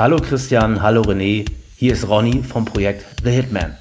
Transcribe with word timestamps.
Hallo 0.00 0.16
Christian, 0.16 0.80
hallo 0.80 1.02
René, 1.02 1.44
hier 1.76 1.92
ist 1.92 2.08
Ronny 2.08 2.42
vom 2.42 2.64
Projekt 2.64 3.04
The 3.22 3.32
Hitman. 3.32 3.76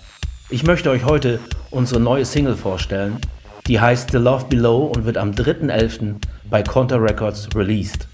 Ich 0.49 0.65
möchte 0.65 0.89
euch 0.89 1.05
heute 1.05 1.39
unsere 1.71 2.01
neue 2.01 2.25
Single 2.25 2.57
vorstellen, 2.57 3.21
die 3.67 3.79
heißt 3.79 4.11
The 4.11 4.17
Love 4.17 4.47
Below 4.49 4.91
und 4.93 5.05
wird 5.05 5.15
am 5.15 5.31
3.11. 5.31 6.15
bei 6.49 6.61
Conta 6.61 6.97
Records 6.97 7.47
released. 7.55 8.09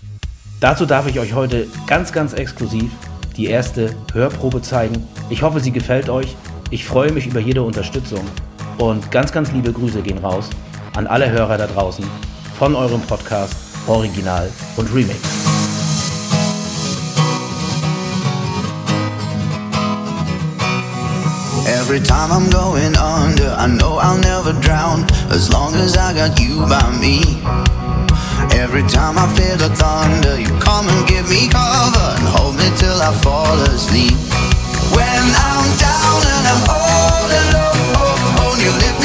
Dazu 0.60 0.86
darf 0.86 1.07
ich 1.07 1.20
euch 1.20 1.33
heute 1.33 1.65
ganz, 1.88 2.13
ganz 2.13 2.33
exklusiv 2.33 2.91
die 3.38 3.47
erste 3.47 3.89
Hörprobe 4.13 4.61
zeigen. 4.61 5.07
Ich 5.31 5.41
hoffe, 5.41 5.59
sie 5.59 5.71
gefällt 5.71 6.07
euch. 6.07 6.35
Ich 6.69 6.85
freue 6.85 7.11
mich 7.11 7.25
über 7.25 7.39
jede 7.39 7.63
Unterstützung 7.63 8.21
und 8.77 9.09
ganz, 9.09 9.31
ganz 9.31 9.51
liebe 9.51 9.73
Grüße 9.73 10.03
gehen 10.03 10.19
raus 10.19 10.51
an 10.95 11.07
alle 11.07 11.31
Hörer 11.31 11.57
da 11.57 11.65
draußen 11.65 12.05
von 12.55 12.75
eurem 12.75 13.01
Podcast 13.01 13.55
Original 13.87 14.47
und 14.77 14.93
Remix. 14.93 15.45
Every 21.86 22.00
time 22.00 22.32
I'm 22.32 22.50
going 22.50 22.98
under, 22.98 23.46
I 23.46 23.68
know 23.68 24.02
I'll 24.02 24.18
never 24.18 24.60
drown 24.60 25.06
as 25.30 25.54
long 25.54 25.75
as 25.75 25.96
I 25.96 26.16
got 26.16 26.34
you 26.42 26.66
by 26.66 26.82
me. 26.98 27.21
Every 28.58 28.82
time 28.89 29.21
I 29.21 29.30
feel 29.38 29.54
the 29.54 29.70
thunder, 29.70 30.34
you 30.42 30.50
come 30.58 30.89
and 30.89 31.08
give 31.08 31.30
me 31.30 31.46
cover 31.48 32.09
and 32.17 32.25
hold 32.25 32.58
me 32.58 32.73
till 32.81 32.98
I 32.98 33.14
fall 33.22 33.61
asleep. 33.70 34.17
When 34.98 35.25
I'm 35.45 35.67
down 35.78 36.22
and 36.25 36.45
I'm 36.50 36.64
all 36.73 37.30
alone, 37.30 37.94
oh, 38.02 38.42
oh, 38.42 38.53
you 38.58 38.73
lift 38.81 39.00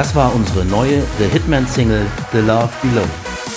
Das 0.00 0.14
war 0.14 0.34
unsere 0.34 0.64
neue 0.64 1.02
The 1.18 1.26
Hitman 1.30 1.68
Single 1.68 2.06
The 2.32 2.38
Love 2.38 2.70
Below. 2.80 3.04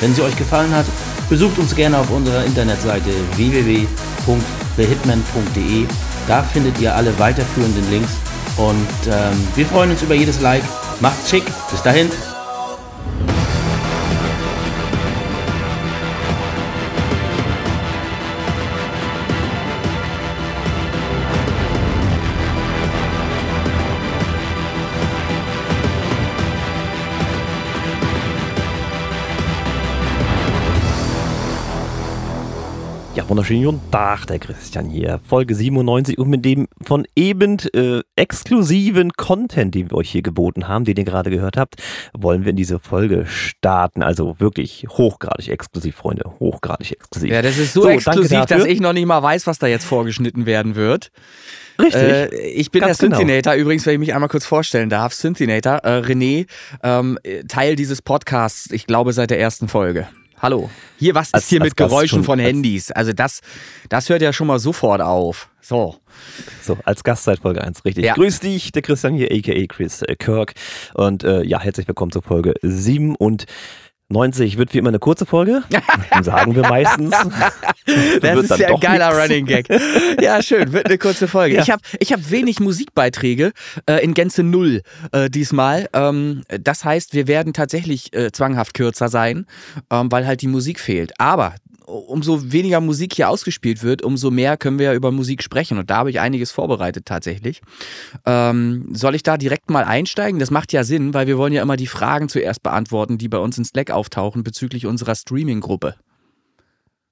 Wenn 0.02 0.14
sie 0.14 0.24
euch 0.24 0.36
gefallen 0.36 0.76
hat, 0.76 0.86
besucht 1.30 1.58
uns 1.58 1.74
gerne 1.74 1.98
auf 1.98 2.10
unserer 2.10 2.44
Internetseite 2.44 3.12
www.thehitman.de. 3.38 5.86
Da 6.28 6.44
findet 6.44 6.82
ihr 6.82 6.94
alle 6.94 7.18
weiterführenden 7.18 7.90
Links 7.90 8.12
und 8.58 8.90
ähm, 9.08 9.48
wir 9.56 9.66
freuen 9.66 9.92
uns 9.92 10.02
über 10.02 10.16
jedes 10.16 10.42
Like. 10.42 10.64
Macht's 11.00 11.30
schick. 11.30 11.46
Bis 11.72 11.82
dahin. 11.82 12.10
Wunderschönen 33.34 33.64
guten 33.64 33.90
Tag, 33.92 34.28
der 34.28 34.38
Christian 34.38 34.92
hier. 34.92 35.20
Folge 35.28 35.56
97 35.56 36.20
und 36.20 36.30
mit 36.30 36.46
dem 36.46 36.68
von 36.86 37.08
eben 37.16 37.58
äh, 37.74 38.02
exklusiven 38.16 39.12
Content, 39.14 39.74
den 39.74 39.90
wir 39.90 39.98
euch 39.98 40.12
hier 40.12 40.22
geboten 40.22 40.68
haben, 40.68 40.86
den 40.86 40.98
ihr 40.98 41.04
gerade 41.04 41.32
gehört 41.32 41.58
habt, 41.58 41.78
wollen 42.16 42.44
wir 42.44 42.52
in 42.52 42.56
diese 42.58 42.78
Folge 42.78 43.26
starten. 43.26 44.04
Also 44.04 44.36
wirklich 44.40 44.86
hochgradig 44.88 45.50
exklusiv, 45.50 45.96
Freunde. 45.96 46.32
Hochgradig 46.40 46.92
exklusiv. 46.92 47.32
Ja, 47.32 47.42
das 47.42 47.58
ist 47.58 47.74
so, 47.74 47.82
So, 47.82 47.90
exklusiv, 47.90 48.46
dass 48.46 48.66
ich 48.66 48.80
noch 48.80 48.94
nicht 48.94 49.08
mal 49.08 49.24
weiß, 49.24 49.48
was 49.48 49.58
da 49.58 49.66
jetzt 49.66 49.86
vorgeschnitten 49.86 50.46
werden 50.46 50.76
wird. 50.76 51.10
Richtig. 51.82 52.04
Äh, 52.04 52.36
ich 52.52 52.70
bin 52.70 52.82
Ganz 52.82 53.00
der 53.00 53.10
genau. 53.10 53.18
Synthinator, 53.18 53.56
übrigens, 53.56 53.84
wenn 53.88 53.94
ich 53.94 54.00
mich 54.00 54.14
einmal 54.14 54.30
kurz 54.30 54.46
vorstellen 54.46 54.92
darf. 54.92 55.16
Synthinator, 55.16 55.78
äh, 55.78 56.02
René, 56.02 56.46
ähm, 56.84 57.18
äh, 57.24 57.46
Teil 57.46 57.76
dieses 57.76 58.04
Podcasts, 58.04 58.70
ich 58.70 58.86
glaube 58.86 59.12
seit 59.12 59.32
der 59.32 59.40
ersten 59.40 59.68
Folge. 59.68 60.08
Hallo. 60.44 60.70
Hier, 61.00 61.16
was 61.16 61.34
Als- 61.34 61.44
ist 61.46 61.50
hier 61.52 61.62
als 61.62 61.70
mit 61.70 61.78
Gast 61.78 61.90
Geräuschen 61.90 62.18
schon, 62.18 62.24
von 62.26 62.38
Handys? 62.38 62.92
Also 62.92 63.14
das, 63.14 63.40
das 63.88 64.10
hört 64.10 64.22
ja 64.22 64.34
schon 64.34 64.48
mal 64.48 64.60
sofort 64.60 65.00
auf. 65.00 65.48
So. 65.62 65.96
So, 66.62 66.78
als 66.84 67.06
Gast 67.06 67.24
seit 67.24 67.40
Folge 67.40 67.64
1, 67.64 67.86
richtig. 67.86 68.04
Ja. 68.04 68.14
Grüß 68.14 68.42
dich, 68.42 68.74
der 68.74 68.82
Christian 68.82 69.14
hier, 69.14 69.32
a.k.a. 69.32 69.66
Chris 69.68 70.02
äh, 70.02 70.18
Kirk. 70.18 70.54
Und 70.96 71.24
äh, 71.24 71.44
ja, 71.44 71.62
herzlich 71.62 71.88
willkommen 71.88 72.12
zur 72.12 72.24
Folge 72.24 72.56
97. 74.10 74.58
Wird 74.58 74.74
wie 74.74 74.78
immer 74.78 74.90
eine 74.90 75.00
kurze 75.00 75.26
Folge, 75.26 75.64
sagen 76.22 76.56
wir 76.56 76.64
meistens. 76.64 77.16
Das 78.22 78.40
ist 78.40 78.58
ja 78.58 78.70
ein 78.70 78.80
geiler 78.80 79.10
nix. 79.10 79.24
Running 79.24 79.46
Gag. 79.46 79.68
Ja, 80.22 80.42
schön. 80.42 80.72
Wird 80.72 80.86
eine 80.86 80.98
kurze 80.98 81.28
Folge. 81.28 81.56
Ja. 81.56 81.62
Ich 81.62 81.70
habe 81.72 81.82
ich 82.00 82.14
hab 82.14 82.32
wenig 82.32 82.60
Musikbeiträge, 82.60 83.52
äh, 83.90 84.04
in 84.04 84.14
Gänze 84.14 84.44
null 84.44 84.82
äh, 85.12 85.30
diesmal. 85.30 85.90
Ähm, 85.94 86.44
das 86.48 86.86
heißt, 86.86 87.14
wir 87.14 87.28
werden 87.28 87.54
tatsächlich 87.54 88.14
äh, 88.14 88.32
zwanghaft 88.32 88.74
kürzer 88.74 89.10
sein, 89.10 89.46
ähm, 89.90 90.12
weil 90.12 90.28
halt 90.28 90.42
die 90.42 90.48
Musik 90.48 90.80
fehlt. 90.80 91.14
Aber 91.20 91.56
umso 91.86 92.52
weniger 92.52 92.82
Musik 92.82 93.14
hier 93.14 93.30
ausgespielt 93.30 93.84
wird, 93.84 94.02
umso 94.02 94.32
mehr 94.32 94.58
können 94.58 94.80
wir 94.80 94.88
ja 94.88 94.94
über 94.94 95.12
Musik 95.12 95.44
sprechen. 95.44 95.78
Und 95.78 95.90
da 95.90 95.98
habe 95.98 96.10
ich 96.10 96.20
einiges 96.20 96.52
vorbereitet 96.52 97.06
tatsächlich. 97.06 97.62
Ähm, 98.26 98.90
soll 98.94 99.16
ich 99.16 99.24
da 99.24 99.38
direkt 99.38 99.70
mal 99.70 99.84
einsteigen? 99.84 100.40
Das 100.40 100.52
macht 100.52 100.74
ja 100.74 100.84
Sinn, 100.84 101.14
weil 101.14 101.28
wir 101.28 101.38
wollen 101.38 101.54
ja 101.54 101.62
immer 101.62 101.78
die 101.78 101.88
Fragen 101.88 102.30
zuerst 102.30 102.64
beantworten, 102.64 103.18
die 103.18 103.30
bei 103.30 103.38
uns 103.38 103.58
in 103.58 103.66
Slack 103.66 103.92
auftauchen 103.92 104.44
bezüglich 104.44 104.86
unserer 104.86 105.16
Streaming-Gruppe. 105.16 105.96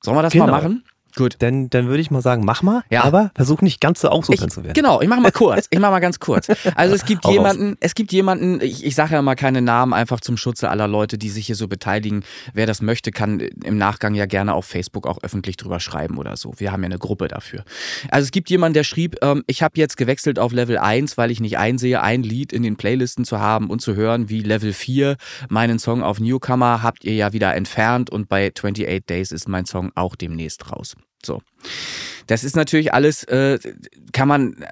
Sollen 0.04 0.18
wir 0.18 0.24
das 0.24 0.34
Genau. 0.34 0.48
mal 0.48 0.52
machen? 0.52 0.84
Gut. 1.16 1.36
Dann, 1.40 1.70
dann 1.70 1.88
würde 1.88 2.02
ich 2.02 2.12
mal 2.12 2.22
sagen, 2.22 2.44
mach 2.46 2.62
mal, 2.62 2.84
Ja. 2.90 3.04
aber 3.04 3.32
versuch 3.36 3.62
nicht 3.62 3.82
ganz 3.82 4.02
so 4.02 4.10
ausufern 4.10 4.50
zu 4.50 4.64
werden. 4.64 4.74
genau, 4.74 5.02
ich 5.02 5.08
mache 5.08 5.22
mal 5.22 5.32
kurz. 5.34 5.68
Ich 5.70 5.80
mache 5.80 5.92
mal 5.92 6.00
ganz 6.00 6.20
kurz. 6.20 6.48
Also 6.76 6.96
es 6.96 7.06
gibt 7.06 7.24
Hau 7.24 7.30
raus. 7.30 7.36
jemanden, 7.36 7.78
es 7.80 7.96
gibt 7.96 8.12
jemanden, 8.12 8.62
ich, 8.62 8.86
ich 8.86 8.96
sage 8.96 9.14
ja 9.16 9.22
mal 9.22 9.36
keine 9.36 9.62
Namen, 9.62 9.94
einfach 9.94 10.20
zum 10.22 10.38
Schutze 10.38 10.70
aller 10.70 10.88
Leute, 10.88 11.18
die 11.18 11.30
sich 11.30 11.46
hier 11.48 11.56
so 11.56 11.68
beteiligen. 11.68 12.24
Wer 12.54 12.66
das 12.66 12.82
möchte, 12.82 13.12
kann 13.12 13.40
im 13.40 13.78
Nachgang 13.78 14.14
ja 14.16 14.26
gerne 14.26 14.54
auf 14.54 14.66
Facebook 14.66 15.08
auch 15.08 15.20
öffentlich 15.24 15.58
drüber 15.58 15.80
schreiben 15.80 16.18
oder 16.18 16.36
so. 16.38 16.54
Wir 16.58 16.72
haben 16.72 16.82
ja 16.84 16.88
eine 16.88 17.00
Gruppe 17.00 17.28
dafür. 17.28 17.64
Also 18.10 18.26
es 18.26 18.32
gibt 18.32 18.50
jemanden, 18.50 18.74
der 18.74 18.84
schrieb, 18.84 19.18
ähm, 19.22 19.44
ich 19.48 19.64
habe 19.64 19.74
jetzt 19.78 19.98
gewechselt 19.98 20.40
auf 20.40 20.52
Level 20.54 20.78
1, 20.78 21.18
weil 21.18 21.32
ich 21.32 21.40
nicht 21.40 21.58
einsehe, 21.58 22.02
ein 22.02 22.24
Lied 22.24 22.54
in 22.54 22.64
den 22.64 22.76
Playlisten 22.76 23.26
zu 23.26 23.40
haben 23.40 23.70
und 23.70 23.82
zu 23.82 23.96
hören, 23.96 24.30
wie 24.30 24.42
Level 24.42 24.74
4 24.74 25.18
meinen 25.50 25.80
Song 25.80 26.04
auf 26.04 26.20
Newcomer 26.20 26.82
habt 26.84 27.04
ihr 27.04 27.14
ja 27.16 27.34
wieder 27.34 27.54
entfernt 27.56 28.10
und 28.10 28.30
bei 28.30 28.52
28 28.56 29.06
Days 29.06 29.32
ist 29.32 29.48
mein 29.48 29.66
Song 29.66 29.92
auch 29.96 30.16
demnächst 30.16 30.72
raus. 30.72 30.96
So. 31.26 31.42
Das 32.28 32.44
ist 32.44 32.56
natürlich 32.56 32.94
alles, 32.94 33.24
äh, 33.26 33.60
kann 34.14 34.28
man 34.28 34.66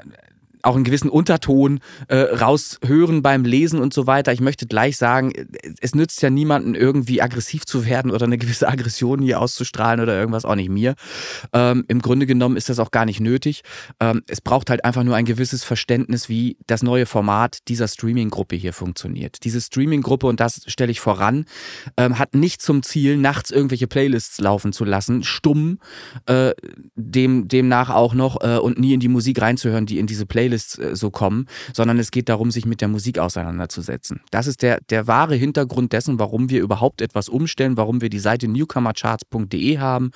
auch 0.62 0.76
einen 0.76 0.84
gewissen 0.84 1.10
Unterton 1.10 1.80
äh, 2.08 2.18
raushören 2.18 3.22
beim 3.22 3.46
Lesen 3.46 3.80
und 3.80 3.94
so 3.94 4.08
weiter. 4.08 4.34
Ich 4.34 4.42
möchte 4.42 4.68
gleich 4.68 4.98
sagen, 4.98 5.32
es 5.82 5.96
nützt 5.96 6.22
ja 6.22 6.30
niemanden 6.30 6.76
irgendwie 6.76 7.22
aggressiv 7.22 7.66
zu 7.66 7.86
werden 7.86 8.12
oder 8.12 8.26
eine 8.26 8.38
gewisse 8.38 8.68
Aggression 8.68 9.22
hier 9.22 9.40
auszustrahlen 9.40 10.02
oder 10.02 10.18
irgendwas, 10.18 10.46
auch 10.46 10.56
nicht 10.56 10.70
mir. 10.70 10.96
Ähm, 11.54 11.86
Im 11.88 12.02
Grunde 12.02 12.26
genommen 12.26 12.58
ist 12.58 12.70
das 12.70 12.80
auch 12.80 12.92
gar 12.92 13.06
nicht 13.06 13.20
nötig. 13.20 13.62
Ähm, 14.00 14.22
es 14.28 14.42
braucht 14.42 14.70
halt 14.70 14.84
einfach 14.86 15.04
nur 15.04 15.16
ein 15.16 15.26
gewisses 15.26 15.64
Verständnis, 15.64 16.30
wie 16.30 16.58
das 16.68 16.84
neue 16.84 17.06
Format 17.06 17.60
dieser 17.68 17.88
Streaming-Gruppe 17.88 18.56
hier 18.56 18.74
funktioniert. 18.74 19.44
Diese 19.44 19.62
Streaming-Gruppe, 19.62 20.28
und 20.28 20.40
das 20.40 20.62
stelle 20.68 20.92
ich 20.92 21.00
voran, 21.00 21.46
ähm, 21.98 22.20
hat 22.20 22.36
nicht 22.36 22.62
zum 22.62 22.84
Ziel, 22.84 23.18
nachts 23.18 23.52
irgendwelche 23.52 23.88
Playlists 23.88 24.40
laufen 24.40 24.74
zu 24.74 24.86
lassen, 24.86 25.24
stumm, 25.24 25.80
äh, 26.26 26.52
dem, 26.96 27.48
demnach 27.48 27.90
auch 27.90 28.14
noch 28.14 28.42
äh, 28.42 28.58
und 28.58 28.80
nie 28.80 28.94
in 28.94 29.00
die 29.00 29.08
Musik 29.08 29.42
reinzuhören, 29.42 29.86
die 29.86 30.00
in 30.00 30.08
diese 30.08 30.26
Playlists 30.50 30.78
äh, 30.78 30.96
so 30.96 31.12
kommen, 31.12 31.48
sondern 31.74 32.00
es 32.00 32.12
geht 32.12 32.30
darum, 32.30 32.52
sich 32.52 32.66
mit 32.66 32.82
der 32.82 32.88
Musik 32.88 33.20
auseinanderzusetzen. 33.20 34.22
Das 34.32 34.48
ist 34.48 34.62
der, 34.62 34.80
der 34.90 35.08
wahre 35.08 35.36
Hintergrund 35.36 35.94
dessen, 35.94 36.20
warum 36.20 36.50
wir 36.50 36.62
überhaupt 36.62 37.02
etwas 37.02 37.30
umstellen, 37.30 37.78
warum 37.78 38.02
wir 38.02 38.10
die 38.10 38.20
Seite 38.20 38.48
newcomercharts.de 38.48 39.78
haben 39.78 40.12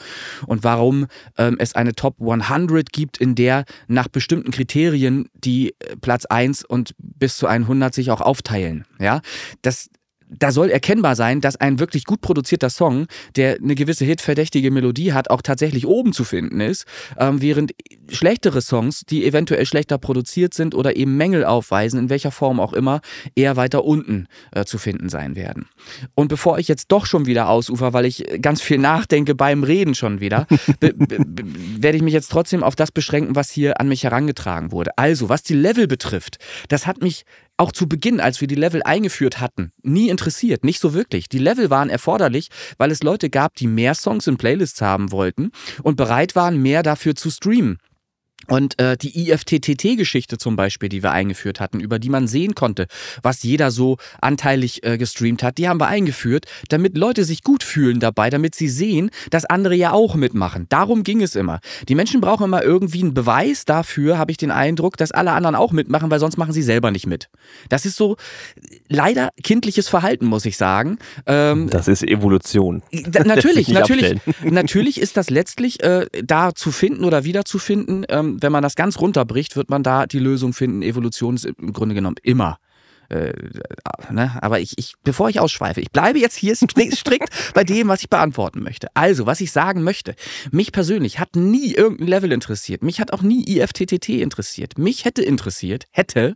und 0.48 0.64
warum 0.64 1.08
ähm, 1.38 1.58
es 1.60 1.76
eine 1.76 1.94
Top 1.94 2.16
100 2.20 2.92
gibt, 2.92 3.18
in 3.18 3.36
der 3.36 3.66
nach 3.88 4.08
bestimmten 4.08 4.52
Kriterien 4.52 5.30
die 5.34 5.70
äh, 5.80 5.96
Platz 6.02 6.26
1 6.26 6.66
und 6.66 6.94
bis 6.98 7.38
zu 7.38 7.48
100 7.48 7.94
sich 7.94 8.12
auch 8.12 8.22
aufteilen. 8.22 8.86
Ja, 9.00 9.22
das 9.62 9.90
da 10.30 10.52
soll 10.52 10.70
erkennbar 10.70 11.16
sein, 11.16 11.42
dass 11.42 11.56
ein 11.56 11.80
wirklich 11.80 12.06
gut 12.06 12.22
produzierter 12.22 12.70
Song, 12.70 13.08
der 13.36 13.58
eine 13.62 13.76
gewisse 13.76 14.06
hitverdächtige 14.06 14.72
Melodie 14.72 15.14
hat, 15.14 15.30
auch 15.30 15.42
tatsächlich 15.42 15.88
oben 15.88 16.14
zu 16.14 16.24
finden 16.24 16.60
ist, 16.60 16.86
ähm, 17.18 17.42
während 17.42 17.74
schlechtere 18.10 18.62
Songs, 18.62 19.02
die 19.02 19.26
eventuell 19.26 19.66
schlechter 19.66 19.98
produziert 19.98 20.54
sind 20.54 20.76
oder 20.76 20.96
eben 20.96 21.18
Mängel 21.18 21.46
aufweisen, 21.46 22.00
in 22.00 22.10
welcher 22.10 22.32
Form 22.32 22.60
auch 22.60 22.74
immer, 22.74 23.02
eher 23.36 23.56
weiter 23.56 23.86
unten 23.86 24.28
äh, 24.52 24.66
zu 24.66 24.78
finden 24.78 25.10
sein 25.10 25.36
werden. 25.36 25.68
Und 26.16 26.28
bevor 26.28 26.60
ich 26.60 26.68
jetzt 26.68 26.92
doch 26.92 27.06
schon 27.06 27.26
wieder 27.26 27.50
ausufer, 27.50 27.94
weil 27.94 28.06
ich 28.06 28.26
ganz 28.42 28.62
viel 28.62 28.78
nachdenke 28.78 29.36
beim 29.36 29.64
Reden 29.64 29.96
schon 29.96 30.20
wieder, 30.20 30.48
werde 30.80 31.98
ich 31.98 32.04
mich 32.04 32.14
jetzt 32.14 32.32
trotzdem 32.32 32.64
auf 32.64 32.76
das 32.76 32.92
beschränken, 32.92 33.36
was 33.36 33.50
hier 33.50 33.80
an 33.80 33.88
mich 33.88 34.04
herangetragen 34.04 34.72
wurde. 34.72 34.98
Also, 34.98 35.30
was 35.30 35.44
die 35.44 35.54
Level 35.54 35.88
betrifft, 35.88 36.38
das 36.68 36.88
hat 36.88 37.02
mich 37.02 37.26
auch 37.58 37.72
zu 37.72 37.88
Beginn, 37.88 38.20
als 38.20 38.42
wir 38.42 38.48
die 38.48 38.56
Level 38.56 38.82
eingeführt 38.84 39.40
hatten, 39.40 39.72
nie 39.82 40.10
interessiert, 40.10 40.64
nicht 40.64 40.80
so 40.80 40.94
wirklich. 40.94 41.30
Die 41.30 41.40
Level 41.40 41.70
waren 41.70 41.90
erforderlich, 41.90 42.50
weil 42.78 42.92
es 42.92 43.04
Leute 43.04 43.30
gab, 43.30 43.56
die 43.56 43.68
mehr 43.68 43.96
Songs 43.96 44.28
in 44.28 44.38
Playlists 44.38 44.82
haben 44.82 45.12
wollten 45.12 45.52
und 45.84 45.96
bereit 45.96 46.36
waren, 46.36 46.62
mehr 46.62 46.84
dafür 46.84 47.16
zu 47.16 47.30
streamen. 47.30 47.78
Und 48.48 48.80
äh, 48.80 48.98
die 48.98 49.30
IFTTT-Geschichte 49.30 50.38
zum 50.38 50.56
Beispiel, 50.56 50.90
die 50.90 51.04
wir 51.04 51.12
eingeführt 51.12 51.60
hatten, 51.60 51.80
über 51.80 52.00
die 52.00 52.10
man 52.10 52.28
sehen 52.28 52.56
konnte, 52.56 52.88
was 53.22 53.44
jeder 53.44 53.72
so 53.72 53.98
anteilig 54.22 54.84
äh, 54.84 54.98
gestreamt 54.98 55.44
hat, 55.44 55.58
die 55.58 55.70
haben 55.70 55.80
wir 55.80 55.88
eingeführt, 55.88 56.46
damit 56.70 56.98
Leute 56.98 57.24
sich 57.24 57.44
gut 57.44 57.64
fühlen 57.64 58.00
dabei, 58.00 58.30
damit 58.30 58.56
sie 58.56 58.70
sehen, 58.70 59.12
dass 59.30 59.46
andere 59.46 59.76
ja 59.76 59.92
auch 59.92 60.16
mitmachen. 60.16 60.68
Darum 60.70 61.04
ging 61.04 61.22
es 61.22 61.36
immer. 61.36 61.60
Die 61.88 61.96
Menschen 61.96 62.22
brauchen 62.22 62.46
immer 62.46 62.64
irgendwie 62.64 63.02
einen 63.02 63.14
Beweis 63.14 63.66
dafür, 63.66 64.18
habe 64.18 64.32
ich 64.32 64.38
den 64.38 64.52
Eindruck, 64.52 64.98
dass 64.98 65.12
alle 65.12 65.32
anderen 65.32 65.56
auch 65.56 65.72
mitmachen, 65.72 66.12
weil 66.12 66.20
sonst 66.20 66.38
machen 66.38 66.54
sie 66.54 66.64
selber 66.64 66.92
nicht 66.92 67.08
mit. 67.08 67.30
Das 67.70 67.86
ist 67.86 67.96
so 67.96 68.18
leider 68.88 69.30
kindliches 69.42 69.90
Verhalten, 69.90 70.26
muss 70.26 70.46
ich 70.46 70.58
sagen. 70.58 70.98
Ähm, 71.26 71.70
das 71.70 71.88
ist 71.88 72.04
Evolution. 72.04 72.84
Da, 72.92 73.24
natürlich, 73.24 73.68
natürlich, 73.70 74.20
natürlich 74.44 75.00
ist 75.00 75.18
das 75.18 75.30
letztlich 75.30 75.82
äh, 75.84 76.08
da 76.24 76.54
zu 76.54 76.72
finden 76.72 77.04
oder 77.04 77.24
wiederzufinden. 77.24 78.06
Ähm, 78.10 78.33
wenn 78.42 78.52
man 78.52 78.64
das 78.64 78.76
ganz 78.76 79.00
runterbricht, 79.00 79.56
wird 79.56 79.70
man 79.70 79.84
da 79.84 80.06
die 80.06 80.20
Lösung 80.20 80.54
finden. 80.54 80.82
Evolution 80.82 81.36
ist 81.36 81.46
im 81.46 81.74
Grunde 81.74 81.96
genommen 81.96 82.18
immer 82.24 82.58
äh, 83.10 83.34
ne? 84.12 84.38
Aber 84.42 84.60
ich, 84.60 84.78
ich, 84.78 84.94
bevor 85.04 85.30
ich 85.30 85.40
ausschweife, 85.40 85.82
ich 85.82 85.92
bleibe 85.92 86.20
jetzt 86.20 86.36
hier 86.36 86.56
strikt 86.56 87.30
bei 87.54 87.64
dem, 87.64 87.88
was 87.88 88.02
ich 88.02 88.10
beantworten 88.10 88.64
möchte. 88.64 88.88
Also, 88.96 89.26
was 89.26 89.42
ich 89.42 89.52
sagen 89.52 89.84
möchte, 89.84 90.16
mich 90.52 90.72
persönlich 90.72 91.20
hat 91.20 91.36
nie 91.36 91.74
irgendein 91.74 92.08
Level 92.08 92.32
interessiert. 92.32 92.82
Mich 92.84 93.00
hat 93.00 93.14
auch 93.14 93.22
nie 93.22 93.44
IFTTT 93.48 94.10
interessiert. 94.10 94.78
Mich 94.78 95.06
hätte 95.06 95.22
interessiert, 95.22 95.86
hätte, 95.92 96.36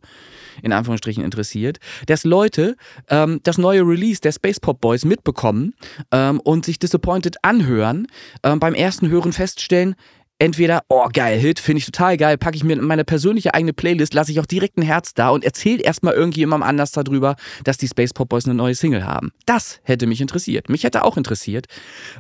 in 0.62 0.74
Anführungsstrichen 0.74 1.24
interessiert, 1.24 1.80
dass 2.08 2.24
Leute 2.24 2.76
ähm, 3.10 3.40
das 3.44 3.58
neue 3.58 3.82
Release 3.82 4.22
der 4.22 4.32
Space 4.32 4.60
Pop 4.60 4.82
Boys 4.82 5.06
mitbekommen 5.06 5.74
ähm, 6.12 6.40
und 6.40 6.66
sich 6.66 6.80
Disappointed 6.80 7.38
anhören, 7.44 8.08
ähm, 8.44 8.60
beim 8.60 8.74
ersten 8.74 9.10
Hören 9.10 9.34
feststellen, 9.34 9.96
entweder, 10.40 10.84
oh 10.88 11.08
geil, 11.12 11.40
Hit, 11.40 11.60
finde 11.60 11.80
ich 11.80 11.86
total 11.86 12.18
geil, 12.18 12.38
packe 12.38 12.56
ich 12.56 12.64
mir 12.64 12.74
in 12.74 12.84
meine 12.84 13.04
persönliche 13.04 13.54
eigene 13.54 13.74
Playlist, 13.74 14.14
lasse 14.14 14.32
ich 14.32 14.40
auch 14.40 14.46
direkt 14.46 14.78
ein 14.78 14.84
Herz 14.84 15.14
da 15.14 15.30
und 15.30 15.44
erzähle 15.44 15.82
erstmal 15.82 16.14
irgendjemandem 16.14 16.68
anders 16.68 16.92
darüber, 16.92 17.36
dass 17.64 17.78
die 17.78 17.88
Space 17.88 18.14
Pop 18.14 18.30
Boys 18.30 18.46
eine 18.46 18.54
neue 18.54 18.76
Single 18.76 19.06
haben. 19.06 19.32
Das 19.46 19.80
hätte 19.84 20.06
mich 20.06 20.22
interessiert. 20.22 20.70
Mich 20.70 20.84
hätte 20.84 21.04
auch 21.04 21.18
interessiert, 21.18 21.66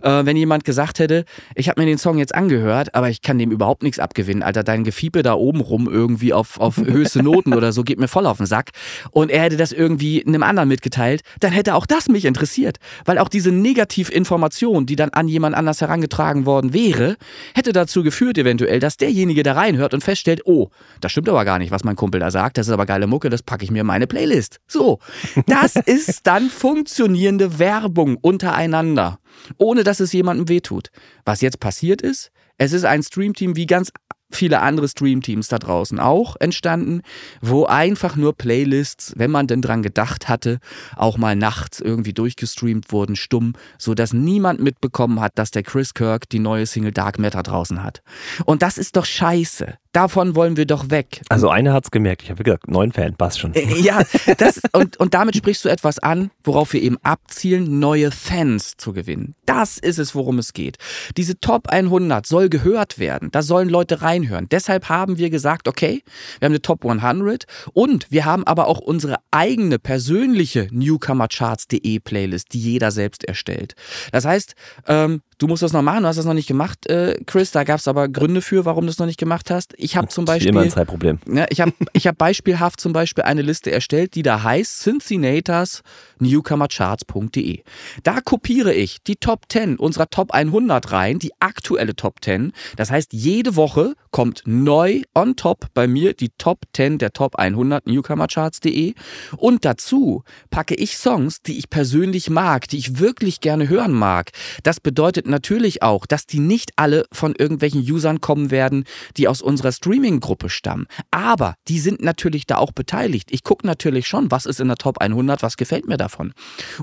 äh, 0.02 0.26
wenn 0.26 0.36
jemand 0.36 0.64
gesagt 0.64 1.00
hätte, 1.00 1.26
ich 1.56 1.70
habe 1.70 1.82
mir 1.82 1.88
den 1.88 1.98
Song 1.98 2.18
jetzt 2.18 2.34
angehört, 2.34 2.96
aber 2.96 3.10
ich 3.10 3.22
kann 3.22 3.38
dem 3.38 3.52
überhaupt 3.52 3.84
nichts 3.84 4.00
abgewinnen. 4.00 4.42
Alter, 4.42 4.64
dein 4.64 4.84
Gefiepe 4.84 5.22
da 5.22 5.36
oben 5.36 5.62
rum 5.62 5.88
irgendwie 5.88 6.34
auf, 6.34 6.60
auf 6.60 6.78
höchste 6.86 7.22
Noten 7.22 7.54
oder 7.54 7.72
so 7.72 7.84
geht 7.84 8.00
mir 8.00 8.08
voll 8.08 8.26
auf 8.26 8.38
den 8.38 8.48
Sack. 8.48 8.72
Und 9.12 9.30
er 9.30 9.44
hätte 9.44 9.58
das 9.58 9.72
irgendwie 9.72 10.26
einem 10.26 10.44
anderen 10.44 10.70
mitgeteilt, 10.70 11.22
dann 11.40 11.52
hätte 11.52 11.76
auch 11.76 11.86
das 11.86 12.08
mich 12.08 12.26
interessiert. 12.26 12.78
Weil 13.06 13.20
auch 13.20 13.30
diese 13.30 13.52
Negativinformation, 13.52 14.86
die 14.86 14.96
dann 14.96 15.10
an 15.10 15.28
jemand 15.28 15.56
anders 15.56 15.82
herangetragen 15.82 16.46
worden 16.46 16.74
wäre, 16.74 17.18
hätte 17.54 17.74
dazu 17.74 18.04
geführt 18.08 18.38
eventuell, 18.38 18.80
dass 18.80 18.96
derjenige 18.96 19.44
da 19.44 19.52
reinhört 19.52 19.94
und 19.94 20.02
feststellt, 20.02 20.42
oh, 20.46 20.70
das 21.02 21.12
stimmt 21.12 21.28
aber 21.28 21.44
gar 21.44 21.60
nicht, 21.60 21.72
was 21.72 21.84
mein 21.84 21.98
Kumpel 21.98 22.22
da 22.22 22.32
sagt, 22.32 22.58
das 22.58 22.68
ist 22.68 22.74
aber 22.74 22.86
geile 22.86 23.06
Mucke, 23.06 23.30
das 23.30 23.44
packe 23.44 23.66
ich 23.66 23.72
mir 23.72 23.82
in 23.82 23.86
meine 23.86 24.08
Playlist. 24.08 24.62
So, 24.66 25.00
das 25.46 25.76
ist 25.86 26.26
dann 26.26 26.50
funktionierende 26.50 27.60
Werbung 27.60 28.16
untereinander, 28.16 29.20
ohne 29.58 29.84
dass 29.84 30.00
es 30.00 30.14
jemandem 30.14 30.48
wehtut. 30.48 30.90
Was 31.26 31.42
jetzt 31.42 31.60
passiert 31.60 32.02
ist, 32.02 32.32
es 32.58 32.72
ist 32.72 32.86
ein 32.86 33.04
Streamteam 33.04 33.58
wie 33.58 33.66
ganz 33.66 33.92
viele 34.32 34.62
andere 34.62 34.88
Streamteams 34.88 35.48
da 35.48 35.58
draußen 35.58 36.00
auch 36.00 36.36
entstanden, 36.40 37.02
wo 37.42 37.66
einfach 37.66 38.16
nur 38.16 38.36
Playlists, 38.36 39.14
wenn 39.16 39.32
man 39.32 39.48
denn 39.48 39.62
dran 39.62 39.84
gedacht 39.84 40.28
hatte, 40.28 40.60
auch 40.96 41.18
mal 41.18 41.36
nachts 41.36 41.80
irgendwie 41.80 42.14
durchgestreamt 42.14 42.92
wurden, 42.92 43.16
stumm, 43.16 43.54
so 43.78 43.94
dass 43.94 44.14
niemand 44.14 44.62
mitbekommen 44.62 45.22
hat, 45.22 45.34
dass 45.36 45.52
der 45.52 45.64
Chris 45.64 45.94
Kirk 45.94 46.30
die 46.30 46.40
neue 46.40 46.66
Single 46.66 46.92
Dark 46.92 47.20
Matter 47.20 47.44
draußen 47.44 47.84
hat. 47.84 48.02
Und 48.46 48.62
das 48.62 48.78
ist 48.78 48.96
doch 48.96 49.06
scheiße. 49.06 49.78
Davon 49.98 50.36
wollen 50.36 50.58
wir 50.58 50.68
doch 50.68 50.92
weg. 50.92 51.22
Also 51.28 51.50
einer 51.50 51.74
hat's 51.74 51.90
gemerkt, 51.90 52.22
ich 52.22 52.30
habe 52.30 52.44
gesagt, 52.44 52.68
neun 52.68 52.92
Fan, 52.92 53.16
passt 53.16 53.40
schon. 53.40 53.56
Äh, 53.56 53.80
ja, 53.80 54.04
das, 54.38 54.62
und, 54.72 54.98
und 54.98 55.16
damit 55.16 55.36
sprichst 55.36 55.66
du 55.66 55.70
etwas 55.70 55.98
an, 55.98 56.30
worauf 56.44 56.74
wir 56.74 56.84
eben 56.84 57.00
abzielen, 57.02 57.80
neue 57.80 58.12
Fans 58.12 58.78
zu 58.78 58.94
gewinnen. 58.94 59.34
Das 59.48 59.80
ist 59.80 59.98
es, 59.98 60.14
worum 60.14 60.38
es 60.38 60.54
geht. 60.54 60.78
Diese 61.18 61.40
Top 61.40 61.70
100 61.70 62.28
soll 62.28 62.48
gehört 62.50 63.00
werden. 63.00 63.32
Da 63.32 63.42
sollen 63.42 63.70
Leute 63.70 64.04
reinhören. 64.04 64.48
Deshalb 64.52 64.88
haben 64.88 65.18
wir 65.18 65.32
gesagt, 65.32 65.68
okay, 65.68 66.04
wir 66.38 66.46
haben 66.46 66.52
eine 66.52 66.62
Top 66.62 66.86
100 66.86 67.46
und 67.74 68.06
wir 68.12 68.26
haben 68.26 68.46
aber 68.46 68.68
auch 68.68 68.80
unsere 68.80 69.16
eigene 69.32 69.80
persönliche 69.80 70.68
Newcomercharts.de 70.70 71.98
Playlist, 72.02 72.54
die 72.54 72.60
jeder 72.60 72.92
selbst 72.92 73.24
erstellt. 73.24 73.74
Das 74.12 74.26
heißt, 74.26 74.54
ähm, 74.86 75.24
du 75.38 75.48
musst 75.48 75.64
das 75.64 75.74
noch 75.74 75.82
machen, 75.82 76.04
du 76.04 76.08
hast 76.08 76.18
das 76.18 76.26
noch 76.26 76.34
nicht 76.34 76.48
gemacht, 76.48 76.88
äh, 76.88 77.20
Chris. 77.26 77.52
Da 77.52 77.64
gab 77.64 77.80
es 77.80 77.88
aber 77.88 78.08
Gründe 78.08 78.42
für, 78.42 78.66
warum 78.66 78.86
du 78.86 78.90
es 78.90 79.00
noch 79.00 79.06
nicht 79.06 79.20
gemacht 79.20 79.50
hast. 79.50 79.74
Ich 79.78 79.96
habe 79.96 80.08
zum 80.08 80.26
Beispiel. 80.26 80.50
Immer 80.50 80.62
ein 80.62 80.70
Zeitproblem. 80.70 81.20
Ja, 81.32 81.46
ich 81.50 81.62
habe 81.62 81.74
ich 81.94 82.08
hab 82.08 82.18
beispielhaft 82.18 82.80
zum 82.80 82.94
Beispiel 82.94 83.24
eine 83.24 83.42
Liste 83.42 83.72
erstellt, 83.72 84.16
die 84.16 84.24
da 84.24 84.44
heißt 84.44 84.82
Cincinnati's 84.82 85.82
newcomercharts.de. 86.22 87.64
Da 88.04 88.22
kopiere 88.22 88.74
ich 88.74 89.04
die 89.04 89.16
Top 89.16 89.46
10 89.50 89.78
unserer 89.78 90.10
Top 90.10 90.32
100 90.32 90.92
rein, 90.92 91.20
die 91.20 91.32
aktuelle 91.40 91.96
Top 91.96 92.24
10. 92.24 92.52
Das 92.76 92.92
heißt, 92.92 93.14
jede 93.14 93.56
Woche 93.56 93.96
kommt 94.12 94.44
neu 94.46 95.02
on 95.14 95.36
top 95.36 95.68
bei 95.74 95.88
mir 95.88 96.14
die 96.14 96.30
Top 96.38 96.62
10 96.74 96.98
der 96.98 97.14
Top 97.14 97.36
100 97.36 97.88
newcomercharts.de 97.88 98.94
und 99.38 99.66
dazu 99.66 100.24
packe 100.50 100.76
ich 100.76 100.98
Songs, 100.98 101.42
die 101.42 101.58
ich 101.58 101.70
persönlich 101.70 102.30
mag, 102.30 102.68
die 102.68 102.78
ich 102.78 103.00
wirklich 103.00 103.42
gerne 103.42 103.70
hören 103.70 103.94
mag. 103.94 104.32
Das 104.64 104.80
bedeutet 104.80 105.28
natürlich 105.28 105.84
auch, 105.84 106.06
dass 106.06 106.26
die 106.26 106.40
nicht 106.40 106.72
alle 106.76 107.06
von 107.12 107.36
irgendwelchen 107.36 107.82
Usern 107.82 108.22
kommen 108.22 108.52
werden, 108.52 108.86
die 109.18 109.28
aus 109.28 109.42
unserer 109.42 109.72
Streaming-Gruppe 109.72 110.50
stammen. 110.50 110.88
Aber 111.12 111.56
die 111.68 111.80
sind 111.80 112.02
natürlich 112.02 112.46
da 112.46 112.58
auch 112.58 112.72
beteiligt. 112.72 113.30
Ich 113.32 113.44
gucke 113.44 113.68
natürlich 113.68 114.08
schon, 114.08 114.32
was 114.32 114.46
ist 114.46 114.60
in 114.60 114.68
der 114.68 114.78
Top 114.78 115.00
100, 115.00 115.44
was 115.44 115.58
gefällt 115.58 115.88
mir 115.88 115.98
davon. 116.08 116.34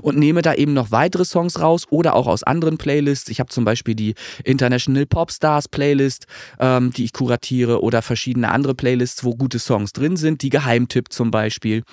Und 0.01 0.17
nehme 0.17 0.41
da 0.41 0.53
eben 0.53 0.73
noch 0.73 0.91
weitere 0.91 1.25
Songs 1.25 1.59
raus 1.59 1.85
oder 1.89 2.15
auch 2.15 2.27
aus 2.27 2.43
anderen 2.43 2.77
Playlists. 2.77 3.29
Ich 3.29 3.39
habe 3.39 3.49
zum 3.49 3.65
Beispiel 3.65 3.95
die 3.95 4.15
International 4.43 5.05
Popstars 5.05 5.67
Playlist, 5.67 6.25
ähm, 6.59 6.91
die 6.91 7.05
ich 7.05 7.13
kuratiere 7.13 7.81
oder 7.81 8.01
verschiedene 8.01 8.51
andere 8.51 8.75
Playlists, 8.75 9.23
wo 9.23 9.35
gute 9.35 9.59
Songs 9.59 9.93
drin 9.93 10.15
sind, 10.15 10.41
die 10.41 10.49
Geheimtipp 10.49 11.11
zum 11.11 11.31
Beispiel. 11.31 11.83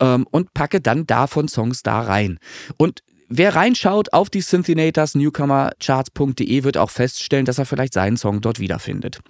Ähm, 0.00 0.26
und 0.30 0.54
packe 0.54 0.80
dann 0.80 1.06
davon 1.06 1.48
Songs 1.48 1.82
da 1.82 2.00
rein. 2.00 2.38
Und 2.76 3.02
Wer 3.28 3.56
reinschaut 3.56 4.12
auf 4.12 4.28
die 4.28 4.42
Synthinators 4.42 5.14
newcomercharts.de 5.14 6.62
wird 6.62 6.76
auch 6.76 6.90
feststellen, 6.90 7.46
dass 7.46 7.58
er 7.58 7.64
vielleicht 7.64 7.94
seinen 7.94 8.18
Song 8.18 8.42
dort 8.42 8.60
wiederfindet. 8.60 9.20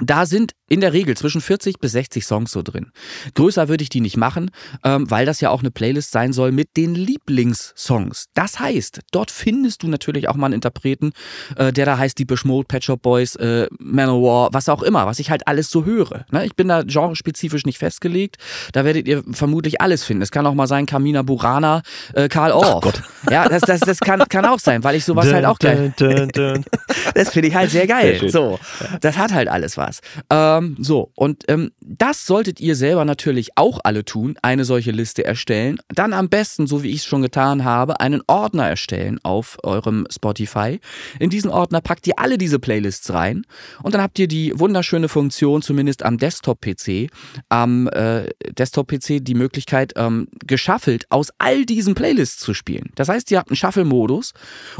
Da 0.00 0.26
sind 0.26 0.52
in 0.68 0.80
der 0.80 0.92
Regel 0.92 1.16
zwischen 1.16 1.40
40 1.40 1.78
bis 1.80 1.92
60 1.92 2.24
Songs 2.24 2.52
so 2.52 2.62
drin. 2.62 2.92
Größer 3.34 3.68
würde 3.68 3.82
ich 3.82 3.88
die 3.88 4.00
nicht 4.00 4.16
machen, 4.16 4.50
ähm, 4.84 5.10
weil 5.10 5.26
das 5.26 5.40
ja 5.40 5.50
auch 5.50 5.60
eine 5.60 5.70
Playlist 5.70 6.10
sein 6.10 6.32
soll 6.32 6.52
mit 6.52 6.76
den 6.76 6.94
Lieblingssongs. 6.94 8.26
Das 8.34 8.60
heißt, 8.60 9.00
dort 9.10 9.30
findest 9.30 9.82
du 9.82 9.88
natürlich 9.88 10.28
auch 10.28 10.34
mal 10.34 10.46
einen 10.46 10.54
Interpreten, 10.54 11.12
äh, 11.56 11.72
der 11.72 11.86
da 11.86 11.98
heißt 11.98 12.18
Deepish 12.18 12.44
Mode, 12.44 12.66
Pet 12.68 12.84
Shop 12.84 13.02
Boys, 13.02 13.36
äh, 13.36 13.66
Manowar, 13.78 14.50
was 14.52 14.68
auch 14.68 14.82
immer, 14.82 15.06
was 15.06 15.18
ich 15.18 15.30
halt 15.30 15.46
alles 15.46 15.70
so 15.70 15.84
höre. 15.84 16.26
Ne? 16.30 16.44
Ich 16.44 16.54
bin 16.56 16.68
da 16.68 16.82
genrespezifisch 16.82 17.64
nicht 17.64 17.78
festgelegt. 17.78 18.36
Da 18.72 18.84
werdet 18.84 19.08
ihr 19.08 19.22
vermutlich 19.32 19.80
alles 19.80 20.04
finden. 20.04 20.22
Es 20.22 20.30
kann 20.30 20.46
auch 20.46 20.54
mal 20.54 20.66
sein 20.66 20.86
Kamina 20.86 21.22
Burana, 21.22 21.82
äh, 22.14 22.28
Karl 22.28 22.52
Orff. 22.52 23.02
Ja, 23.30 23.48
das, 23.48 23.62
das, 23.62 23.80
das 23.80 24.00
kann, 24.00 24.22
kann 24.28 24.44
auch 24.44 24.58
sein, 24.58 24.84
weil 24.84 24.96
ich 24.96 25.04
sowas 25.04 25.26
dun, 25.26 25.34
halt 25.34 25.44
auch 25.44 25.58
geil. 25.58 25.94
Dun, 25.96 26.28
dun, 26.28 26.64
Das 27.14 27.30
finde 27.30 27.48
ich 27.48 27.54
halt 27.54 27.70
sehr 27.70 27.78
Sehr 27.78 27.86
geil. 27.86 28.18
schön. 28.18 28.30
so, 28.30 28.58
das 29.00 29.16
hat 29.16 29.32
halt 29.32 29.48
alles 29.48 29.76
was. 29.76 30.00
Ähm, 30.30 30.57
so, 30.78 31.10
und 31.14 31.44
ähm, 31.48 31.72
das 31.80 32.26
solltet 32.26 32.60
ihr 32.60 32.76
selber 32.76 33.04
natürlich 33.04 33.50
auch 33.56 33.80
alle 33.84 34.04
tun, 34.04 34.36
eine 34.42 34.64
solche 34.64 34.90
Liste 34.90 35.24
erstellen. 35.24 35.78
Dann 35.88 36.12
am 36.12 36.28
besten, 36.28 36.66
so 36.66 36.82
wie 36.82 36.90
ich 36.90 36.98
es 36.98 37.04
schon 37.04 37.22
getan 37.22 37.64
habe, 37.64 38.00
einen 38.00 38.22
Ordner 38.26 38.68
erstellen 38.68 39.18
auf 39.22 39.58
eurem 39.62 40.06
Spotify. 40.10 40.80
In 41.18 41.30
diesen 41.30 41.50
Ordner 41.50 41.80
packt 41.80 42.06
ihr 42.06 42.18
alle 42.18 42.38
diese 42.38 42.58
Playlists 42.58 43.12
rein 43.12 43.44
und 43.82 43.94
dann 43.94 44.02
habt 44.02 44.18
ihr 44.18 44.28
die 44.28 44.58
wunderschöne 44.58 45.08
Funktion, 45.08 45.62
zumindest 45.62 46.04
am 46.04 46.18
Desktop-PC, 46.18 47.10
am 47.48 47.88
äh, 47.88 48.28
Desktop-PC 48.50 49.24
die 49.24 49.34
Möglichkeit, 49.34 49.92
ähm, 49.96 50.28
geschaffelt 50.46 51.06
aus 51.10 51.30
all 51.38 51.64
diesen 51.64 51.94
Playlists 51.94 52.42
zu 52.42 52.54
spielen. 52.54 52.90
Das 52.94 53.08
heißt, 53.08 53.30
ihr 53.30 53.38
habt 53.38 53.50
einen 53.50 53.56
Shuffle-Modus 53.56 54.32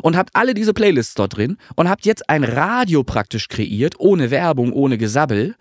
und 0.03 0.17
habt 0.17 0.31
alle 0.35 0.55
diese 0.55 0.75
Playlists 0.75 1.15
dort 1.15 1.37
drin 1.37 1.57
und 1.77 1.89
habt 1.89 2.07
jetzt 2.07 2.29
ein 2.29 2.45
Radio 2.45 3.05
praktisch 3.05 3.49
kreiert, 3.49 3.95
ohne 3.99 4.31
Werbung, 4.31 4.73
ohne 4.73 4.99
Gesabbel, 4.99 5.55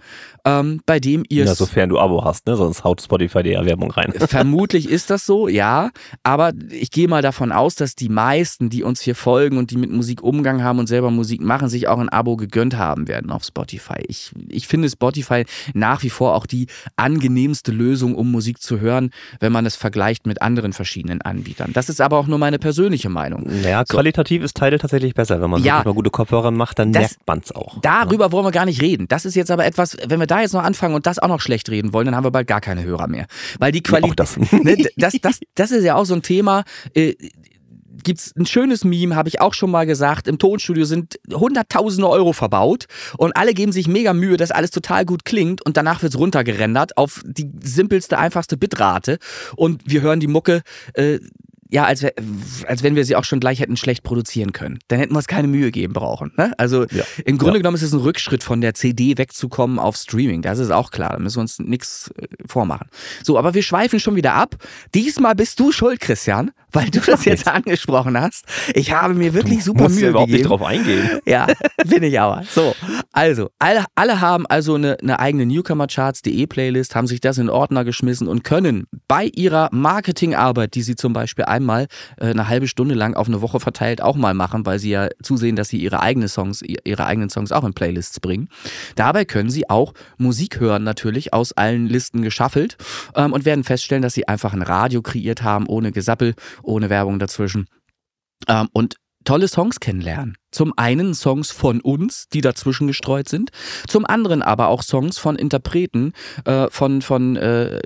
ähm, 0.45 0.81
bei 0.85 0.99
dem 0.99 1.23
ihr 1.29 1.45
Ja, 1.45 1.55
sofern 1.55 1.89
du 1.89 1.99
Abo 1.99 2.23
hast, 2.23 2.47
ne? 2.47 2.55
Sonst 2.55 2.83
haut 2.83 3.01
Spotify 3.01 3.43
dir 3.43 3.53
ja 3.53 3.65
Werbung 3.65 3.91
rein. 3.91 4.13
Vermutlich 4.17 4.89
ist 4.89 5.09
das 5.09 5.25
so, 5.25 5.47
ja. 5.47 5.89
Aber 6.23 6.51
ich 6.71 6.91
gehe 6.91 7.07
mal 7.07 7.21
davon 7.21 7.51
aus, 7.51 7.75
dass 7.75 7.95
die 7.95 8.09
meisten, 8.09 8.69
die 8.69 8.83
uns 8.83 9.01
hier 9.01 9.15
folgen 9.15 9.57
und 9.57 9.71
die 9.71 9.77
mit 9.77 9.91
Musik 9.91 10.21
Umgang 10.23 10.63
haben 10.63 10.79
und 10.79 10.87
selber 10.87 11.11
Musik 11.11 11.41
machen, 11.41 11.69
sich 11.69 11.87
auch 11.87 11.99
ein 11.99 12.09
Abo 12.09 12.37
gegönnt 12.37 12.77
haben 12.77 13.07
werden 13.07 13.31
auf 13.31 13.43
Spotify. 13.43 14.01
Ich, 14.07 14.31
ich 14.49 14.67
finde 14.67 14.89
Spotify 14.89 15.45
nach 15.73 16.03
wie 16.03 16.09
vor 16.09 16.35
auch 16.35 16.45
die 16.45 16.67
angenehmste 16.95 17.71
Lösung, 17.71 18.15
um 18.15 18.31
Musik 18.31 18.61
zu 18.61 18.79
hören, 18.79 19.11
wenn 19.39 19.51
man 19.51 19.65
es 19.65 19.75
vergleicht 19.75 20.25
mit 20.27 20.41
anderen 20.41 20.73
verschiedenen 20.73 21.21
Anbietern. 21.21 21.71
Das 21.73 21.89
ist 21.89 22.01
aber 22.01 22.17
auch 22.17 22.27
nur 22.27 22.37
meine 22.37 22.59
persönliche 22.59 23.09
Meinung. 23.09 23.43
Naja, 23.63 23.83
qualitativ 23.83 24.43
ist 24.43 24.57
Teile 24.57 24.77
tatsächlich 24.79 25.13
besser. 25.13 25.41
Wenn 25.41 25.49
man 25.49 25.63
Ja. 25.63 25.81
mal 25.85 25.93
gute 25.93 26.09
Kopfhörer 26.09 26.51
macht, 26.51 26.79
dann 26.79 26.91
Das- 26.91 27.01
merkt 27.01 27.27
man 27.27 27.39
es 27.43 27.51
auch. 27.53 27.79
Darüber 27.81 28.31
wollen 28.31 28.45
wir 28.45 28.51
gar 28.51 28.65
nicht 28.65 28.81
reden. 28.81 29.07
Das 29.07 29.25
ist 29.25 29.35
jetzt 29.35 29.51
aber 29.51 29.65
etwas, 29.65 29.96
wenn 30.05 30.19
wir 30.19 30.27
da 30.27 30.41
jetzt 30.41 30.53
noch 30.53 30.63
anfangen 30.63 30.95
und 30.95 31.05
das 31.05 31.19
auch 31.19 31.27
noch 31.27 31.41
schlecht 31.41 31.69
reden 31.69 31.93
wollen, 31.93 32.05
dann 32.05 32.15
haben 32.15 32.25
wir 32.25 32.31
bald 32.31 32.47
gar 32.47 32.61
keine 32.61 32.83
Hörer 32.83 33.07
mehr. 33.07 33.27
Weil 33.59 33.71
die 33.71 33.83
Qualität. 33.83 34.19
das. 34.19 34.37
ne, 34.51 34.85
das, 34.95 35.13
das, 35.21 35.39
das 35.55 35.71
ist 35.71 35.83
ja 35.83 35.95
auch 35.95 36.05
so 36.05 36.13
ein 36.13 36.21
Thema. 36.21 36.63
Äh, 36.93 37.15
Gibt's 38.03 38.31
ein 38.37 38.45
schönes 38.45 38.83
Meme, 38.83 39.15
habe 39.15 39.27
ich 39.27 39.41
auch 39.41 39.53
schon 39.53 39.71
mal 39.71 39.85
gesagt. 39.85 40.27
Im 40.27 40.37
Tonstudio 40.37 40.85
sind 40.85 41.19
hunderttausende 41.33 42.07
Euro 42.07 42.31
verbaut 42.31 42.85
und 43.17 43.35
alle 43.35 43.53
geben 43.53 43.71
sich 43.71 43.87
mega 43.87 44.13
Mühe, 44.13 44.37
dass 44.37 44.51
alles 44.51 44.71
total 44.71 45.03
gut 45.03 45.25
klingt 45.25 45.65
und 45.65 45.77
danach 45.77 46.03
wird's 46.03 46.17
runtergerendert 46.17 46.95
auf 46.95 47.23
die 47.25 47.49
simpelste, 47.61 48.17
einfachste 48.17 48.55
Bitrate 48.55 49.17
und 49.55 49.81
wir 49.85 50.01
hören 50.01 50.19
die 50.19 50.27
Mucke 50.27 50.61
äh, 50.93 51.19
ja, 51.69 51.85
als, 51.85 52.01
wär- 52.03 52.13
als 52.67 52.83
wenn 52.83 52.95
wir 52.95 53.05
sie 53.05 53.15
auch 53.15 53.23
schon 53.23 53.39
gleich 53.39 53.59
hätten 53.59 53.77
schlecht 53.77 54.03
produzieren 54.03 54.51
können. 54.53 54.79
Dann 54.87 54.99
hätten 54.99 55.13
wir 55.13 55.17
uns 55.17 55.27
keine 55.27 55.47
Mühe 55.47 55.71
geben 55.71 55.93
brauchen. 55.93 56.31
Ne? 56.37 56.53
Also 56.57 56.85
Ja. 56.91 57.03
im 57.25 57.37
Grunde 57.37 57.55
Ja. 57.55 57.59
genommen 57.61 57.75
ist 57.75 57.81
es 57.83 57.93
ein 57.93 57.99
Rückschritt 57.99 58.43
von 58.43 58.61
der 58.61 58.73
CD 58.73 59.17
wegzukommen 59.17 59.79
auf 59.79 59.95
Streaming. 59.97 60.41
Das 60.41 60.59
ist 60.59 60.71
auch 60.71 60.91
klar. 60.91 61.11
Da 61.13 61.19
müssen 61.19 61.37
wir 61.37 61.41
uns 61.41 61.59
nichts 61.59 62.11
vormachen. 62.45 62.87
So, 63.23 63.37
aber 63.37 63.53
wir 63.53 63.63
schweifen 63.63 63.99
schon 63.99 64.15
wieder 64.15 64.33
ab. 64.33 64.55
Diesmal 64.95 65.35
bist 65.35 65.59
du 65.59 65.71
schuld, 65.71 65.99
Christian, 65.99 66.51
weil 66.71 66.89
du 66.89 66.99
das 66.99 67.25
jetzt 67.25 67.47
angesprochen 67.47 68.19
hast. 68.19 68.45
Ich 68.73 68.91
habe 68.91 69.13
mir 69.13 69.33
wirklich 69.33 69.63
super 69.63 69.83
Musst 69.83 69.95
du 69.97 70.01
Mühe 70.01 70.09
überhaupt 70.09 70.31
nicht 70.31 70.43
gegeben. 70.43 70.57
drauf 70.57 70.67
eingehen. 70.67 71.09
Ja, 71.25 71.47
bin 71.85 72.03
ich 72.03 72.19
aber. 72.19 72.43
So, 72.49 72.73
also, 73.11 73.49
alle, 73.59 73.85
alle 73.95 74.21
haben 74.21 74.45
also 74.47 74.75
eine, 74.75 74.97
eine 75.01 75.19
eigene 75.19 75.45
Newcomercharts.de 75.45 76.47
Playlist, 76.47 76.95
haben 76.95 77.07
sich 77.07 77.19
das 77.19 77.37
in 77.37 77.49
Ordner 77.49 77.83
geschmissen 77.83 78.27
und 78.27 78.43
können 78.43 78.85
bei 79.07 79.25
ihrer 79.25 79.69
Marketingarbeit, 79.71 80.75
die 80.75 80.81
sie 80.83 80.95
zum 80.95 81.13
Beispiel 81.13 81.45
einmal 81.57 81.87
äh, 82.17 82.27
eine 82.27 82.47
halbe 82.47 82.67
Stunde 82.67 82.95
lang 82.95 83.15
auf 83.15 83.27
eine 83.27 83.41
Woche 83.41 83.59
verteilt 83.59 84.01
auch 84.01 84.15
mal 84.15 84.33
machen, 84.33 84.65
weil 84.65 84.79
sie 84.79 84.91
ja 84.91 85.09
zusehen, 85.21 85.55
dass 85.55 85.69
sie 85.69 85.77
ihre 85.77 85.99
eigenen 85.99 86.29
Songs, 86.29 86.61
ihre 86.61 87.05
eigenen 87.05 87.29
Songs 87.29 87.51
auch 87.51 87.63
in 87.63 87.73
Playlists 87.73 88.19
bringen. 88.19 88.49
Dabei 88.95 89.25
können 89.25 89.49
sie 89.49 89.69
auch 89.69 89.93
Musik 90.17 90.59
hören, 90.59 90.83
natürlich 90.83 91.33
aus 91.33 91.51
allen 91.53 91.87
Listen 91.87 92.21
geschaffelt 92.21 92.77
ähm, 93.15 93.33
und 93.33 93.45
werden 93.45 93.63
feststellen, 93.63 94.01
dass 94.01 94.13
sie 94.13 94.27
einfach 94.27 94.53
ein 94.53 94.61
Radio 94.61 95.01
kreiert 95.01 95.43
haben, 95.43 95.67
ohne 95.67 95.91
Gesappel, 95.91 96.33
ohne 96.63 96.89
Werbung 96.89 97.19
dazwischen. 97.19 97.67
Ähm, 98.47 98.69
und 98.73 98.95
tolle 99.27 99.49
Songs 99.49 99.81
kennenlernen. 99.81 100.37
Zum 100.51 100.73
einen 100.77 101.13
Songs 101.13 101.51
von 101.51 101.81
uns, 101.81 102.29
die 102.29 102.39
dazwischen 102.39 102.87
gestreut 102.87 103.27
sind, 103.27 103.49
zum 103.87 104.05
anderen 104.05 104.41
aber 104.41 104.69
auch 104.69 104.83
Songs 104.83 105.17
von 105.17 105.35
Interpreten, 105.35 106.13
äh, 106.45 106.67
von, 106.69 107.01
von 107.01 107.35
äh, 107.35 107.81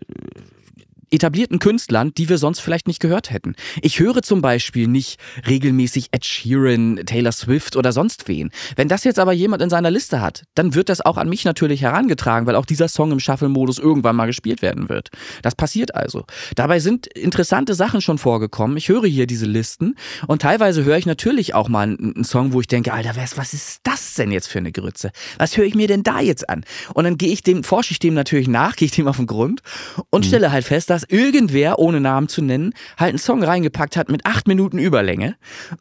etablierten 1.12 1.60
Künstlern, 1.60 2.14
die 2.14 2.30
wir 2.30 2.38
sonst 2.38 2.60
vielleicht 2.60 2.88
nicht 2.88 3.00
gehört 3.00 3.32
hätten. 3.32 3.56
Ich 3.82 4.00
höre 4.00 4.22
zum 4.22 4.42
Beispiel 4.42 4.88
nicht 4.88 5.20
regelmäßig 5.48 6.08
Ed 6.12 6.26
Sheeran, 6.26 7.02
Taylor 7.06 7.32
Swift 7.32 7.76
oder 7.76 7.92
sonst 7.92 8.28
wen. 8.28 8.50
Wenn 8.76 8.88
das 8.88 9.04
jetzt 9.04 9.20
aber 9.20 9.34
jemand 9.34 9.62
in 9.62 9.70
seiner 9.70 9.92
Liste 9.92 10.22
hat, 10.22 10.44
dann 10.56 10.74
wird 10.74 10.90
das 10.90 11.02
auch 11.02 11.18
an 11.18 11.30
mich 11.30 11.46
natürlich 11.46 11.82
herangetragen, 11.82 12.48
weil 12.48 12.56
auch 12.56 12.66
dieser 12.66 12.88
Song 12.88 13.12
im 13.12 13.20
Shuffle-Modus 13.20 13.80
irgendwann 13.80 14.16
mal 14.16 14.26
gespielt 14.26 14.62
werden 14.62 14.90
wird. 14.90 15.10
Das 15.42 15.56
passiert 15.56 15.96
also. 15.96 16.26
Dabei 16.56 16.80
sind 16.80 17.08
interessante 17.08 17.74
Sachen 17.74 18.02
schon 18.02 18.18
vorgekommen. 18.18 18.78
Ich 18.78 18.90
höre 18.90 19.06
hier 19.06 19.28
diese 19.28 19.46
Listen 19.46 19.96
und 20.28 20.42
teilweise 20.42 20.84
höre 20.84 20.98
ich 20.98 21.06
natürlich 21.06 21.54
auch 21.54 21.70
mal 21.70 21.84
einen, 21.84 22.24
Song, 22.24 22.54
wo 22.54 22.62
ich 22.62 22.68
denke, 22.68 22.94
Alter, 22.94 23.16
was, 23.16 23.38
was 23.38 23.54
ist 23.54 23.82
das 23.84 24.14
denn 24.14 24.32
jetzt 24.32 24.48
für 24.48 24.60
eine 24.60 24.72
Grütze? 24.72 25.12
Was 25.38 25.58
höre 25.58 25.66
ich 25.66 25.76
mir 25.76 25.88
denn 25.88 26.04
da 26.04 26.20
jetzt 26.20 26.50
an? 26.50 26.64
Und 26.94 27.04
dann 27.04 27.18
gehe 27.18 27.30
ich 27.30 27.44
dem, 27.44 27.64
forsche 27.64 27.92
ich 27.92 28.00
dem 28.00 28.14
natürlich 28.14 28.48
nach, 28.48 28.76
gehe 28.78 28.86
ich 28.86 28.92
dem 28.92 29.08
auf 29.08 29.18
den 29.18 29.28
Grund 29.28 29.62
und 30.10 30.26
stelle 30.26 30.52
halt 30.52 30.66
fest, 30.66 30.90
dass 30.90 31.01
irgendwer, 31.10 31.80
ohne 31.80 32.00
Namen 32.00 32.28
zu 32.28 32.42
nennen, 32.42 32.74
halt 32.98 33.10
einen 33.10 33.18
Song 33.18 33.44
reingepackt 33.44 33.98
hat 33.98 34.10
mit 34.10 34.26
acht 34.26 34.48
Minuten 34.48 34.78
Überlänge, 34.78 35.36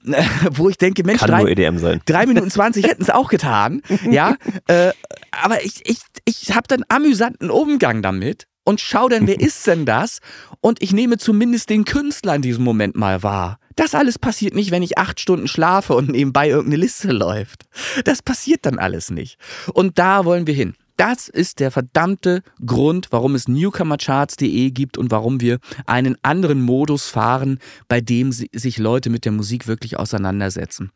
äh, 0.06 0.22
wo 0.52 0.68
ich 0.68 0.78
denke, 0.78 1.04
Mensch, 1.04 1.20
Kann 1.20 1.30
drei, 1.30 1.40
nur 1.40 1.50
EDM 1.50 1.78
sein. 1.78 2.00
Drei 2.06 2.26
Minuten 2.26 2.50
20 2.50 2.86
hätten 2.86 3.02
es 3.02 3.10
auch 3.10 3.28
getan. 3.28 3.82
Ja, 4.10 4.36
äh, 4.66 4.92
aber 5.30 5.62
ich, 5.62 5.88
ich, 5.88 5.98
ich 6.24 6.54
habe 6.54 6.66
dann 6.66 6.84
amüsanten 6.88 7.50
Umgang 7.50 8.02
damit 8.02 8.46
und 8.64 8.80
schau 8.80 9.08
dann, 9.08 9.26
wer 9.26 9.38
ist 9.40 9.66
denn 9.66 9.84
das? 9.84 10.18
Und 10.60 10.82
ich 10.82 10.92
nehme 10.92 11.18
zumindest 11.18 11.70
den 11.70 11.84
Künstler 11.84 12.34
in 12.34 12.42
diesem 12.42 12.64
Moment 12.64 12.96
mal 12.96 13.22
wahr. 13.22 13.58
Das 13.76 13.94
alles 13.94 14.18
passiert 14.18 14.54
nicht, 14.54 14.70
wenn 14.70 14.82
ich 14.82 14.98
acht 14.98 15.20
Stunden 15.20 15.48
schlafe 15.48 15.94
und 15.94 16.10
nebenbei 16.10 16.48
irgendeine 16.48 16.76
Liste 16.76 17.12
läuft. 17.12 17.64
Das 18.04 18.22
passiert 18.22 18.66
dann 18.66 18.78
alles 18.78 19.10
nicht. 19.10 19.38
Und 19.72 19.98
da 19.98 20.24
wollen 20.24 20.46
wir 20.46 20.54
hin. 20.54 20.74
Das 21.00 21.28
ist 21.28 21.60
der 21.60 21.70
verdammte 21.70 22.42
Grund, 22.64 23.08
warum 23.10 23.34
es 23.34 23.48
newcomercharts.de 23.48 24.70
gibt 24.70 24.98
und 24.98 25.10
warum 25.10 25.40
wir 25.40 25.58
einen 25.86 26.16
anderen 26.20 26.60
Modus 26.60 27.06
fahren, 27.08 27.58
bei 27.88 28.02
dem 28.02 28.32
si- 28.32 28.50
sich 28.52 28.76
Leute 28.76 29.08
mit 29.08 29.24
der 29.24 29.32
Musik 29.32 29.66
wirklich 29.66 29.98
auseinandersetzen. 29.98 30.90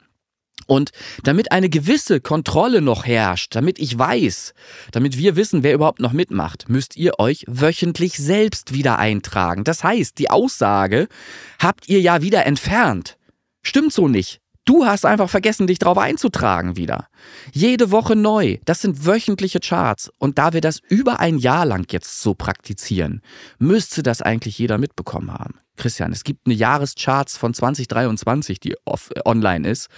Und 0.67 0.91
damit 1.23 1.53
eine 1.53 1.71
gewisse 1.71 2.21
Kontrolle 2.21 2.83
noch 2.83 3.07
herrscht, 3.07 3.55
damit 3.57 3.79
ich 3.79 3.99
weiß, 3.99 4.53
damit 4.93 5.17
wir 5.17 5.37
wissen, 5.37 5.63
wer 5.63 5.73
überhaupt 5.73 6.01
noch 6.01 6.13
mitmacht, 6.13 6.69
müsst 6.69 6.97
ihr 6.97 7.19
euch 7.19 7.45
wöchentlich 7.49 8.19
selbst 8.19 8.75
wieder 8.75 8.99
eintragen. 8.99 9.65
Das 9.65 9.83
heißt, 9.85 10.19
die 10.19 10.29
Aussage 10.29 11.09
habt 11.59 11.89
ihr 11.89 12.01
ja 12.03 12.21
wieder 12.21 12.45
entfernt. 12.45 13.17
Stimmt 13.63 13.95
so 13.95 14.07
nicht. 14.07 14.41
Du 14.65 14.87
hast 14.87 15.05
einfach 15.05 15.29
vergessen, 15.29 15.67
dich 15.67 15.79
drauf 15.79 15.99
einzutragen 15.99 16.77
wieder. 16.77 17.09
Jede 17.53 17.91
Woche 17.91 18.17
neu. 18.17 18.59
Das 18.65 18.81
sind 18.81 19.05
wöchentliche 19.05 19.61
Charts. 19.61 20.11
Und 20.19 20.39
da 20.39 20.55
wir 20.55 20.63
das 20.63 20.81
über 20.89 21.21
ein 21.21 21.37
Jahr 21.37 21.67
lang 21.67 21.87
jetzt 21.91 22.23
so 22.23 22.35
praktizieren, 22.35 23.21
müsste 23.59 24.03
das 24.03 24.23
eigentlich 24.23 24.59
jeder 24.59 24.79
mitbekommen 24.79 25.33
haben. 25.33 25.55
Christian, 25.77 26.13
es 26.13 26.23
gibt 26.25 26.47
eine 26.47 26.55
Jahrescharts 26.55 27.37
von 27.37 27.53
2023, 27.53 28.61
die 28.61 28.77
off, 28.85 29.11
äh, 29.15 29.21
online 29.25 29.69
ist, 29.69 29.89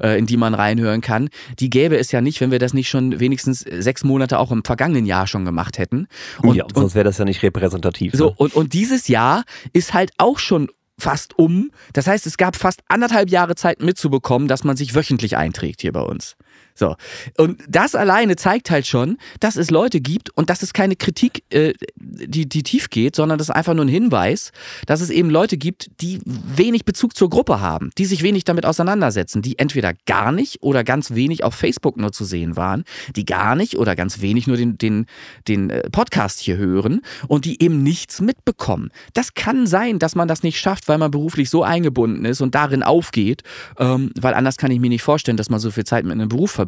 äh, 0.00 0.18
in 0.18 0.26
die 0.26 0.36
man 0.36 0.54
reinhören 0.54 1.00
kann. 1.00 1.30
Die 1.58 1.70
gäbe 1.70 1.96
es 1.96 2.12
ja 2.12 2.20
nicht, 2.20 2.40
wenn 2.40 2.50
wir 2.50 2.58
das 2.58 2.74
nicht 2.74 2.90
schon 2.90 3.18
wenigstens 3.18 3.60
sechs 3.60 4.04
Monate 4.04 4.38
auch 4.38 4.52
im 4.52 4.62
vergangenen 4.62 5.06
Jahr 5.06 5.26
schon 5.26 5.44
gemacht 5.44 5.78
hätten. 5.78 6.06
Und, 6.42 6.54
ja, 6.54 6.64
und 6.64 6.74
sonst 6.74 6.94
wäre 6.94 7.04
das 7.04 7.18
ja 7.18 7.24
nicht 7.24 7.42
repräsentativ. 7.42 8.12
so, 8.14 8.26
ne? 8.26 8.34
und, 8.36 8.54
und 8.54 8.74
dieses 8.74 9.08
Jahr 9.08 9.44
ist 9.72 9.94
halt 9.94 10.12
auch 10.18 10.38
schon 10.38 10.68
fast 11.02 11.38
um. 11.38 11.70
Das 11.92 12.06
heißt, 12.06 12.26
es 12.26 12.36
gab 12.36 12.56
fast 12.56 12.80
anderthalb 12.88 13.28
Jahre 13.28 13.56
Zeit 13.56 13.82
mitzubekommen, 13.82 14.48
dass 14.48 14.64
man 14.64 14.76
sich 14.76 14.94
wöchentlich 14.94 15.36
einträgt 15.36 15.80
hier 15.80 15.92
bei 15.92 16.00
uns. 16.00 16.36
So. 16.74 16.96
Und 17.36 17.62
das 17.68 17.94
alleine 17.94 18.36
zeigt 18.36 18.70
halt 18.70 18.86
schon, 18.86 19.18
dass 19.40 19.56
es 19.56 19.70
Leute 19.70 20.00
gibt 20.00 20.30
und 20.36 20.50
das 20.50 20.62
ist 20.62 20.74
keine 20.74 20.96
Kritik, 20.96 21.44
äh, 21.50 21.74
die, 21.96 22.48
die 22.48 22.62
tief 22.62 22.90
geht, 22.90 23.16
sondern 23.16 23.38
das 23.38 23.48
ist 23.48 23.54
einfach 23.54 23.74
nur 23.74 23.84
ein 23.84 23.88
Hinweis, 23.88 24.52
dass 24.86 25.00
es 25.00 25.10
eben 25.10 25.30
Leute 25.30 25.56
gibt, 25.56 25.90
die 26.00 26.20
wenig 26.24 26.84
Bezug 26.84 27.16
zur 27.16 27.30
Gruppe 27.30 27.60
haben, 27.60 27.90
die 27.98 28.06
sich 28.06 28.22
wenig 28.22 28.44
damit 28.44 28.66
auseinandersetzen, 28.66 29.42
die 29.42 29.58
entweder 29.58 29.92
gar 30.06 30.32
nicht 30.32 30.62
oder 30.62 30.84
ganz 30.84 31.12
wenig 31.12 31.44
auf 31.44 31.54
Facebook 31.54 31.96
nur 31.96 32.12
zu 32.12 32.24
sehen 32.24 32.56
waren, 32.56 32.84
die 33.16 33.24
gar 33.24 33.54
nicht 33.54 33.76
oder 33.76 33.94
ganz 33.94 34.20
wenig 34.20 34.46
nur 34.46 34.56
den, 34.56 34.78
den, 34.78 35.06
den 35.48 35.70
äh, 35.70 35.90
Podcast 35.90 36.40
hier 36.40 36.56
hören 36.56 37.02
und 37.28 37.44
die 37.44 37.62
eben 37.62 37.82
nichts 37.82 38.20
mitbekommen. 38.20 38.90
Das 39.12 39.34
kann 39.34 39.66
sein, 39.66 39.98
dass 39.98 40.14
man 40.14 40.28
das 40.28 40.42
nicht 40.42 40.58
schafft, 40.58 40.88
weil 40.88 40.98
man 40.98 41.10
beruflich 41.10 41.50
so 41.50 41.62
eingebunden 41.62 42.24
ist 42.24 42.40
und 42.40 42.54
darin 42.54 42.82
aufgeht, 42.82 43.42
ähm, 43.78 44.10
weil 44.18 44.34
anders 44.34 44.56
kann 44.56 44.70
ich 44.70 44.80
mir 44.80 44.88
nicht 44.88 45.02
vorstellen, 45.02 45.36
dass 45.36 45.50
man 45.50 45.60
so 45.60 45.70
viel 45.70 45.84
Zeit 45.84 46.04
mit 46.04 46.12
einem 46.12 46.28
Beruf 46.28 46.50
verbringt. 46.50 46.61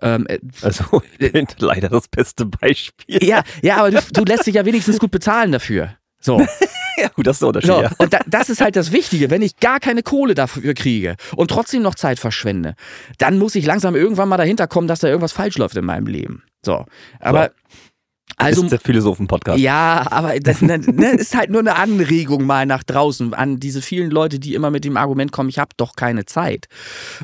Ähm, 0.00 0.26
äh, 0.28 0.38
Also, 0.62 1.02
bin 1.18 1.46
leider 1.58 1.88
das 1.88 2.08
beste 2.08 2.46
Beispiel. 2.46 3.22
ja, 3.24 3.42
ja, 3.62 3.76
aber 3.78 3.90
du, 3.90 4.00
du 4.12 4.24
lässt 4.24 4.46
dich 4.46 4.54
ja 4.54 4.64
wenigstens 4.64 4.98
gut 4.98 5.10
bezahlen 5.10 5.52
dafür. 5.52 5.96
So. 6.20 6.40
ja, 6.96 7.08
gut, 7.08 7.26
das 7.26 7.36
ist 7.36 7.40
der 7.42 7.48
Unterschied. 7.48 7.70
So, 7.70 7.82
Ja. 7.82 7.90
und 7.98 8.12
da, 8.14 8.20
das 8.26 8.48
ist 8.48 8.60
halt 8.60 8.76
das 8.76 8.92
Wichtige. 8.92 9.28
Wenn 9.30 9.42
ich 9.42 9.56
gar 9.58 9.78
keine 9.80 10.02
Kohle 10.02 10.34
dafür 10.34 10.72
kriege 10.74 11.16
und 11.36 11.50
trotzdem 11.50 11.82
noch 11.82 11.94
Zeit 11.94 12.18
verschwende, 12.18 12.74
dann 13.18 13.38
muss 13.38 13.54
ich 13.54 13.66
langsam 13.66 13.94
irgendwann 13.94 14.28
mal 14.28 14.36
dahinter 14.38 14.66
kommen, 14.66 14.88
dass 14.88 15.00
da 15.00 15.08
irgendwas 15.08 15.32
falsch 15.32 15.58
läuft 15.58 15.76
in 15.76 15.84
meinem 15.84 16.06
Leben. 16.06 16.42
So. 16.64 16.86
Aber 17.20 17.50
also. 18.36 18.62
ist 18.64 18.70
der 18.70 18.80
Philosophen-Podcast. 18.80 19.58
Ja, 19.58 20.06
aber 20.10 20.38
das 20.40 20.62
ne, 20.62 20.78
ne, 20.78 21.12
ist 21.12 21.36
halt 21.36 21.50
nur 21.50 21.60
eine 21.60 21.76
Anregung 21.76 22.44
mal 22.44 22.66
nach 22.66 22.82
draußen 22.82 23.34
an 23.34 23.60
diese 23.60 23.82
vielen 23.82 24.10
Leute, 24.10 24.38
die 24.38 24.54
immer 24.54 24.70
mit 24.70 24.84
dem 24.84 24.96
Argument 24.96 25.32
kommen, 25.32 25.48
ich 25.48 25.58
habe 25.58 25.70
doch 25.76 25.96
keine 25.96 26.24
Zeit. 26.24 26.66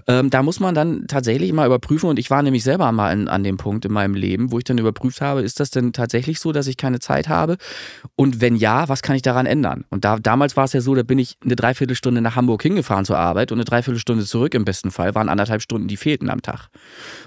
Ähm, 0.06 0.30
da 0.30 0.42
muss 0.42 0.60
man 0.60 0.74
dann 0.74 1.06
tatsächlich 1.06 1.52
mal 1.52 1.66
überprüfen 1.66 2.08
und 2.08 2.18
ich 2.18 2.30
war 2.30 2.42
nämlich 2.42 2.64
selber 2.64 2.90
mal 2.92 3.10
an, 3.10 3.28
an 3.28 3.44
dem 3.44 3.56
Punkt 3.56 3.84
in 3.84 3.92
meinem 3.92 4.14
Leben, 4.14 4.52
wo 4.52 4.58
ich 4.58 4.64
dann 4.64 4.78
überprüft 4.78 5.20
habe, 5.20 5.42
ist 5.42 5.60
das 5.60 5.70
denn 5.70 5.92
tatsächlich 5.92 6.40
so, 6.40 6.52
dass 6.52 6.66
ich 6.66 6.76
keine 6.76 7.00
Zeit 7.00 7.28
habe? 7.28 7.56
Und 8.16 8.40
wenn 8.40 8.56
ja, 8.56 8.88
was 8.88 9.02
kann 9.02 9.16
ich 9.16 9.22
daran 9.22 9.46
ändern? 9.46 9.84
Und 9.90 10.04
da, 10.04 10.18
damals 10.18 10.56
war 10.56 10.64
es 10.64 10.72
ja 10.72 10.80
so, 10.80 10.94
da 10.94 11.02
bin 11.02 11.18
ich 11.18 11.36
eine 11.44 11.56
Dreiviertelstunde 11.56 12.20
nach 12.20 12.36
Hamburg 12.36 12.62
hingefahren 12.62 13.04
zur 13.04 13.18
Arbeit 13.18 13.52
und 13.52 13.58
eine 13.58 13.64
Dreiviertelstunde 13.64 14.24
zurück 14.24 14.54
im 14.54 14.64
besten 14.64 14.90
Fall, 14.90 15.14
waren 15.14 15.28
anderthalb 15.28 15.62
Stunden, 15.62 15.88
die 15.88 15.96
fehlten 15.96 16.30
am 16.30 16.42
Tag. 16.42 16.68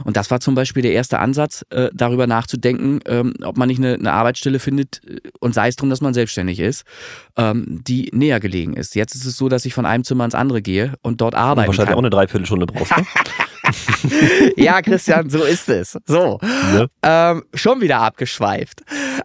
Und 0.04 0.18
das 0.18 0.32
war 0.32 0.40
zum 0.40 0.56
Beispiel 0.56 0.82
der 0.84 0.94
erste 0.94 1.20
Ansatz, 1.20 1.66
äh, 1.70 1.90
darüber 1.94 2.28
nachzudenken, 2.28 3.00
ähm, 3.06 3.34
ob 3.44 3.58
man 3.58 3.68
nicht 3.68 3.73
eine, 3.78 3.96
eine 3.96 4.12
Arbeitsstelle 4.14 4.60
findet 4.60 5.02
äh, 5.08 5.20
und 5.40 5.54
sei 5.54 5.68
es 5.68 5.76
drum, 5.76 5.90
dass 5.90 6.02
man 6.02 6.14
selbstständig 6.14 6.60
ist, 6.60 6.84
ähm, 7.38 7.82
die 7.88 8.10
näher 8.14 8.40
gelegen 8.40 8.74
ist. 8.74 8.96
Jetzt 8.96 9.16
ist 9.16 9.26
es 9.26 9.38
so, 9.38 9.50
dass 9.50 9.66
ich 9.66 9.74
von 9.74 9.86
einem 9.86 10.04
Zimmer 10.04 10.26
ins 10.26 10.36
andere 10.36 10.62
gehe 10.62 10.94
und 11.02 11.22
dort 11.22 11.36
arbeiten 11.36 11.68
Wahrscheinlich 11.68 11.90
kann. 11.90 11.96
auch 11.96 12.00
eine 12.02 12.10
Dreiviertelstunde 12.10 12.66
brauchst, 12.66 12.96
ne? 12.96 13.06
ja, 14.58 14.82
Christian, 14.82 15.30
so 15.30 15.44
ist 15.44 15.70
es. 15.70 15.98
So. 16.06 16.40
Ne? 16.42 16.88
Ähm, 17.02 17.44
schon 17.54 17.82
wieder 17.82 18.00
abgeschweift. 18.00 18.82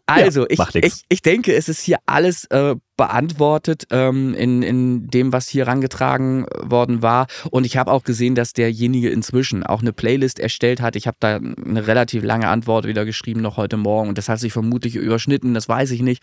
Also, 0.07 0.47
ich, 0.49 0.59
macht 0.59 0.75
nix. 0.75 0.87
ich, 0.87 1.05
ich 1.09 1.23
denke, 1.23 1.55
es 1.55 1.69
ist 1.69 1.81
hier 1.81 1.99
alles 2.07 2.45
äh, 2.47 2.75
beantwortet 2.97 3.85
ähm, 3.91 4.35
in, 4.35 4.63
in 4.63 5.09
dem, 5.09 5.33
was 5.33 5.49
hier 5.49 5.67
rangetragen 5.67 6.47
worden 6.61 7.01
war. 7.01 7.27
Und 7.51 7.65
ich 7.65 7.77
habe 7.79 7.91
auch 7.91 8.05
gesehen, 8.05 8.35
dass 8.35 8.53
derjenige 8.53 9.09
inzwischen 9.09 9.63
auch 9.63 9.81
eine 9.81 9.93
Playlist 9.93 10.39
erstellt 10.39 10.83
hat. 10.83 10.97
Ich 10.97 11.07
habe 11.07 11.17
da 11.21 11.37
eine 11.37 11.87
relativ 11.87 12.23
lange 12.23 12.49
Antwort 12.49 12.87
wieder 12.87 13.05
geschrieben, 13.07 13.41
noch 13.41 13.57
heute 13.57 13.77
Morgen. 13.77 14.11
Und 14.11 14.19
das 14.19 14.29
hat 14.29 14.41
sich 14.41 14.53
vermutlich 14.53 14.97
überschnitten, 14.97 15.55
das 15.55 15.69
weiß 15.69 15.93
ich 15.93 16.03
nicht. 16.03 16.23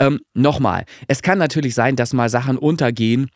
Ähm, 0.00 0.20
Nochmal, 0.32 0.84
es 1.06 1.22
kann 1.22 1.38
natürlich 1.38 1.74
sein, 1.74 1.94
dass 1.94 2.12
mal 2.12 2.28
Sachen 2.28 2.58
untergehen 2.58 3.30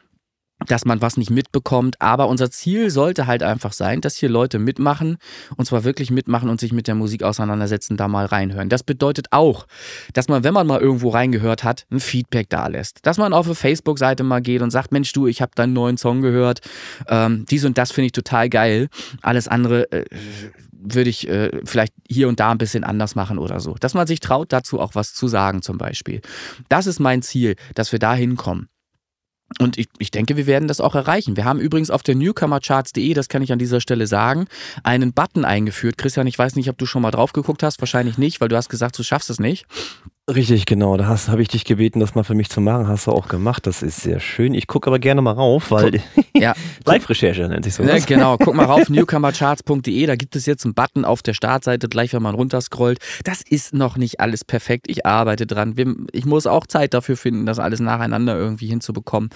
dass 0.67 0.85
man 0.85 1.00
was 1.00 1.17
nicht 1.17 1.31
mitbekommt. 1.31 2.00
Aber 2.00 2.29
unser 2.29 2.50
Ziel 2.50 2.91
sollte 2.91 3.27
halt 3.27 3.43
einfach 3.43 3.73
sein, 3.73 4.00
dass 4.00 4.17
hier 4.17 4.29
Leute 4.29 4.59
mitmachen 4.59 5.19
und 5.57 5.67
zwar 5.67 5.85
wirklich 5.85 6.11
mitmachen 6.11 6.49
und 6.49 6.61
sich 6.61 6.73
mit 6.73 6.88
der 6.88 6.95
Musik 6.95 7.23
auseinandersetzen, 7.23 7.97
da 7.97 8.09
mal 8.09 8.27
reinhören. 8.27 8.69
Das 8.69 8.83
bedeutet 8.83 9.29
auch, 9.31 9.67
dass 10.12 10.29
man, 10.29 10.45
wenn 10.45 10.55
man 10.55 10.67
mal 10.67 10.81
irgendwo 10.81 11.11
reingehört 11.11 11.65
hat, 11.65 11.87
ein 11.91 12.00
Feedback 12.00 12.49
da 12.50 12.67
lässt. 12.67 13.07
Dass 13.07 13.19
man 13.19 13.33
auf 13.33 13.47
eine 13.47 13.55
Facebook-Seite 13.55 14.25
mal 14.25 14.41
geht 14.41 14.62
und 14.62 14.71
sagt, 14.71 14.93
Mensch 14.93 15.12
du, 15.12 15.27
ich 15.27 15.41
habe 15.41 15.53
deinen 15.55 15.73
neuen 15.73 15.97
Song 15.97 16.23
gehört, 16.23 16.61
ähm, 17.09 17.45
dies 17.49 17.65
und 17.65 17.79
das 17.79 17.93
finde 17.93 18.07
ich 18.07 18.12
total 18.12 18.49
geil. 18.49 18.88
Alles 19.23 19.49
andere 19.49 19.91
äh, 19.93 20.05
würde 20.73 21.11
ich 21.11 21.29
äh, 21.29 21.50
vielleicht 21.65 21.93
hier 22.09 22.29
und 22.29 22.41
da 22.41 22.50
ein 22.50 22.59
bisschen 22.59 22.85
anders 22.85 23.15
machen 23.15 23.38
oder 23.38 23.61
so. 23.61 23.75
Dass 23.75 23.95
man 23.95 24.07
sich 24.07 24.21
traut, 24.21 24.53
dazu 24.53 24.81
auch 24.81 24.95
was 24.95 25.15
zu 25.15 25.29
sagen 25.29 25.62
zum 25.62 25.79
Beispiel. 25.79 26.21
Das 26.69 26.87
ist 26.87 27.00
mein 27.00 27.23
Ziel, 27.23 27.57
dass 27.75 27.93
wir 27.93 27.99
da 27.99 28.15
hinkommen. 28.15 28.69
Und 29.59 29.78
ich, 29.78 29.88
ich 29.99 30.11
denke, 30.11 30.37
wir 30.37 30.47
werden 30.47 30.69
das 30.69 30.81
auch 30.81 30.95
erreichen. 30.95 31.37
Wir 31.37 31.45
haben 31.45 31.59
übrigens 31.59 31.90
auf 31.90 32.02
der 32.02 32.14
newcomercharts.de, 32.14 33.14
das 33.14 33.28
kann 33.28 33.43
ich 33.43 33.52
an 33.52 33.59
dieser 33.59 33.81
Stelle 33.81 34.07
sagen, 34.07 34.47
einen 34.83 35.12
Button 35.12 35.45
eingeführt. 35.45 35.97
Christian, 35.97 36.26
ich 36.26 36.38
weiß 36.38 36.55
nicht, 36.55 36.69
ob 36.69 36.76
du 36.76 36.87
schon 36.87 37.02
mal 37.02 37.11
drauf 37.11 37.33
geguckt 37.33 37.62
hast. 37.62 37.81
Wahrscheinlich 37.81 38.19
nicht, 38.19 38.40
weil 38.40 38.49
du 38.49 38.57
hast 38.57 38.69
gesagt, 38.69 38.99
du 38.99 39.02
schaffst 39.02 39.31
es 39.31 39.40
nicht. 39.40 39.67
Richtig, 40.29 40.67
genau. 40.67 40.97
Da 40.99 41.07
habe 41.07 41.41
ich 41.41 41.49
dich 41.49 41.65
gebeten, 41.65 42.01
das 42.01 42.15
mal 42.15 42.23
für 42.23 42.35
mich 42.35 42.51
zu 42.51 42.61
machen. 42.61 42.87
Hast 42.87 43.07
du 43.07 43.13
auch 43.13 43.29
gemacht. 43.29 43.67
Das 43.67 43.83
ist 43.83 44.03
sehr 44.03 44.21
schön. 44.21 44.53
Ich 44.53 44.67
gucke 44.67 44.89
aber 44.89 44.99
gerne 44.99 45.23
mal 45.23 45.33
rauf, 45.33 45.71
weil 45.71 46.03
Ja, 46.37 46.55
Live-Recherche 46.85 47.49
nennt 47.49 47.65
sich 47.65 47.75
so. 47.75 47.83
Ne, 47.83 48.01
genau, 48.07 48.37
guck 48.37 48.55
mal 48.55 48.67
rauf, 48.67 48.89
newcomercharts.de, 48.91 50.07
da 50.07 50.17
gibt 50.17 50.37
es 50.37 50.47
jetzt 50.47 50.65
einen 50.65 50.75
Button 50.75 51.05
auf 51.05 51.23
der 51.23 51.33
Startseite, 51.35 51.89
gleich 51.89 52.13
wenn 52.13 52.23
man 52.23 52.35
runterscrollt. 52.35 52.99
Das 53.25 53.41
ist 53.43 53.75
noch 53.75 53.97
nicht 53.97 54.21
alles 54.21 54.45
perfekt, 54.45 54.87
ich 54.89 55.07
arbeite 55.07 55.47
dran. 55.47 55.75
Ich 56.13 56.27
muss 56.27 56.47
auch 56.47 56.67
Zeit 56.67 56.95
dafür 56.95 57.17
finden, 57.17 57.47
das 57.47 57.59
alles 57.59 57.81
nacheinander 57.81 58.37
irgendwie 58.37 58.67
hinzubekommen. 58.69 59.31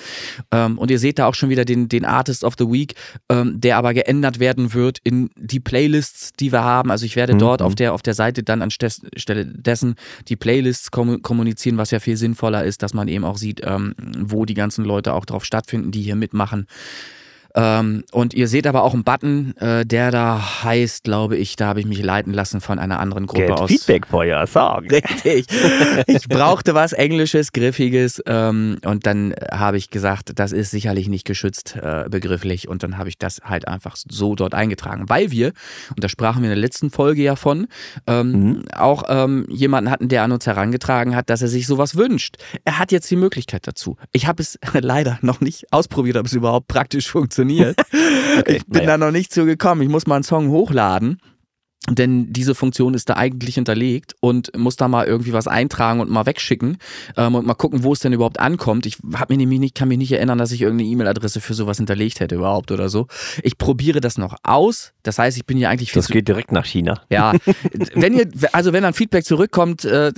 Ähm, 0.51 0.79
und 0.79 0.91
ihr 0.91 0.99
seht 0.99 1.19
da 1.19 1.27
auch 1.27 1.35
schon 1.35 1.49
wieder 1.49 1.65
den, 1.65 1.89
den 1.89 2.05
Artist 2.05 2.45
of 2.45 2.55
the 2.59 2.67
Week, 2.71 2.95
ähm, 3.31 3.61
der 3.61 3.79
aber 3.79 3.95
geändert 3.95 4.39
werden 4.41 4.75
wird 4.75 4.99
in 5.05 5.31
die 5.37 5.61
Playlists, 5.61 6.33
die 6.39 6.53
wir 6.53 6.63
haben. 6.63 6.91
Also 6.91 7.07
ich 7.07 7.17
werde 7.17 7.33
Mhm. 7.35 7.39
dort 7.39 7.63
auf 7.63 7.75
der, 7.75 7.95
auf 7.95 8.03
der 8.03 8.15
Seite 8.15 8.43
dann 8.43 8.61
anstelle 8.63 9.47
dessen 9.47 9.95
die 10.29 10.37
Playlists 10.37 10.82
kommu- 10.91 11.21
kommunizieren, 11.21 11.79
was 11.79 11.91
ja 11.91 12.01
viel 12.01 12.17
sinnvoller 12.17 12.65
ist, 12.65 12.83
dass 12.83 12.95
man 12.95 13.09
eben 13.09 13.25
auch 13.25 13.37
sieht, 13.37 13.61
ähm, 13.65 13.95
wo 14.19 14.45
die 14.45 14.55
ganzen 14.55 14.85
Leute 14.85 15.13
auch 15.13 15.25
drauf 15.25 15.45
stattfinden, 15.45 15.91
die 15.91 16.03
hier 16.03 16.17
mitmachen. 16.17 16.67
Ähm, 17.55 18.05
und 18.13 18.35
ihr 18.35 18.49
seht 18.49 18.67
aber 18.67 18.83
auch 18.83 18.95
einen 18.95 19.05
Button, 19.05 19.55
äh, 19.59 19.85
der 19.85 20.11
da 20.11 20.63
heißt, 20.65 21.05
glaube 21.05 21.37
ich, 21.37 21.57
da 21.57 21.67
habe 21.67 21.81
ich 21.81 21.87
mich 21.87 22.03
leiten 22.03 22.33
lassen 22.33 22.61
von 22.61 22.79
einer 22.79 22.99
anderen 22.99 23.27
Gruppe 23.27 23.47
Get 23.47 23.59
aus. 23.59 23.71
Feedback 23.71 24.07
for 24.07 24.25
your 24.25 24.47
song. 24.47 24.87
Richtig. 24.91 25.47
Ich 26.07 26.29
brauchte 26.29 26.75
was 26.75 26.93
Englisches, 26.93 27.53
Griffiges 27.53 28.23
ähm, 28.27 28.79
und 28.85 29.07
dann 29.07 29.35
habe 29.51 29.77
ich 29.77 29.91
gesagt, 29.91 30.33
das 30.37 30.53
ist 30.53 30.71
sicherlich 30.71 31.09
nicht 31.09 31.27
geschützt 31.27 31.77
äh, 31.77 32.05
begrifflich 32.09 32.69
und 32.69 32.83
dann 32.83 32.97
habe 32.97 33.09
ich 33.09 33.19
das 33.19 33.41
halt 33.45 33.69
einfach 33.69 33.97
so 33.97 34.35
dort 34.35 34.55
eingetragen, 34.55 35.09
weil 35.09 35.31
wir, 35.31 35.53
und 35.91 36.03
da 36.03 36.09
sprachen 36.09 36.43
wir 36.43 36.51
in 36.51 36.55
der 36.55 36.63
letzten 36.63 36.91
Folge 36.91 37.23
ja 37.23 37.37
von, 37.37 37.67
ähm, 38.07 38.65
auch 38.75 39.05
ähm, 39.09 39.47
jemanden 39.49 39.91
hatten, 39.91 40.09
der 40.09 40.23
an 40.23 40.33
uns 40.33 40.47
herangetragen 40.47 41.15
hat, 41.15 41.29
dass 41.29 41.43
er 41.43 41.49
sich 41.49 41.67
sowas 41.67 41.97
wünscht. 41.97 42.37
Er 42.65 42.79
hat 42.79 42.93
jetzt 42.93 43.11
die 43.11 43.17
Möglichkeit 43.17 43.67
dazu. 43.67 43.97
Ich 44.13 44.27
habe 44.27 44.43
es 44.43 44.59
leider 44.73 45.19
noch 45.23 45.41
nicht 45.41 45.73
ausprobiert, 45.73 46.17
ob 46.17 46.27
es 46.27 46.33
überhaupt 46.33 46.69
praktisch 46.69 47.11
funktioniert. 47.11 47.42
ich 48.47 48.67
bin 48.67 48.85
naja. 48.85 48.87
da 48.87 48.99
noch 48.99 49.11
nicht 49.11 49.33
zugekommen. 49.33 49.83
Ich 49.83 49.91
muss 49.91 50.07
mal 50.07 50.17
einen 50.17 50.25
Song 50.25 50.49
hochladen. 50.49 51.21
Denn 51.91 52.33
diese 52.33 52.55
Funktion 52.55 52.95
ist 52.95 53.09
da 53.09 53.17
eigentlich 53.17 53.57
hinterlegt 53.57 54.15
und 54.21 54.57
muss 54.57 54.77
da 54.77 54.87
mal 54.87 55.05
irgendwie 55.05 55.33
was 55.33 55.49
eintragen 55.49 55.99
und 55.99 56.11
mal 56.11 56.27
wegschicken 56.27 56.79
ähm, 57.17 57.35
und 57.35 57.45
mal 57.45 57.55
gucken, 57.55 57.83
wo 57.83 57.93
es 57.93 57.99
denn 57.99 58.13
überhaupt 58.13 58.39
ankommt. 58.39 58.87
Ich 58.87 58.99
hab 59.15 59.31
mir 59.31 59.37
nämlich 59.37 59.59
nicht, 59.59 59.75
kann 59.75 59.89
mich 59.89 59.99
nicht 59.99 60.13
erinnern, 60.13 60.39
dass 60.39 60.53
ich 60.53 60.63
irgendeine 60.63 60.89
E-Mail-Adresse 60.91 61.41
für 61.41 61.55
sowas 61.55 61.79
hinterlegt 61.79 62.21
hätte 62.21 62.37
überhaupt 62.37 62.71
oder 62.71 62.89
so. 62.89 63.09
Ich 63.43 63.59
probiere 63.59 64.01
das 64.01 64.17
noch 64.17 64.37
aus. 64.45 64.93
Das 65.03 65.19
heißt, 65.19 65.37
ich 65.37 65.45
bin 65.45 65.57
hier 65.57 65.71
eigentlich 65.71 65.91
Das 65.91 66.07
geht 66.07 66.29
direkt 66.29 66.53
nach 66.53 66.67
China. 66.67 67.03
ja, 67.11 67.33
wenn 67.95 68.15
ihr, 68.15 68.29
also 68.53 68.73
wenn 68.73 68.85
dann 68.85 68.95
Feedback 68.95 69.25
zurückkommt, 69.25 69.85
äh, 69.85 70.13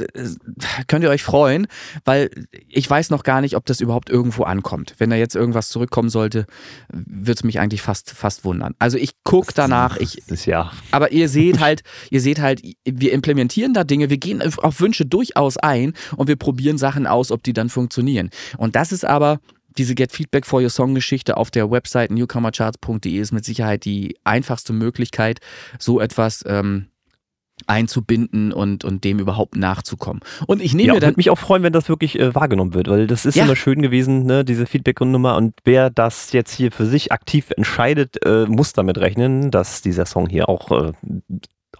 könnt 0.86 1.02
ihr 1.02 1.10
euch 1.10 1.22
freuen, 1.22 1.66
weil 2.04 2.30
ich 2.68 2.88
weiß 2.90 3.08
noch 3.08 3.22
gar 3.22 3.40
nicht, 3.40 3.56
ob 3.56 3.64
das 3.64 3.80
überhaupt 3.80 4.10
irgendwo 4.10 4.42
ankommt. 4.42 4.94
Wenn 4.98 5.08
da 5.08 5.16
jetzt 5.16 5.34
irgendwas 5.34 5.70
zurückkommen 5.70 6.10
sollte, 6.10 6.44
würde 6.92 7.32
es 7.32 7.42
mich 7.42 7.58
eigentlich 7.58 7.80
fast, 7.80 8.10
fast 8.10 8.44
wundern. 8.44 8.74
Also 8.78 8.98
ich 8.98 9.12
gucke 9.24 9.54
danach, 9.54 9.96
ich, 9.96 10.16
Das 10.16 10.30
ist 10.40 10.44
ja. 10.46 10.70
aber 10.90 11.10
ihr 11.12 11.30
seht 11.30 11.53
halt, 11.60 11.82
ihr 12.10 12.20
seht 12.20 12.40
halt, 12.40 12.62
wir 12.84 13.12
implementieren 13.12 13.74
da 13.74 13.84
Dinge, 13.84 14.10
wir 14.10 14.18
gehen 14.18 14.42
auf 14.42 14.58
auf 14.58 14.80
Wünsche 14.80 15.06
durchaus 15.06 15.56
ein 15.56 15.94
und 16.16 16.28
wir 16.28 16.36
probieren 16.36 16.78
Sachen 16.78 17.06
aus, 17.06 17.30
ob 17.30 17.42
die 17.42 17.52
dann 17.52 17.68
funktionieren. 17.68 18.30
Und 18.56 18.76
das 18.76 18.92
ist 18.92 19.04
aber 19.04 19.40
diese 19.76 19.94
Get 19.94 20.12
Feedback 20.12 20.46
for 20.46 20.60
Your 20.62 20.70
Song 20.70 20.94
Geschichte 20.94 21.36
auf 21.36 21.50
der 21.50 21.70
Website 21.70 22.10
newcomercharts.de 22.10 23.18
ist 23.18 23.32
mit 23.32 23.44
Sicherheit 23.44 23.84
die 23.84 24.16
einfachste 24.24 24.72
Möglichkeit, 24.72 25.40
so 25.78 26.00
etwas 26.00 26.44
ähm, 26.46 26.86
einzubinden 27.66 28.52
und, 28.52 28.84
und 28.84 29.04
dem 29.04 29.18
überhaupt 29.18 29.56
nachzukommen. 29.56 30.20
Und 30.46 30.60
ich 30.60 30.74
nehme 30.74 30.88
Ja, 30.88 30.94
mir 30.94 31.00
dann 31.00 31.10
würde 31.10 31.18
mich 31.18 31.30
auch 31.30 31.38
freuen, 31.38 31.62
wenn 31.62 31.72
das 31.72 31.88
wirklich 31.88 32.18
äh, 32.18 32.34
wahrgenommen 32.34 32.74
wird, 32.74 32.88
weil 32.88 33.06
das 33.06 33.24
ist 33.24 33.36
Ja. 33.36 33.44
immer 33.44 33.56
schön 33.56 33.80
gewesen, 33.80 34.26
ne, 34.26 34.44
diese 34.44 34.66
Feedback-Nummer. 34.66 35.36
Und 35.36 35.54
wer 35.64 35.90
das 35.90 36.32
jetzt 36.32 36.52
hier 36.54 36.72
für 36.72 36.86
sich 36.86 37.12
aktiv 37.12 37.50
entscheidet, 37.56 38.24
äh, 38.24 38.46
muss 38.46 38.72
damit 38.72 38.98
rechnen, 38.98 39.50
dass 39.50 39.82
dieser 39.82 40.04
Song 40.06 40.28
hier 40.28 40.48
auch 40.48 40.70
äh, 40.72 40.92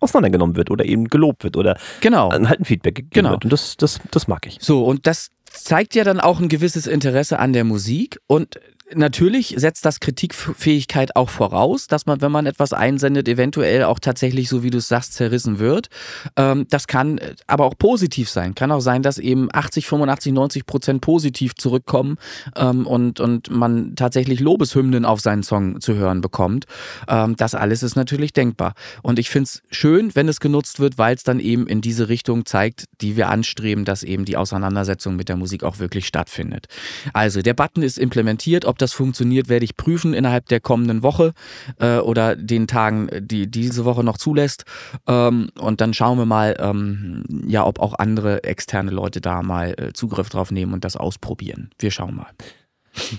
auseinandergenommen 0.00 0.56
wird 0.56 0.70
oder 0.70 0.84
eben 0.84 1.08
gelobt 1.08 1.44
wird 1.44 1.56
oder 1.56 1.78
genau. 2.00 2.30
halt 2.30 2.60
ein 2.60 2.64
Feedback 2.64 2.94
gegeben 2.96 3.10
Genau. 3.12 3.30
wird. 3.32 3.44
Und 3.44 3.52
das, 3.52 3.76
das, 3.76 4.00
das 4.10 4.28
mag 4.28 4.46
ich. 4.46 4.58
So, 4.60 4.84
und 4.84 5.06
das 5.06 5.30
zeigt 5.50 5.94
ja 5.94 6.04
dann 6.04 6.20
auch 6.20 6.40
ein 6.40 6.48
gewisses 6.48 6.86
Interesse 6.86 7.38
an 7.38 7.52
der 7.52 7.64
Musik 7.64 8.18
und 8.26 8.58
Natürlich 8.92 9.54
setzt 9.56 9.86
das 9.86 9.98
Kritikfähigkeit 9.98 11.16
auch 11.16 11.30
voraus, 11.30 11.86
dass 11.86 12.04
man, 12.04 12.20
wenn 12.20 12.30
man 12.30 12.44
etwas 12.44 12.74
einsendet, 12.74 13.28
eventuell 13.28 13.84
auch 13.84 13.98
tatsächlich, 13.98 14.50
so 14.50 14.62
wie 14.62 14.68
du 14.68 14.76
es 14.76 14.88
sagst, 14.88 15.14
zerrissen 15.14 15.58
wird. 15.58 15.88
Ähm, 16.36 16.66
das 16.68 16.86
kann 16.86 17.16
äh, 17.16 17.34
aber 17.46 17.64
auch 17.64 17.78
positiv 17.78 18.28
sein. 18.28 18.54
Kann 18.54 18.70
auch 18.70 18.80
sein, 18.80 19.02
dass 19.02 19.16
eben 19.16 19.48
80, 19.50 19.86
85, 19.86 20.32
90 20.34 20.66
Prozent 20.66 21.00
positiv 21.00 21.54
zurückkommen 21.54 22.18
ähm, 22.56 22.86
und, 22.86 23.20
und 23.20 23.50
man 23.50 23.96
tatsächlich 23.96 24.40
Lobeshymnen 24.40 25.06
auf 25.06 25.20
seinen 25.20 25.44
Song 25.44 25.80
zu 25.80 25.94
hören 25.94 26.20
bekommt. 26.20 26.66
Ähm, 27.08 27.36
das 27.36 27.54
alles 27.54 27.82
ist 27.82 27.96
natürlich 27.96 28.34
denkbar. 28.34 28.74
Und 29.02 29.18
ich 29.18 29.30
finde 29.30 29.48
es 29.48 29.62
schön, 29.70 30.14
wenn 30.14 30.28
es 30.28 30.40
genutzt 30.40 30.78
wird, 30.78 30.98
weil 30.98 31.14
es 31.14 31.22
dann 31.22 31.40
eben 31.40 31.66
in 31.66 31.80
diese 31.80 32.10
Richtung 32.10 32.44
zeigt, 32.44 32.84
die 33.00 33.16
wir 33.16 33.30
anstreben, 33.30 33.86
dass 33.86 34.02
eben 34.02 34.26
die 34.26 34.36
Auseinandersetzung 34.36 35.16
mit 35.16 35.30
der 35.30 35.36
Musik 35.36 35.64
auch 35.64 35.78
wirklich 35.78 36.06
stattfindet. 36.06 36.66
Also 37.14 37.40
der 37.40 37.54
Button 37.54 37.82
ist 37.82 37.98
implementiert. 37.98 38.66
Ob 38.74 38.78
das 38.78 38.92
funktioniert, 38.92 39.48
werde 39.48 39.64
ich 39.64 39.76
prüfen 39.76 40.14
innerhalb 40.14 40.48
der 40.48 40.58
kommenden 40.58 41.04
Woche 41.04 41.32
äh, 41.78 41.98
oder 41.98 42.34
den 42.34 42.66
Tagen, 42.66 43.08
die 43.20 43.48
diese 43.48 43.84
Woche 43.84 44.02
noch 44.02 44.18
zulässt. 44.18 44.64
Ähm, 45.06 45.50
und 45.60 45.80
dann 45.80 45.94
schauen 45.94 46.18
wir 46.18 46.26
mal, 46.26 46.56
ähm, 46.58 47.22
ja, 47.46 47.64
ob 47.64 47.78
auch 47.78 47.94
andere 47.94 48.42
externe 48.42 48.90
Leute 48.90 49.20
da 49.20 49.42
mal 49.42 49.76
äh, 49.78 49.92
Zugriff 49.92 50.28
drauf 50.28 50.50
nehmen 50.50 50.72
und 50.72 50.82
das 50.84 50.96
ausprobieren. 50.96 51.70
Wir 51.78 51.92
schauen 51.92 52.16
mal. 52.16 52.26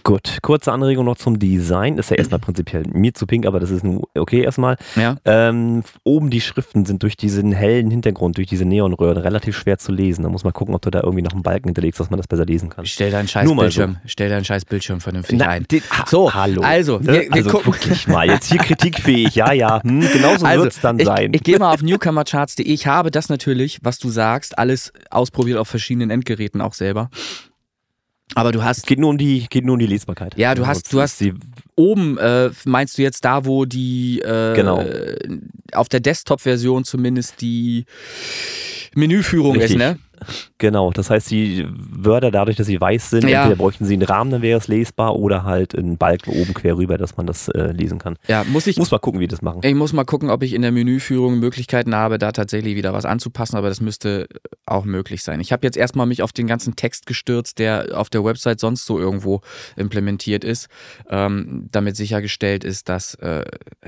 Gut, 0.04 0.38
kurze 0.42 0.72
Anregung 0.72 1.06
noch 1.06 1.18
zum 1.18 1.38
Design. 1.40 1.98
Ist 1.98 2.10
ja 2.10 2.16
erstmal 2.18 2.40
prinzipiell 2.40 2.84
mir 2.94 3.14
zu 3.14 3.26
pink, 3.28 3.46
aber 3.46 3.60
das 3.60 3.72
ist 3.72 3.84
nun 3.84 4.04
okay 4.18 4.42
erstmal. 4.42 4.78
Ja. 4.96 5.18
Ähm, 5.26 5.84
oben 6.04 6.30
die 6.30 6.42
Schriften 6.42 6.86
sind 6.86 7.04
durch 7.04 7.18
diesen 7.18 7.52
hellen 7.52 7.92
Hintergrund, 7.92 8.38
durch 8.38 8.48
diese 8.48 8.64
Neonröhren 8.66 9.18
relativ 9.18 9.58
schwer 9.58 9.78
zu 9.78 9.92
lesen. 9.92 10.24
Da 10.24 10.30
muss 10.30 10.44
man 10.44 10.54
gucken, 10.54 10.74
ob 10.76 10.82
du 10.82 10.90
da 10.92 11.02
irgendwie 11.02 11.22
noch 11.24 11.34
einen 11.34 11.44
Balken 11.44 11.68
hinterlegst, 11.70 12.00
dass 12.00 12.10
man 12.10 12.18
das 12.18 12.28
besser 12.28 12.46
lesen 12.46 12.70
kann. 12.70 12.86
Stell 12.86 13.12
deinen 13.12 13.28
scheiß 13.28 13.48
mal 13.50 13.56
so. 13.56 13.62
Bildschirm, 13.62 13.98
stell 14.06 14.30
deinen 14.30 14.46
scheiß 14.46 14.66
Bildschirm 14.66 15.02
vernünftig 15.02 15.38
Na, 15.40 15.48
ein. 15.50 15.66
So, 16.08 16.34
hallo. 16.34 16.62
also, 16.62 17.00
Ne? 17.00 17.08
wir- 17.08 17.22
wir 17.24 17.34
also 17.34 17.50
gucken- 17.50 17.74
wirklich 17.74 18.08
mal, 18.08 18.28
jetzt 18.30 18.50
hier 18.52 18.58
kritikfähig, 18.60 19.36
ja, 19.36 19.52
ja, 19.52 19.84
hm, 19.84 20.02
genau 20.14 20.38
so 20.38 20.46
wird's 20.46 20.80
dann 20.82 21.00
ich, 21.00 21.06
sein. 21.06 21.32
Ich 21.34 21.44
gehe 21.44 21.60
mal 21.60 21.74
auf 21.74 21.82
newcomercharts.de. 21.82 22.66
Ich 22.66 22.88
habe 22.88 23.12
das 23.12 23.30
natürlich, 23.30 23.80
was 23.84 24.00
du 24.00 24.10
sagst, 24.10 24.58
alles 24.58 24.94
ausprobiert 25.10 25.58
auf 25.58 25.68
verschiedenen 25.68 26.10
Endgeräten 26.12 26.62
auch 26.62 26.74
selber. 26.74 27.10
Aber 28.36 28.52
du 28.52 28.64
hast 28.64 28.86
geht 28.86 29.00
nur 29.00 29.10
um 29.10 29.18
die, 29.18 29.48
geht 29.50 29.66
nur 29.66 29.74
um 29.74 29.80
die 29.80 29.88
Lesbarkeit. 29.88 30.38
Ja, 30.38 30.54
du 30.56 30.68
hast- 30.68 30.92
du 30.94 31.02
hast- 31.02 31.22
die, 31.22 31.34
oben, 31.76 32.18
äh, 32.18 32.52
meinst 32.66 32.98
du 32.98 33.02
jetzt 33.02 33.26
da, 33.26 33.46
wo 33.46 33.66
die 33.66 34.20
äh, 34.22 34.54
Genau. 34.56 34.84
auf 35.72 35.90
der 35.90 36.00
Desktop-Version 36.02 36.84
zumindest 36.84 37.42
die 37.42 37.86
Menüführung 38.94 39.54
Richtig. 39.54 39.72
ist, 39.72 39.78
ne? 39.78 39.98
Genau, 40.58 40.92
das 40.92 41.10
heißt, 41.10 41.30
die 41.32 41.66
Wörter, 41.70 42.32
dadurch, 42.32 42.58
dass 42.58 42.68
sie 42.68 42.80
weiß 42.80 43.10
sind, 43.10 43.28
Ja. 43.28 43.44
entweder 43.44 43.58
bräuchten 43.58 43.86
sie 43.86 43.94
einen 43.94 44.04
Rahmen, 44.04 44.32
dann 44.32 44.42
wäre 44.42 44.58
es 44.60 44.68
lesbar, 44.68 45.16
oder 45.16 45.44
halt 45.44 45.76
einen 45.78 45.98
Balken 45.98 46.32
oben 46.32 46.54
quer 46.54 46.78
rüber, 46.78 46.98
dass 46.98 47.18
man 47.18 47.28
das 47.28 47.48
äh, 47.50 47.72
lesen 47.72 48.00
kann. 48.00 48.18
Ja, 48.28 48.44
muss 48.46 48.68
ich. 48.68 48.78
Muss 48.78 48.92
mal 48.92 49.00
gucken, 49.00 49.20
wie 49.20 49.28
das 49.28 49.42
machen. 49.42 49.62
Ich 49.64 49.76
muss 49.76 49.94
mal 49.94 50.04
gucken, 50.06 50.30
ob 50.30 50.44
ich 50.44 50.54
in 50.54 50.62
der 50.62 50.72
Menüführung 50.72 51.40
Möglichkeiten 51.40 51.96
habe, 51.96 52.18
da 52.18 52.32
tatsächlich 52.32 52.76
wieder 52.76 52.94
was 52.94 53.06
anzupassen, 53.06 53.58
aber 53.58 53.70
das 53.70 53.82
müsste 53.82 54.28
auch 54.66 54.86
möglich 54.86 55.24
sein. 55.24 55.40
Ich 55.40 55.52
habe 55.52 55.66
jetzt 55.66 55.78
erstmal 55.78 56.06
mich 56.06 56.24
auf 56.24 56.32
den 56.32 56.48
ganzen 56.48 56.76
Text 56.76 57.06
gestürzt, 57.06 57.60
der 57.60 57.90
auf 57.94 58.10
der 58.10 58.24
Website 58.24 58.60
sonst 58.60 58.86
so 58.86 58.98
irgendwo 59.00 59.42
implementiert 59.76 60.44
ist, 60.44 60.68
ähm, 61.10 61.68
damit 61.72 61.96
sichergestellt 61.96 62.64
ist, 62.64 62.90
dass 62.90 63.16
äh, 63.16 63.46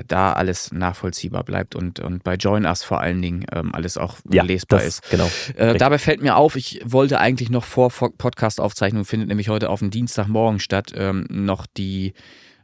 da 0.08 0.34
alles 0.34 0.72
nachvollziehbar 0.72 1.44
bleibt 1.44 1.76
und, 1.76 2.00
und 2.00 2.24
bei 2.24 2.36
Join 2.36 2.66
Us 2.66 2.84
vor 2.84 3.02
allen 3.02 3.22
Dingen 3.22 3.46
ähm, 3.54 3.74
alles 3.74 3.98
auch 3.98 4.18
Ja, 4.32 4.44
lesbar 4.44 4.80
das, 4.80 4.88
ist. 5.00 5.10
Genau. 5.12 5.30
Äh, 5.56 5.76
dabei 5.78 5.98
fällt 5.98 6.17
mir 6.22 6.36
auf, 6.36 6.56
ich 6.56 6.82
wollte 6.84 7.20
eigentlich 7.20 7.50
noch 7.50 7.64
vor 7.64 7.90
Podcast-Aufzeichnung, 7.90 9.06
findet 9.06 9.30
nämlich 9.30 9.50
heute 9.50 9.70
auf 9.70 9.80
dem 9.80 9.92
Dienstagmorgen 9.92 10.60
statt, 10.60 10.94
ähm, 10.96 11.26
noch 11.30 11.66
die 11.66 12.14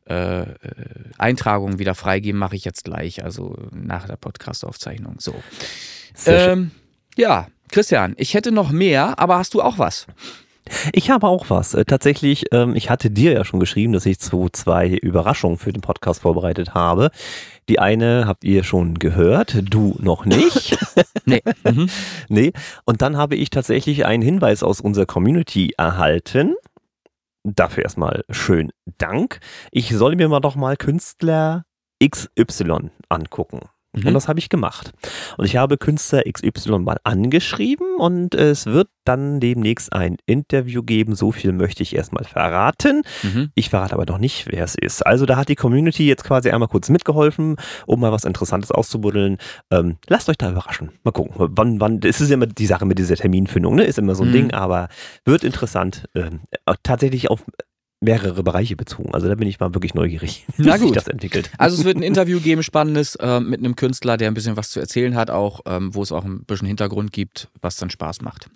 äh, 0.09 0.41
äh, 0.41 0.55
Eintragung 1.17 1.79
wieder 1.79 1.95
freigeben, 1.95 2.39
mache 2.39 2.55
ich 2.55 2.65
jetzt 2.65 2.83
gleich, 2.83 3.23
also 3.23 3.57
nach 3.71 4.05
der 4.05 4.17
Podcast-Aufzeichnung. 4.17 5.15
So. 5.19 5.33
Ähm, 6.25 6.71
ja, 7.15 7.47
Christian, 7.71 8.13
ich 8.17 8.33
hätte 8.33 8.51
noch 8.51 8.71
mehr, 8.71 9.17
aber 9.17 9.37
hast 9.37 9.53
du 9.53 9.61
auch 9.61 9.77
was? 9.77 10.07
Ich 10.93 11.09
habe 11.09 11.27
auch 11.27 11.49
was. 11.49 11.73
Äh, 11.73 11.85
tatsächlich, 11.85 12.45
ähm, 12.51 12.75
ich 12.75 12.89
hatte 12.89 13.11
dir 13.11 13.33
ja 13.33 13.45
schon 13.45 13.59
geschrieben, 13.59 13.93
dass 13.93 14.05
ich 14.05 14.19
zu 14.19 14.49
zwei 14.51 14.87
Überraschungen 14.89 15.57
für 15.57 15.73
den 15.73 15.81
Podcast 15.81 16.21
vorbereitet 16.21 16.73
habe. 16.73 17.11
Die 17.69 17.79
eine 17.79 18.27
habt 18.27 18.43
ihr 18.43 18.63
schon 18.63 18.99
gehört, 18.99 19.55
du 19.69 19.95
noch 19.99 20.25
nicht. 20.25 20.77
Nee. 21.25 21.41
Mhm. 21.63 21.89
nee. 22.27 22.51
Und 22.83 23.01
dann 23.01 23.15
habe 23.15 23.35
ich 23.35 23.49
tatsächlich 23.49 24.05
einen 24.05 24.21
Hinweis 24.21 24.61
aus 24.61 24.81
unserer 24.81 25.05
Community 25.05 25.73
erhalten. 25.77 26.55
Dafür 27.43 27.83
erstmal 27.83 28.25
schön 28.29 28.71
Dank. 28.97 29.39
Ich 29.71 29.89
soll 29.89 30.17
mir 30.17 30.27
mal 30.27 30.41
doch 30.41 30.55
mal 30.55 30.75
Künstler 30.75 31.63
XY 32.03 32.89
angucken. 33.07 33.61
Mhm. 33.95 34.07
Und 34.07 34.13
das 34.13 34.27
habe 34.27 34.39
ich 34.39 34.49
gemacht. 34.49 34.91
Und 35.37 35.45
ich 35.45 35.55
habe 35.57 35.77
Künstler 35.77 36.23
XY 36.31 36.79
mal 36.79 36.97
angeschrieben 37.03 37.95
und 37.97 38.35
es 38.35 38.65
wird 38.65 38.87
dann 39.05 39.39
demnächst 39.39 39.91
ein 39.93 40.17
Interview 40.25 40.81
geben. 40.81 41.15
So 41.15 41.31
viel 41.31 41.51
möchte 41.51 41.83
ich 41.83 41.95
erstmal 41.95 42.23
verraten. 42.23 43.03
Mhm. 43.21 43.51
Ich 43.55 43.69
verrate 43.69 43.93
aber 43.93 44.05
noch 44.05 44.17
nicht, 44.17 44.47
wer 44.51 44.63
es 44.63 44.75
ist. 44.75 45.05
Also 45.05 45.25
da 45.25 45.35
hat 45.35 45.49
die 45.49 45.55
Community 45.55 46.07
jetzt 46.07 46.23
quasi 46.23 46.49
einmal 46.49 46.69
kurz 46.69 46.89
mitgeholfen, 46.89 47.57
um 47.85 47.99
mal 47.99 48.11
was 48.11 48.23
Interessantes 48.23 48.71
auszubuddeln. 48.71 49.37
Ähm, 49.71 49.97
lasst 50.07 50.29
euch 50.29 50.37
da 50.37 50.49
überraschen. 50.49 50.91
Mal 51.03 51.11
gucken. 51.11 51.33
Wann, 51.35 51.79
wann, 51.79 51.99
es 52.03 52.21
ist 52.21 52.31
immer 52.31 52.47
die 52.47 52.65
Sache 52.65 52.85
mit 52.85 52.97
dieser 52.97 53.15
Terminfindung, 53.15 53.75
ne? 53.75 53.83
Ist 53.83 53.99
immer 53.99 54.15
so 54.15 54.23
ein 54.23 54.29
Mhm. 54.29 54.33
Ding, 54.33 54.51
aber 54.53 54.87
wird 55.25 55.43
interessant. 55.43 56.05
Ähm, 56.15 56.41
äh, 56.65 56.73
tatsächlich 56.83 57.29
auf 57.29 57.43
mehrere 58.03 58.43
Bereiche 58.43 58.75
bezogen. 58.75 59.13
Also 59.13 59.27
da 59.27 59.35
bin 59.35 59.47
ich 59.47 59.59
mal 59.59 59.73
wirklich 59.73 59.93
neugierig, 59.93 60.45
wie 60.57 60.71
sich 60.77 60.91
das 60.91 61.07
entwickelt. 61.07 61.49
Also 61.57 61.77
es 61.77 61.85
wird 61.85 61.97
ein 61.97 62.03
Interview 62.11 62.39
geben, 62.39 62.63
spannendes, 62.63 63.15
äh, 63.15 63.39
mit 63.39 63.59
einem 63.59 63.75
Künstler, 63.75 64.17
der 64.17 64.27
ein 64.29 64.33
bisschen 64.33 64.57
was 64.57 64.69
zu 64.69 64.79
erzählen 64.79 65.15
hat, 65.15 65.29
auch 65.31 65.61
ähm, 65.65 65.93
wo 65.95 66.03
es 66.03 66.11
auch 66.11 66.23
ein 66.25 66.43
bisschen 66.45 66.67
Hintergrund 66.67 67.11
gibt, 67.11 67.49
was 67.61 67.77
dann 67.77 67.89
Spaß 67.89 68.21
macht. 68.21 68.49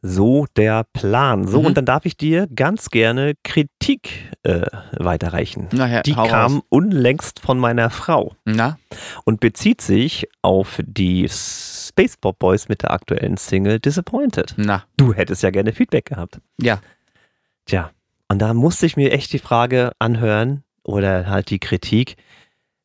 So 0.00 0.46
der 0.56 0.84
Plan. 0.92 1.48
So, 1.48 1.58
Mhm. 1.60 1.66
und 1.66 1.76
dann 1.76 1.84
darf 1.84 2.06
ich 2.06 2.16
dir 2.16 2.46
ganz 2.54 2.90
gerne 2.90 3.34
Kritik 3.42 4.10
äh, 4.44 4.64
weiterreichen. 4.92 5.66
Nachher, 5.72 6.02
Die 6.04 6.12
kam 6.12 6.54
raus. 6.58 6.62
unlängst 6.68 7.40
von 7.40 7.58
meiner 7.58 7.90
Frau 7.90 8.36
Na? 8.44 8.78
und 9.24 9.40
bezieht 9.40 9.80
sich 9.80 10.28
auf 10.40 10.78
die 10.86 11.28
Spacepop 11.28 12.38
Boys 12.38 12.68
mit 12.68 12.82
der 12.82 12.92
aktuellen 12.92 13.36
Single 13.38 13.80
Disappointed. 13.80 14.54
Na. 14.56 14.84
Du 14.96 15.12
hättest 15.14 15.42
ja 15.42 15.50
gerne 15.50 15.72
Feedback 15.72 16.04
gehabt. 16.06 16.38
Ja. 16.60 16.78
Tja, 17.66 17.90
und 18.28 18.40
da 18.40 18.54
musste 18.54 18.86
ich 18.86 18.96
mir 18.96 19.12
echt 19.12 19.32
die 19.32 19.38
Frage 19.38 19.92
anhören 19.98 20.62
oder 20.82 21.26
halt 21.26 21.50
die 21.50 21.58
Kritik, 21.58 22.16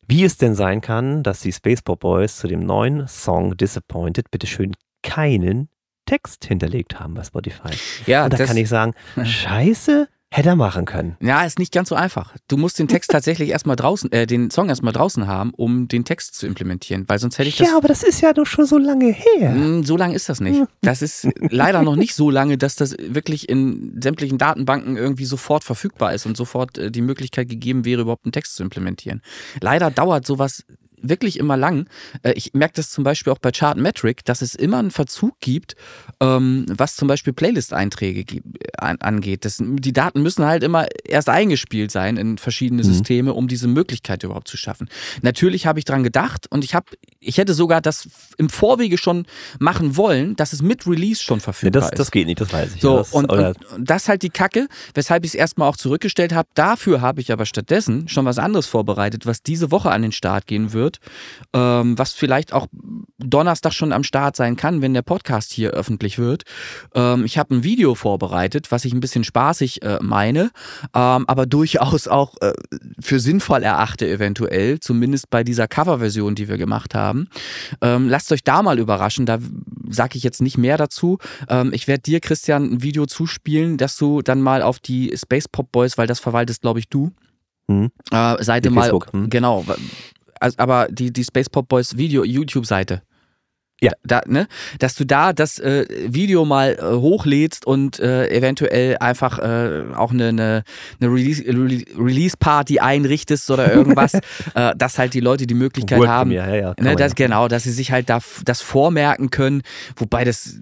wie 0.06 0.24
es 0.24 0.36
denn 0.36 0.54
sein 0.54 0.80
kann, 0.80 1.22
dass 1.22 1.40
die 1.40 1.52
Spacepop 1.52 2.00
Boys 2.00 2.38
zu 2.38 2.48
dem 2.48 2.64
neuen 2.64 3.06
Song 3.08 3.56
Disappointed 3.56 4.30
bitteschön 4.30 4.74
keinen 5.02 5.68
Text 6.06 6.44
hinterlegt 6.44 7.00
haben 7.00 7.14
bei 7.14 7.24
Spotify. 7.24 7.70
Ja, 8.06 8.24
Und 8.24 8.34
da 8.34 8.44
kann 8.44 8.56
ich 8.56 8.68
sagen, 8.68 8.94
scheiße, 9.24 10.08
hätte 10.36 10.48
er 10.48 10.56
machen 10.56 10.84
können. 10.84 11.16
Ja, 11.20 11.44
ist 11.44 11.60
nicht 11.60 11.72
ganz 11.72 11.88
so 11.88 11.94
einfach. 11.94 12.34
Du 12.48 12.56
musst 12.56 12.78
den 12.80 12.88
Text 12.88 13.10
tatsächlich 13.12 13.50
erstmal 13.50 13.76
draußen, 13.76 14.10
äh, 14.10 14.26
den 14.26 14.50
Song 14.50 14.68
erstmal 14.68 14.92
draußen 14.92 15.28
haben, 15.28 15.52
um 15.54 15.86
den 15.86 16.04
Text 16.04 16.34
zu 16.34 16.46
implementieren, 16.46 17.04
weil 17.06 17.20
sonst 17.20 17.38
hätte 17.38 17.48
ich 17.48 17.56
das. 17.56 17.68
Ja, 17.68 17.76
aber 17.76 17.86
das 17.86 18.02
ist 18.02 18.20
ja 18.20 18.32
doch 18.32 18.46
schon 18.46 18.66
so 18.66 18.76
lange 18.76 19.12
her. 19.12 19.50
Mm, 19.52 19.84
So 19.84 19.96
lange 19.96 20.14
ist 20.14 20.28
das 20.28 20.40
nicht. 20.40 20.62
Das 20.80 21.02
ist 21.02 21.28
leider 21.38 21.82
noch 21.82 21.94
nicht 21.94 22.14
so 22.14 22.30
lange, 22.30 22.58
dass 22.58 22.74
das 22.74 22.96
wirklich 22.98 23.48
in 23.48 23.96
sämtlichen 24.02 24.38
Datenbanken 24.38 24.96
irgendwie 24.96 25.24
sofort 25.24 25.62
verfügbar 25.62 26.14
ist 26.14 26.26
und 26.26 26.36
sofort 26.36 26.78
äh, 26.78 26.90
die 26.90 27.02
Möglichkeit 27.02 27.48
gegeben 27.48 27.84
wäre, 27.84 28.02
überhaupt 28.02 28.24
einen 28.26 28.32
Text 28.32 28.56
zu 28.56 28.64
implementieren. 28.64 29.22
Leider 29.60 29.90
dauert 29.92 30.26
sowas 30.26 30.64
wirklich 31.08 31.38
immer 31.38 31.56
lang. 31.56 31.86
Äh, 32.22 32.32
Ich 32.32 32.54
merke 32.54 32.74
das 32.76 32.90
zum 32.90 33.04
Beispiel 33.04 33.32
auch 33.32 33.38
bei 33.38 33.52
Chartmetric, 33.52 34.24
dass 34.24 34.42
es 34.42 34.54
immer 34.54 34.78
einen 34.78 34.90
Verzug 34.90 35.38
gibt, 35.40 35.76
ähm, 36.20 36.66
was 36.68 36.96
zum 36.96 37.08
Beispiel 37.08 37.32
Playlist-Einträge 37.32 38.42
an- 38.78 39.00
angeht. 39.00 39.44
Das, 39.44 39.58
die 39.62 39.92
Daten 39.92 40.22
müssen 40.22 40.44
halt 40.44 40.62
immer 40.62 40.86
erst 41.04 41.28
eingespielt 41.28 41.90
sein 41.90 42.16
in 42.16 42.38
verschiedene 42.38 42.82
Mhm. 42.82 42.86
Systeme, 42.86 43.32
um 43.34 43.48
diese 43.48 43.68
Möglichkeit 43.68 44.22
überhaupt 44.22 44.48
zu 44.48 44.56
schaffen. 44.56 44.88
Natürlich 45.22 45.66
habe 45.66 45.78
ich 45.78 45.84
dran 45.84 46.02
gedacht 46.02 46.46
und 46.50 46.64
ich 46.64 46.74
habe, 46.74 46.86
ich 47.20 47.38
hätte 47.38 47.54
sogar 47.54 47.80
das 47.80 48.08
im 48.38 48.48
Vorwege 48.48 48.98
schon 48.98 49.26
machen 49.58 49.96
wollen, 49.96 50.36
dass 50.36 50.52
es 50.52 50.62
mit 50.62 50.86
Release 50.86 51.22
schon 51.22 51.38
Nee, 51.38 51.44
verfügbar 51.44 51.82
das, 51.82 51.90
ist. 51.92 51.98
das 51.98 52.10
geht 52.10 52.26
nicht, 52.26 52.40
das 52.40 52.52
weiß 52.52 52.74
ich. 52.76 52.80
So, 52.82 52.98
das, 52.98 53.12
und, 53.12 53.30
und 53.30 53.56
das 53.78 54.02
ist 54.02 54.08
halt 54.08 54.22
die 54.22 54.30
Kacke, 54.30 54.68
weshalb 54.94 55.24
ich 55.24 55.30
es 55.32 55.34
erstmal 55.34 55.68
auch 55.68 55.76
zurückgestellt 55.76 56.32
habe. 56.32 56.48
Dafür 56.54 57.00
habe 57.00 57.20
ich 57.20 57.32
aber 57.32 57.46
stattdessen 57.46 58.08
schon 58.08 58.24
was 58.24 58.38
anderes 58.38 58.66
vorbereitet, 58.66 59.26
was 59.26 59.42
diese 59.42 59.70
Woche 59.70 59.90
an 59.90 60.02
den 60.02 60.12
Start 60.12 60.46
gehen 60.46 60.72
wird, 60.72 60.93
ähm, 61.52 61.98
was 61.98 62.12
vielleicht 62.12 62.52
auch 62.52 62.66
Donnerstag 63.18 63.72
schon 63.72 63.92
am 63.92 64.04
Start 64.04 64.36
sein 64.36 64.56
kann, 64.56 64.82
wenn 64.82 64.94
der 64.94 65.02
Podcast 65.02 65.52
hier 65.52 65.70
öffentlich 65.70 66.18
wird. 66.18 66.42
Ähm, 66.94 67.24
ich 67.24 67.38
habe 67.38 67.54
ein 67.54 67.64
Video 67.64 67.94
vorbereitet, 67.94 68.70
was 68.70 68.84
ich 68.84 68.92
ein 68.92 69.00
bisschen 69.00 69.24
spaßig 69.24 69.82
äh, 69.82 69.98
meine, 70.00 70.50
ähm, 70.94 71.24
aber 71.26 71.46
durchaus 71.46 72.08
auch 72.08 72.34
äh, 72.40 72.52
für 73.00 73.20
sinnvoll 73.20 73.62
erachte 73.62 74.08
eventuell, 74.08 74.80
zumindest 74.80 75.30
bei 75.30 75.44
dieser 75.44 75.68
Coverversion, 75.68 76.34
die 76.34 76.48
wir 76.48 76.58
gemacht 76.58 76.94
haben. 76.94 77.28
Ähm, 77.80 78.08
lasst 78.08 78.32
euch 78.32 78.44
da 78.44 78.62
mal 78.62 78.78
überraschen, 78.78 79.26
da 79.26 79.38
sage 79.88 80.16
ich 80.16 80.22
jetzt 80.22 80.42
nicht 80.42 80.58
mehr 80.58 80.76
dazu. 80.76 81.18
Ähm, 81.48 81.72
ich 81.72 81.88
werde 81.88 82.02
dir, 82.02 82.20
Christian, 82.20 82.64
ein 82.74 82.82
Video 82.82 83.06
zuspielen, 83.06 83.76
dass 83.76 83.96
du 83.96 84.22
dann 84.22 84.40
mal 84.40 84.62
auf 84.62 84.78
die 84.78 85.14
Space 85.16 85.48
Pop 85.48 85.72
Boys, 85.72 85.98
weil 85.98 86.06
das 86.06 86.20
verwaltest, 86.20 86.62
glaube 86.62 86.78
ich, 86.78 86.88
du, 86.88 87.12
Hm. 87.68 87.90
äh, 88.10 88.42
Seite 88.44 88.68
Die 88.68 88.74
mal. 88.74 88.82
Facebook, 88.82 89.12
hm. 89.12 89.30
Genau. 89.30 89.64
Also, 90.40 90.58
aber 90.58 90.88
die, 90.90 91.12
die 91.12 91.24
Space 91.24 91.48
Pop 91.48 91.68
Boys 91.68 91.96
Video, 91.96 92.24
YouTube-Seite. 92.24 93.02
Ja. 93.80 93.92
Da, 94.04 94.22
ne, 94.26 94.46
dass 94.78 94.94
du 94.94 95.04
da 95.04 95.32
das 95.32 95.58
äh, 95.58 95.84
Video 96.08 96.44
mal 96.44 96.78
äh, 96.80 96.94
hochlädst 96.96 97.66
und 97.66 97.98
äh, 97.98 98.28
eventuell 98.28 98.96
einfach 98.98 99.38
äh, 99.40 99.82
auch 99.94 100.12
eine, 100.12 100.28
eine, 100.28 100.62
eine 101.00 101.10
Release- 101.10 101.42
Rele- 101.42 101.84
Release-Party 101.98 102.78
einrichtest 102.78 103.50
oder 103.50 103.72
irgendwas, 103.74 104.14
äh, 104.54 104.74
dass 104.76 104.98
halt 104.98 105.12
die 105.12 105.20
Leute 105.20 105.46
die 105.46 105.54
Möglichkeit 105.54 105.98
Word 105.98 106.08
haben, 106.08 106.30
ja, 106.30 106.46
ja, 106.54 106.68
Ne, 106.78 106.90
man 106.90 106.96
das, 106.96 107.10
ja. 107.12 107.26
genau, 107.26 107.48
dass 107.48 107.64
sie 107.64 107.72
sich 107.72 107.90
halt 107.92 108.08
da 108.08 108.20
das 108.44 108.60
vormerken 108.62 109.30
können, 109.30 109.62
wobei 109.96 110.24
das 110.24 110.60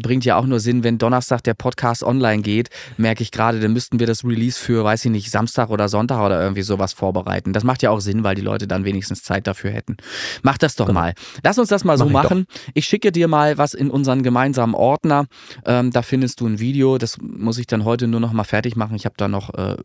bringt 0.00 0.24
ja 0.24 0.36
auch 0.36 0.46
nur 0.46 0.60
Sinn, 0.60 0.84
wenn 0.84 0.98
Donnerstag 0.98 1.42
der 1.42 1.54
Podcast 1.54 2.02
online 2.02 2.42
geht, 2.42 2.68
merke 2.96 3.22
ich 3.22 3.30
gerade, 3.30 3.60
dann 3.60 3.72
müssten 3.72 3.98
wir 3.98 4.06
das 4.06 4.24
Release 4.24 4.58
für, 4.60 4.84
weiß 4.84 5.04
ich 5.04 5.10
nicht, 5.10 5.30
Samstag 5.30 5.70
oder 5.70 5.88
Sonntag 5.88 6.20
oder 6.24 6.40
irgendwie 6.40 6.62
sowas 6.62 6.92
vorbereiten. 6.92 7.52
Das 7.52 7.64
macht 7.64 7.82
ja 7.82 7.90
auch 7.90 8.00
Sinn, 8.00 8.24
weil 8.24 8.34
die 8.34 8.42
Leute 8.42 8.66
dann 8.66 8.84
wenigstens 8.84 9.22
Zeit 9.22 9.46
dafür 9.46 9.70
hätten. 9.70 9.96
Mach 10.42 10.58
das 10.58 10.76
doch 10.76 10.90
mal. 10.92 11.14
Lass 11.42 11.58
uns 11.58 11.68
das 11.68 11.84
mal 11.84 11.96
so 11.96 12.06
Mach 12.06 12.24
ich 12.24 12.41
Ich 12.74 12.86
schicke 12.86 13.12
dir 13.12 13.28
mal 13.28 13.58
was 13.58 13.74
in 13.74 13.90
unseren 13.90 14.22
gemeinsamen 14.22 14.74
Ordner. 14.74 15.26
Ähm, 15.64 15.90
da 15.90 16.02
findest 16.02 16.40
du 16.40 16.46
ein 16.46 16.60
Video. 16.60 16.98
Das 16.98 17.18
muss 17.20 17.58
ich 17.58 17.66
dann 17.66 17.84
heute 17.84 18.08
nur 18.08 18.20
noch 18.20 18.32
mal 18.32 18.44
fertig 18.44 18.76
machen. 18.76 18.96
Ich 18.96 19.04
habe 19.04 19.14
da 19.16 19.28
noch 19.28 19.54
äh, 19.54 19.76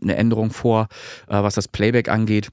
eine 0.00 0.16
Änderung 0.16 0.50
vor, 0.50 0.88
äh, 1.28 1.42
was 1.42 1.54
das 1.54 1.68
Playback 1.68 2.08
angeht 2.08 2.50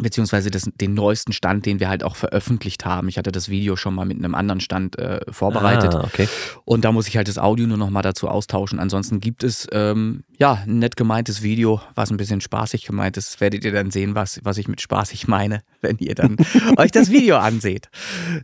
beziehungsweise 0.00 0.50
das, 0.50 0.70
den 0.80 0.94
neuesten 0.94 1.32
Stand, 1.32 1.66
den 1.66 1.78
wir 1.78 1.88
halt 1.90 2.02
auch 2.02 2.16
veröffentlicht 2.16 2.86
haben. 2.86 3.08
Ich 3.08 3.18
hatte 3.18 3.30
das 3.30 3.50
Video 3.50 3.76
schon 3.76 3.94
mal 3.94 4.06
mit 4.06 4.16
einem 4.16 4.34
anderen 4.34 4.60
Stand 4.60 4.98
äh, 4.98 5.20
vorbereitet 5.30 5.94
Ah, 5.94 6.04
okay. 6.04 6.28
und 6.64 6.84
da 6.84 6.92
muss 6.92 7.08
ich 7.08 7.16
halt 7.18 7.28
das 7.28 7.36
Audio 7.38 7.66
nur 7.66 7.76
noch 7.76 7.90
mal 7.90 8.00
dazu 8.00 8.28
austauschen. 8.28 8.78
Ansonsten 8.78 9.20
gibt 9.20 9.44
es 9.44 9.68
ähm, 9.70 10.24
ja 10.38 10.62
ein 10.66 10.78
nett 10.78 10.96
gemeintes 10.96 11.42
Video, 11.42 11.82
was 11.94 12.10
ein 12.10 12.16
bisschen 12.16 12.40
spaßig 12.40 12.86
gemeint 12.86 13.18
ist. 13.18 13.38
Werdet 13.42 13.64
ihr 13.64 13.72
dann 13.72 13.90
sehen, 13.90 14.14
was, 14.14 14.40
was 14.44 14.56
ich 14.56 14.66
mit 14.66 14.80
spaßig 14.80 15.28
meine, 15.28 15.60
wenn 15.82 15.98
ihr 15.98 16.14
dann 16.14 16.36
euch 16.78 16.90
das 16.90 17.10
Video 17.10 17.36
anseht. 17.36 17.90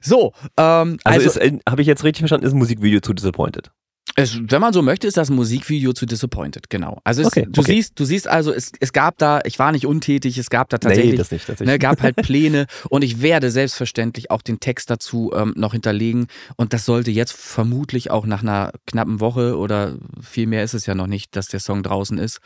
So, 0.03 0.35
ähm, 0.59 0.99
Also, 1.05 1.29
also, 1.29 1.41
ist, 1.41 1.61
habe 1.67 1.81
ich 1.81 1.89
jetzt 1.89 2.05
richtig 2.05 2.21
verstanden, 2.21 2.47
ist 2.47 2.53
ein 2.53 2.59
Musikvideo 2.59 3.01
zu 3.01 3.15
Disappointed. 3.15 3.71
Es, 4.19 4.39
wenn 4.43 4.61
man 4.61 4.73
so 4.73 4.83
möchte, 4.83 5.07
ist 5.07 5.17
das 5.17 5.31
Musikvideo 5.31 5.93
zu 5.93 6.05
Disappointed, 6.05 6.69
genau. 6.69 7.01
Also 7.05 7.23
es, 7.23 7.29
Okay, 7.29 7.47
du 7.49 7.61
okay. 7.61 7.75
siehst, 7.75 7.99
du 8.01 8.05
siehst 8.05 8.27
also, 8.27 8.53
es, 8.53 8.73
es 8.81 8.93
gab 8.93 9.17
da, 9.19 9.41
ich 9.45 9.59
war 9.59 9.71
nicht 9.71 9.87
untätig, 9.87 10.39
es 10.39 10.51
gab 10.51 10.69
da 10.71 10.79
tatsächlich 10.79 11.13
nee, 11.13 11.19
das 11.19 11.31
nicht. 11.31 11.49
Das 11.49 11.61
nicht. 11.61 11.69
Ne, 11.69 11.79
gab 11.79 12.03
halt 12.03 12.17
Pläne 12.17 12.67
und 12.91 13.05
ich 13.05 13.23
werde 13.23 13.51
selbstverständlich 13.51 14.31
auch 14.31 14.43
den 14.43 14.59
Text 14.59 14.91
dazu 14.91 15.33
ähm, 15.35 15.55
noch 15.57 15.73
hinterlegen 15.73 16.27
und 16.57 16.73
das 16.73 16.85
sollte 16.85 17.11
jetzt 17.13 17.33
vermutlich 17.33 18.11
auch 18.11 18.27
nach 18.27 18.43
einer 18.43 18.73
knappen 18.87 19.21
Woche 19.21 19.57
oder 19.57 19.97
viel 20.21 20.47
mehr 20.49 20.65
ist 20.65 20.75
es 20.75 20.87
ja 20.87 20.95
noch 20.95 21.07
nicht, 21.07 21.37
dass 21.37 21.47
der 21.47 21.61
Song 21.61 21.85
draußen 21.85 22.19
ist, 22.19 22.41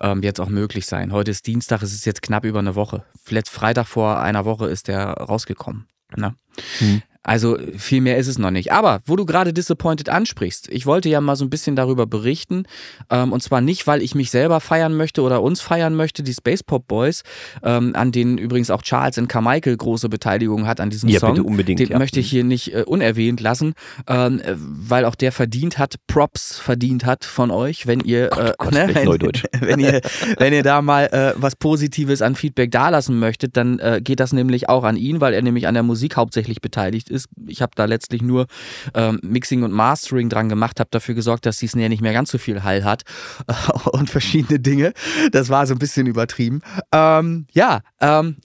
ähm, 0.00 0.22
jetzt 0.22 0.40
auch 0.40 0.50
möglich 0.50 0.86
sein. 0.86 1.12
Heute 1.12 1.30
ist 1.30 1.46
Dienstag, 1.46 1.82
es 1.82 1.94
ist 1.94 2.04
jetzt 2.04 2.20
knapp 2.20 2.44
über 2.44 2.58
eine 2.58 2.74
Woche. 2.74 3.04
Letzt 3.30 3.50
Freitag 3.50 3.86
vor 3.86 4.20
einer 4.20 4.44
Woche 4.44 4.66
ist 4.66 4.88
der 4.88 5.12
rausgekommen. 5.12 5.86
Ne? 6.16 6.34
Hm. 6.78 7.02
Also 7.24 7.56
viel 7.76 8.02
mehr 8.02 8.18
ist 8.18 8.28
es 8.28 8.38
noch 8.38 8.50
nicht. 8.50 8.70
Aber 8.72 9.00
wo 9.06 9.16
du 9.16 9.24
gerade 9.24 9.52
Disappointed 9.54 10.10
ansprichst, 10.10 10.68
ich 10.70 10.84
wollte 10.84 11.08
ja 11.08 11.20
mal 11.22 11.36
so 11.36 11.44
ein 11.44 11.50
bisschen 11.50 11.74
darüber 11.74 12.06
berichten. 12.06 12.64
Ähm, 13.10 13.32
und 13.32 13.42
zwar 13.42 13.62
nicht, 13.62 13.86
weil 13.86 14.02
ich 14.02 14.14
mich 14.14 14.30
selber 14.30 14.60
feiern 14.60 14.94
möchte 14.94 15.22
oder 15.22 15.42
uns 15.42 15.62
feiern 15.62 15.94
möchte, 15.94 16.22
die 16.22 16.34
Space 16.34 16.62
Pop 16.62 16.86
Boys, 16.86 17.22
ähm, 17.62 17.92
an 17.96 18.12
denen 18.12 18.36
übrigens 18.36 18.70
auch 18.70 18.82
Charles 18.82 19.16
and 19.18 19.28
Carmichael 19.28 19.76
große 19.76 20.10
Beteiligung 20.10 20.66
hat 20.66 20.80
an 20.80 20.90
diesem 20.90 21.08
Ja, 21.08 21.20
Song. 21.20 21.30
bitte 21.34 21.44
unbedingt, 21.44 21.80
Den 21.80 21.88
ja. 21.88 21.98
möchte 21.98 22.20
ich 22.20 22.28
hier 22.28 22.44
nicht 22.44 22.74
äh, 22.74 22.82
unerwähnt 22.82 23.40
lassen, 23.40 23.72
ähm, 24.06 24.40
äh, 24.40 24.54
weil 24.56 25.06
auch 25.06 25.14
der 25.14 25.32
verdient 25.32 25.78
hat, 25.78 25.94
Props 26.06 26.58
verdient 26.58 27.06
hat 27.06 27.24
von 27.24 27.50
euch, 27.50 27.86
wenn 27.86 28.00
ihr, 28.00 28.30
äh, 28.32 28.52
Gott, 28.58 28.72
ne, 28.72 28.90
wenn, 28.92 29.04
Neudeutsch. 29.06 29.44
wenn 29.60 29.80
ihr, 29.80 30.02
wenn 30.38 30.52
ihr 30.52 30.62
da 30.62 30.82
mal 30.82 31.06
äh, 31.06 31.32
was 31.36 31.56
Positives 31.56 32.20
an 32.20 32.34
Feedback 32.34 32.70
dalassen 32.70 33.18
möchtet, 33.18 33.56
dann 33.56 33.78
äh, 33.78 34.02
geht 34.04 34.20
das 34.20 34.34
nämlich 34.34 34.68
auch 34.68 34.84
an 34.84 34.96
ihn, 34.96 35.22
weil 35.22 35.32
er 35.32 35.40
nämlich 35.40 35.66
an 35.66 35.72
der 35.72 35.82
Musik 35.82 36.16
hauptsächlich 36.16 36.60
beteiligt 36.60 37.13
ist. 37.14 37.28
Ich 37.46 37.62
habe 37.62 37.72
da 37.74 37.84
letztlich 37.84 38.22
nur 38.22 38.46
ähm, 38.94 39.20
Mixing 39.22 39.62
und 39.62 39.72
Mastering 39.72 40.28
dran 40.28 40.48
gemacht, 40.48 40.80
habe 40.80 40.90
dafür 40.90 41.14
gesorgt, 41.14 41.46
dass 41.46 41.58
die 41.58 41.66
Snare 41.66 41.88
nicht 41.88 42.02
mehr 42.02 42.12
ganz 42.12 42.30
so 42.30 42.38
viel 42.38 42.62
Hall 42.62 42.84
hat 42.84 43.04
und 43.92 44.10
verschiedene 44.10 44.60
Dinge. 44.60 44.92
Das 45.32 45.48
war 45.48 45.66
so 45.66 45.74
ein 45.74 45.78
bisschen 45.78 46.06
übertrieben. 46.06 46.60
Ähm, 46.92 47.46
ja, 47.52 47.80
ähm, 48.00 48.36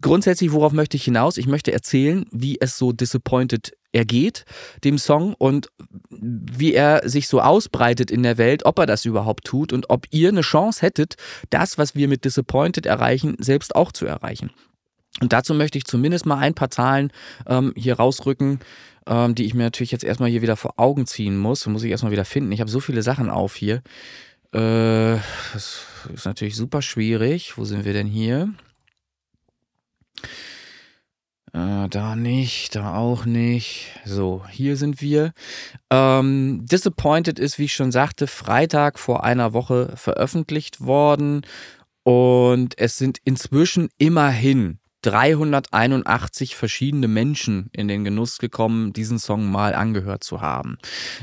grundsätzlich, 0.00 0.52
worauf 0.52 0.72
möchte 0.72 0.96
ich 0.96 1.04
hinaus? 1.04 1.36
Ich 1.36 1.46
möchte 1.46 1.72
erzählen, 1.72 2.26
wie 2.32 2.58
es 2.60 2.78
so 2.78 2.92
Disappointed 2.92 3.72
ergeht, 3.94 4.44
dem 4.82 4.98
Song 4.98 5.34
und 5.34 5.68
wie 6.10 6.74
er 6.74 7.08
sich 7.08 7.28
so 7.28 7.40
ausbreitet 7.40 8.10
in 8.10 8.22
der 8.22 8.38
Welt, 8.38 8.66
ob 8.66 8.78
er 8.78 8.86
das 8.86 9.04
überhaupt 9.04 9.44
tut 9.44 9.72
und 9.72 9.88
ob 9.88 10.06
ihr 10.10 10.30
eine 10.30 10.40
Chance 10.40 10.82
hättet, 10.82 11.14
das, 11.50 11.78
was 11.78 11.94
wir 11.94 12.08
mit 12.08 12.24
Disappointed 12.24 12.86
erreichen, 12.86 13.36
selbst 13.38 13.74
auch 13.76 13.92
zu 13.92 14.04
erreichen. 14.06 14.50
Und 15.20 15.32
dazu 15.32 15.54
möchte 15.54 15.78
ich 15.78 15.84
zumindest 15.84 16.26
mal 16.26 16.38
ein 16.38 16.54
paar 16.54 16.70
Zahlen 16.70 17.12
ähm, 17.46 17.72
hier 17.76 17.96
rausrücken, 17.96 18.58
ähm, 19.06 19.34
die 19.34 19.44
ich 19.44 19.54
mir 19.54 19.62
natürlich 19.62 19.92
jetzt 19.92 20.04
erstmal 20.04 20.30
hier 20.30 20.42
wieder 20.42 20.56
vor 20.56 20.74
Augen 20.76 21.06
ziehen 21.06 21.38
muss. 21.38 21.66
Muss 21.66 21.84
ich 21.84 21.90
erstmal 21.90 22.12
wieder 22.12 22.24
finden. 22.24 22.52
Ich 22.52 22.60
habe 22.60 22.70
so 22.70 22.80
viele 22.80 23.02
Sachen 23.02 23.30
auf 23.30 23.54
hier. 23.54 23.82
Äh, 24.52 25.18
das 25.52 25.86
ist 26.12 26.26
natürlich 26.26 26.56
super 26.56 26.82
schwierig. 26.82 27.56
Wo 27.56 27.64
sind 27.64 27.84
wir 27.84 27.92
denn 27.92 28.08
hier? 28.08 28.52
Äh, 31.52 31.88
da 31.88 32.16
nicht, 32.16 32.74
da 32.74 32.96
auch 32.96 33.24
nicht. 33.24 33.92
So, 34.04 34.44
hier 34.50 34.76
sind 34.76 35.00
wir. 35.00 35.32
Ähm, 35.90 36.66
Disappointed 36.66 37.38
ist, 37.38 37.60
wie 37.60 37.66
ich 37.66 37.72
schon 37.72 37.92
sagte, 37.92 38.26
Freitag 38.26 38.98
vor 38.98 39.22
einer 39.22 39.52
Woche 39.52 39.92
veröffentlicht 39.96 40.80
worden. 40.80 41.42
Und 42.02 42.76
es 42.78 42.96
sind 42.96 43.18
inzwischen 43.24 43.88
immerhin 43.96 44.80
381 45.04 46.56
verschiedene 46.56 47.08
Menschen 47.08 47.68
in 47.72 47.88
den 47.88 48.04
Genuss 48.04 48.38
gekommen, 48.38 48.94
diesen 48.94 49.18
Song 49.18 49.50
mal 49.50 49.74
angehört 49.74 50.24
zu 50.24 50.40
haben. 50.40 50.78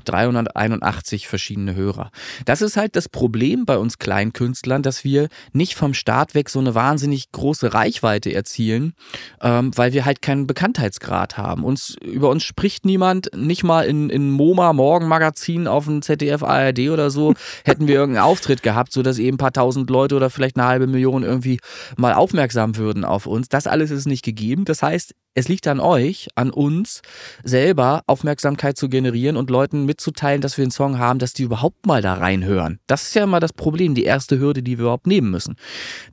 381 0.06 1.28
verschiedene 1.28 1.74
Hörer. 1.74 2.12
Das 2.46 2.62
ist 2.62 2.78
halt 2.78 2.96
das 2.96 3.10
Problem 3.10 3.66
bei 3.66 3.80
uns 3.80 3.98
Kleinkünstlern, 3.98 4.84
dass 4.84 5.04
wir 5.04 5.30
nicht 5.52 5.74
vom 5.74 5.96
Start 5.96 6.36
weg 6.36 6.50
so 6.50 6.60
eine 6.60 6.76
wahnsinnig 6.76 7.32
große 7.32 7.74
Reichweite 7.74 8.32
erzielen, 8.32 8.94
ähm, 9.42 9.76
weil 9.76 9.94
wir 9.94 10.06
halt 10.06 10.22
keinen 10.22 10.46
Bekanntheitsgrad 10.46 11.38
haben. 11.38 11.64
Uns, 11.64 11.96
über 12.04 12.30
uns 12.30 12.44
spricht 12.44 12.86
niemand, 12.86 13.32
nicht 13.36 13.64
mal 13.64 13.86
in, 13.86 14.12
in 14.12 14.30
MoMA 14.30 14.74
Morgenmagazin 14.74 15.68
auf 15.68 15.86
dem 15.86 16.04
ZDF 16.04 16.44
ARD 16.44 16.90
oder 16.90 17.10
so, 17.10 17.34
hätten 17.66 17.88
wir 17.88 17.96
irgendeinen 17.96 18.26
Auftritt 18.26 18.62
gehabt, 18.62 18.94
sodass 18.94 19.18
eben 19.18 19.36
ein 19.36 19.40
paar 19.40 19.54
tausend 19.54 19.90
Leute 19.90 20.16
oder 20.16 20.30
vielleicht 20.30 20.58
eine 20.58 20.68
halbe 20.68 20.86
Million 20.86 21.24
irgendwie 21.24 21.60
mal 21.98 22.14
aufmerksam 22.14 22.76
würden 22.76 23.06
auf 23.06 23.26
uns. 23.26 23.50
Das 23.50 23.71
alles 23.72 23.92
ist 23.92 24.06
nicht 24.06 24.24
gegeben. 24.24 24.66
Das 24.66 24.84
heißt, 24.84 25.16
es 25.34 25.48
liegt 25.48 25.68
an 25.68 25.80
euch, 25.80 26.28
an 26.36 26.50
uns, 26.50 27.02
selber 27.44 28.04
Aufmerksamkeit 28.06 28.78
zu 28.78 28.90
generieren 28.90 29.38
und 29.38 29.50
Leuten 29.50 29.86
mitzuteilen, 29.86 30.42
dass 30.42 30.58
wir 30.58 30.64
einen 30.64 30.72
Song 30.72 31.00
haben, 31.00 31.20
dass 31.20 31.34
die 31.34 31.44
überhaupt 31.44 31.86
mal 31.86 32.02
da 32.02 32.16
reinhören. 32.16 32.80
Das 32.88 33.04
ist 33.04 33.16
ja 33.16 33.24
immer 33.24 33.40
das 33.40 33.54
Problem, 33.54 33.96
die 33.96 34.04
erste 34.04 34.40
Hürde, 34.40 34.62
die 34.62 34.78
wir 34.78 34.84
überhaupt 34.84 35.08
nehmen 35.08 35.32
müssen. 35.32 35.56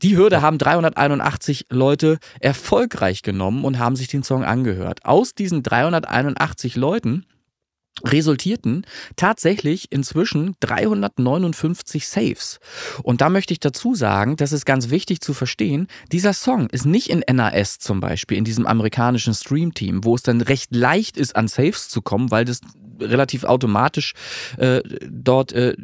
Die 0.02 0.16
Hürde 0.16 0.40
haben 0.40 0.58
381 0.58 1.66
Leute 1.68 2.18
erfolgreich 2.40 3.22
genommen 3.22 3.64
und 3.64 3.78
haben 3.78 3.96
sich 3.96 4.06
den 4.06 4.22
Song 4.22 4.44
angehört. 4.44 5.04
Aus 5.04 5.34
diesen 5.34 5.64
381 5.64 6.76
Leuten 6.76 7.26
resultierten 8.04 8.86
tatsächlich 9.16 9.90
inzwischen 9.90 10.56
359 10.60 12.08
Saves. 12.08 12.60
Und 13.02 13.20
da 13.20 13.28
möchte 13.28 13.52
ich 13.52 13.60
dazu 13.60 13.94
sagen, 13.94 14.36
das 14.36 14.52
ist 14.52 14.64
ganz 14.64 14.90
wichtig 14.90 15.20
zu 15.20 15.34
verstehen, 15.34 15.88
dieser 16.12 16.32
Song 16.32 16.68
ist 16.70 16.86
nicht 16.86 17.10
in 17.10 17.24
NAS 17.30 17.78
zum 17.78 18.00
Beispiel, 18.00 18.38
in 18.38 18.44
diesem 18.44 18.66
amerikanischen 18.66 19.34
Stream-Team, 19.34 20.04
wo 20.04 20.14
es 20.14 20.22
dann 20.22 20.40
recht 20.40 20.74
leicht 20.74 21.16
ist, 21.16 21.36
an 21.36 21.48
Saves 21.48 21.88
zu 21.88 22.02
kommen, 22.02 22.30
weil 22.30 22.44
das 22.44 22.60
relativ 23.00 23.44
automatisch 23.44 24.14
äh, 24.56 24.80
dort 25.08 25.52
äh, 25.52 25.74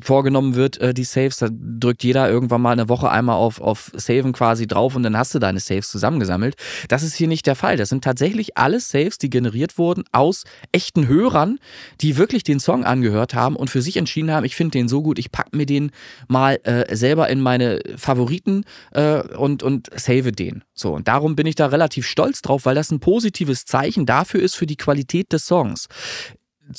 vorgenommen 0.00 0.54
wird, 0.54 0.78
äh, 0.78 0.94
die 0.94 1.04
Saves. 1.04 1.38
Da 1.38 1.48
drückt 1.50 2.04
jeder 2.04 2.30
irgendwann 2.30 2.62
mal 2.62 2.72
eine 2.72 2.88
Woche 2.88 3.10
einmal 3.10 3.36
auf, 3.36 3.60
auf 3.60 3.90
Saven 3.94 4.32
quasi 4.32 4.66
drauf 4.66 4.94
und 4.94 5.02
dann 5.02 5.16
hast 5.16 5.34
du 5.34 5.38
deine 5.38 5.60
Saves 5.60 5.90
zusammengesammelt. 5.90 6.56
Das 6.88 7.02
ist 7.02 7.14
hier 7.14 7.28
nicht 7.28 7.46
der 7.46 7.56
Fall. 7.56 7.76
Das 7.76 7.88
sind 7.88 8.04
tatsächlich 8.04 8.56
alle 8.56 8.80
Saves, 8.80 9.18
die 9.18 9.30
generiert 9.30 9.78
wurden 9.78 10.04
aus 10.12 10.44
echten 10.72 11.08
Hörern, 11.08 11.58
die 12.00 12.16
wirklich 12.16 12.44
den 12.44 12.60
Song 12.60 12.84
angehört 12.84 13.34
haben 13.34 13.56
und 13.56 13.70
für 13.70 13.82
sich 13.82 13.96
entschieden 13.96 14.30
haben, 14.30 14.44
ich 14.44 14.56
finde 14.56 14.78
den 14.78 14.88
so 14.88 15.02
gut, 15.02 15.18
ich 15.18 15.32
pack 15.32 15.54
mir 15.54 15.66
den 15.66 15.90
mal 16.28 16.58
äh, 16.64 16.94
selber 16.94 17.28
in 17.28 17.40
meine 17.40 17.80
Favoriten 17.96 18.64
äh, 18.92 19.20
und, 19.36 19.62
und 19.62 19.90
save 19.96 20.32
den. 20.32 20.62
So, 20.74 20.94
und 20.94 21.08
darum 21.08 21.36
bin 21.36 21.46
ich 21.46 21.54
da 21.54 21.66
relativ 21.66 22.06
stolz 22.06 22.42
drauf, 22.42 22.64
weil 22.64 22.74
das 22.74 22.90
ein 22.90 23.00
positives 23.00 23.64
Zeichen 23.64 24.06
dafür 24.06 24.40
ist 24.42 24.56
für 24.56 24.66
die 24.66 24.76
Qualität 24.76 25.32
des 25.32 25.46
Songs 25.46 25.88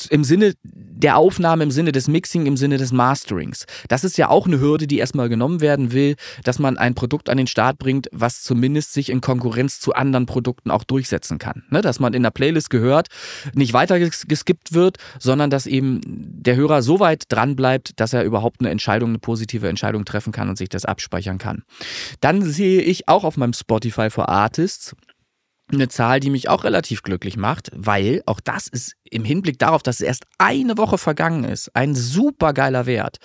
im 0.10 0.23
Sinne 0.23 0.54
der 0.63 1.17
Aufnahme, 1.17 1.63
im 1.63 1.71
Sinne 1.71 1.91
des 1.91 2.08
Mixing, 2.08 2.45
im 2.45 2.58
Sinne 2.58 2.78
des 2.78 2.91
Masterings. 2.91 3.65
Das 3.88 4.04
ist 4.04 4.17
ja 4.17 4.30
auch 4.30 4.47
eine 4.47 4.60
Hürde, 4.60 4.88
die 4.88 4.97
erstmal 4.97 5.30
genommen 5.30 5.62
werden 5.62 5.91
will, 5.91 6.15
dass 6.43 6.60
man 6.60 6.78
ein 6.78 6.95
Produkt 6.95 7.30
an 7.30 7.38
den 7.38 7.47
Start 7.47 7.78
bringt, 7.78 8.08
was 8.12 8.41
zumindest 8.41 8.93
sich 8.93 9.10
in 9.10 9.21
Konkurrenz 9.21 9.80
zu 9.80 9.93
anderen 9.93 10.26
Produkten 10.26 10.71
auch 10.71 10.84
durchsetzen 10.84 11.38
kann. 11.38 11.63
Ne? 11.69 11.82
Dass 11.82 12.00
man 12.00 12.13
in 12.13 12.23
der 12.23 12.32
Playlist 12.32 12.69
gehört, 12.69 13.08
nicht 13.54 13.73
weiter 13.73 13.95
ges- 13.95 14.28
geskippt 14.28 14.73
wird, 14.73 14.97
sondern 15.19 15.50
dass 15.50 15.67
eben 15.67 16.02
der 16.04 16.56
Hörer 16.56 16.82
so 16.82 17.00
weit 17.00 17.23
dran 17.30 17.56
bleibt, 17.56 18.00
dass 18.00 18.13
er 18.13 18.23
überhaupt 18.23 18.60
eine 18.60 18.69
Entscheidung, 18.69 19.10
eine 19.10 19.19
positive 19.19 19.69
Entscheidung 19.69 20.06
treffen 20.06 20.34
kann 20.34 20.50
und 20.50 20.58
sich 20.58 20.69
das 20.69 20.86
abspeichern 20.86 21.38
kann. 21.38 21.63
Dann 22.21 22.41
sehe 22.41 22.82
ich 22.82 23.08
auch 23.08 23.23
auf 23.23 23.38
meinem 23.38 23.54
Spotify 23.54 24.10
for 24.10 24.30
Artists 24.30 24.95
eine 25.71 25.89
Zahl, 25.89 26.19
die 26.19 26.30
mich 26.30 26.49
auch 26.49 26.63
relativ 26.63 27.03
glücklich 27.03 27.38
macht, 27.38 27.71
weil 27.75 28.21
auch 28.25 28.39
das 28.39 28.67
ist 28.67 28.93
im 29.03 29.25
Hinblick 29.25 29.60
darauf, 29.60 29.84
dass 29.84 30.01
erst 30.01 30.25
eine 30.38 30.77
Woche 30.77 30.97
vergangen 30.97 31.43
ist, 31.43 31.75
ein 31.75 31.95
super 31.95 32.53
geiler 32.53 32.86
Wert. 32.86 33.17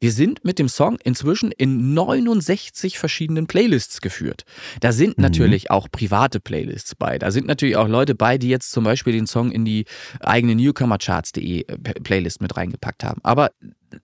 Wir 0.00 0.12
sind 0.12 0.44
mit 0.44 0.58
dem 0.58 0.68
Song 0.68 0.98
inzwischen 1.02 1.50
in 1.50 1.94
69 1.94 2.98
verschiedenen 2.98 3.46
Playlists 3.46 4.02
geführt. 4.02 4.44
Da 4.80 4.92
sind 4.92 5.16
mhm. 5.16 5.22
natürlich 5.22 5.70
auch 5.70 5.88
private 5.90 6.40
Playlists 6.40 6.94
bei. 6.94 7.18
Da 7.18 7.30
sind 7.30 7.46
natürlich 7.46 7.76
auch 7.76 7.88
Leute 7.88 8.14
bei, 8.14 8.36
die 8.36 8.48
jetzt 8.48 8.70
zum 8.70 8.84
Beispiel 8.84 9.14
den 9.14 9.26
Song 9.26 9.50
in 9.50 9.64
die 9.64 9.86
eigene 10.20 10.56
Newcomercharts.de 10.56 11.62
äh, 11.62 11.76
Playlist 12.02 12.42
mit 12.42 12.54
reingepackt 12.56 13.02
haben. 13.02 13.20
Aber 13.22 13.52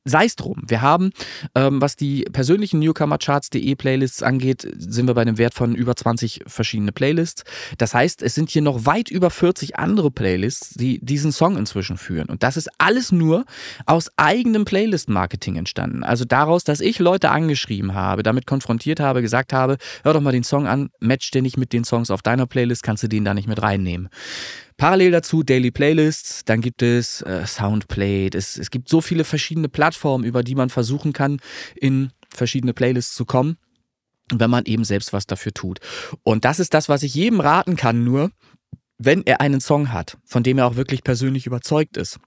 sei 0.05 0.27
es 0.27 0.37
drum. 0.37 0.63
Wir 0.67 0.83
haben, 0.83 1.11
ähm, 1.55 1.81
was 1.81 1.97
die 1.97 2.23
persönlichen 2.25 2.81
Newcomercharts.de 2.81 3.75
Playlists 3.75 4.23
angeht, 4.23 4.67
sind 4.77 5.07
wir 5.07 5.15
bei 5.15 5.23
einem 5.23 5.39
Wert 5.39 5.55
von 5.55 5.75
über 5.75 5.97
20 5.97 6.43
verschiedene 6.47 6.93
Playlists. 6.93 7.45
Das 7.79 7.95
heißt, 7.95 8.23
es 8.23 8.35
sind 8.35 8.51
hier 8.51 8.63
noch 8.63 8.87
weit 8.87 9.11
über 9.11 9.31
40 9.31 9.79
andere 9.79 10.11
Playlists, 10.11 10.71
die 10.71 11.05
diesen 11.05 11.33
Song 11.33 11.57
inzwischen 11.57 11.97
führen. 11.97 12.29
Und 12.29 12.43
das 12.43 12.57
ist 12.57 12.69
alles 12.79 13.13
nur 13.13 13.45
aus 13.87 14.11
eigenem 14.17 14.65
Playlist-Marketing 14.65 15.57
entstanden. 15.57 16.05
Also 16.05 16.25
daraus, 16.25 16.65
dass 16.65 16.81
ich 16.81 16.99
Leute 16.99 17.31
angeschrieben 17.31 17.95
habe, 17.95 18.23
damit 18.23 18.47
konfrontiert 18.47 19.01
habe, 19.01 19.23
gesagt 19.23 19.53
habe, 19.53 19.77
hör 20.03 20.13
doch 20.13 20.21
mal 20.21 20.33
den 20.33 20.45
Song 20.45 20.67
an, 20.67 20.91
match 21.01 21.31
den 21.31 21.43
nicht 21.43 21.57
mit 21.57 21.73
den 21.73 21.85
Songs 21.85 22.11
auf 22.11 22.23
deiner 22.23 22.47
Playlist, 22.47 22.83
kannst 22.83 23.03
du 23.03 23.09
den 23.09 23.25
da 23.25 23.35
nicht 23.35 23.49
mit 23.49 23.63
reinnehmen. 23.63 24.09
Parallel 24.81 25.11
dazu 25.11 25.43
Daily 25.43 25.71
Playlists, 25.71 26.43
dann 26.47 26.63
gibt 26.63 26.81
es 26.81 27.21
äh, 27.21 27.47
Soundplate. 27.47 28.31
Es, 28.33 28.57
es 28.57 28.71
gibt 28.71 28.89
so 28.89 29.03
viele 29.03 29.25
verschiedene 29.25 29.69
Plattformen, 29.69 30.25
über 30.25 30.43
die 30.43 30.55
man 30.55 30.71
versuchen 30.71 31.13
kann, 31.13 31.39
in 31.77 32.13
verschiedene 32.31 32.73
Playlists 32.73 33.15
zu 33.15 33.27
kommen, 33.27 33.59
wenn 34.33 34.49
man 34.49 34.65
eben 34.65 34.85
selbst 34.85 35.13
was 35.13 35.27
dafür 35.27 35.53
tut. 35.53 35.81
Und 36.23 36.47
das 36.47 36.61
ist 36.61 36.73
das, 36.73 36.89
was 36.89 37.03
ich 37.03 37.15
jedem 37.15 37.41
raten 37.41 37.77
kann, 37.77 38.05
nur 38.05 38.31
wenn 38.97 39.23
er 39.27 39.43
einen 39.43 39.61
Song 39.61 39.93
hat, 39.93 40.17
von 40.25 40.43
dem 40.43 40.57
er 40.57 40.67
auch 40.67 40.77
wirklich 40.77 41.05
persönlich 41.05 41.47
überzeugt 41.47 41.99
ist 41.99 42.19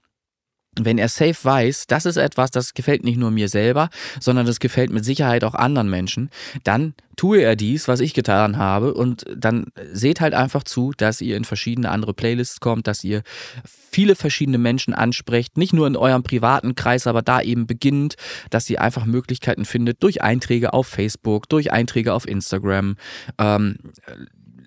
wenn 0.80 0.98
er 0.98 1.08
safe 1.08 1.36
weiß, 1.42 1.86
das 1.86 2.06
ist 2.06 2.16
etwas, 2.16 2.50
das 2.50 2.74
gefällt 2.74 3.04
nicht 3.04 3.18
nur 3.18 3.30
mir 3.30 3.48
selber, 3.48 3.90
sondern 4.20 4.46
das 4.46 4.60
gefällt 4.60 4.90
mit 4.90 5.04
Sicherheit 5.04 5.44
auch 5.44 5.54
anderen 5.54 5.88
Menschen, 5.88 6.30
dann 6.64 6.94
tue 7.16 7.40
er 7.42 7.56
dies, 7.56 7.86
was 7.86 8.00
ich 8.00 8.14
getan 8.14 8.58
habe 8.58 8.94
und 8.94 9.24
dann 9.36 9.66
seht 9.92 10.20
halt 10.20 10.34
einfach 10.34 10.64
zu, 10.64 10.92
dass 10.96 11.20
ihr 11.20 11.36
in 11.36 11.44
verschiedene 11.44 11.90
andere 11.90 12.14
Playlists 12.14 12.60
kommt, 12.60 12.86
dass 12.86 13.04
ihr 13.04 13.22
viele 13.64 14.16
verschiedene 14.16 14.58
Menschen 14.58 14.94
ansprecht, 14.94 15.56
nicht 15.56 15.72
nur 15.72 15.86
in 15.86 15.96
eurem 15.96 16.22
privaten 16.22 16.74
Kreis, 16.74 17.06
aber 17.06 17.22
da 17.22 17.40
eben 17.40 17.66
beginnt, 17.66 18.16
dass 18.50 18.68
ihr 18.68 18.80
einfach 18.80 19.04
Möglichkeiten 19.04 19.64
findet 19.64 20.02
durch 20.02 20.22
Einträge 20.22 20.72
auf 20.72 20.86
Facebook, 20.86 21.48
durch 21.48 21.72
Einträge 21.72 22.12
auf 22.12 22.26
Instagram, 22.26 22.96
ähm, 23.38 23.76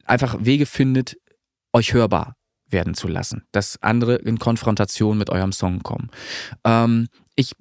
einfach 0.05 0.37
Wege 0.39 0.65
findet, 0.65 1.17
euch 1.73 1.93
hörbar 1.93 2.37
werden 2.69 2.93
zu 2.93 3.07
lassen, 3.07 3.43
dass 3.51 3.81
andere 3.81 4.15
in 4.15 4.39
Konfrontation 4.39 5.17
mit 5.17 5.29
eurem 5.29 5.51
Song 5.51 5.83
kommen. 5.83 6.09
Ähm, 6.63 7.07
ich 7.35 7.53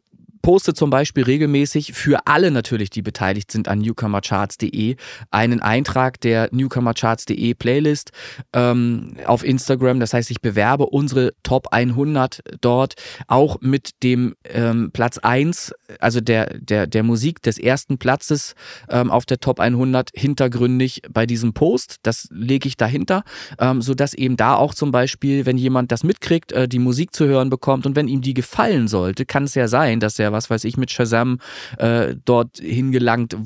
poste 0.46 0.74
zum 0.74 0.90
Beispiel 0.90 1.24
regelmäßig 1.24 1.92
für 1.92 2.28
alle 2.28 2.52
natürlich, 2.52 2.88
die 2.88 3.02
beteiligt 3.02 3.50
sind 3.50 3.66
an 3.66 3.80
newcomercharts.de, 3.80 4.94
einen 5.32 5.60
Eintrag 5.60 6.20
der 6.20 6.50
newcomercharts.de 6.52 7.54
Playlist 7.54 8.12
ähm, 8.52 9.16
auf 9.26 9.44
Instagram. 9.44 9.98
Das 9.98 10.14
heißt, 10.14 10.30
ich 10.30 10.40
bewerbe 10.40 10.86
unsere 10.86 11.32
Top 11.42 11.72
100 11.72 12.44
dort 12.60 12.94
auch 13.26 13.60
mit 13.60 14.04
dem 14.04 14.36
ähm, 14.44 14.90
Platz 14.92 15.18
1, 15.18 15.74
also 15.98 16.20
der, 16.20 16.56
der, 16.60 16.86
der 16.86 17.02
Musik 17.02 17.42
des 17.42 17.58
ersten 17.58 17.98
Platzes 17.98 18.54
ähm, 18.88 19.10
auf 19.10 19.26
der 19.26 19.40
Top 19.40 19.58
100 19.58 20.10
hintergründig 20.14 21.02
bei 21.10 21.26
diesem 21.26 21.54
Post. 21.54 21.96
Das 22.04 22.28
lege 22.30 22.68
ich 22.68 22.76
dahinter, 22.76 23.24
ähm, 23.58 23.82
sodass 23.82 24.14
eben 24.14 24.36
da 24.36 24.54
auch 24.54 24.74
zum 24.74 24.92
Beispiel, 24.92 25.44
wenn 25.44 25.58
jemand 25.58 25.90
das 25.90 26.04
mitkriegt, 26.04 26.52
äh, 26.52 26.68
die 26.68 26.78
Musik 26.78 27.16
zu 27.16 27.26
hören 27.26 27.50
bekommt 27.50 27.84
und 27.84 27.96
wenn 27.96 28.06
ihm 28.06 28.20
die 28.20 28.34
gefallen 28.34 28.86
sollte, 28.86 29.26
kann 29.26 29.42
es 29.42 29.56
ja 29.56 29.66
sein, 29.66 29.98
dass 29.98 30.20
er 30.20 30.35
was 30.36 30.50
weiß 30.50 30.64
ich, 30.64 30.76
mit 30.76 30.90
Shazam 30.90 31.38
äh, 31.78 32.14
dort 32.24 32.58
hingelangt 32.58 33.36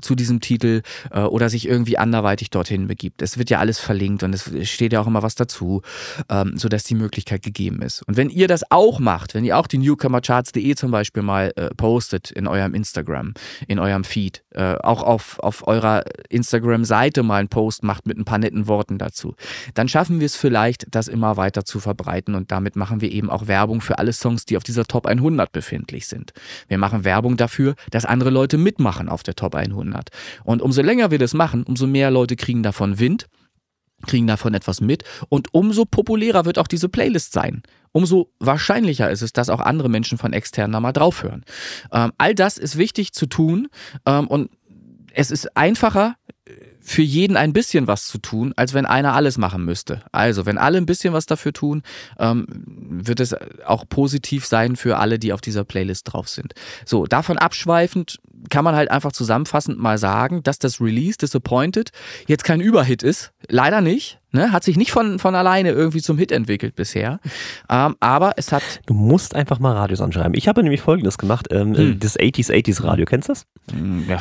zu 0.00 0.14
diesem 0.14 0.40
Titel 0.40 0.82
äh, 1.10 1.20
oder 1.20 1.48
sich 1.48 1.66
irgendwie 1.68 1.98
anderweitig 1.98 2.50
dorthin 2.50 2.86
begibt. 2.86 3.22
Es 3.22 3.38
wird 3.38 3.50
ja 3.50 3.58
alles 3.58 3.78
verlinkt 3.78 4.22
und 4.22 4.34
es 4.34 4.50
steht 4.68 4.92
ja 4.92 5.00
auch 5.00 5.06
immer 5.06 5.22
was 5.22 5.34
dazu, 5.34 5.82
ähm, 6.28 6.56
sodass 6.56 6.84
die 6.84 6.94
Möglichkeit 6.94 7.42
gegeben 7.42 7.82
ist. 7.82 8.02
Und 8.02 8.16
wenn 8.16 8.30
ihr 8.30 8.48
das 8.48 8.70
auch 8.70 8.98
macht, 8.98 9.34
wenn 9.34 9.44
ihr 9.44 9.58
auch 9.58 9.66
die 9.66 9.78
Newcomercharts.de 9.78 10.74
zum 10.74 10.90
Beispiel 10.90 11.22
mal 11.22 11.52
äh, 11.56 11.70
postet 11.74 12.30
in 12.30 12.46
eurem 12.46 12.74
Instagram, 12.74 13.34
in 13.68 13.78
eurem 13.78 14.04
Feed, 14.04 14.42
äh, 14.50 14.74
auch 14.76 15.02
auf, 15.02 15.38
auf 15.40 15.66
eurer 15.66 16.04
Instagram-Seite 16.28 17.22
mal 17.22 17.36
einen 17.36 17.48
Post 17.48 17.82
macht 17.82 18.06
mit 18.06 18.18
ein 18.18 18.24
paar 18.24 18.38
netten 18.38 18.66
Worten 18.66 18.98
dazu, 18.98 19.34
dann 19.74 19.88
schaffen 19.88 20.20
wir 20.20 20.26
es 20.26 20.36
vielleicht, 20.36 20.86
das 20.90 21.08
immer 21.08 21.36
weiter 21.36 21.64
zu 21.64 21.80
verbreiten 21.80 22.34
und 22.34 22.50
damit 22.50 22.76
machen 22.76 23.00
wir 23.00 23.10
eben 23.10 23.30
auch 23.30 23.46
Werbung 23.46 23.80
für 23.80 23.98
alle 23.98 24.12
Songs, 24.12 24.44
die 24.44 24.56
auf 24.56 24.64
dieser 24.64 24.84
Top 24.84 25.06
100 25.06 25.52
befindlich 25.52 26.06
sind. 26.06 26.32
Wir 26.68 26.78
machen 26.78 27.04
Werbung 27.04 27.36
dafür, 27.36 27.74
dass 27.90 28.04
andere 28.04 28.30
Leute 28.30 28.58
mitmachen 28.58 29.08
auf 29.08 29.22
der 29.22 29.34
Top 29.34 29.54
100. 29.54 29.89
Und 30.44 30.62
umso 30.62 30.82
länger 30.82 31.10
wir 31.10 31.18
das 31.18 31.34
machen, 31.34 31.64
umso 31.64 31.86
mehr 31.86 32.10
Leute 32.10 32.36
kriegen 32.36 32.62
davon 32.62 32.98
Wind 32.98 33.26
kriegen 34.06 34.26
davon 34.26 34.54
etwas 34.54 34.80
mit 34.80 35.04
und 35.28 35.52
umso 35.52 35.84
populärer 35.84 36.46
wird 36.46 36.58
auch 36.58 36.66
diese 36.66 36.88
Playlist 36.88 37.32
sein. 37.32 37.62
Umso 37.92 38.30
wahrscheinlicher 38.38 39.10
ist 39.10 39.22
es, 39.22 39.32
dass 39.32 39.50
auch 39.50 39.60
andere 39.60 39.88
Menschen 39.88 40.16
von 40.16 40.32
extern 40.32 40.72
da 40.72 40.80
mal 40.80 40.92
draufhören. 40.92 41.44
Ähm, 41.92 42.12
all 42.18 42.34
das 42.34 42.56
ist 42.56 42.78
wichtig 42.78 43.12
zu 43.12 43.26
tun 43.26 43.68
ähm, 44.06 44.26
und 44.28 44.50
es 45.12 45.30
ist 45.30 45.56
einfacher, 45.56 46.16
für 46.80 47.02
jeden 47.02 47.36
ein 47.36 47.52
bisschen 47.52 47.86
was 47.86 48.06
zu 48.06 48.18
tun, 48.18 48.52
als 48.56 48.74
wenn 48.74 48.86
einer 48.86 49.14
alles 49.14 49.38
machen 49.38 49.64
müsste. 49.64 50.02
Also, 50.12 50.46
wenn 50.46 50.58
alle 50.58 50.78
ein 50.78 50.86
bisschen 50.86 51.12
was 51.12 51.26
dafür 51.26 51.52
tun, 51.52 51.82
ähm, 52.18 52.46
wird 52.48 53.20
es 53.20 53.34
auch 53.64 53.84
positiv 53.88 54.46
sein 54.46 54.76
für 54.76 54.96
alle, 54.96 55.18
die 55.18 55.32
auf 55.32 55.40
dieser 55.40 55.64
Playlist 55.64 56.12
drauf 56.12 56.28
sind. 56.28 56.54
So, 56.84 57.06
davon 57.06 57.38
abschweifend 57.38 58.18
kann 58.48 58.64
man 58.64 58.74
halt 58.74 58.90
einfach 58.90 59.12
zusammenfassend 59.12 59.78
mal 59.78 59.98
sagen, 59.98 60.42
dass 60.42 60.58
das 60.58 60.80
Release 60.80 61.18
Disappointed 61.18 61.90
jetzt 62.26 62.44
kein 62.44 62.60
Überhit 62.60 63.02
ist. 63.02 63.32
Leider 63.48 63.80
nicht. 63.80 64.19
Ne? 64.32 64.52
Hat 64.52 64.62
sich 64.62 64.76
nicht 64.76 64.92
von, 64.92 65.18
von 65.18 65.34
alleine 65.34 65.70
irgendwie 65.70 66.00
zum 66.00 66.16
Hit 66.16 66.30
entwickelt 66.30 66.76
bisher. 66.76 67.18
Ähm, 67.68 67.96
aber 67.98 68.32
es 68.36 68.52
hat. 68.52 68.62
Du 68.86 68.94
musst 68.94 69.34
einfach 69.34 69.58
mal 69.58 69.72
Radios 69.72 70.00
anschreiben. 70.00 70.34
Ich 70.34 70.46
habe 70.46 70.62
nämlich 70.62 70.80
folgendes 70.80 71.18
gemacht: 71.18 71.48
ähm, 71.50 71.76
hm. 71.76 71.98
Das 71.98 72.18
80s 72.18 72.50
80s 72.50 72.84
Radio. 72.84 73.06
Kennst 73.06 73.28
du 73.28 73.32
das? 73.32 73.46
Hm, 73.72 74.06
ja, 74.08 74.18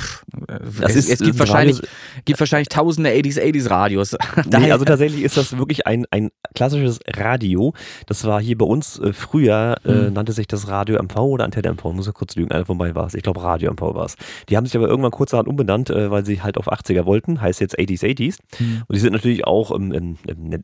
das 0.82 0.92
es, 0.92 0.96
ist, 0.96 1.10
es 1.10 1.20
gibt, 1.20 1.38
wahrscheinlich, 1.38 1.82
gibt 2.26 2.40
wahrscheinlich 2.40 2.70
tausende 2.70 3.12
80s 3.12 3.40
80s 3.40 3.70
Radios. 3.70 4.18
nee, 4.46 4.72
also 4.72 4.86
tatsächlich 4.86 5.24
ist 5.24 5.38
das 5.38 5.58
wirklich 5.58 5.86
ein, 5.86 6.06
ein 6.12 6.30
klassisches 6.56 7.00
Radio. 7.08 7.74
Das 8.08 8.26
war 8.26 8.42
hier 8.42 8.58
bei 8.58 8.66
uns 8.66 9.00
äh, 9.00 9.14
früher, 9.14 9.78
äh, 9.84 9.90
hm. 9.90 10.14
nannte 10.14 10.32
sich 10.32 10.48
das 10.48 10.68
Radio 10.68 11.02
MV 11.02 11.18
oder 11.18 11.46
Antenne 11.46 11.72
MV. 11.74 11.84
Muss 11.94 12.08
ja 12.08 12.14
kurz 12.14 12.36
lügen, 12.36 12.52
einer 12.52 12.66
von 12.66 12.78
beiden 12.78 12.96
war 12.96 13.06
es. 13.06 13.14
Ich 13.14 13.24
glaube, 13.24 13.44
Radio 13.44 13.72
MV 13.72 13.82
war 13.82 14.06
es. 14.06 14.16
Die 14.50 14.58
haben 14.58 14.66
sich 14.66 14.76
aber 14.76 14.88
irgendwann 14.88 15.12
kurzerhand 15.12 15.48
umbenannt, 15.48 15.92
äh, 15.92 16.10
weil 16.10 16.26
sie 16.26 16.42
halt 16.42 16.58
auf 16.58 16.72
80er 16.72 17.06
wollten. 17.06 17.42
Heißt 17.42 17.62
jetzt 17.62 17.78
80s 17.78 18.04
80s. 18.04 18.38
Hm. 18.58 18.84
Und 18.88 18.96
die 18.96 19.00
sind 19.00 19.14
natürlich 19.14 19.46
auch 19.46 19.72
im, 19.72 19.92
im, 20.00 20.18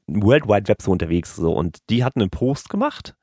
im 0.07 0.23
World 0.23 0.47
Wide 0.47 0.67
Web 0.67 0.81
so 0.81 0.91
unterwegs. 0.91 1.35
So. 1.35 1.51
Und 1.53 1.77
die 1.89 2.03
hatten 2.03 2.21
einen 2.21 2.29
Post 2.29 2.69
gemacht. 2.69 3.15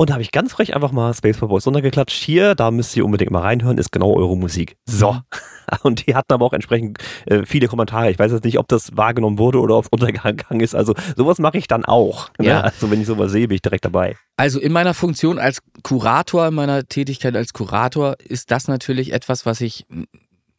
Und 0.00 0.08
da 0.08 0.14
habe 0.14 0.22
ich 0.22 0.32
ganz 0.32 0.52
frech 0.52 0.74
einfach 0.74 0.92
mal 0.92 1.12
Space 1.12 1.36
Boys 1.40 1.66
runtergeklatscht. 1.66 2.22
Hier, 2.22 2.54
da 2.54 2.70
müsst 2.70 2.96
ihr 2.96 3.04
unbedingt 3.04 3.30
mal 3.32 3.42
reinhören, 3.42 3.76
ist 3.76 3.92
genau 3.92 4.14
eure 4.14 4.34
Musik. 4.34 4.78
So. 4.86 5.20
Und 5.82 6.06
die 6.06 6.14
hatten 6.14 6.32
aber 6.32 6.46
auch 6.46 6.54
entsprechend 6.54 6.96
äh, 7.26 7.44
viele 7.44 7.68
Kommentare. 7.68 8.10
Ich 8.10 8.18
weiß 8.18 8.32
jetzt 8.32 8.44
nicht, 8.44 8.58
ob 8.58 8.66
das 8.68 8.96
wahrgenommen 8.96 9.36
wurde 9.36 9.60
oder 9.60 9.76
ob 9.76 9.84
es 9.84 9.88
untergegangen 9.92 10.60
ist. 10.60 10.74
Also 10.74 10.94
sowas 11.18 11.38
mache 11.38 11.58
ich 11.58 11.68
dann 11.68 11.84
auch. 11.84 12.30
Ne? 12.38 12.46
Ja. 12.46 12.60
Also 12.62 12.90
wenn 12.90 13.02
ich 13.02 13.06
sowas 13.06 13.30
sehe, 13.30 13.48
bin 13.48 13.56
ich 13.56 13.60
direkt 13.60 13.84
dabei. 13.84 14.16
Also 14.38 14.58
in 14.58 14.72
meiner 14.72 14.94
Funktion 14.94 15.38
als 15.38 15.60
Kurator, 15.82 16.48
in 16.48 16.54
meiner 16.54 16.86
Tätigkeit 16.86 17.36
als 17.36 17.52
Kurator 17.52 18.16
ist 18.24 18.50
das 18.50 18.68
natürlich 18.68 19.12
etwas, 19.12 19.44
was 19.44 19.60
ich 19.60 19.84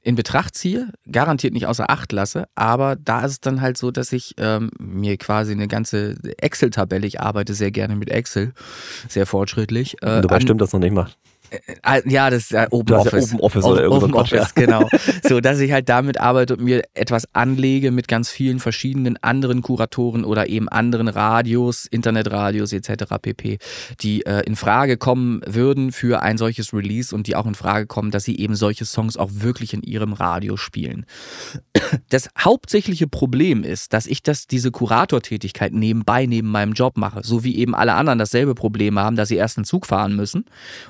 in 0.03 0.15
Betracht 0.15 0.55
ziehe, 0.55 0.89
garantiert 1.09 1.53
nicht 1.53 1.67
außer 1.67 1.89
Acht 1.89 2.11
lasse, 2.11 2.45
aber 2.55 2.95
da 2.95 3.23
ist 3.23 3.31
es 3.31 3.39
dann 3.39 3.61
halt 3.61 3.77
so, 3.77 3.91
dass 3.91 4.11
ich 4.11 4.33
ähm, 4.37 4.71
mir 4.79 5.17
quasi 5.17 5.51
eine 5.51 5.67
ganze 5.67 6.15
Excel-Tabelle, 6.37 7.05
ich 7.05 7.21
arbeite 7.21 7.53
sehr 7.53 7.71
gerne 7.71 7.95
mit 7.95 8.09
Excel, 8.09 8.53
sehr 9.07 9.25
fortschrittlich. 9.25 10.01
Äh, 10.01 10.21
Dabei 10.21 10.39
stimmt 10.39 10.61
das 10.61 10.73
noch 10.73 10.79
nicht 10.79 10.93
mal. 10.93 11.07
Äh, 11.51 11.99
äh, 11.99 12.09
ja, 12.09 12.29
das 12.29 12.43
ist 12.43 12.51
ja 12.51 12.67
Open 12.71 12.95
Office. 12.95 13.31
Ja 13.31 13.37
Open 13.37 13.39
Office 13.41 13.65
oder 13.65 13.91
Open, 13.91 14.03
Open 14.03 14.13
Office, 14.15 14.53
ja. 14.55 14.65
genau. 14.65 14.89
So, 15.23 15.39
dass 15.39 15.59
ich 15.59 15.71
halt 15.71 15.89
damit 15.89 16.19
arbeite 16.19 16.55
und 16.55 16.63
mir 16.63 16.83
etwas 16.93 17.27
anlege 17.33 17.91
mit 17.91 18.07
ganz 18.07 18.29
vielen 18.29 18.59
verschiedenen 18.59 19.17
anderen 19.21 19.61
Kuratoren 19.61 20.23
oder 20.23 20.47
eben 20.47 20.67
anderen 20.69 21.07
Radios, 21.07 21.85
Internetradios 21.85 22.73
etc. 22.73 23.15
pp, 23.21 23.59
die 23.99 24.25
äh, 24.25 24.41
in 24.45 24.55
Frage 24.55 24.97
kommen 24.97 25.41
würden 25.45 25.91
für 25.91 26.21
ein 26.21 26.37
solches 26.37 26.73
Release 26.73 27.13
und 27.13 27.27
die 27.27 27.35
auch 27.35 27.45
in 27.45 27.55
Frage 27.55 27.87
kommen, 27.87 28.11
dass 28.11 28.23
sie 28.23 28.37
eben 28.37 28.55
solche 28.55 28.85
Songs 28.85 29.17
auch 29.17 29.29
wirklich 29.31 29.73
in 29.73 29.83
ihrem 29.83 30.13
Radio 30.13 30.57
spielen. 30.57 31.05
Das 32.09 32.29
hauptsächliche 32.37 33.07
Problem 33.07 33.63
ist, 33.63 33.93
dass 33.93 34.05
ich 34.05 34.23
das, 34.23 34.47
diese 34.47 34.71
Kuratortätigkeit 34.71 35.73
nebenbei 35.73 36.25
neben 36.25 36.49
meinem 36.49 36.73
Job 36.73 36.97
mache, 36.97 37.21
so 37.23 37.43
wie 37.43 37.57
eben 37.57 37.75
alle 37.75 37.93
anderen 37.93 38.19
dasselbe 38.19 38.55
Problem 38.55 38.97
haben, 38.97 39.15
dass 39.15 39.29
sie 39.29 39.35
erst 39.35 39.57
einen 39.57 39.65
Zug 39.65 39.85
fahren 39.85 40.15
müssen 40.15 40.45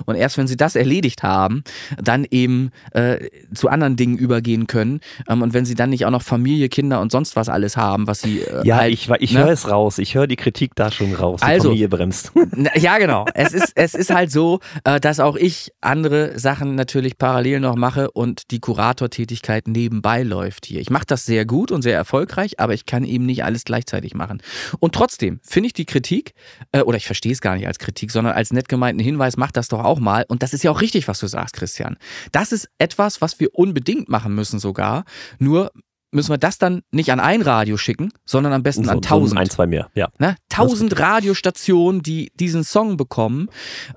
und 0.06 0.14
erst 0.14 0.38
wenn 0.38 0.46
sie 0.46 0.51
sie 0.52 0.56
das 0.56 0.76
erledigt 0.76 1.22
haben, 1.22 1.64
dann 2.02 2.26
eben 2.30 2.70
äh, 2.92 3.28
zu 3.54 3.68
anderen 3.68 3.96
Dingen 3.96 4.16
übergehen 4.16 4.66
können. 4.66 5.00
Ähm, 5.28 5.42
und 5.42 5.52
wenn 5.54 5.64
sie 5.64 5.74
dann 5.74 5.90
nicht 5.90 6.06
auch 6.06 6.10
noch 6.10 6.22
Familie, 6.22 6.68
Kinder 6.68 7.00
und 7.00 7.10
sonst 7.10 7.34
was 7.36 7.48
alles 7.48 7.76
haben, 7.76 8.06
was 8.06 8.20
sie. 8.20 8.40
Äh, 8.40 8.66
Ja, 8.66 8.76
halt, 8.76 8.92
ich, 8.92 9.08
ich 9.18 9.32
ne? 9.32 9.40
höre 9.40 9.48
es 9.52 9.68
raus. 9.70 9.98
Ich 9.98 10.14
höre 10.14 10.26
die 10.26 10.36
Kritik 10.36 10.74
da 10.74 10.90
schon 10.90 11.14
raus. 11.14 11.40
Die 11.40 11.46
Also- 11.46 11.68
Familie 11.68 11.88
bremst. 11.88 12.32
Ja, 12.76 12.98
genau. 12.98 13.24
Es 13.34 13.52
ist, 13.52 13.72
es 13.74 13.94
ist 13.94 14.10
halt 14.14 14.30
so, 14.30 14.60
äh, 14.84 15.00
dass 15.00 15.20
auch 15.20 15.36
ich 15.36 15.72
andere 15.80 16.38
Sachen 16.38 16.74
natürlich 16.74 17.18
parallel 17.18 17.60
noch 17.60 17.76
mache 17.76 18.10
und 18.10 18.50
die 18.50 18.60
Kuratortätigkeit 18.60 19.66
nebenbei 19.68 20.22
läuft 20.22 20.66
hier. 20.66 20.80
Ich 20.80 20.90
mache 20.90 21.06
das 21.06 21.24
sehr 21.24 21.44
gut 21.44 21.70
und 21.72 21.82
sehr 21.82 21.96
erfolgreich, 21.96 22.60
aber 22.60 22.74
ich 22.74 22.86
kann 22.86 23.04
eben 23.04 23.26
nicht 23.26 23.44
alles 23.44 23.64
gleichzeitig 23.64 24.14
machen. 24.14 24.42
Und 24.80 24.94
trotzdem 24.94 25.40
finde 25.42 25.68
ich 25.68 25.72
die 25.72 25.86
Kritik, 25.86 26.34
äh, 26.72 26.80
oder 26.82 26.96
ich 26.96 27.06
verstehe 27.06 27.32
es 27.32 27.40
gar 27.40 27.56
nicht 27.56 27.66
als 27.66 27.78
Kritik, 27.78 28.10
sondern 28.10 28.34
als 28.34 28.52
nett 28.52 28.68
gemeinten 28.68 29.00
Hinweis, 29.00 29.36
mach 29.36 29.50
das 29.50 29.68
doch 29.68 29.82
auch 29.84 29.98
mal. 29.98 30.24
Und 30.28 30.41
das 30.42 30.52
ist 30.52 30.64
ja 30.64 30.70
auch 30.70 30.80
richtig, 30.80 31.08
was 31.08 31.20
du 31.20 31.26
sagst, 31.26 31.54
Christian. 31.54 31.96
Das 32.32 32.52
ist 32.52 32.68
etwas, 32.78 33.20
was 33.20 33.38
wir 33.40 33.54
unbedingt 33.54 34.08
machen 34.08 34.34
müssen 34.34 34.58
sogar. 34.58 35.04
Nur 35.38 35.70
müssen 36.10 36.30
wir 36.30 36.38
das 36.38 36.58
dann 36.58 36.82
nicht 36.90 37.10
an 37.10 37.20
ein 37.20 37.42
Radio 37.42 37.76
schicken, 37.76 38.12
sondern 38.26 38.52
am 38.52 38.62
besten 38.62 38.84
So, 38.84 38.90
an 38.90 38.96
so 38.96 39.00
tausend. 39.00 39.40
ein, 39.40 39.48
zwei 39.48 39.66
mehr. 39.66 39.88
Ja. 39.94 40.08
Ne? 40.18 40.36
Tausend 40.48 40.98
Radiostationen, 40.98 42.02
die 42.02 42.30
diesen 42.34 42.64
Song 42.64 42.96
bekommen. 42.96 43.48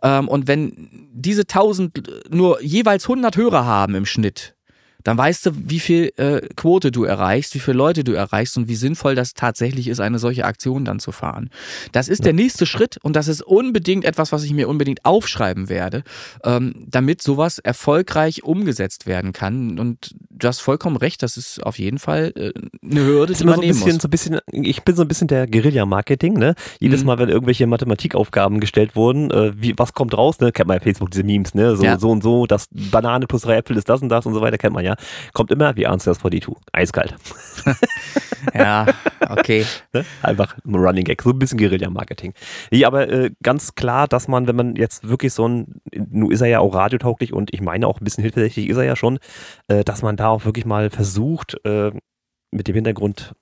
Ähm, 0.02 0.28
und 0.28 0.48
wenn 0.48 1.10
diese 1.12 1.46
tausend 1.46 2.10
nur 2.30 2.62
jeweils 2.62 3.04
100 3.06 3.36
Hörer 3.36 3.66
haben 3.66 3.96
im 3.96 4.06
Schnitt, 4.06 4.55
dann 5.06 5.18
weißt 5.18 5.46
du, 5.46 5.52
wie 5.56 5.80
viel 5.80 6.12
äh, 6.18 6.42
Quote 6.58 6.92
du 6.92 7.06
erreichst, 7.06 7.56
wie 7.56 7.60
viele 7.60 7.78
Leute 7.78 8.04
du 8.04 8.12
erreichst 8.12 8.58
und 8.58 8.68
wie 8.68 8.76
sinnvoll 8.76 9.16
das 9.16 9.34
tatsächlich 9.34 9.88
ist, 9.88 10.02
eine 10.02 10.20
solche 10.20 10.44
Aktion 10.44 10.84
dann 10.84 11.00
zu 11.00 11.14
fahren. 11.14 11.50
Das 11.94 12.10
ist 12.10 12.26
der 12.26 12.34
nächste 12.34 12.66
Schritt 12.66 12.98
und 13.04 13.16
das 13.16 13.30
ist 13.30 13.42
unbedingt 13.42 14.04
etwas, 14.04 14.34
was 14.34 14.44
ich 14.44 14.52
mir 14.52 14.68
unbedingt 14.68 15.06
aufschreiben 15.06 15.70
werde, 15.70 16.04
ähm, 16.44 16.74
damit 16.88 17.22
sowas 17.22 17.60
erfolgreich 17.60 18.44
umgesetzt 18.44 19.06
werden 19.08 19.32
kann. 19.32 19.80
Und 19.80 20.16
du 20.32 20.48
hast 20.48 20.60
vollkommen 20.60 20.98
recht, 20.98 21.24
das 21.24 21.38
ist 21.38 21.64
auf 21.64 21.80
jeden 21.80 22.00
Fall 22.00 22.34
äh, 22.36 22.52
eine 22.84 23.06
Hürde, 23.06 23.34
die 23.34 23.44
man 23.46 23.56
so 23.56 23.62
ein 23.62 23.68
nehmen 23.68 23.78
bisschen, 23.80 23.94
muss. 23.94 24.02
so 24.02 24.08
ein 24.08 24.12
bisschen, 24.12 24.40
ich 24.52 24.84
bin 24.84 24.96
so 24.96 25.04
ein 25.04 25.08
bisschen 25.08 25.28
der 25.28 25.48
Guerilla-Marketing, 25.48 26.34
ne? 26.34 26.56
Jedes 26.80 27.02
Mhm. 27.02 27.06
Mal, 27.08 27.20
wenn 27.20 27.30
irgendwelche 27.30 27.68
Mathematikaufgaben 27.68 28.60
gestellt 28.60 28.96
wurden, 28.96 29.30
äh, 29.30 29.54
wie, 29.56 29.74
was 29.78 29.94
kommt 29.94 30.18
raus, 30.18 30.40
ne? 30.40 30.52
Kennt 30.52 30.68
man 30.68 30.78
ja 30.78 30.84
Facebook, 30.84 31.12
diese 31.12 31.24
Memes, 31.24 31.54
ne? 31.54 31.76
So, 31.76 31.84
Ja. 31.86 32.00
so 32.00 32.10
und 32.10 32.24
so, 32.24 32.48
das 32.48 32.68
Banane 32.72 33.28
plus 33.28 33.44
drei 33.44 33.58
Äpfel 33.58 33.78
ist 33.78 33.88
das 33.88 34.02
und 34.02 34.10
das 34.10 34.26
und 34.26 34.34
so 34.34 34.42
weiter, 34.42 34.58
kennt 34.58 34.74
man 34.74 34.84
ja. 34.84 34.95
Kommt 35.34 35.52
immer, 35.52 35.76
wie 35.76 35.88
answers 35.88 36.20
42. 36.20 36.56
Eiskalt. 36.72 37.16
Ja, 38.54 38.86
okay. 39.30 39.66
Ne? 39.94 40.06
Einfach 40.22 40.58
ein 40.66 40.76
Running 40.76 41.06
Gag, 41.06 41.22
so 41.22 41.30
ein 41.30 41.40
bisschen 41.40 41.58
Guerilla-Marketing. 41.58 42.34
Nee, 42.72 42.86
aber 42.86 43.10
äh, 43.10 43.32
ganz 43.42 43.76
klar, 43.76 44.08
dass 44.08 44.28
man, 44.28 44.48
wenn 44.48 44.56
man 44.56 44.76
jetzt 44.76 45.08
wirklich 45.08 45.34
so 45.34 45.48
ein, 45.48 45.82
nun 45.94 46.32
ist 46.32 46.42
er 46.42 46.48
ja 46.48 46.60
auch 46.60 46.74
radiotauglich 46.74 47.34
und 47.34 47.54
ich 47.54 47.62
meine 47.62 47.88
auch 47.88 48.00
ein 48.00 48.04
bisschen 48.04 48.24
hilfsberechtigt 48.24 48.70
ist 48.70 48.78
er 48.78 48.84
ja 48.84 48.96
schon, 48.96 49.20
äh, 49.68 49.84
dass 49.84 50.02
man 50.02 50.18
da 50.18 50.30
auch 50.30 50.46
wirklich 50.46 50.66
mal 50.66 50.90
versucht, 50.90 51.58
äh, 51.66 51.92
mit 52.52 52.68
dem 52.68 52.76
Hintergrund, 52.76 53.34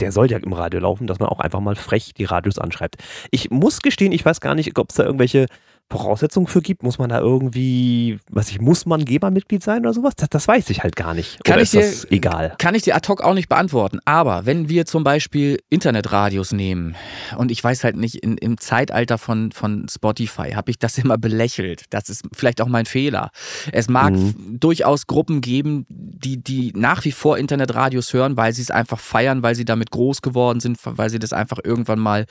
der 0.00 0.12
soll 0.12 0.30
ja 0.30 0.38
im 0.38 0.52
Radio 0.52 0.80
laufen, 0.80 1.06
dass 1.06 1.18
man 1.18 1.28
auch 1.28 1.40
einfach 1.40 1.60
mal 1.60 1.74
frech 1.74 2.14
die 2.14 2.24
Radios 2.24 2.58
anschreibt. 2.58 2.96
Ich 3.30 3.50
muss 3.50 3.80
gestehen, 3.80 4.12
ich 4.12 4.24
weiß 4.24 4.40
gar 4.40 4.54
nicht, 4.54 4.78
ob 4.78 4.90
es 4.90 4.96
da 4.96 5.04
irgendwelche 5.04 5.46
Voraussetzungen 5.90 6.46
für 6.48 6.60
gibt. 6.62 6.82
Muss 6.82 6.98
man 6.98 7.10
da 7.10 7.20
irgendwie, 7.20 8.18
was 8.30 8.50
ich, 8.50 8.60
muss 8.60 8.86
man 8.86 9.04
GEMA-Mitglied 9.04 9.62
sein 9.62 9.80
oder 9.80 9.94
sowas? 9.94 10.14
Das, 10.16 10.28
das 10.28 10.48
weiß 10.48 10.68
ich 10.70 10.82
halt 10.82 10.96
gar 10.96 11.14
nicht. 11.14 11.42
Kann 11.44 11.54
oder 11.54 11.62
ich 11.62 11.70
dir- 11.70 11.92
egal? 12.10 12.54
Kann 12.58 12.74
ich 12.74 12.82
dir 12.82 12.96
ad 12.96 13.08
hoc 13.08 13.22
auch 13.22 13.34
nicht 13.34 13.48
beantworten. 13.48 14.00
Aber 14.04 14.46
wenn 14.46 14.68
wir 14.68 14.84
zum 14.86 15.04
Beispiel 15.04 15.58
Internetradios 15.70 16.52
nehmen, 16.52 16.96
und 17.38 17.50
ich 17.52 17.62
weiß 17.62 17.84
halt 17.84 17.96
nicht, 17.96 18.16
in, 18.16 18.36
im 18.38 18.58
Zeitalter 18.58 19.16
von, 19.18 19.52
von 19.52 19.86
Spotify 19.88 20.52
habe 20.52 20.70
ich 20.70 20.78
das 20.78 20.98
immer 20.98 21.18
belächelt. 21.18 21.84
Das 21.90 22.08
ist 22.08 22.24
vielleicht 22.34 22.60
auch 22.60 22.68
mein 22.68 22.86
Fehler. 22.86 23.30
Es 23.72 23.88
mag 23.88 24.06
Mhm. 24.16 24.58
durchaus 24.60 25.06
Gruppen 25.06 25.40
geben, 25.40 25.84
die, 25.88 26.42
die 26.42 26.72
nach 26.74 27.04
wie 27.04 27.12
vor 27.12 27.38
Internetradios 27.38 28.12
hören, 28.12 28.36
weil 28.36 28.52
sie 28.52 28.62
es 28.62 28.70
einfach 28.70 28.98
feiern, 28.98 29.42
weil 29.42 29.54
sie 29.54 29.64
damit 29.64 29.90
groß 29.90 30.22
geworden 30.22 30.60
sind, 30.60 30.78
weil 30.84 31.10
sie 31.10 31.18
das 31.18 31.32
einfach 31.32 31.58
irgendwann 31.62 31.98
mal 31.98 32.26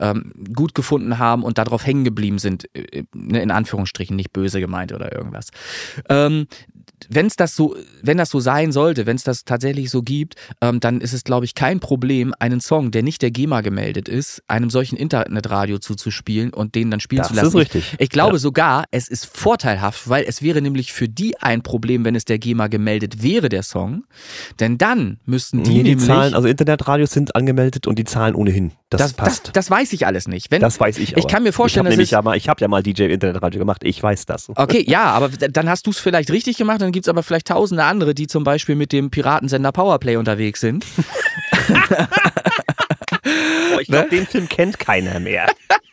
ähm, 0.00 0.32
gut 0.54 0.74
gefunden 0.74 1.18
haben 1.18 1.42
und 1.42 1.58
darauf 1.58 1.84
hängen 1.86 2.04
geblieben 2.04 2.38
sind. 2.38 2.66
Äh, 2.98 3.04
ne, 3.14 3.42
In 3.42 3.50
Anführungsstrichen, 3.50 4.16
nicht 4.16 4.32
böse 4.32 4.60
gemeint 4.60 4.92
oder 4.92 5.12
irgendwas. 5.12 5.50
Ähm, 6.08 6.46
wenn 7.10 7.26
es 7.26 7.36
das 7.36 7.54
so, 7.56 7.76
wenn 8.02 8.16
das 8.16 8.30
so 8.30 8.40
sein 8.40 8.72
sollte, 8.72 9.06
wenn 9.06 9.16
es 9.16 9.22
das 9.24 9.44
tatsächlich 9.44 9.90
so 9.90 10.02
gibt, 10.02 10.34
ähm, 10.60 10.80
dann 10.80 11.00
ist 11.00 11.12
es, 11.12 11.24
glaube 11.24 11.44
ich, 11.44 11.54
kein 11.54 11.80
Problem, 11.80 12.32
einen 12.38 12.60
Song, 12.60 12.90
der 12.90 13.02
nicht 13.02 13.22
der 13.22 13.30
GEMA 13.30 13.60
gemeldet 13.60 14.08
ist, 14.08 14.42
einem 14.48 14.70
solchen 14.70 14.96
Internetradio 14.96 15.78
zuzuspielen 15.78 16.52
und 16.52 16.74
den 16.74 16.90
dann 16.90 17.00
spielen 17.00 17.18
Das 17.20 17.28
zu 17.28 17.34
lassen. 17.34 17.48
ist 17.48 17.54
richtig. 17.54 17.84
Ich, 17.94 18.00
ich 18.00 18.08
glaube 18.10 18.34
Ja. 18.36 18.38
sogar, 18.38 18.84
es 18.90 19.08
ist 19.08 19.26
vorteilhaft, 19.26 20.08
weil 20.08 20.24
es 20.26 20.42
wäre 20.42 20.60
nämlich 20.62 20.92
für 20.92 21.08
die 21.08 21.36
ein 21.38 21.62
Problem, 21.62 22.04
wenn 22.04 22.14
es 22.14 22.24
der 22.24 22.38
GEMA 22.38 22.68
gemeldet 22.68 23.22
wäre, 23.22 23.48
der 23.48 23.62
Song. 23.62 24.04
Denn 24.60 24.78
dann 24.78 25.18
müssten 25.26 25.62
die, 25.62 25.70
Nee, 25.70 25.82
die 25.82 25.90
nämlich. 25.90 26.06
Zahlen, 26.06 26.34
also 26.34 26.48
Internetradios 26.48 27.10
sind 27.10 27.34
angemeldet 27.36 27.86
und 27.86 27.98
die 27.98 28.04
Zahlen 28.04 28.34
ohnehin. 28.34 28.72
Das, 28.90 29.00
das, 29.00 29.10
das, 29.10 29.16
passt. 29.16 29.50
das 29.54 29.70
weiß 29.70 29.92
ich 29.92 30.06
alles 30.06 30.28
nicht. 30.28 30.50
Wenn, 30.50 30.60
Das, 30.60 30.78
weiß 30.78 30.98
ich 30.98 31.12
Ich 31.12 31.18
aber. 31.18 31.26
kann 31.28 31.42
mir 31.42 31.52
vorstellen, 31.52 31.86
ich 31.86 31.88
dass 31.88 31.92
hab 31.92 31.96
nämlich 31.98 32.06
es- 32.08 32.10
ja 32.12 32.22
mal, 32.22 32.36
ich 32.36 32.48
habe 32.48 32.60
ja 32.60 32.68
mal 32.68 32.82
DJ 32.82 33.04
Internetradio 33.12 33.58
gemacht. 33.58 33.82
Ich 33.84 34.00
weiß 34.02 34.26
das. 34.26 34.48
Okay, 34.54 34.84
ja, 34.86 35.04
aber 35.06 35.28
dann 35.28 35.68
hast 35.68 35.86
du 35.86 35.90
es 35.90 35.98
vielleicht 35.98 36.30
richtig 36.30 36.56
gemacht, 36.56 36.80
dann 36.86 36.92
gibt 36.92 37.06
es 37.06 37.08
aber 37.08 37.24
vielleicht 37.24 37.48
tausende 37.48 37.82
andere, 37.82 38.14
die 38.14 38.28
zum 38.28 38.44
Beispiel 38.44 38.76
mit 38.76 38.92
dem 38.92 39.10
Piratensender 39.10 39.72
Powerplay 39.72 40.16
unterwegs 40.16 40.60
sind. 40.60 40.86
Ich 43.96 44.08
glaube, 44.08 44.16
den 44.16 44.26
Film 44.26 44.48
kennt 44.48 44.78
keiner 44.78 45.20
mehr. 45.20 45.46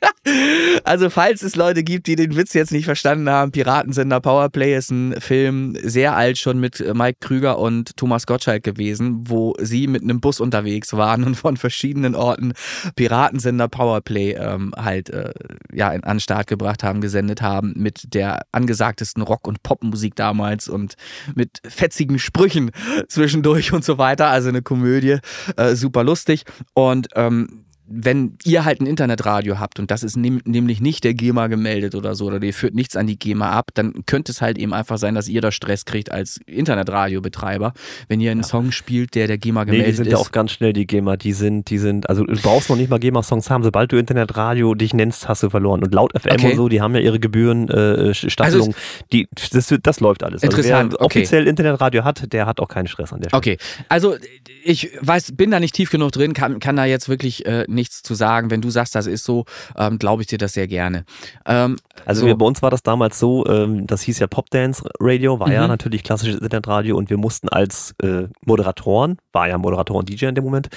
Also, 0.85 1.09
falls 1.09 1.41
es 1.41 1.55
Leute 1.55 1.83
gibt, 1.83 2.07
die 2.07 2.15
den 2.15 2.35
Witz 2.35 2.53
jetzt 2.53 2.71
nicht 2.71 2.85
verstanden 2.85 3.29
haben, 3.29 3.51
Piratensender 3.51 4.21
Powerplay 4.21 4.75
ist 4.75 4.89
ein 4.89 5.19
Film, 5.19 5.77
sehr 5.81 6.15
alt 6.15 6.37
schon 6.37 6.59
mit 6.59 6.79
äh, 6.79 6.93
Mike 6.93 7.17
Krüger 7.19 7.59
und 7.59 7.97
Thomas 7.97 8.25
Gottschalk 8.25 8.63
gewesen, 8.63 9.25
wo 9.27 9.53
sie 9.59 9.87
mit 9.87 10.01
einem 10.01 10.21
Bus 10.21 10.39
unterwegs 10.39 10.93
waren 10.93 11.23
und 11.23 11.35
von 11.35 11.57
verschiedenen 11.57 12.15
Orten 12.15 12.53
Piratensender 12.95 13.67
Powerplay 13.67 14.33
ähm, 14.33 14.73
halt 14.77 15.09
äh, 15.09 15.33
ja, 15.73 15.89
an 15.89 16.01
den 16.01 16.19
Start 16.19 16.47
gebracht 16.47 16.83
haben, 16.83 17.01
gesendet 17.01 17.41
haben 17.41 17.73
mit 17.75 18.13
der 18.13 18.43
angesagtesten 18.51 19.23
Rock- 19.23 19.47
und 19.47 19.61
Popmusik 19.61 20.15
damals 20.15 20.69
und 20.69 20.95
mit 21.35 21.59
fetzigen 21.67 22.17
Sprüchen 22.17 22.71
zwischendurch 23.09 23.73
und 23.73 23.83
so 23.83 23.97
weiter. 23.97 24.29
Also 24.29 24.49
eine 24.49 24.61
Komödie, 24.61 25.17
äh, 25.57 25.75
super 25.75 26.03
lustig. 26.03 26.43
Und 26.73 27.09
ähm, 27.15 27.62
wenn 27.85 28.37
ihr 28.45 28.63
halt 28.65 28.79
ein 28.81 28.85
Internetradio 28.87 29.59
habt 29.59 29.79
und 29.79 29.91
das 29.91 30.03
ist 30.03 30.15
nehm, 30.15 30.41
nämlich 30.45 30.79
nicht 30.81 31.03
der 31.03 31.13
GEMA 31.13 31.47
gemeldet 31.47 31.95
oder 31.95 32.15
so, 32.15 32.25
oder 32.27 32.41
ihr 32.41 32.53
führt 32.53 32.73
nichts 32.73 32.95
an 32.95 33.07
die 33.07 33.19
GEMA 33.19 33.51
ab, 33.51 33.71
dann 33.73 34.05
könnte 34.05 34.31
es 34.31 34.41
halt 34.41 34.57
eben 34.57 34.73
einfach 34.73 34.97
sein, 34.97 35.15
dass 35.15 35.27
ihr 35.27 35.41
da 35.41 35.51
Stress 35.51 35.85
kriegt 35.85 36.11
als 36.11 36.39
Internetradiobetreiber, 36.45 37.73
wenn 38.07 38.19
ihr 38.19 38.31
einen 38.31 38.43
Song 38.43 38.71
spielt, 38.71 39.15
der 39.15 39.27
der 39.27 39.37
GEMA 39.37 39.65
Nee, 39.65 39.71
gemeldet 39.71 39.87
die 39.91 39.95
sind 39.97 40.05
ist. 40.07 40.11
ja 40.13 40.17
auch 40.17 40.31
ganz 40.31 40.51
schnell, 40.51 40.73
die 40.73 40.87
GEMA. 40.87 41.17
Die 41.17 41.33
sind, 41.33 41.69
die 41.69 41.77
sind, 41.77 42.09
also 42.09 42.23
du 42.25 42.35
brauchst 42.41 42.69
noch 42.69 42.77
nicht 42.77 42.89
mal 42.89 42.99
GEMA-Songs 42.99 43.49
haben. 43.49 43.63
Sobald 43.63 43.91
du 43.91 43.97
Internetradio 43.97 44.75
dich 44.75 44.93
nennst, 44.93 45.27
hast 45.27 45.43
du 45.43 45.49
verloren. 45.49 45.83
Und 45.83 45.93
laut 45.93 46.11
FM 46.19 46.31
Okay. 46.33 46.51
und 46.51 46.57
so, 46.57 46.69
die 46.69 46.81
haben 46.81 46.95
ja 46.95 47.01
ihre 47.01 47.19
Gebühren, 47.19 47.69
äh, 47.69 48.13
Staffelung. 48.13 48.73
die, 49.11 49.27
das, 49.51 49.73
das 49.81 49.99
läuft 49.99 50.23
alles. 50.23 50.43
Interessant, 50.43 50.73
Also 50.93 50.97
wer 50.99 51.05
okay. 51.05 51.19
offiziell 51.19 51.47
Internetradio 51.47 52.03
hat, 52.03 52.31
der 52.33 52.45
hat 52.45 52.59
auch 52.59 52.67
keinen 52.67 52.87
Stress 52.87 53.13
an 53.13 53.21
der 53.21 53.29
Stelle. 53.29 53.37
Okay, 53.37 53.57
also 53.89 54.15
ich 54.63 54.91
weiß, 55.01 55.33
bin 55.35 55.51
da 55.51 55.59
nicht 55.59 55.75
tief 55.75 55.89
genug 55.91 56.11
drin, 56.11 56.33
kann, 56.33 56.59
kann 56.59 56.75
da 56.75 56.85
jetzt 56.85 57.09
wirklich 57.09 57.45
äh, 57.45 57.65
nichts 57.73 58.01
zu 58.03 58.13
sagen. 58.15 58.49
Wenn 58.51 58.61
du 58.61 58.69
sagst, 58.69 58.95
das 58.95 59.07
ist 59.07 59.23
so, 59.23 59.45
ähm, 59.77 59.99
glaube 59.99 60.21
ich 60.21 60.27
dir 60.27 60.37
das 60.37 60.53
sehr 60.53 60.67
gerne. 60.67 61.05
Ähm, 61.45 61.77
Also 62.05 62.21
so. 62.21 62.27
wir, 62.27 62.35
bei 62.37 62.45
uns 62.45 62.61
war 62.61 62.69
das 62.71 62.83
damals 62.83 63.19
so, 63.19 63.45
ähm, 63.47 63.87
das 63.87 64.01
hieß 64.03 64.19
ja 64.19 64.27
Popdance 64.27 64.83
Radio, 64.99 65.39
war 65.39 65.51
ja 65.51 65.63
Mhm. 65.63 65.67
natürlich 65.69 66.03
klassisches 66.03 66.39
Internetradio 66.41 66.97
und 66.97 67.09
wir 67.09 67.17
mussten 67.17 67.49
als 67.49 67.93
äh, 68.03 68.27
Moderatoren, 68.45 69.17
war 69.31 69.47
ja 69.47 69.57
Moderator 69.57 69.97
und 69.97 70.09
DJ 70.09 70.25
in 70.27 70.35
dem 70.35 70.43
Moment, 70.43 70.69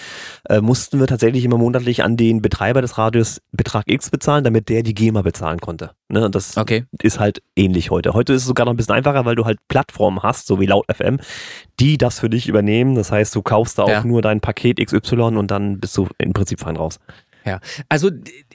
äh, 0.49 0.61
mussten 0.61 0.99
wir 1.01 1.07
tatsächlich 1.07 1.45
immer 1.45 1.59
monatlich 1.59 2.03
an 2.05 2.17
den 2.17 2.43
Betreiber 2.43 2.81
des 2.83 2.99
Radios 2.99 3.41
Betrag 3.53 3.85
X 3.87 4.11
bezahlen, 4.11 4.45
damit 4.45 4.69
der 4.69 4.83
die 4.83 4.95
GEMA 4.95 5.23
bezahlen 5.23 5.59
konnte. 5.61 5.91
Ne? 6.09 6.25
Und 6.25 6.35
das 6.35 6.57
Okay. 6.57 6.85
ist 7.03 7.19
halt 7.19 7.43
ähnlich 7.57 7.91
heute. 7.91 8.13
Heute 8.15 8.33
ist 8.33 8.43
es 8.43 8.49
sogar 8.49 8.67
noch 8.67 8.73
ein 8.73 8.77
bisschen 8.77 8.95
einfacher, 8.95 9.25
weil 9.25 9.35
du 9.35 9.45
halt 9.45 9.59
Plattformen 9.69 10.23
hast, 10.23 10.47
so 10.47 10.61
wie 10.61 10.67
Laut 10.67 10.85
FM, 10.93 11.19
die 11.81 11.99
das 11.99 12.21
für 12.21 12.31
dich 12.31 12.49
übernehmen. 12.49 12.95
Das 12.95 13.11
heißt, 13.11 13.35
du 13.35 13.43
kaufst 13.43 13.79
da 13.79 13.83
auch 13.85 13.89
Ja. 13.89 14.05
nur 14.05 14.23
dein 14.23 14.41
Paket 14.41 14.79
XY 14.79 15.37
und 15.37 15.51
dann 15.51 15.81
bist 15.81 15.97
du 15.97 16.07
im 16.19 16.33
Prinzip 16.33 16.61
fein 16.61 16.77
raus. 16.77 16.86
Ja, 17.45 17.61
also 17.89 18.11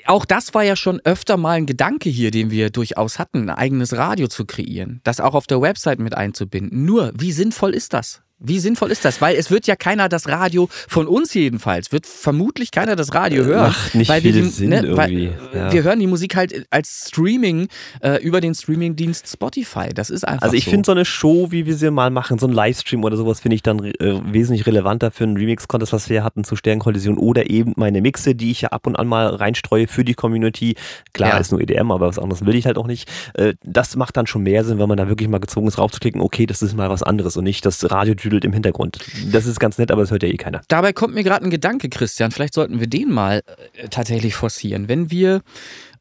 auch 0.05 0.25
das 0.25 0.53
war 0.53 0.63
ja 0.63 0.75
schon 0.75 0.99
öfter 1.05 1.37
mal 1.37 1.51
ein 1.51 1.65
Gedanke 1.65 2.09
hier, 2.09 2.29
den 2.29 2.51
wir 2.51 2.69
durchaus 2.69 3.19
hatten, 3.19 3.49
ein 3.49 3.55
eigenes 3.55 3.95
Radio 3.95 4.27
zu 4.27 4.45
kreieren, 4.45 4.99
das 5.05 5.21
auch 5.21 5.33
auf 5.33 5.47
der 5.47 5.61
Website 5.61 5.99
mit 5.99 6.13
einzubinden. 6.13 6.83
Nur, 6.83 7.13
wie 7.15 7.31
sinnvoll 7.31 7.73
ist 7.73 7.93
das? 7.93 8.21
Wie 8.43 8.59
sinnvoll 8.59 8.91
ist 8.91 9.05
das? 9.05 9.21
Weil 9.21 9.35
es 9.35 9.51
wird 9.51 9.67
ja 9.67 9.75
keiner 9.75 10.09
das 10.09 10.27
Radio, 10.27 10.67
von 10.87 11.07
uns 11.07 11.33
jedenfalls, 11.33 11.91
wird 11.91 12.05
vermutlich 12.07 12.71
keiner 12.71 12.95
das 12.95 13.13
Radio 13.13 13.45
hören. 13.45 13.67
Macht 13.69 13.95
nicht 13.95 14.09
weil 14.09 14.23
wir 14.23 14.33
viel 14.33 14.41
die, 14.43 14.49
Sinn 14.49 14.69
ne, 14.69 14.81
irgendwie, 14.83 15.29
ja. 15.53 15.71
Wir 15.71 15.83
hören 15.83 15.99
die 15.99 16.07
Musik 16.07 16.35
halt 16.35 16.65
als 16.71 17.05
Streaming 17.07 17.67
äh, 18.01 18.21
über 18.23 18.41
den 18.41 18.55
Streamingdienst 18.55 19.27
Spotify. 19.27 19.89
Das 19.93 20.09
ist 20.09 20.27
einfach 20.27 20.41
Also 20.43 20.55
ich 20.55 20.65
so. 20.65 20.71
finde 20.71 20.85
so 20.87 20.91
eine 20.91 21.05
Show, 21.05 21.51
wie 21.51 21.65
wir 21.65 21.75
sie 21.75 21.91
mal 21.91 22.09
machen, 22.09 22.39
so 22.39 22.47
ein 22.47 22.51
Livestream 22.53 23.03
oder 23.03 23.15
sowas, 23.17 23.39
finde 23.39 23.55
ich 23.55 23.63
dann 23.63 23.83
äh, 23.85 23.93
wesentlich 24.33 24.65
relevanter 24.65 25.11
für 25.11 25.25
einen 25.25 25.37
Remix-Contest, 25.37 25.93
was 25.93 26.09
wir 26.09 26.23
hatten 26.23 26.43
zu 26.43 26.55
Sternkollision 26.55 27.17
oder 27.17 27.49
eben 27.49 27.73
meine 27.75 28.01
Mixe, 28.01 28.33
die 28.33 28.51
ich 28.51 28.61
ja 28.61 28.69
ab 28.69 28.87
und 28.87 28.95
an 28.95 29.07
mal 29.07 29.27
reinstreue 29.27 29.87
für 29.87 30.03
die 30.03 30.13
Community. 30.15 30.75
Klar, 31.13 31.31
Ja. 31.31 31.37
ist 31.37 31.51
nur 31.51 31.61
EDM, 31.61 31.91
aber 31.91 32.07
was 32.07 32.17
anderes 32.19 32.45
will 32.45 32.55
ich 32.55 32.65
halt 32.65 32.77
auch 32.77 32.87
nicht. 32.87 33.09
Äh, 33.35 33.53
das 33.63 33.95
macht 33.95 34.17
dann 34.17 34.25
schon 34.27 34.43
mehr 34.43 34.63
Sinn, 34.63 34.79
wenn 34.79 34.89
man 34.89 34.97
da 34.97 35.07
wirklich 35.07 35.29
mal 35.29 35.39
gezwungen 35.39 35.67
ist, 35.67 35.77
raufzuklicken, 35.77 36.21
okay, 36.21 36.45
das 36.45 36.61
ist 36.61 36.75
mal 36.75 36.89
was 36.89 37.03
anderes 37.03 37.37
und 37.37 37.43
nicht 37.43 37.65
das 37.65 37.89
Radio 37.91 38.15
düdelt 38.31 38.45
im 38.45 38.53
Hintergrund. 38.53 38.99
Das 39.31 39.45
ist 39.45 39.59
ganz 39.59 39.77
nett, 39.77 39.91
aber 39.91 40.01
das 40.01 40.11
hört 40.11 40.23
ja 40.23 40.29
eh 40.29 40.37
keiner. 40.37 40.61
Dabei 40.67 40.93
kommt 40.93 41.13
mir 41.13 41.23
gerade 41.23 41.45
ein 41.45 41.51
Gedanke, 41.51 41.89
Christian. 41.89 42.31
Vielleicht 42.31 42.53
sollten 42.53 42.79
wir 42.79 42.87
den 42.87 43.11
mal 43.11 43.41
äh, 43.75 43.89
tatsächlich 43.89 44.35
forcieren. 44.35 44.87
Wenn 44.87 45.11
wir 45.11 45.41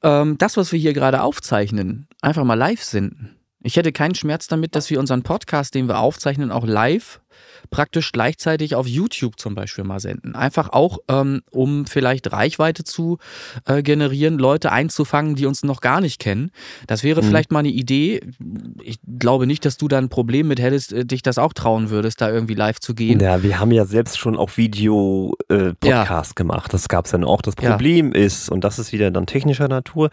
ähm, 0.02 0.38
das, 0.38 0.56
was 0.56 0.72
wir 0.72 0.78
hier 0.78 0.92
gerade 0.92 1.22
aufzeichnen, 1.22 2.06
einfach 2.22 2.44
mal 2.44 2.54
live 2.54 2.82
senden. 2.82 3.36
Ich 3.62 3.76
hätte 3.76 3.92
keinen 3.92 4.14
Schmerz 4.14 4.46
damit, 4.46 4.74
dass 4.74 4.88
wir 4.88 4.98
unseren 4.98 5.22
Podcast, 5.22 5.74
den 5.74 5.86
wir 5.86 5.98
aufzeichnen, 5.98 6.50
auch 6.50 6.66
live 6.66 7.20
praktisch 7.70 8.12
gleichzeitig 8.12 8.74
auf 8.74 8.86
YouTube 8.86 9.38
zum 9.38 9.54
Beispiel 9.54 9.84
mal 9.84 10.00
senden. 10.00 10.34
Einfach 10.34 10.70
auch, 10.70 10.98
ähm, 11.08 11.42
um 11.50 11.86
vielleicht 11.86 12.32
Reichweite 12.32 12.84
zu 12.84 13.18
äh, 13.66 13.82
generieren, 13.82 14.38
Leute 14.38 14.72
einzufangen, 14.72 15.34
die 15.36 15.46
uns 15.46 15.62
noch 15.62 15.80
gar 15.80 16.00
nicht 16.00 16.18
kennen. 16.20 16.50
Das 16.86 17.02
wäre 17.04 17.22
vielleicht 17.22 17.52
mal 17.52 17.60
eine 17.60 17.68
Idee. 17.68 18.20
Ich 18.82 18.98
glaube 19.18 19.46
nicht, 19.46 19.64
dass 19.64 19.76
du 19.76 19.88
da 19.88 19.98
ein 19.98 20.08
Problem 20.08 20.48
mit 20.48 20.60
hättest, 20.60 20.92
äh, 20.92 21.04
dich 21.04 21.22
das 21.22 21.38
auch 21.38 21.52
trauen 21.52 21.90
würdest, 21.90 22.20
da 22.20 22.30
irgendwie 22.30 22.54
live 22.54 22.80
zu 22.80 22.94
gehen. 22.94 23.20
Ja, 23.20 23.42
wir 23.42 23.58
haben 23.60 23.70
ja 23.72 23.84
selbst 23.84 24.18
schon 24.18 24.36
auch 24.36 24.56
Video-Podcast 24.56 26.36
gemacht. 26.36 26.72
Das 26.72 26.88
gab 26.88 27.04
es 27.06 27.10
dann 27.12 27.24
auch. 27.24 27.42
Das 27.42 27.54
Ja. 27.60 27.70
Problem 27.70 28.12
ist, 28.12 28.48
und 28.50 28.62
das 28.64 28.78
ist 28.78 28.92
wieder 28.92 29.10
dann 29.10 29.26
technischer 29.26 29.68
Natur, 29.68 30.10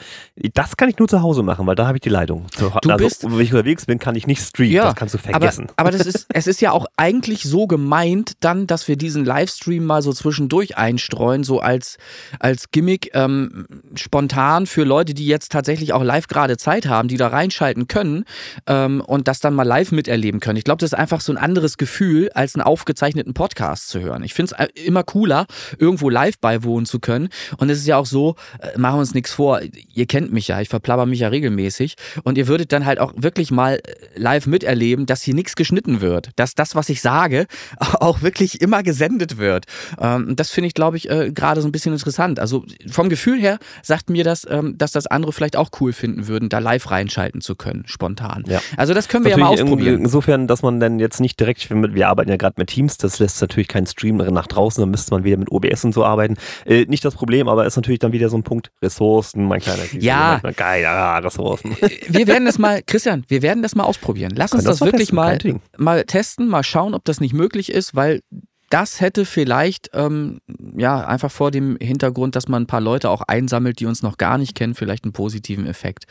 das 0.54 0.78
kann 0.78 0.90
ich 0.90 0.98
nur 1.00 1.08
zu 1.08 1.22
Hause 1.22 1.44
machen, 1.44 1.66
weil 1.68 1.76
da 1.76 1.88
habe 1.88 1.98
ich 1.98 2.02
die 2.02 2.10
Leitung. 2.10 2.46
Du 2.58 2.70
also, 2.92 2.98
bist- 3.06 3.24
wenn 3.24 3.40
ich 3.40 3.52
unterwegs 3.54 3.86
bin, 3.86 4.00
kann 4.00 4.16
ich 4.16 4.28
nicht 4.28 4.42
streamen. 4.42 4.76
das 4.78 4.96
kannst 4.96 5.14
du 5.16 5.18
vergessen. 5.20 5.68
Aber, 5.76 5.90
aber 5.90 5.98
das 5.98 6.06
ist, 6.06 6.28
es 6.34 6.48
ist 6.48 6.62
ja 6.62 6.72
auch 6.72 6.86
eigentlich 6.98 7.44
so 7.48 7.68
gemeint, 7.68 8.34
dann, 8.42 8.68
dass 8.68 8.88
wir 8.88 8.96
diesen 8.96 9.26
Livestream 9.26 9.86
mal 9.86 10.02
so 10.02 10.14
zwischendurch 10.14 10.78
einstreuen, 10.78 11.44
so 11.44 11.60
als, 11.60 11.98
als 12.40 12.72
Gimmick 12.72 13.12
ähm, 13.14 13.66
spontan 13.96 14.68
für 14.68 14.84
Leute, 14.84 15.14
die 15.14 15.26
jetzt 15.26 15.52
tatsächlich 15.52 15.94
auch 15.94 16.04
live 16.04 16.28
gerade 16.28 16.58
Zeit 16.58 16.88
haben, 16.88 17.08
die 17.08 17.18
da 17.18 17.28
reinschalten 17.28 17.88
können 17.88 18.26
ähm, 18.68 19.02
und 19.02 19.28
das 19.28 19.40
dann 19.40 19.54
mal 19.54 19.64
live 19.64 19.92
miterleben 19.92 20.40
können. 20.40 20.58
Ich 20.58 20.64
glaube, 20.64 20.80
das 20.80 20.92
ist 20.92 20.98
einfach 20.98 21.22
so 21.22 21.32
ein 21.32 21.38
anderes 21.38 21.78
Gefühl, 21.78 22.30
als 22.34 22.56
einen 22.56 22.64
aufgezeichneten 22.64 23.34
Podcast 23.34 23.90
zu 23.90 24.02
hören. 24.02 24.24
Ich 24.24 24.34
finde 24.34 24.56
es 24.58 24.84
immer 24.84 25.04
cooler, 25.04 25.46
irgendwo 25.78 26.10
live 26.10 26.38
beiwohnen 26.40 26.86
zu 26.86 27.00
können. 27.00 27.30
Und 27.58 27.70
es 27.70 27.80
ist 27.80 27.88
ja 27.88 27.98
auch 27.98 28.06
so, 28.06 28.36
äh, 28.60 28.78
machen 28.78 28.96
wir 28.96 29.00
uns 29.02 29.14
nichts 29.14 29.32
vor, 29.32 29.62
ihr 29.94 30.06
kennt 30.06 30.34
mich 30.34 30.48
ja, 30.48 30.60
ich 30.62 30.70
verplapper 30.70 31.06
mich 31.06 31.20
ja 31.20 31.28
regelmäßig 31.28 31.96
und 32.24 32.38
ihr 32.38 32.48
würdet 32.48 32.72
dann 32.72 32.86
halt 32.86 33.00
auch 33.00 33.14
wirklich 33.16 33.52
mal 33.52 33.76
äh, 33.76 33.82
live 34.16 34.48
miterleben, 34.48 35.06
dass 35.06 35.22
hier 35.22 35.34
nichts 35.34 35.56
geschnitten 35.56 36.02
wird, 36.02 36.32
dass 36.36 36.56
das, 36.56 36.76
was 36.76 36.90
ich 36.90 37.02
sage, 37.02 37.37
auch 37.80 38.22
wirklich 38.22 38.62
immer 38.62 38.84
gesendet 38.84 39.38
wird. 39.38 39.66
Ähm, 40.00 40.36
das 40.36 40.50
finde 40.50 40.68
ich, 40.68 40.74
glaube 40.74 40.98
ich, 40.98 41.10
äh, 41.10 41.32
gerade 41.32 41.62
so 41.62 41.68
ein 41.68 41.72
bisschen 41.72 41.94
interessant. 41.94 42.40
Also 42.40 42.66
vom 42.90 43.10
Gefühl 43.10 43.40
her 43.40 43.60
sagt 43.84 44.10
mir 44.10 44.24
das, 44.24 44.48
ähm, 44.50 44.78
dass 44.78 44.92
das 44.92 45.08
andere 45.08 45.34
vielleicht 45.34 45.56
auch 45.56 45.70
cool 45.80 45.94
finden 45.94 46.28
würden, 46.28 46.50
da 46.50 46.60
live 46.60 46.90
reinschalten 46.90 47.42
zu 47.42 47.56
können, 47.56 47.84
spontan. 47.86 48.44
Ja. 48.48 48.62
Also 48.78 48.94
das 48.94 49.08
können 49.08 49.26
wir 49.26 49.32
ja 49.32 49.38
mal 49.38 49.52
Natürlich 49.52 49.64
ausprobieren. 49.64 50.02
Insofern, 50.02 50.48
dass 50.48 50.62
man 50.62 50.80
dann 50.80 51.00
jetzt 51.00 51.20
nicht 51.20 51.40
direkt, 51.40 51.70
wir 51.70 51.78
wir 51.94 52.08
arbeiten 52.08 52.30
ja 52.30 52.38
gerade 52.38 52.56
mit 52.58 52.70
Teams, 52.70 52.98
das 52.98 53.20
lässt 53.20 53.42
natürlich 53.42 53.68
keinen 53.68 53.88
Stream 53.88 54.18
nach 54.18 54.48
draußen, 54.48 54.82
dann 54.82 54.90
müsste 54.90 55.12
man 55.14 55.24
wieder 55.24 55.38
mit 55.38 55.52
OBS 55.52 55.86
und 55.86 55.94
so 55.94 56.04
arbeiten. 56.04 56.36
Äh, 56.66 56.86
nicht 56.86 57.04
das 57.06 57.16
Problem, 57.16 57.48
aber 57.48 57.66
ist 57.66 57.76
natürlich 57.76 58.00
dann 58.00 58.12
wieder 58.12 58.30
so 58.30 58.38
ein 58.38 58.44
Punkt, 58.44 58.72
Ressourcen, 58.82 59.46
mein 59.46 59.62
kleiner 59.62 59.84
Ja. 59.94 60.40
manchmal 60.44 60.54
Geil, 60.54 60.82
ja, 60.84 61.18
Ressourcen. 61.20 61.76
wir 62.08 62.28
werden 62.28 62.46
das 62.46 62.58
mal, 62.58 62.82
Christian, 62.86 63.24
wir 63.28 63.42
werden 63.42 63.64
das 63.64 63.76
mal 63.76 63.84
ausprobieren. 63.84 64.34
Lass 64.36 64.54
uns 64.54 64.64
das, 64.64 64.80
das 64.80 64.88
wirklich 64.88 65.10
testen, 65.10 65.16
mal, 65.16 65.40
mal 65.78 66.04
testen, 66.06 66.48
mal 66.48 66.64
schauen, 66.64 66.94
ob 66.94 67.06
das 67.06 67.20
nicht 67.20 67.27
möglich 67.34 67.72
ist, 67.72 67.96
weil 67.96 68.22
das 68.70 69.00
hätte 69.00 69.26
vielleicht, 69.26 69.92
ähm, 69.94 70.40
ja, 70.76 71.06
einfach 71.06 71.32
vor 71.32 71.52
dem 71.52 71.78
Hintergrund, 71.82 72.36
dass 72.36 72.50
man 72.50 72.64
ein 72.64 72.68
paar 72.68 72.82
Leute 72.82 73.10
auch 73.10 73.22
einsammelt, 73.22 73.80
die 73.80 73.86
uns 73.86 74.04
noch 74.04 74.18
gar 74.18 74.38
nicht 74.38 74.56
kennen, 74.56 74.76
vielleicht 74.76 75.06
einen 75.06 75.14
positiven 75.14 75.66
Effekt. 75.66 76.06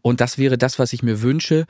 Und 0.00 0.20
das 0.20 0.36
wäre 0.36 0.58
das, 0.58 0.78
was 0.78 0.92
ich 0.92 1.02
mir 1.02 1.22
wünsche. 1.22 1.66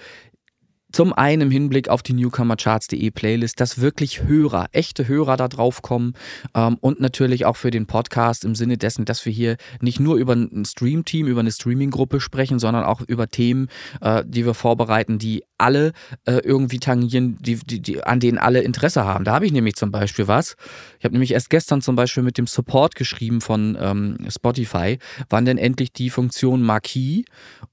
Zum 0.93 1.15
einen 1.15 1.43
im 1.43 1.51
Hinblick 1.51 1.89
auf 1.89 2.03
die 2.03 2.13
Newcomercharts.de 2.13 3.11
Playlist, 3.11 3.61
dass 3.61 3.81
wirklich 3.81 4.23
Hörer, 4.25 4.67
echte 4.73 5.09
Hörer 5.09 5.39
da 5.39 5.49
drauf 5.49 5.81
kommen 5.81 6.13
ähm, 6.55 6.77
und 6.81 7.01
natürlich 7.01 7.47
auch 7.47 7.57
für 7.57 7.71
den 7.71 7.87
Podcast 7.87 8.45
im 8.45 8.55
Sinne 8.55 8.77
dessen, 8.77 9.07
dass 9.07 9.25
wir 9.25 9.33
hier 9.33 9.57
nicht 9.81 10.01
nur 10.01 10.17
über 10.17 10.35
ein 10.35 10.65
Stream-Team, 10.67 11.27
über 11.27 11.41
eine 11.41 11.51
Streaming-Gruppe 11.51 12.21
sprechen, 12.21 12.59
sondern 12.59 12.85
auch 12.85 13.01
über 13.01 13.29
Themen, 13.29 13.69
äh, 14.03 14.23
die 14.27 14.45
wir 14.45 14.53
vorbereiten, 14.53 15.19
die 15.19 15.45
alle 15.57 15.93
äh, 16.27 16.39
irgendwie 16.45 16.79
tangieren, 16.79 17.39
die, 17.41 17.57
die, 17.57 17.81
die, 17.81 18.03
an 18.05 18.21
denen 18.21 18.37
alle 18.37 18.61
Interesse 18.61 19.05
haben. 19.05 19.25
Da 19.25 19.33
habe 19.33 19.47
ich 19.47 19.53
nämlich 19.53 19.77
zum 19.77 19.91
Beispiel 19.91 20.29
was. 20.29 20.57
Ich 20.99 21.05
habe 21.05 21.13
nämlich 21.13 21.33
erst 21.33 21.49
gestern 21.49 21.81
zum 21.81 21.97
Beispiel 21.97 22.23
mit 22.23 22.37
dem 22.37 22.47
Support 22.47 22.97
geschrieben 22.97 23.41
von 23.41 23.79
ähm, 23.81 24.19
Spotify, 24.29 24.99
wann 25.31 25.47
denn 25.47 25.57
endlich 25.57 25.93
die 25.93 26.11
Funktion 26.11 26.63
Marquee 26.63 27.25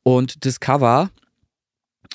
und 0.03 0.45
Discover 0.45 1.09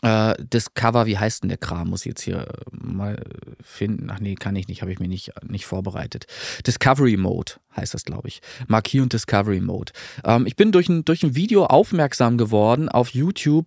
äh, 0.05 0.35
Discover, 0.39 1.07
wie 1.07 1.19
heißt 1.19 1.43
denn 1.43 1.49
der 1.49 1.59
Kram? 1.59 1.89
Muss 1.89 2.01
ich 2.03 2.11
jetzt 2.11 2.23
hier 2.23 2.47
äh, 2.47 2.47
mal 2.71 3.23
finden. 3.63 4.11
Ach 4.11 4.21
nee, 4.21 4.35
kann 4.35 4.55
ich 4.55 4.69
nicht, 4.69 4.83
habe 4.83 4.93
ich 4.93 4.99
mir 4.99 5.09
nicht, 5.09 5.33
nicht 5.43 5.67
vorbereitet. 5.67 6.27
Discovery 6.67 7.17
Mode 7.17 7.53
heißt 7.77 7.95
das, 7.95 8.05
glaube 8.05 8.29
ich. 8.29 8.41
Marquee 8.69 9.01
und 9.01 9.13
Discovery 9.13 9.61
Mode. 9.61 9.93
Ähm, 10.25 10.47
ich 10.47 10.57
bin 10.57 10.73
durch 10.73 10.89
ein, 10.89 11.05
durch 11.05 11.23
ein 11.23 11.35
Video 11.35 11.65
aufmerksam 11.65 12.37
geworden 12.37 12.89
auf 12.89 13.11
YouTube. 13.11 13.67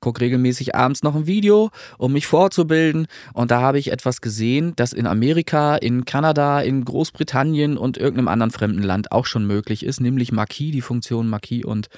Guck 0.00 0.20
regelmäßig 0.20 0.74
abends 0.74 1.02
noch 1.02 1.14
ein 1.14 1.26
Video, 1.26 1.70
um 1.98 2.12
mich 2.12 2.26
vorzubilden. 2.26 3.06
Und 3.34 3.50
da 3.50 3.60
habe 3.60 3.78
ich 3.78 3.92
etwas 3.92 4.20
gesehen, 4.20 4.72
das 4.76 4.92
in 4.92 5.06
Amerika, 5.06 5.76
in 5.76 6.04
Kanada, 6.04 6.60
in 6.60 6.84
Großbritannien 6.84 7.76
und 7.76 7.98
irgendeinem 7.98 8.28
anderen 8.28 8.50
fremden 8.50 8.82
Land 8.82 9.12
auch 9.12 9.26
schon 9.26 9.46
möglich 9.46 9.84
ist, 9.84 10.00
nämlich 10.00 10.32
Marquee, 10.32 10.70
die 10.70 10.80
Funktion 10.80 11.28
Marquee 11.28 11.64
und 11.64 11.88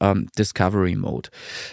ähm, 0.00 0.28
Discovery 0.38 0.96
Mode. 0.96 1.30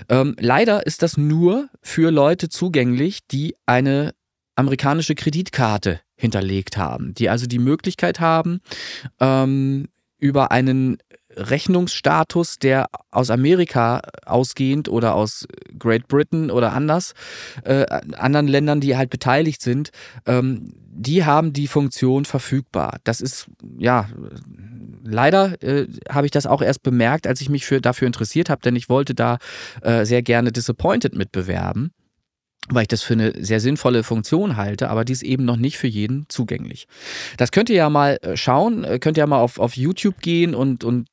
Ähm, 0.10 0.36
leider 0.40 0.86
ist 0.86 1.02
das 1.02 1.18
nur 1.18 1.70
für 1.82 2.12
Leute 2.12 2.50
zugänglich, 2.50 3.28
die 3.28 3.56
eine 3.66 4.14
amerikanische 4.56 5.16
Kreditkarte 5.16 6.00
hinterlegt 6.16 6.78
haben, 6.78 7.14
die 7.14 7.30
also 7.30 7.46
die 7.46 7.60
Möglichkeit 7.60 8.20
haben, 8.20 8.62
ähm, 9.20 9.90
über 10.18 10.52
einen 10.52 10.98
Rechnungsstatus, 11.36 12.60
der 12.60 12.88
aus 13.12 13.30
Amerika 13.30 14.02
ausgehend 14.26 14.90
oder 14.90 15.16
aus 15.16 15.48
Great 15.78 16.08
Britain 16.08 16.52
oder 16.52 16.74
anders, 16.74 17.14
äh, 17.64 17.86
anderen 18.18 18.48
Ländern, 18.48 18.82
die 18.82 18.98
halt 18.98 19.10
beteiligt 19.10 19.62
sind, 19.62 19.92
ähm, 20.26 20.74
die 20.98 21.26
haben 21.26 21.54
die 21.54 21.68
Funktion 21.68 22.26
verfügbar. 22.26 23.00
Das 23.04 23.20
ist, 23.20 23.48
ja, 23.78 24.08
leider 25.04 25.62
äh, 25.62 25.88
habe 26.10 26.26
ich 26.26 26.32
das 26.32 26.46
auch 26.46 26.62
erst 26.62 26.84
bemerkt, 26.84 27.28
als 27.28 27.42
ich 27.42 27.50
mich 27.50 27.66
für, 27.66 27.82
dafür 27.82 28.08
interessiert 28.08 28.50
habe, 28.50 28.62
denn 28.62 28.76
ich 28.76 28.90
wollte 28.90 29.14
da 29.14 29.38
äh, 29.82 30.06
sehr 30.06 30.22
gerne 30.22 30.52
Disappointed 30.52 31.16
mitbewerben 31.16 31.92
weil 32.70 32.84
ich 32.84 32.88
das 32.88 33.04
für 33.04 33.14
eine 33.14 33.34
sehr 33.44 33.60
sinnvolle 33.60 34.04
Funktion 34.04 34.58
halte, 34.58 34.90
aber 34.90 35.06
die 35.06 35.14
ist 35.14 35.24
eben 35.24 35.46
noch 35.46 35.58
nicht 35.58 35.78
für 35.78 35.88
jeden 35.88 36.26
zugänglich. 36.30 36.88
Das 37.38 37.52
könnt 37.52 37.70
ihr 37.70 37.76
ja 37.76 37.90
mal 37.90 38.18
äh, 38.22 38.36
schauen, 38.36 38.84
äh, 38.84 39.00
könnt 39.00 39.18
ihr 39.18 39.22
ja 39.22 39.28
mal 39.28 39.40
auf, 39.40 39.60
auf 39.60 39.78
YouTube 39.78 40.22
gehen 40.22 40.56
und, 40.56 40.84
und 40.84 41.08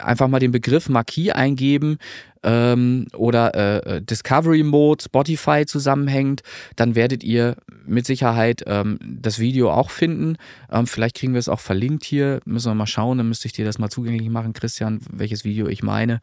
einfach 0.00 0.28
mal 0.28 0.40
den 0.40 0.52
Begriff 0.52 0.88
Marquis 0.88 1.30
eingeben 1.30 1.98
ähm, 2.44 3.06
oder 3.16 3.54
äh, 3.86 4.02
Discovery 4.02 4.62
Mode, 4.62 5.04
Spotify 5.04 5.64
zusammenhängt, 5.66 6.42
dann 6.76 6.94
werdet 6.94 7.24
ihr 7.24 7.56
mit 7.86 8.06
Sicherheit 8.06 8.62
ähm, 8.66 8.98
das 9.00 9.38
Video 9.38 9.70
auch 9.70 9.90
finden. 9.90 10.36
Ähm, 10.70 10.86
vielleicht 10.86 11.16
kriegen 11.16 11.32
wir 11.32 11.38
es 11.38 11.48
auch 11.48 11.60
verlinkt 11.60 12.04
hier, 12.04 12.40
müssen 12.44 12.70
wir 12.70 12.74
mal 12.74 12.86
schauen, 12.86 13.18
dann 13.18 13.28
müsste 13.28 13.46
ich 13.46 13.52
dir 13.52 13.64
das 13.64 13.78
mal 13.78 13.88
zugänglich 13.88 14.28
machen, 14.28 14.52
Christian, 14.52 15.00
welches 15.10 15.44
Video 15.44 15.66
ich 15.66 15.82
meine. 15.82 16.20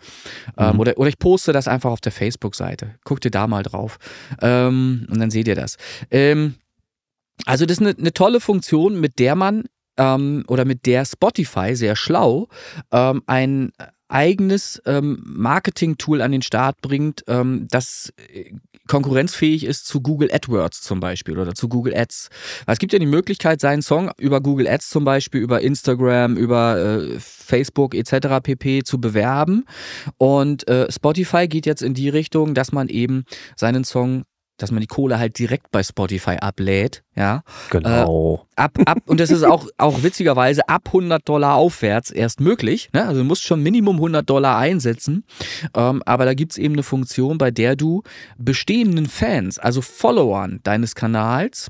Ähm, 0.58 0.80
oder, 0.80 0.98
oder 0.98 1.10
ich 1.10 1.20
poste 1.20 1.52
das 1.52 1.68
einfach 1.68 1.92
auf 1.92 2.02
der 2.02 2.12
Facebook-Seite. 2.12 2.96
Guckt 3.04 3.26
ihr 3.26 3.32
da 3.32 3.48
mal 3.48 3.64
drauf 3.64 3.98
ähm, 4.42 5.08
und 5.10 5.20
dann 5.20 5.32
seht 5.32 5.48
ihr 5.48 5.56
das. 5.56 5.78
Ähm, 6.12 6.56
also 7.46 7.66
das 7.66 7.78
ist 7.78 7.82
eine, 7.82 7.98
eine 7.98 8.14
tolle 8.14 8.40
Funktion, 8.40 9.00
mit 9.00 9.20
der 9.20 9.36
man 9.36 9.66
oder 10.00 10.66
mit 10.66 10.88
der 10.88 11.06
Spotify 11.06 11.76
sehr 11.76 11.96
schlau 11.96 12.48
ähm, 12.92 13.22
ein 13.28 13.72
eigenes 14.12 14.82
ähm, 14.86 15.22
Marketing-Tool 15.26 16.22
an 16.22 16.32
den 16.32 16.42
Start 16.42 16.82
bringt, 16.82 17.24
ähm, 17.28 17.68
das 17.70 18.14
äh, 18.34 18.52
konkurrenzfähig 18.88 19.64
ist 19.64 19.86
zu 19.88 20.02
Google 20.02 20.30
AdWords 20.34 20.82
zum 20.82 21.00
Beispiel 21.00 21.40
oder 21.40 21.56
zu 21.56 21.70
Google 21.70 21.96
Ads. 21.96 22.30
Es 22.68 22.80
gibt 22.80 22.92
ja 22.94 23.00
die 23.00 23.06
Möglichkeit, 23.06 23.62
seinen 23.62 23.82
Song 23.82 24.12
über 24.18 24.42
Google 24.42 24.68
Ads 24.68 24.90
zum 24.90 25.06
Beispiel, 25.06 25.42
über 25.42 25.62
Instagram, 25.62 26.36
über 26.36 26.78
äh, 26.78 27.20
Facebook 27.20 27.96
etc. 27.96 28.42
pp. 28.44 28.84
zu 28.84 29.00
bewerben. 29.00 29.66
Und 30.18 30.68
äh, 30.68 30.92
Spotify 30.92 31.48
geht 31.48 31.66
jetzt 31.66 31.82
in 31.82 31.94
die 31.94 32.10
Richtung, 32.10 32.54
dass 32.54 32.72
man 32.72 32.90
eben 32.90 33.24
seinen 33.56 33.84
Song 33.86 34.24
dass 34.62 34.72
man 34.72 34.82
die 34.82 34.88
Kohle 34.88 35.20
halt 35.20 35.40
direkt 35.40 35.72
bei 35.72 35.84
Spotify 35.84 36.38
ablädt, 36.40 37.04
ja. 37.16 37.44
Genau. 37.70 38.48
Äh, 38.56 38.62
ab, 38.62 38.78
ab, 38.86 39.00
und 39.06 39.20
das 39.20 39.32
ist 39.32 39.44
auch, 39.44 39.68
auch 39.78 40.04
witzigerweise 40.04 40.68
ab 40.70 40.84
100 40.88 41.28
Dollar 41.28 41.56
aufwärts 41.56 42.12
erst 42.12 42.40
möglich, 42.40 42.90
ne? 42.94 43.08
Also 43.08 43.22
du 43.22 43.26
musst 43.26 43.44
schon 43.44 43.64
Minimum 43.64 43.96
100 43.96 44.30
Dollar 44.30 44.58
einsetzen, 44.58 45.24
ähm, 45.76 46.04
aber 46.06 46.26
da 46.26 46.34
gibt 46.34 46.54
es 46.54 46.58
eben 46.58 46.76
eine 46.76 46.84
Funktion, 46.84 47.38
bei 47.38 47.52
der 47.52 47.76
du 47.76 48.04
bestehenden 48.38 49.08
Fans, 49.08 49.58
also 49.58 49.82
Followern 49.82 50.60
deines 50.64 50.96
Kanals, 50.96 51.70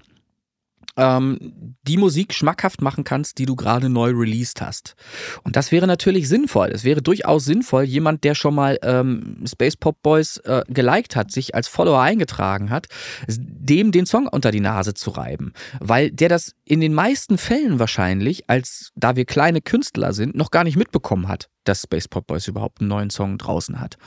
ähm, 0.98 1.76
die 1.84 1.98
Musik 1.98 2.34
schmackhaft 2.34 2.82
machen 2.82 3.04
kannst, 3.04 3.38
die 3.38 3.46
du 3.46 3.56
gerade 3.56 3.89
neu 3.89 4.12
released 4.12 4.62
hast. 4.62 4.96
Und 5.44 5.56
das 5.56 5.72
wäre 5.72 5.88
natürlich 5.88 6.28
sinnvoll. 6.28 6.70
Es 6.74 6.84
wäre 6.84 7.02
durchaus 7.02 7.46
sinnvoll, 7.46 7.84
jemand, 7.84 8.24
der 8.24 8.36
schon 8.36 8.56
mal 8.56 8.78
ähm, 8.84 9.44
Space 9.46 9.78
Pop 9.78 10.02
Boys 10.02 10.38
äh, 10.38 10.64
geliked 10.68 11.16
hat, 11.16 11.32
sich 11.32 11.56
als 11.56 11.68
Follower 11.68 12.02
eingetragen 12.02 12.70
hat, 12.70 12.88
dem 13.28 13.92
den 13.92 14.06
Song 14.06 14.28
unter 14.28 14.52
die 14.52 14.60
Nase 14.60 14.94
zu 14.94 15.12
reiben. 15.12 15.54
Weil 15.80 16.12
der 16.12 16.30
das 16.30 16.54
in 16.66 16.82
den 16.82 16.94
meisten 16.94 17.38
Fällen 17.38 17.80
wahrscheinlich, 17.80 18.50
als 18.50 18.92
da 18.96 19.16
wir 19.16 19.26
kleine 19.26 19.62
Künstler 19.62 20.14
sind, 20.14 20.36
noch 20.36 20.52
gar 20.52 20.64
nicht 20.64 20.78
mitbekommen 20.78 21.28
hat 21.28 21.50
dass 21.64 21.84
Space 21.84 22.07
Pop 22.07 22.28
Boys 22.28 22.47
überhaupt 22.47 22.80
einen 22.80 22.89
neuen 22.89 23.09
Song 23.09 23.38
draußen 23.38 23.80
hat. 23.80 23.97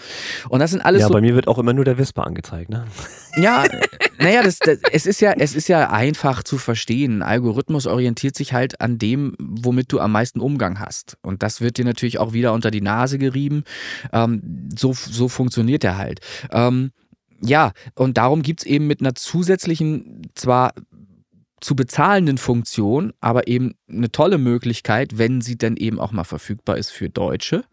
Und 0.49 0.61
das 0.61 0.71
sind 0.71 0.81
alles 0.81 1.03
ja, 1.03 1.07
so 1.09 1.13
bei 1.13 1.21
mir 1.21 1.35
wird 1.35 1.49
auch 1.49 1.59
immer 1.59 1.73
nur 1.73 1.85
der 1.85 1.99
Whisper 1.99 2.27
angezeigt, 2.27 2.71
ne? 2.71 2.85
Ja, 3.37 3.65
naja, 4.19 4.45
das, 4.45 4.61
das, 4.61 4.79
es, 4.93 5.07
ist 5.07 5.21
ja, 5.21 5.33
es 5.33 5.57
ist 5.57 5.67
ja 5.67 5.91
einfach 5.91 6.45
zu 6.45 6.57
verstehen. 6.57 7.19
Ein 7.19 7.23
Algorithmus 7.23 7.87
orientiert 7.87 8.37
sich 8.37 8.53
halt 8.53 8.81
an 8.81 8.99
dem, 8.99 9.35
womit 9.41 9.91
du 9.93 9.99
am 9.99 10.13
meisten 10.13 10.39
Umgang 10.39 10.79
hast. 10.79 11.17
Und 11.21 11.43
das 11.43 11.61
wird 11.61 11.79
dir 11.79 11.85
natürlich 11.85 12.19
auch 12.19 12.33
wieder 12.33 12.53
unter 12.53 12.71
die 12.71 12.81
Nase 12.81 13.19
gerieben. 13.19 13.65
Ähm, 14.13 14.69
so, 14.77 14.93
so 14.93 15.29
funktioniert 15.29 15.83
er 15.83 15.99
halt. 15.99 16.21
Ähm, 16.53 16.93
ja, 17.41 17.73
und 17.95 18.17
darum 18.17 18.43
gibt 18.43 18.61
es 18.61 18.67
eben 18.67 18.87
mit 18.87 19.01
einer 19.01 19.15
zusätzlichen, 19.15 20.23
zwar 20.35 20.73
zu 21.65 21.75
bezahlenden 21.75 22.37
Funktion, 22.37 23.15
aber 23.21 23.49
eben 23.49 23.75
eine 23.89 24.13
tolle 24.13 24.37
Möglichkeit, 24.37 25.17
wenn 25.17 25.41
sie 25.41 25.57
dann 25.57 25.79
eben 25.79 25.99
auch 25.99 26.13
mal 26.13 26.25
verfügbar 26.25 26.77
ist 26.77 26.91
für 26.91 27.09
Deutsche 27.09 27.65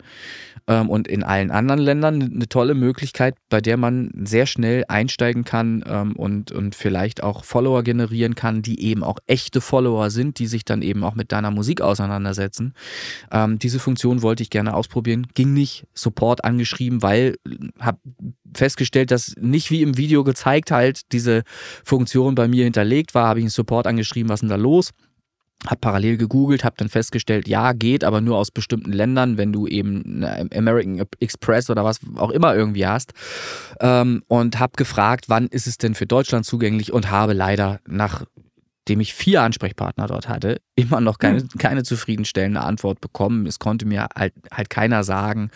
ähm, 0.68 0.90
und 0.90 1.10
in 1.10 1.24
allen 1.24 1.52
anderen 1.52 1.82
Ländern 1.82 2.22
eine 2.22 2.48
tolle 2.48 2.74
Möglichkeit, 2.74 3.36
bei 3.50 3.60
der 3.60 3.76
man 3.76 4.10
sehr 4.24 4.46
schnell 4.46 4.86
einsteigen 4.88 5.44
kann 5.44 5.84
ähm, 5.86 6.16
und, 6.16 6.54
und 6.54 6.74
vielleicht 6.74 7.22
auch 7.22 7.44
Follower 7.44 7.84
generieren 7.84 8.34
kann, 8.34 8.62
die 8.62 8.82
eben 8.82 9.04
auch 9.04 9.18
echte 9.28 9.60
Follower 9.60 10.10
sind, 10.10 10.40
die 10.40 10.48
sich 10.48 10.64
dann 10.64 10.82
eben 10.82 11.04
auch 11.04 11.16
mit 11.16 11.34
deiner 11.34 11.52
Musik 11.52 11.82
auseinandersetzen. 11.82 12.74
Ähm, 13.30 13.60
diese 13.60 13.80
Funktion 13.80 14.22
wollte 14.22 14.42
ich 14.42 14.50
gerne 14.50 14.74
ausprobieren, 14.74 15.28
ging 15.34 15.52
nicht, 15.52 15.86
Support 15.94 16.46
angeschrieben, 16.46 17.02
weil 17.02 17.36
habe 17.78 18.00
festgestellt, 18.54 19.12
dass 19.12 19.34
nicht 19.40 19.72
wie 19.72 19.82
im 19.82 19.98
Video 19.98 20.24
gezeigt 20.24 20.72
halt 20.72 21.12
diese 21.12 21.44
Funktion 21.84 22.36
bei 22.36 22.48
mir 22.48 22.64
hinterlegt 22.64 23.14
war, 23.14 23.28
habe 23.28 23.40
ich 23.40 23.44
einen 23.44 23.50
Support 23.50 23.88
angeschrieben, 23.88 24.30
was 24.30 24.38
ist 24.38 24.42
denn 24.42 24.50
da 24.50 24.56
los? 24.56 24.92
Hab 25.68 25.80
parallel 25.80 26.18
gegoogelt, 26.18 26.64
hab 26.64 26.78
dann 26.78 26.90
festgestellt, 26.90 27.48
ja, 27.48 27.74
geht, 27.74 28.04
aber 28.04 28.20
nur 28.20 28.38
aus 28.38 28.50
bestimmten 28.50 28.92
Ländern, 28.92 29.38
wenn 29.38 29.54
du 29.54 29.68
eben 29.68 30.26
American 30.56 31.06
Express 31.20 31.70
oder 31.70 31.84
was 31.84 32.00
auch 32.16 32.32
immer 32.32 32.56
irgendwie 32.56 32.88
hast. 32.88 33.14
Ähm, 33.80 34.24
und 34.28 34.60
hab 34.60 34.76
gefragt, 34.76 35.26
wann 35.28 35.46
ist 35.48 35.68
es 35.68 35.78
denn 35.78 35.94
für 35.94 36.08
Deutschland 36.08 36.46
zugänglich 36.46 36.92
und 36.92 37.12
habe 37.12 37.34
leider 37.34 37.80
nach 37.88 38.26
dem 38.88 39.00
ich 39.00 39.14
vier 39.14 39.42
Ansprechpartner 39.44 40.08
dort 40.08 40.28
hatte, 40.28 40.60
immer 40.76 41.02
noch 41.02 41.20
keine, 41.20 41.42
hm. 41.42 41.50
keine 41.58 41.84
zufriedenstellende 41.84 42.62
Antwort 42.62 43.00
bekommen. 43.00 43.46
Es 43.46 43.60
konnte 43.60 43.86
mir 43.86 44.08
halt, 44.16 44.34
halt 44.52 44.70
keiner 44.70 45.04
sagen, 45.04 45.52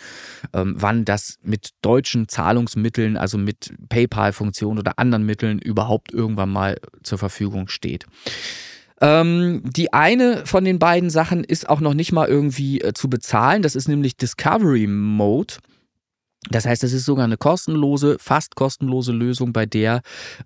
ähm, 0.53 0.75
wann 0.77 1.05
das 1.05 1.37
mit 1.41 1.71
deutschen 1.81 2.27
Zahlungsmitteln, 2.27 3.17
also 3.17 3.37
mit 3.37 3.73
PayPal-Funktionen 3.89 4.79
oder 4.79 4.99
anderen 4.99 5.25
Mitteln 5.25 5.59
überhaupt 5.59 6.13
irgendwann 6.13 6.51
mal 6.51 6.77
zur 7.03 7.17
Verfügung 7.17 7.67
steht. 7.67 8.05
Ähm, 9.01 9.61
die 9.65 9.91
eine 9.91 10.45
von 10.45 10.63
den 10.63 10.79
beiden 10.79 11.09
Sachen 11.09 11.43
ist 11.43 11.67
auch 11.67 11.81
noch 11.81 11.93
nicht 11.93 12.11
mal 12.11 12.27
irgendwie 12.27 12.79
äh, 12.81 12.93
zu 12.93 13.09
bezahlen. 13.09 13.61
Das 13.61 13.75
ist 13.75 13.87
nämlich 13.87 14.17
Discovery 14.17 14.87
Mode. 14.87 15.55
Das 16.49 16.65
heißt, 16.65 16.83
es 16.83 16.93
ist 16.93 17.05
sogar 17.05 17.25
eine 17.25 17.37
kostenlose, 17.37 18.17
fast 18.19 18.55
kostenlose 18.55 19.11
Lösung, 19.11 19.53
bei 19.53 19.65
der 19.65 20.01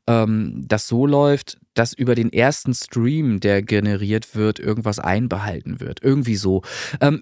ähm, 0.08 0.64
das 0.68 0.88
so 0.88 1.06
läuft, 1.06 1.58
dass 1.74 1.93
über 1.93 2.16
den 2.16 2.34
ersten 2.34 2.74
Stream, 2.74 3.39
der 3.39 3.62
generiert 3.62 4.36
wird, 4.36 4.60
irgendwas 4.60 5.00
einbehalten 5.00 5.80
wird. 5.80 6.04
Irgendwie 6.04 6.36
so. 6.36 6.62
Ähm, 7.00 7.22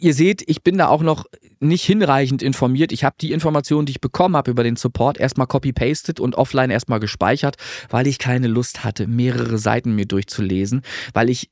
ihr 0.00 0.14
seht, 0.14 0.42
ich 0.48 0.62
bin 0.62 0.78
da 0.78 0.88
auch 0.88 1.02
noch 1.02 1.26
nicht 1.60 1.84
hinreichend 1.84 2.42
informiert. 2.42 2.92
Ich 2.92 3.04
habe 3.04 3.16
die 3.20 3.32
Informationen, 3.32 3.86
die 3.86 3.92
ich 3.92 4.00
bekommen 4.00 4.36
habe 4.36 4.50
über 4.50 4.64
den 4.64 4.76
Support, 4.76 5.18
erstmal 5.18 5.46
copy-pasted 5.46 6.18
und 6.18 6.34
offline 6.34 6.70
erstmal 6.70 7.00
gespeichert, 7.00 7.56
weil 7.88 8.06
ich 8.06 8.18
keine 8.18 8.48
Lust 8.48 8.84
hatte, 8.84 9.06
mehrere 9.06 9.58
Seiten 9.58 9.94
mir 9.94 10.06
durchzulesen, 10.06 10.82
weil 11.12 11.30
ich 11.30 11.50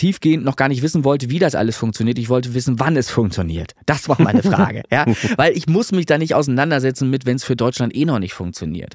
tiefgehend 0.00 0.46
noch 0.46 0.56
gar 0.56 0.68
nicht 0.68 0.80
wissen 0.80 1.04
wollte, 1.04 1.28
wie 1.28 1.38
das 1.38 1.54
alles 1.54 1.76
funktioniert. 1.76 2.18
Ich 2.18 2.30
wollte 2.30 2.54
wissen, 2.54 2.80
wann 2.80 2.96
es 2.96 3.10
funktioniert. 3.10 3.74
Das 3.84 4.08
war 4.08 4.16
meine 4.18 4.42
Frage. 4.42 4.82
ja? 4.90 5.04
Weil 5.36 5.54
ich 5.54 5.66
muss 5.66 5.92
mich 5.92 6.06
da 6.06 6.16
nicht 6.16 6.34
auseinandersetzen 6.34 7.10
mit, 7.10 7.26
wenn 7.26 7.36
es 7.36 7.44
für 7.44 7.54
Deutschland 7.54 7.94
eh 7.94 8.06
noch 8.06 8.18
nicht 8.18 8.32
funktioniert. 8.32 8.94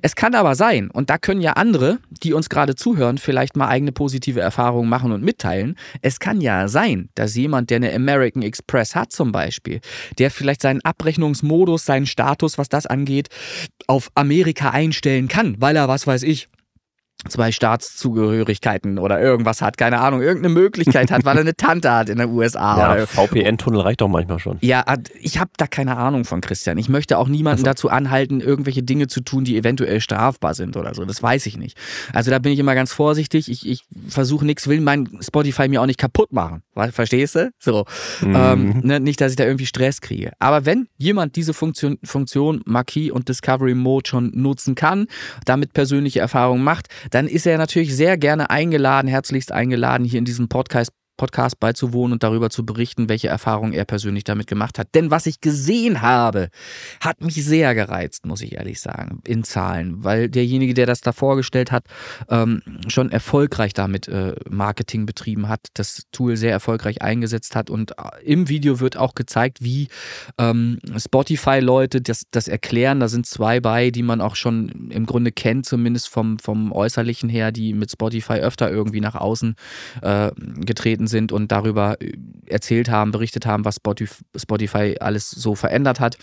Es 0.00 0.16
kann 0.16 0.34
aber 0.34 0.54
sein, 0.54 0.90
und 0.90 1.10
da 1.10 1.18
können 1.18 1.42
ja 1.42 1.52
andere, 1.52 1.98
die 2.22 2.32
uns 2.32 2.48
gerade 2.48 2.74
zuhören, 2.74 3.18
vielleicht 3.18 3.54
mal 3.54 3.68
eigene 3.68 3.92
positive 3.92 4.40
Erfahrungen 4.40 4.88
machen 4.88 5.12
und 5.12 5.22
mitteilen. 5.22 5.76
Es 6.00 6.20
kann 6.20 6.40
ja 6.40 6.68
sein, 6.68 7.10
dass 7.14 7.34
jemand, 7.34 7.68
der 7.68 7.76
eine 7.76 7.94
American 7.94 8.42
Express 8.42 8.94
hat 8.94 9.12
zum 9.12 9.32
Beispiel, 9.32 9.80
der 10.18 10.30
vielleicht 10.30 10.62
seinen 10.62 10.80
Abrechnungsmodus, 10.80 11.84
seinen 11.84 12.06
Status, 12.06 12.56
was 12.56 12.70
das 12.70 12.86
angeht, 12.86 13.28
auf 13.88 14.10
Amerika 14.14 14.70
einstellen 14.70 15.28
kann, 15.28 15.56
weil 15.58 15.76
er, 15.76 15.86
was 15.86 16.06
weiß 16.06 16.22
ich, 16.22 16.48
zwei 17.28 17.50
Staatszugehörigkeiten 17.50 18.98
oder 18.98 19.20
irgendwas 19.20 19.62
hat, 19.62 19.76
keine 19.76 20.00
Ahnung, 20.00 20.22
irgendeine 20.22 20.54
Möglichkeit 20.54 21.10
hat, 21.10 21.24
weil 21.24 21.36
er 21.36 21.40
eine 21.40 21.56
Tante 21.56 21.90
hat 21.90 22.08
in 22.08 22.18
den 22.18 22.30
USA. 22.30 22.96
Ja, 22.96 23.06
VPN-Tunnel 23.06 23.80
reicht 23.80 24.00
doch 24.00 24.08
manchmal 24.08 24.38
schon. 24.38 24.58
Ja, 24.60 24.84
ich 25.18 25.38
habe 25.38 25.50
da 25.56 25.66
keine 25.66 25.96
Ahnung 25.96 26.24
von 26.24 26.40
Christian. 26.40 26.78
Ich 26.78 26.88
möchte 26.88 27.18
auch 27.18 27.28
niemanden 27.28 27.60
also. 27.60 27.64
dazu 27.64 27.88
anhalten, 27.90 28.40
irgendwelche 28.40 28.82
Dinge 28.82 29.08
zu 29.08 29.20
tun, 29.20 29.44
die 29.44 29.56
eventuell 29.56 30.00
strafbar 30.00 30.54
sind 30.54 30.76
oder 30.76 30.94
so. 30.94 31.04
Das 31.04 31.22
weiß 31.22 31.46
ich 31.46 31.56
nicht. 31.56 31.76
Also 32.12 32.30
da 32.30 32.38
bin 32.38 32.52
ich 32.52 32.58
immer 32.58 32.74
ganz 32.74 32.92
vorsichtig. 32.92 33.50
Ich, 33.50 33.66
ich 33.66 33.84
versuche 34.08 34.44
nichts, 34.44 34.68
will 34.68 34.80
mein 34.80 35.08
Spotify 35.20 35.68
mir 35.68 35.82
auch 35.82 35.86
nicht 35.86 35.98
kaputt 35.98 36.32
machen. 36.32 36.62
Verstehst 36.92 37.34
du? 37.34 37.50
So. 37.58 37.86
Mhm. 38.20 38.36
Ähm, 38.36 38.80
ne, 38.84 39.00
nicht, 39.00 39.20
dass 39.20 39.32
ich 39.32 39.36
da 39.36 39.44
irgendwie 39.44 39.66
Stress 39.66 40.00
kriege. 40.00 40.32
Aber 40.38 40.66
wenn 40.66 40.88
jemand 40.96 41.36
diese 41.36 41.54
Funktion, 41.54 41.98
Funktion 42.04 42.62
Marquis 42.66 43.10
und 43.10 43.28
Discovery 43.28 43.74
Mode 43.74 44.08
schon 44.08 44.30
nutzen 44.34 44.74
kann, 44.74 45.06
damit 45.44 45.72
persönliche 45.72 46.20
Erfahrungen 46.20 46.62
macht, 46.62 46.88
dann 47.10 47.28
ist 47.28 47.46
er 47.46 47.58
natürlich 47.58 47.94
sehr 47.94 48.16
gerne 48.16 48.50
eingeladen, 48.50 49.08
herzlichst 49.08 49.52
eingeladen, 49.52 50.04
hier 50.04 50.18
in 50.18 50.24
diesem 50.24 50.48
Podcast 50.48 50.90
Podcast 51.16 51.60
beizuwohnen 51.60 52.14
und 52.14 52.22
darüber 52.22 52.50
zu 52.50 52.64
berichten, 52.64 53.08
welche 53.08 53.28
Erfahrungen 53.28 53.72
er 53.72 53.84
persönlich 53.84 54.24
damit 54.24 54.46
gemacht 54.46 54.78
hat. 54.78 54.94
Denn 54.94 55.10
was 55.10 55.26
ich 55.26 55.40
gesehen 55.40 56.02
habe, 56.02 56.50
hat 57.00 57.22
mich 57.22 57.44
sehr 57.44 57.74
gereizt, 57.74 58.26
muss 58.26 58.42
ich 58.42 58.52
ehrlich 58.56 58.80
sagen, 58.80 59.20
in 59.26 59.44
Zahlen, 59.44 60.04
weil 60.04 60.28
derjenige, 60.28 60.74
der 60.74 60.86
das 60.86 61.00
da 61.00 61.12
vorgestellt 61.12 61.72
hat, 61.72 61.84
ähm, 62.28 62.62
schon 62.88 63.10
erfolgreich 63.10 63.72
damit 63.72 64.08
äh, 64.08 64.34
Marketing 64.48 65.06
betrieben 65.06 65.48
hat, 65.48 65.60
das 65.74 66.02
Tool 66.12 66.36
sehr 66.36 66.52
erfolgreich 66.52 67.02
eingesetzt 67.02 67.56
hat 67.56 67.70
und 67.70 67.92
äh, 67.92 68.24
im 68.24 68.48
Video 68.48 68.80
wird 68.80 68.96
auch 68.96 69.14
gezeigt, 69.14 69.62
wie 69.62 69.88
ähm, 70.38 70.78
Spotify-Leute 70.96 72.00
das, 72.00 72.24
das 72.30 72.48
erklären. 72.48 73.00
Da 73.00 73.08
sind 73.08 73.26
zwei 73.26 73.60
bei, 73.60 73.90
die 73.90 74.02
man 74.02 74.20
auch 74.20 74.36
schon 74.36 74.90
im 74.90 75.06
Grunde 75.06 75.32
kennt, 75.32 75.66
zumindest 75.66 76.08
vom, 76.08 76.38
vom 76.38 76.72
Äußerlichen 76.72 77.28
her, 77.28 77.52
die 77.52 77.72
mit 77.72 77.90
Spotify 77.90 78.34
öfter 78.34 78.70
irgendwie 78.70 79.00
nach 79.00 79.14
außen 79.14 79.54
äh, 80.02 80.30
getreten 80.60 81.05
aufgetreten 81.06 81.08
sind 81.08 81.32
und 81.32 81.52
darüber 81.52 82.00
äh, 82.00 82.12
erzählt 82.46 82.90
haben, 82.90 83.12
berichtet 83.12 83.46
haben, 83.46 83.64
was 83.64 83.78
Spotify 84.36 84.96
alles 85.00 85.30
so 85.30 85.54
verändert 85.54 86.00
hat. 86.00 86.18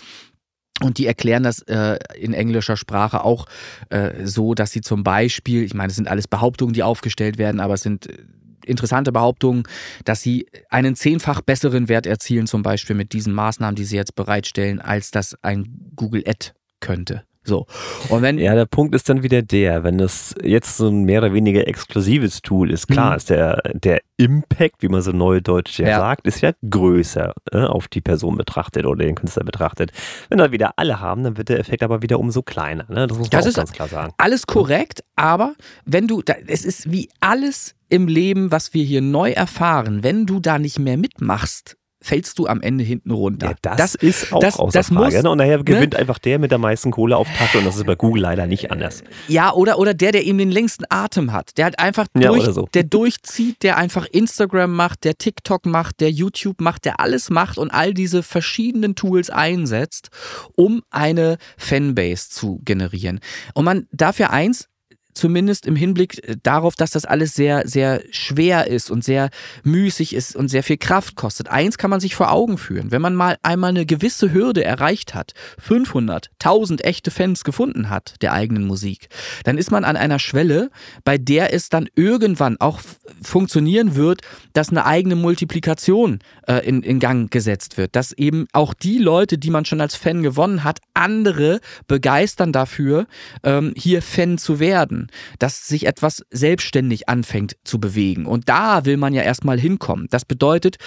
Und 0.81 0.97
die 0.97 1.05
erklären 1.05 1.43
das 1.43 1.61
äh, 1.67 1.99
in 2.15 2.34
englischer 2.34 2.77
Sprache 2.77 3.23
auch 3.23 3.45
äh, 3.89 4.25
so, 4.25 4.53
dass 4.53 4.71
sie 4.71 4.81
zum 4.81 5.03
Beispiel, 5.03 5.63
ich 5.63 5.73
meine, 5.73 5.89
es 5.89 5.95
sind 5.95 6.07
alles 6.07 6.27
Behauptungen, 6.27 6.73
die 6.73 6.84
aufgestellt 6.84 7.38
werden, 7.38 7.59
aber 7.59 7.75
es 7.75 7.84
sind 7.84 8.07
äh, 8.07 8.17
interessante 8.65 9.11
Behauptungen, 9.11 9.63
dass 10.03 10.21
sie 10.21 10.47
einen 10.69 10.95
zehnfach 10.95 11.41
besseren 11.41 11.89
Wert 11.89 12.07
erzielen, 12.07 12.47
zum 12.47 12.63
Beispiel 12.63 12.95
mit 12.95 13.13
diesen 13.13 13.34
Maßnahmen, 13.34 13.75
die 13.75 13.86
sie 13.86 13.97
jetzt 13.97 14.15
bereitstellen, 14.15 14.79
als 14.81 15.11
das 15.11 15.36
ein 15.41 15.91
Google 15.95 16.23
Ad 16.25 16.53
könnte. 16.79 17.23
So. 17.45 17.65
Und 18.09 18.21
wenn 18.21 18.37
ja, 18.37 18.55
der 18.55 18.65
Punkt 18.65 18.95
ist 18.95 19.09
dann 19.09 19.23
wieder 19.23 19.41
der, 19.41 19.83
wenn 19.83 19.97
das 19.97 20.33
jetzt 20.43 20.77
so 20.77 20.87
ein 20.87 21.03
mehr 21.03 21.19
oder 21.19 21.33
weniger 21.33 21.67
exklusives 21.67 22.41
Tool 22.41 22.71
ist, 22.71 22.87
klar 22.87 23.11
mhm. 23.11 23.17
ist 23.17 23.29
der, 23.29 23.61
der 23.73 24.01
Impact, 24.17 24.81
wie 24.81 24.87
man 24.87 25.01
so 25.01 25.11
neudeutsch 25.11 25.79
ja, 25.79 25.87
ja. 25.87 25.99
sagt, 25.99 26.27
ist 26.27 26.41
ja 26.41 26.51
größer 26.69 27.33
äh, 27.51 27.57
auf 27.57 27.87
die 27.87 28.01
Person 28.01 28.37
betrachtet 28.37 28.85
oder 28.85 29.03
den 29.03 29.15
Künstler 29.15 29.43
betrachtet. 29.43 29.91
Wenn 30.29 30.37
dann 30.37 30.51
wieder 30.51 30.73
alle 30.77 30.99
haben, 30.99 31.23
dann 31.23 31.37
wird 31.37 31.49
der 31.49 31.59
Effekt 31.59 31.83
aber 31.83 32.01
wieder 32.01 32.19
umso 32.19 32.41
kleiner. 32.41 32.85
Ne? 32.89 33.07
Das 33.07 33.17
muss 33.17 33.31
man 33.31 33.41
das 33.41 33.53
auch 33.53 33.57
ganz 33.57 33.73
klar 33.73 33.87
sagen. 33.87 34.13
Alles 34.17 34.47
korrekt, 34.47 35.03
aber 35.15 35.55
wenn 35.85 36.07
du, 36.07 36.21
da, 36.21 36.35
es 36.47 36.63
ist 36.63 36.91
wie 36.91 37.09
alles 37.19 37.75
im 37.89 38.07
Leben, 38.07 38.51
was 38.51 38.73
wir 38.73 38.83
hier 38.83 39.01
neu 39.01 39.31
erfahren, 39.31 40.03
wenn 40.03 40.25
du 40.25 40.39
da 40.39 40.59
nicht 40.59 40.79
mehr 40.79 40.97
mitmachst, 40.97 41.77
fällst 42.04 42.38
du 42.38 42.47
am 42.47 42.62
Ende 42.62 42.84
hinten 42.84 43.12
runter. 43.12 43.56
Ja, 43.64 43.76
das, 43.76 43.95
ist 43.95 44.34
auch 44.34 44.39
das, 44.39 44.60
außer 44.60 44.78
das 44.78 44.88
Frage. 44.89 45.16
muss, 45.16 45.24
ne? 45.24 45.30
Und 45.30 45.38
daher 45.38 45.64
gewinnt 45.64 45.95
einfach 45.95 46.20
der 46.20 46.38
mit 46.38 46.51
der 46.51 46.58
meisten 46.58 46.91
Kohle 46.91 47.18
auf 47.18 47.28
Tasche 47.38 47.60
und 47.60 47.66
das 47.66 47.78
ist 47.78 47.86
bei 47.86 47.95
Google 47.95 48.22
leider 48.22 48.45
nicht 48.45 48.72
anders. 48.72 49.04
Ja, 49.28 49.54
oder, 49.54 49.80
oder 49.80 49.93
der, 49.93 50.12
der 50.12 50.26
eben 50.26 50.38
den 50.38 50.51
längsten 50.51 50.84
Atem 50.89 51.32
hat. 51.32 51.58
Der 51.58 51.66
halt 51.66 51.80
einfach 51.80 52.08
Ja, 52.16 52.30
durch, 52.30 52.43
oder 52.43 52.54
so. 52.54 52.68
der 52.74 52.84
durchzieht, 52.84 53.64
der 53.64 53.78
einfach 53.78 54.06
Instagram 54.08 54.74
macht, 54.76 55.06
der 55.06 55.18
TikTok 55.18 55.66
macht, 55.66 56.01
der 56.01 56.12
YouTube 56.12 56.60
macht, 56.62 56.86
der 56.86 56.99
alles 56.99 57.30
macht 57.30 57.58
und 57.58 57.72
all 57.72 57.93
diese 57.93 58.22
verschiedenen 58.22 58.95
Tools 58.95 59.30
einsetzt, 59.30 60.10
um 60.56 60.82
eine 60.91 61.38
Fanbase 61.58 62.30
zu 62.30 62.60
generieren. 62.66 63.22
Und 63.54 63.66
man 63.66 63.88
darf 63.91 64.20
ja 64.20 64.30
eins 64.30 64.68
zumindest 65.14 65.66
im 65.66 65.76
Hinblick 65.76 66.28
äh, 66.28 66.36
darauf, 66.41 66.76
dass 66.76 66.91
das 66.91 67.05
alles 67.05 67.36
sehr, 67.36 67.68
sehr 67.68 68.01
schwer 68.11 68.68
ist 68.68 68.91
und 68.91 69.03
sehr 69.03 69.30
müßig 69.64 70.14
ist 70.14 70.36
und 70.36 70.49
sehr 70.49 70.64
viel 70.64 70.78
Kraft 70.78 71.16
kostet. 71.16 71.49
Eins 71.49 71.78
kann 71.78 71.89
man 71.89 71.99
sich 71.99 72.16
vor 72.16 72.32
Augen 72.32 72.57
führen. 72.57 72.91
Wenn 72.91 73.01
man 73.01 73.16
mal 73.16 73.38
einmal 73.41 73.70
eine 73.70 73.86
gewisse 73.86 74.34
Hürde 74.34 74.64
erreicht 74.64 75.14
hat, 75.14 75.34
500, 75.59 76.30
1000 76.39 76.84
echte 76.84 77.11
Fans 77.11 77.43
gefunden 77.43 77.89
hat 77.89 78.16
der 78.22 78.34
eigenen 78.34 78.66
Musik, 78.66 79.09
dann 79.43 79.57
ist 79.57 79.72
man 79.72 79.86
an 79.86 79.95
einer 79.95 80.20
Schwelle, 80.20 80.70
bei 81.03 81.18
der 81.18 81.53
es 81.53 81.70
dann 81.70 81.88
irgendwann 81.95 82.57
auch 82.59 82.82
funktionieren 83.22 83.95
wird, 83.95 84.22
dass 84.53 84.70
eine 84.70 84.86
eigene 84.86 85.16
Multiplikation 85.16 86.20
äh, 86.47 86.59
in, 86.67 86.83
in 86.83 86.99
Gang 86.99 87.31
gesetzt 87.31 87.77
wird. 87.77 87.95
Dass 87.95 88.11
eben 88.13 88.47
auch 88.53 88.73
die 88.73 88.97
Leute, 88.97 89.37
die 89.37 89.49
man 89.49 89.65
schon 89.65 89.81
als 89.81 89.95
Fan 89.95 90.23
gewonnen 90.23 90.63
hat, 90.63 90.79
andere 90.93 91.59
begeistern 91.87 92.51
dafür, 92.51 93.07
ähm, 93.43 93.73
hier 93.75 94.01
Fan 94.01 94.37
zu 94.37 94.59
werden. 94.59 95.07
Dass 95.39 95.67
sich 95.67 95.85
etwas 95.85 96.23
selbstständig 96.31 97.09
anfängt 97.09 97.55
zu 97.63 97.79
bewegen. 97.79 98.25
Und 98.25 98.49
da 98.49 98.85
will 98.85 98.97
man 98.97 99.13
ja 99.13 99.21
erstmal 99.21 99.59
hinkommen. 99.59 100.07
Das 100.09 100.25
bedeutet, 100.25 100.77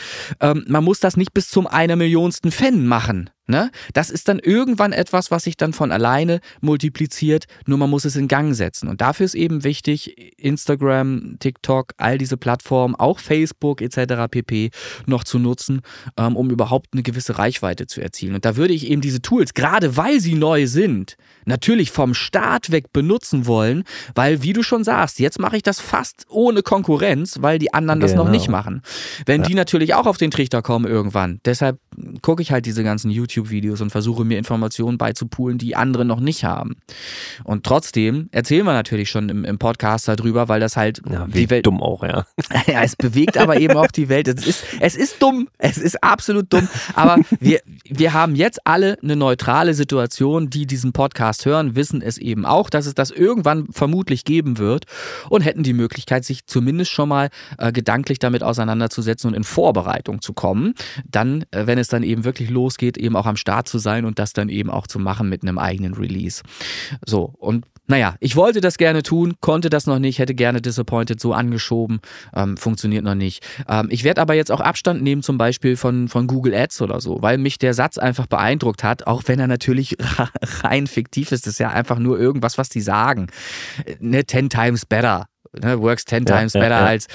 ähm, 0.40 0.64
man 0.68 0.84
muss 0.84 1.00
das 1.00 1.16
nicht 1.16 1.32
bis 1.34 1.48
zum 1.48 1.66
einer 1.66 1.96
Millionsten 1.96 2.50
Fan 2.50 2.86
machen. 2.86 3.30
Ne? 3.49 3.70
Das 3.92 4.11
ist 4.11 4.28
dann 4.28 4.40
irgendwann 4.40 4.92
etwas, 4.92 5.30
was 5.30 5.44
sich 5.44 5.57
dann 5.57 5.72
von 5.72 5.92
alleine 5.92 6.40
multipliziert, 6.61 7.44
nur 7.66 7.78
man 7.78 7.88
muss 7.88 8.05
es 8.05 8.16
in 8.16 8.26
Gang 8.26 8.55
setzen. 8.55 8.88
Und 8.88 9.01
dafür 9.01 9.24
ist 9.24 9.34
eben 9.34 9.62
wichtig, 9.62 10.34
Instagram, 10.36 11.36
TikTok, 11.38 11.92
all 11.97 12.18
diese 12.18 12.36
Plattformen, 12.36 12.97
auch 12.97 13.20
Facebook 13.20 13.80
etc. 13.82 14.24
pp. 14.30 14.70
noch 15.07 15.22
zu 15.22 15.38
nutzen, 15.38 15.82
ähm, 16.16 16.36
um 16.36 16.51
überhaupt 16.51 16.88
eine 16.92 17.03
gewisse 17.03 17.38
Reichweite 17.38 17.86
zu 17.86 18.01
erzielen. 18.01 18.34
Und 18.34 18.44
da 18.44 18.57
würde 18.57 18.74
ich 18.74 18.90
eben 18.90 19.01
diese 19.01 19.22
Tools, 19.22 19.55
gerade 19.55 19.97
weil 19.97 20.18
sie 20.20 20.34
neu 20.34 20.66
sind, 20.66 21.16
natürlich 21.44 21.92
vom 21.92 22.14
Start 22.14 22.72
weg 22.72 22.92
benutzen 22.92 23.47
wollen, 23.47 23.84
weil, 24.16 24.42
wie 24.42 24.53
du 24.55 24.64
schon 24.64 24.82
sagst, 24.82 25.20
jetzt 25.20 25.38
mache 25.38 25.57
ich 25.57 25.62
das 25.62 25.80
fast 25.80 26.26
ohne 26.28 26.62
Konkurrenz, 26.62 27.38
weil 27.42 27.59
die 27.61 27.72
anderen 27.72 28.01
das 28.01 28.14
noch 28.14 28.24
Genau. 28.24 28.36
nicht 28.36 28.49
machen. 28.49 28.82
Wenn 29.24 29.44
die 29.44 29.55
natürlich 29.55 29.94
auch 29.94 30.07
auf 30.07 30.18
den 30.18 30.32
Trichter 30.32 30.62
kommen 30.62 30.86
irgendwann, 30.86 31.40
deshalb 31.44 31.78
gucke 32.22 32.42
ich 32.42 32.51
halt 32.51 32.66
diese 32.66 32.82
ganzen 32.82 33.11
YouTube-Videos 33.37 33.80
und 33.80 33.91
versuche 33.91 34.24
mir 34.24 34.39
Informationen 34.39 34.99
beizupulen, 34.99 35.59
die 35.59 35.76
andere 35.76 36.05
noch 36.05 36.20
nicht 36.20 36.45
haben. 36.45 36.76
Und 37.45 37.64
trotzdem 37.64 38.28
erzählen 38.32 38.64
wir 38.64 38.72
natürlich 38.72 39.11
schon 39.11 39.28
im, 39.28 39.45
im 39.45 39.59
Podcast 39.59 40.09
darüber, 40.09 40.49
weil 40.49 40.61
das 40.61 40.76
halt 40.76 41.03
Ja, 41.09 41.26
die 41.26 41.34
wie 41.34 41.51
Welt. 41.51 41.66
dumm 41.66 41.82
auch, 41.82 42.03
ja. 42.03 42.24
Ja, 42.66 42.82
es 42.82 42.97
bewegt 42.97 43.39
aber 43.39 43.61
eben 43.61 43.76
auch 43.76 43.89
die 43.89 44.09
Welt. 44.09 44.28
Es 44.28 44.47
ist, 44.47 44.64
es 44.80 44.97
ist 44.97 45.22
dumm. 45.22 45.49
Es 45.59 45.78
ist 45.78 46.03
absolut 46.03 46.53
dumm. 46.53 46.68
Aber 46.95 47.18
wir, 47.41 47.61
wir 47.84 48.12
haben 48.12 48.34
jetzt 48.34 48.61
alle 48.66 48.99
eine 49.03 49.16
neutrale 49.16 49.74
Situation, 49.74 50.51
die 50.51 50.66
diesen 50.66 50.93
Podcast 50.93 51.45
hören, 51.47 51.76
wissen 51.76 52.03
es 52.03 52.18
eben 52.18 52.45
auch, 52.45 52.70
dass 52.70 52.87
es 52.87 52.95
das 52.95 53.11
irgendwann 53.11 53.66
vermutlich 53.70 54.24
geben 54.24 54.59
wird 54.59 54.84
und 55.28 55.43
hätten 55.43 55.62
die 55.62 55.72
Möglichkeit, 55.74 56.24
sich 56.24 56.47
zumindest 56.47 56.91
schon 56.91 57.09
mal 57.09 57.28
äh, 57.59 57.72
gedanklich 57.72 58.18
damit 58.18 58.43
auseinanderzusetzen 58.43 59.28
und 59.28 59.34
in 59.34 59.45
Vorbereitung 59.45 60.20
zu 60.22 60.32
kommen. 60.32 60.74
Dann, 61.11 61.45
äh, 61.51 61.66
wenn 61.66 61.78
es 61.78 61.89
dann 61.89 62.03
eben 62.03 62.24
wirklich 62.24 62.51
losgeht, 62.51 62.97
eben 62.97 63.16
auch 63.16 63.26
am 63.27 63.37
Start 63.37 63.68
zu 63.68 63.79
sein 63.79 64.05
und 64.05 64.18
das 64.18 64.33
dann 64.33 64.49
eben 64.49 64.70
auch 64.70 64.87
zu 64.87 64.99
machen 64.99 65.29
mit 65.29 65.43
einem 65.43 65.59
eigenen 65.59 65.95
Release. 65.95 66.43
So, 67.05 67.35
und 67.39 67.66
naja, 67.89 68.16
ich 68.18 68.35
wollte 68.35 68.61
das 68.61 68.79
gerne 68.79 69.03
tun, 69.03 69.35
konnte 69.41 69.70
das 69.70 69.87
noch 69.87 69.99
nicht, 69.99 70.18
hätte 70.18 70.35
gerne 70.35 70.61
Disappointed 70.61 71.20
so 71.20 71.33
angeschoben, 71.33 72.01
ähm, 72.35 72.57
funktioniert 72.57 73.05
noch 73.05 73.14
nicht. 73.14 73.47
Ähm, 73.68 73.89
ich 73.91 74.03
werde 74.03 74.20
aber 74.20 74.35
jetzt 74.35 74.51
auch 74.51 74.61
Abstand 74.61 75.03
nehmen, 75.03 75.22
zum 75.22 75.39
Beispiel 75.39 75.77
von, 75.77 76.09
von 76.09 76.27
Google 76.27 76.55
Ads 76.55 76.83
oder 76.83 77.01
so, 77.01 77.22
weil 77.22 77.39
mich 77.39 77.59
der 77.59 77.74
Satz 77.74 77.97
einfach 77.99 78.27
beeindruckt 78.27 78.83
hat, 78.83 79.07
auch 79.07 79.22
wenn 79.27 79.39
er 79.39 79.47
natürlich 79.47 79.97
rein 80.62 80.87
fiktiv 80.87 81.31
ist, 81.31 81.47
das 81.47 81.55
ist 81.55 81.59
ja 81.61 81.70
einfach 81.70 81.99
nur 81.99 82.18
irgendwas, 82.18 82.59
was 82.59 82.68
die 82.68 82.81
sagen. 82.81 83.29
Ne, 84.01 84.27
10 84.27 84.51
times 84.51 84.85
better. 84.85 85.27
Ne, 85.62 85.80
works 85.80 86.04
10 86.04 86.24
Ja, 86.26 86.38
times 86.38 86.52
better 86.52 86.68
ja. 86.68 86.86
als 86.86 87.07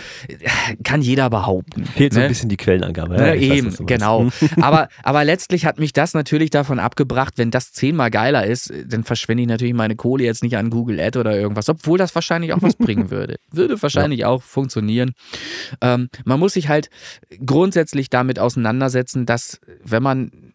kann 0.83 1.01
jeder 1.01 1.29
behaupten. 1.29 1.85
Fehlt 1.85 2.13
so 2.13 2.19
ne? 2.19 2.25
ein 2.25 2.29
bisschen 2.29 2.49
die 2.49 2.57
Quellenangabe. 2.57 3.15
Ne, 3.15 3.31
weiß, 3.33 3.41
eben, 3.41 3.67
meinst. 3.67 3.87
genau. 3.87 4.21
Hm. 4.21 4.31
aber, 4.61 4.89
aber 5.03 5.23
letztlich 5.23 5.65
hat 5.65 5.79
mich 5.79 5.93
das 5.93 6.13
natürlich 6.13 6.49
davon 6.49 6.79
abgebracht, 6.79 7.33
wenn 7.37 7.51
das 7.51 7.71
zehnmal 7.71 8.11
geiler 8.11 8.45
ist, 8.45 8.73
dann 8.87 9.03
verschwende 9.03 9.43
ich 9.43 9.49
natürlich 9.49 9.73
meine 9.73 9.95
Kohle 9.95 10.23
jetzt 10.23 10.43
nicht 10.43 10.57
an 10.57 10.69
Google 10.69 10.99
Ad 10.99 11.17
oder 11.17 11.35
irgendwas, 11.35 11.69
obwohl 11.69 11.97
das 11.97 12.13
wahrscheinlich 12.15 12.53
auch 12.53 12.61
was 12.61 12.75
bringen 12.75 13.11
würde. 13.11 13.37
Würde 13.51 13.81
wahrscheinlich 13.81 14.25
auch 14.25 14.41
funktionieren. 14.41 15.13
Ähm, 15.81 16.09
man 16.25 16.39
muss 16.39 16.53
sich 16.53 16.69
halt 16.69 16.89
grundsätzlich 17.45 18.09
damit 18.09 18.39
auseinandersetzen, 18.39 19.25
dass 19.25 19.59
wenn 19.83 20.03
man 20.03 20.50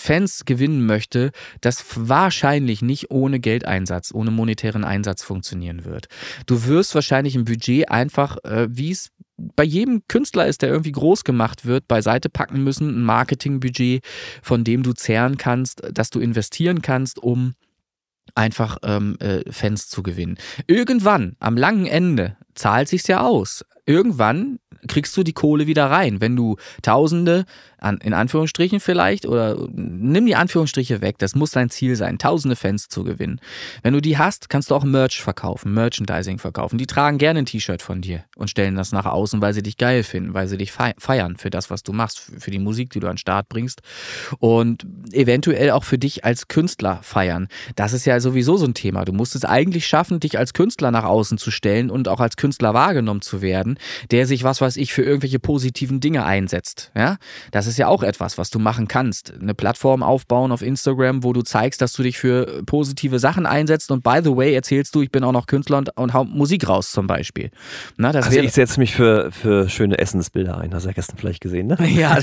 Fans 0.00 0.44
gewinnen 0.44 0.86
möchte, 0.86 1.32
das 1.60 1.84
wahrscheinlich 1.94 2.82
nicht 2.82 3.10
ohne 3.10 3.40
Geldeinsatz, 3.40 4.12
ohne 4.12 4.30
monetären 4.30 4.84
Einsatz 4.84 5.22
funktionieren 5.22 5.84
wird. 5.84 6.06
Du 6.46 6.66
wirst 6.66 6.94
wahrscheinlich 6.94 7.34
ein 7.34 7.44
Budget 7.44 7.90
einfach, 7.90 8.38
äh, 8.44 8.68
wie 8.70 8.90
es 8.90 9.10
bei 9.36 9.64
jedem 9.64 10.02
Künstler 10.08 10.46
ist, 10.46 10.62
der 10.62 10.70
irgendwie 10.70 10.92
groß 10.92 11.24
gemacht 11.24 11.66
wird, 11.66 11.88
beiseite 11.88 12.30
packen 12.30 12.64
müssen, 12.64 12.88
ein 12.88 13.02
Marketingbudget, 13.02 14.02
von 14.42 14.64
dem 14.64 14.82
du 14.82 14.92
zehren 14.92 15.36
kannst, 15.36 15.82
dass 15.92 16.10
du 16.10 16.20
investieren 16.20 16.80
kannst, 16.80 17.18
um 17.18 17.54
einfach 18.34 18.78
ähm, 18.82 19.16
äh, 19.20 19.50
Fans 19.50 19.88
zu 19.88 20.02
gewinnen. 20.02 20.38
Irgendwann, 20.66 21.36
am 21.38 21.56
langen 21.56 21.86
Ende, 21.86 22.36
zahlt 22.54 22.88
sich's 22.88 23.06
ja 23.06 23.20
aus. 23.20 23.64
Irgendwann 23.84 24.58
kriegst 24.88 25.16
du 25.16 25.22
die 25.22 25.32
Kohle 25.32 25.66
wieder 25.66 25.86
rein, 25.90 26.20
wenn 26.20 26.36
du 26.36 26.56
Tausende, 26.82 27.44
an, 27.78 27.98
in 27.98 28.14
Anführungsstrichen 28.14 28.80
vielleicht, 28.80 29.26
oder 29.26 29.68
nimm 29.72 30.24
die 30.24 30.36
Anführungsstriche 30.36 31.02
weg, 31.02 31.18
das 31.18 31.34
muss 31.34 31.50
dein 31.50 31.68
Ziel 31.68 31.94
sein, 31.96 32.16
Tausende 32.18 32.56
Fans 32.56 32.88
zu 32.88 33.04
gewinnen. 33.04 33.40
Wenn 33.82 33.92
du 33.92 34.00
die 34.00 34.16
hast, 34.16 34.48
kannst 34.48 34.70
du 34.70 34.74
auch 34.74 34.84
Merch 34.84 35.20
verkaufen, 35.20 35.74
Merchandising 35.74 36.38
verkaufen. 36.38 36.78
Die 36.78 36.86
tragen 36.86 37.18
gerne 37.18 37.40
ein 37.40 37.46
T-Shirt 37.46 37.82
von 37.82 38.00
dir 38.00 38.24
und 38.36 38.48
stellen 38.48 38.76
das 38.76 38.92
nach 38.92 39.04
außen, 39.04 39.42
weil 39.42 39.52
sie 39.52 39.62
dich 39.62 39.76
geil 39.76 40.02
finden, 40.02 40.32
weil 40.32 40.48
sie 40.48 40.56
dich 40.56 40.72
fei- 40.72 40.94
feiern 40.98 41.36
für 41.36 41.50
das, 41.50 41.68
was 41.68 41.82
du 41.82 41.92
machst, 41.92 42.18
für 42.18 42.46
für 42.46 42.52
die 42.52 42.60
Musik, 42.60 42.90
die 42.90 43.00
du 43.00 43.08
an 43.08 43.14
den 43.14 43.18
Start 43.18 43.48
bringst 43.48 43.80
und 44.38 44.86
eventuell 45.10 45.72
auch 45.72 45.82
für 45.82 45.98
dich 45.98 46.24
als 46.24 46.46
Künstler 46.46 47.00
feiern. 47.02 47.48
Das 47.74 47.92
ist 47.92 48.06
ja 48.06 48.20
sowieso 48.20 48.56
so 48.56 48.66
ein 48.66 48.74
Thema. 48.74 49.04
Du 49.04 49.12
musst 49.12 49.34
es 49.34 49.44
eigentlich 49.44 49.88
schaffen, 49.88 50.20
dich 50.20 50.38
als 50.38 50.52
Künstler 50.52 50.92
nach 50.92 51.02
außen 51.02 51.38
zu 51.38 51.50
stellen 51.50 51.90
und 51.90 52.06
auch 52.06 52.20
als 52.20 52.36
Künstler 52.36 52.72
wahrgenommen 52.72 53.20
zu 53.20 53.42
werden, 53.42 53.80
der 54.12 54.28
sich, 54.28 54.44
was 54.44 54.60
weiß 54.60 54.76
ich, 54.76 54.92
für 54.92 55.02
irgendwelche 55.02 55.40
positiven 55.40 55.98
Dinge 55.98 56.24
einsetzt. 56.24 56.92
Ja, 56.94 57.16
das 57.50 57.65
ist 57.66 57.76
ja 57.78 57.88
auch 57.88 58.02
etwas, 58.02 58.38
was 58.38 58.50
du 58.50 58.58
machen 58.58 58.88
kannst. 58.88 59.32
Eine 59.40 59.54
Plattform 59.54 60.02
aufbauen 60.02 60.52
auf 60.52 60.62
Instagram, 60.62 61.24
wo 61.24 61.32
du 61.32 61.42
zeigst, 61.42 61.80
dass 61.80 61.92
du 61.92 62.02
dich 62.02 62.18
für 62.18 62.62
positive 62.66 63.18
Sachen 63.18 63.46
einsetzt 63.46 63.90
und 63.90 64.02
by 64.02 64.20
the 64.22 64.36
way 64.36 64.54
erzählst 64.54 64.94
du, 64.94 65.02
ich 65.02 65.10
bin 65.10 65.24
auch 65.24 65.32
noch 65.32 65.46
Künstler 65.46 65.78
und, 65.78 65.90
und 65.96 66.14
hau 66.14 66.24
Musik 66.24 66.68
raus 66.68 66.90
zum 66.90 67.06
Beispiel. 67.06 67.50
Na, 67.96 68.12
das 68.12 68.26
Also 68.26 68.40
ich 68.40 68.52
setze 68.52 68.78
mich 68.80 68.94
für, 68.94 69.30
für 69.32 69.68
schöne 69.68 69.98
Essensbilder 69.98 70.58
ein. 70.58 70.72
Hast 70.74 70.84
du 70.84 70.88
ja 70.88 70.94
gestern 70.94 71.16
vielleicht 71.18 71.40
gesehen, 71.40 71.66
ne? 71.68 71.76
ja, 71.88 72.18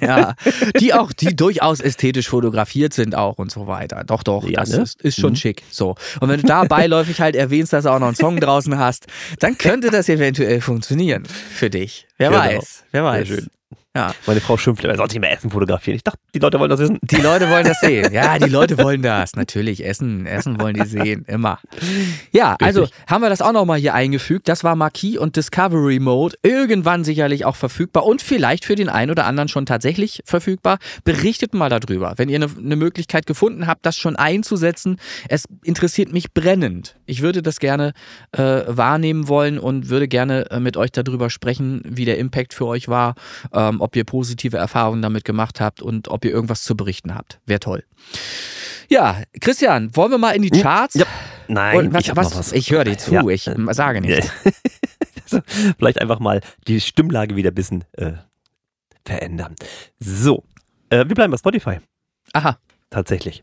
ja, 0.00 0.34
die 0.80 0.94
auch, 0.94 1.12
die 1.12 1.34
durchaus 1.36 1.80
ästhetisch 1.80 2.28
fotografiert 2.28 2.92
sind 2.92 3.14
auch 3.14 3.38
und 3.38 3.50
so 3.50 3.66
weiter. 3.66 4.04
Doch, 4.04 4.22
doch, 4.22 4.44
Ja, 4.48 4.60
das 4.60 4.70
ne? 4.70 4.82
ist, 4.82 5.00
ist 5.02 5.20
schon 5.20 5.32
Mhm. 5.32 5.36
schick. 5.36 5.62
So. 5.70 5.94
Und 6.20 6.28
wenn 6.28 6.40
du 6.40 6.46
da 6.46 6.64
beiläufig 6.64 7.20
halt 7.20 7.36
erwähnst, 7.36 7.72
dass 7.72 7.84
du 7.84 7.90
auch 7.90 7.98
noch 7.98 8.06
einen 8.08 8.16
Song 8.16 8.38
draußen 8.40 8.78
hast, 8.78 9.06
dann 9.40 9.58
könnte 9.58 9.90
das 9.90 10.08
eventuell 10.08 10.60
funktionieren 10.60 11.24
für 11.26 11.70
dich. 11.70 12.06
Wer 12.18 12.30
Genau. 12.30 12.40
weiß, 12.40 12.84
wer 12.92 13.04
weiß. 13.04 13.28
Sehr 13.28 13.36
schön. 13.38 13.46
Ja. 13.96 14.12
Meine 14.26 14.40
Frau 14.40 14.56
schimpft, 14.56 14.84
er 14.84 14.96
sollte 14.96 15.14
nicht 15.14 15.20
mehr 15.20 15.30
Essen 15.30 15.50
fotografieren. 15.50 15.94
Ich 15.96 16.02
dachte, 16.02 16.18
die 16.34 16.40
Leute 16.40 16.58
wollen 16.58 16.70
das 16.70 16.80
wissen. 16.80 16.98
Die 17.00 17.16
Leute 17.16 17.48
wollen 17.48 17.64
das 17.64 17.78
sehen. 17.78 18.12
Ja, 18.12 18.40
die 18.40 18.50
Leute 18.50 18.76
wollen 18.78 19.02
das. 19.02 19.36
Natürlich. 19.36 19.86
Essen, 19.86 20.26
Essen 20.26 20.60
wollen 20.60 20.74
die 20.74 20.84
sehen. 20.84 21.24
Immer. 21.28 21.60
Ja, 22.32 22.56
also 22.60 22.88
haben 23.06 23.22
wir 23.22 23.28
das 23.28 23.40
auch 23.40 23.52
nochmal 23.52 23.78
hier 23.78 23.94
eingefügt. 23.94 24.48
Das 24.48 24.64
war 24.64 24.74
Marquis 24.74 25.16
und 25.16 25.36
Discovery 25.36 26.00
Mode. 26.00 26.36
Irgendwann 26.42 27.04
sicherlich 27.04 27.44
auch 27.44 27.54
verfügbar 27.54 28.04
und 28.04 28.20
vielleicht 28.20 28.64
für 28.64 28.74
den 28.74 28.88
einen 28.88 29.12
oder 29.12 29.26
anderen 29.26 29.48
schon 29.48 29.64
tatsächlich 29.64 30.22
verfügbar. 30.24 30.78
Berichtet 31.04 31.54
mal 31.54 31.68
darüber. 31.68 32.14
Wenn 32.16 32.28
ihr 32.28 32.36
eine 32.36 32.50
ne 32.60 32.74
Möglichkeit 32.74 33.26
gefunden 33.26 33.68
habt, 33.68 33.86
das 33.86 33.96
schon 33.96 34.16
einzusetzen. 34.16 34.98
Es 35.28 35.44
interessiert 35.62 36.12
mich 36.12 36.32
brennend. 36.34 36.96
Ich 37.06 37.22
würde 37.22 37.42
das 37.42 37.60
gerne 37.60 37.92
äh, 38.32 38.62
wahrnehmen 38.66 39.28
wollen 39.28 39.60
und 39.60 39.88
würde 39.88 40.08
gerne 40.08 40.50
äh, 40.50 40.58
mit 40.58 40.76
euch 40.76 40.90
darüber 40.90 41.30
sprechen, 41.30 41.80
wie 41.84 42.04
der 42.04 42.18
Impact 42.18 42.54
für 42.54 42.66
euch 42.66 42.88
war, 42.88 43.14
ähm, 43.52 43.80
ob 43.84 43.94
ihr 43.96 44.04
positive 44.04 44.56
Erfahrungen 44.56 45.02
damit 45.02 45.24
gemacht 45.24 45.60
habt 45.60 45.80
und 45.82 46.08
ob 46.08 46.24
ihr 46.24 46.32
irgendwas 46.32 46.62
zu 46.64 46.76
berichten 46.76 47.14
habt. 47.14 47.38
Wäre 47.46 47.60
toll. 47.60 47.84
Ja, 48.88 49.22
Christian, 49.40 49.94
wollen 49.94 50.10
wir 50.10 50.18
mal 50.18 50.32
in 50.32 50.42
die 50.42 50.50
Charts? 50.50 50.94
Ja. 50.94 51.06
Nein, 51.48 51.92
was, 51.92 52.04
ich 52.04 52.16
was, 52.16 52.36
was. 52.36 52.52
Ich 52.52 52.70
höre 52.70 52.84
dir 52.84 52.96
zu, 52.98 53.12
Ja. 53.12 53.26
ich 53.28 53.48
sage 53.70 54.00
nichts. 54.00 54.30
Also, 55.24 55.40
vielleicht 55.78 56.02
einfach 56.02 56.20
mal 56.20 56.42
die 56.68 56.82
Stimmlage 56.82 57.34
wieder 57.34 57.50
ein 57.50 57.54
bisschen 57.54 57.84
äh, 57.92 58.12
verändern. 59.06 59.56
So, 59.98 60.44
äh, 60.90 60.98
wir 61.08 61.14
bleiben 61.14 61.30
bei 61.30 61.38
Spotify. 61.38 61.78
Aha. 62.34 62.58
Tatsächlich. 62.90 63.42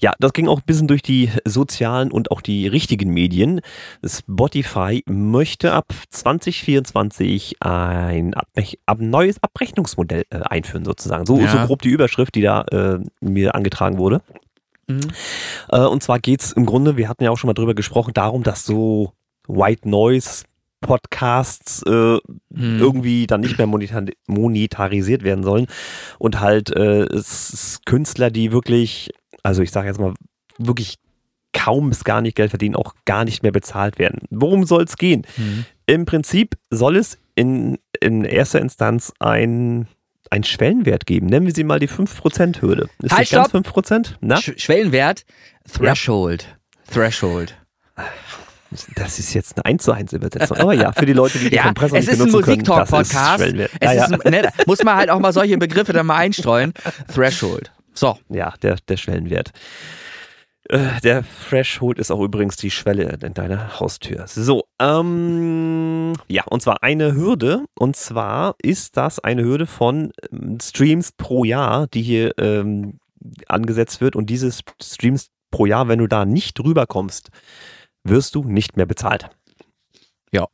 Ja, 0.00 0.12
das 0.20 0.32
ging 0.32 0.46
auch 0.46 0.58
ein 0.58 0.66
bisschen 0.66 0.86
durch 0.86 1.02
die 1.02 1.28
sozialen 1.44 2.12
und 2.12 2.30
auch 2.30 2.40
die 2.40 2.68
richtigen 2.68 3.10
Medien. 3.12 3.60
Spotify 4.06 5.02
möchte 5.06 5.72
ab 5.72 5.92
2024 6.10 7.56
ein 7.60 8.34
Abrech 8.34 8.78
ab 8.86 8.98
neues 9.00 9.42
Abrechnungsmodell 9.42 10.24
äh, 10.30 10.36
einführen, 10.42 10.84
sozusagen. 10.84 11.26
So, 11.26 11.38
Ja. 11.40 11.48
so 11.50 11.66
grob 11.66 11.82
die 11.82 11.88
Überschrift, 11.88 12.34
die 12.36 12.42
da 12.42 12.62
äh, 12.70 12.98
mir 13.20 13.54
angetragen 13.54 13.98
wurde. 13.98 14.22
Mhm. 14.86 15.00
Äh, 15.70 15.80
und 15.80 16.02
zwar 16.02 16.18
geht 16.20 16.42
es 16.42 16.52
im 16.52 16.66
Grunde, 16.66 16.96
wir 16.96 17.08
hatten 17.08 17.24
ja 17.24 17.30
auch 17.30 17.38
schon 17.38 17.48
mal 17.48 17.54
drüber 17.54 17.74
gesprochen, 17.74 18.12
darum, 18.14 18.42
dass 18.44 18.64
so 18.64 19.12
White 19.48 19.88
Noise 19.88 20.44
Podcasts 20.84 21.82
äh, 21.86 22.18
Mhm. 22.56 22.78
irgendwie 22.78 23.26
dann 23.26 23.40
nicht 23.40 23.58
mehr 23.58 23.66
monetar 23.66 24.04
monetarisiert 24.28 25.24
werden 25.24 25.42
sollen 25.42 25.66
und 26.20 26.38
halt 26.40 26.70
äh, 26.70 27.06
Künstler, 27.84 28.30
die 28.30 28.52
wirklich, 28.52 29.10
also 29.42 29.62
ich 29.62 29.72
sage 29.72 29.88
jetzt 29.88 29.98
mal, 29.98 30.14
wirklich 30.58 30.96
kaum 31.52 31.88
bis 31.88 32.04
gar 32.04 32.20
nicht 32.20 32.36
Geld 32.36 32.50
verdienen, 32.50 32.76
auch 32.76 32.94
gar 33.06 33.24
nicht 33.24 33.42
mehr 33.42 33.50
bezahlt 33.52 33.98
werden. 33.98 34.20
Worum 34.30 34.66
soll 34.66 34.84
es 34.84 34.96
gehen? 34.96 35.26
Mhm. 35.36 35.64
Im 35.86 36.04
Prinzip 36.04 36.56
soll 36.70 36.96
es 36.96 37.18
in, 37.34 37.78
in 38.00 38.24
erster 38.24 38.60
Instanz 38.60 39.12
ein, 39.18 39.88
ein 40.30 40.44
Schwellenwert 40.44 41.06
geben. 41.06 41.26
Nennen 41.26 41.46
wir 41.46 41.54
sie 41.54 41.64
mal 41.64 41.80
die 41.80 41.88
5%-Hürde. 41.88 42.88
Ist 43.02 43.10
Halt, 43.12 43.20
nicht 43.20 43.32
ganz 43.32 43.48
stopp! 43.50 43.66
5%? 43.66 44.14
Na? 44.20 44.36
Sch 44.36 44.52
Schwellenwert, 44.58 45.24
Threshold. 45.72 46.56
Threshold. 46.90 47.56
Das 48.96 49.18
ist 49.18 49.34
jetzt 49.34 49.56
eine 49.56 49.64
1 49.64 49.82
zu 49.84 49.92
1 49.92 50.12
Übersetzung. 50.12 50.56
Aber 50.58 50.72
ja, 50.74 50.92
für 50.92 51.06
die 51.06 51.12
Leute, 51.12 51.38
die 51.38 51.50
die 51.50 51.56
Ja, 51.56 51.64
Kompressor 51.64 51.98
es 51.98 52.06
nicht 52.06 52.14
ist 52.14 52.20
ein 52.20 52.26
benutzen 52.32 52.44
können, 52.44 52.64
das 52.64 52.88
ist 52.88 52.92
Musiktalk-Podcast. 52.92 53.38
Schwellenwert. 53.42 53.70
Es 53.80 53.86
Ja, 53.86 53.92
ja. 53.94 54.04
ein- 54.24 54.30
ne, 54.30 54.48
muss 54.66 54.82
man 54.82 54.96
halt 54.96 55.10
auch 55.10 55.20
mal 55.20 55.32
solche 55.32 55.56
Begriffe 55.58 55.92
dann 55.92 56.06
mal 56.06 56.16
einstreuen. 56.16 56.72
Threshold. 57.12 57.70
So. 57.94 58.18
Ja, 58.28 58.54
der, 58.62 58.76
der 58.88 58.96
Schwellenwert. 58.96 59.50
Äh, 60.68 61.00
Der 61.02 61.24
Threshold 61.48 61.98
ist 61.98 62.10
auch 62.10 62.22
übrigens 62.22 62.56
die 62.56 62.70
Schwelle 62.70 63.18
in 63.22 63.34
deiner 63.34 63.78
Haustür. 63.80 64.24
So, 64.26 64.64
ähm, 64.80 66.14
ja, 66.28 66.44
und 66.44 66.62
zwar 66.62 66.82
eine 66.82 67.14
Hürde. 67.14 67.64
Und 67.78 67.96
zwar 67.96 68.54
ist 68.62 68.96
das 68.96 69.18
eine 69.20 69.42
Hürde 69.44 69.66
von 69.66 70.10
ähm, 70.32 70.58
Streams 70.62 71.12
pro 71.12 71.44
Jahr, 71.44 71.86
die 71.88 72.02
hier 72.02 72.32
ähm, 72.38 72.98
angesetzt 73.46 74.00
wird. 74.00 74.16
Und 74.16 74.30
diese 74.30 74.50
Streams 74.82 75.28
pro 75.50 75.66
Jahr, 75.66 75.86
wenn 75.88 75.98
du 75.98 76.06
da 76.06 76.24
nicht 76.24 76.58
drüber 76.58 76.86
kommst, 76.86 77.28
wirst 78.04 78.34
du 78.34 78.44
nicht 78.44 78.76
mehr 78.76 78.86
bezahlt. 78.86 79.28
Ja. 80.32 80.46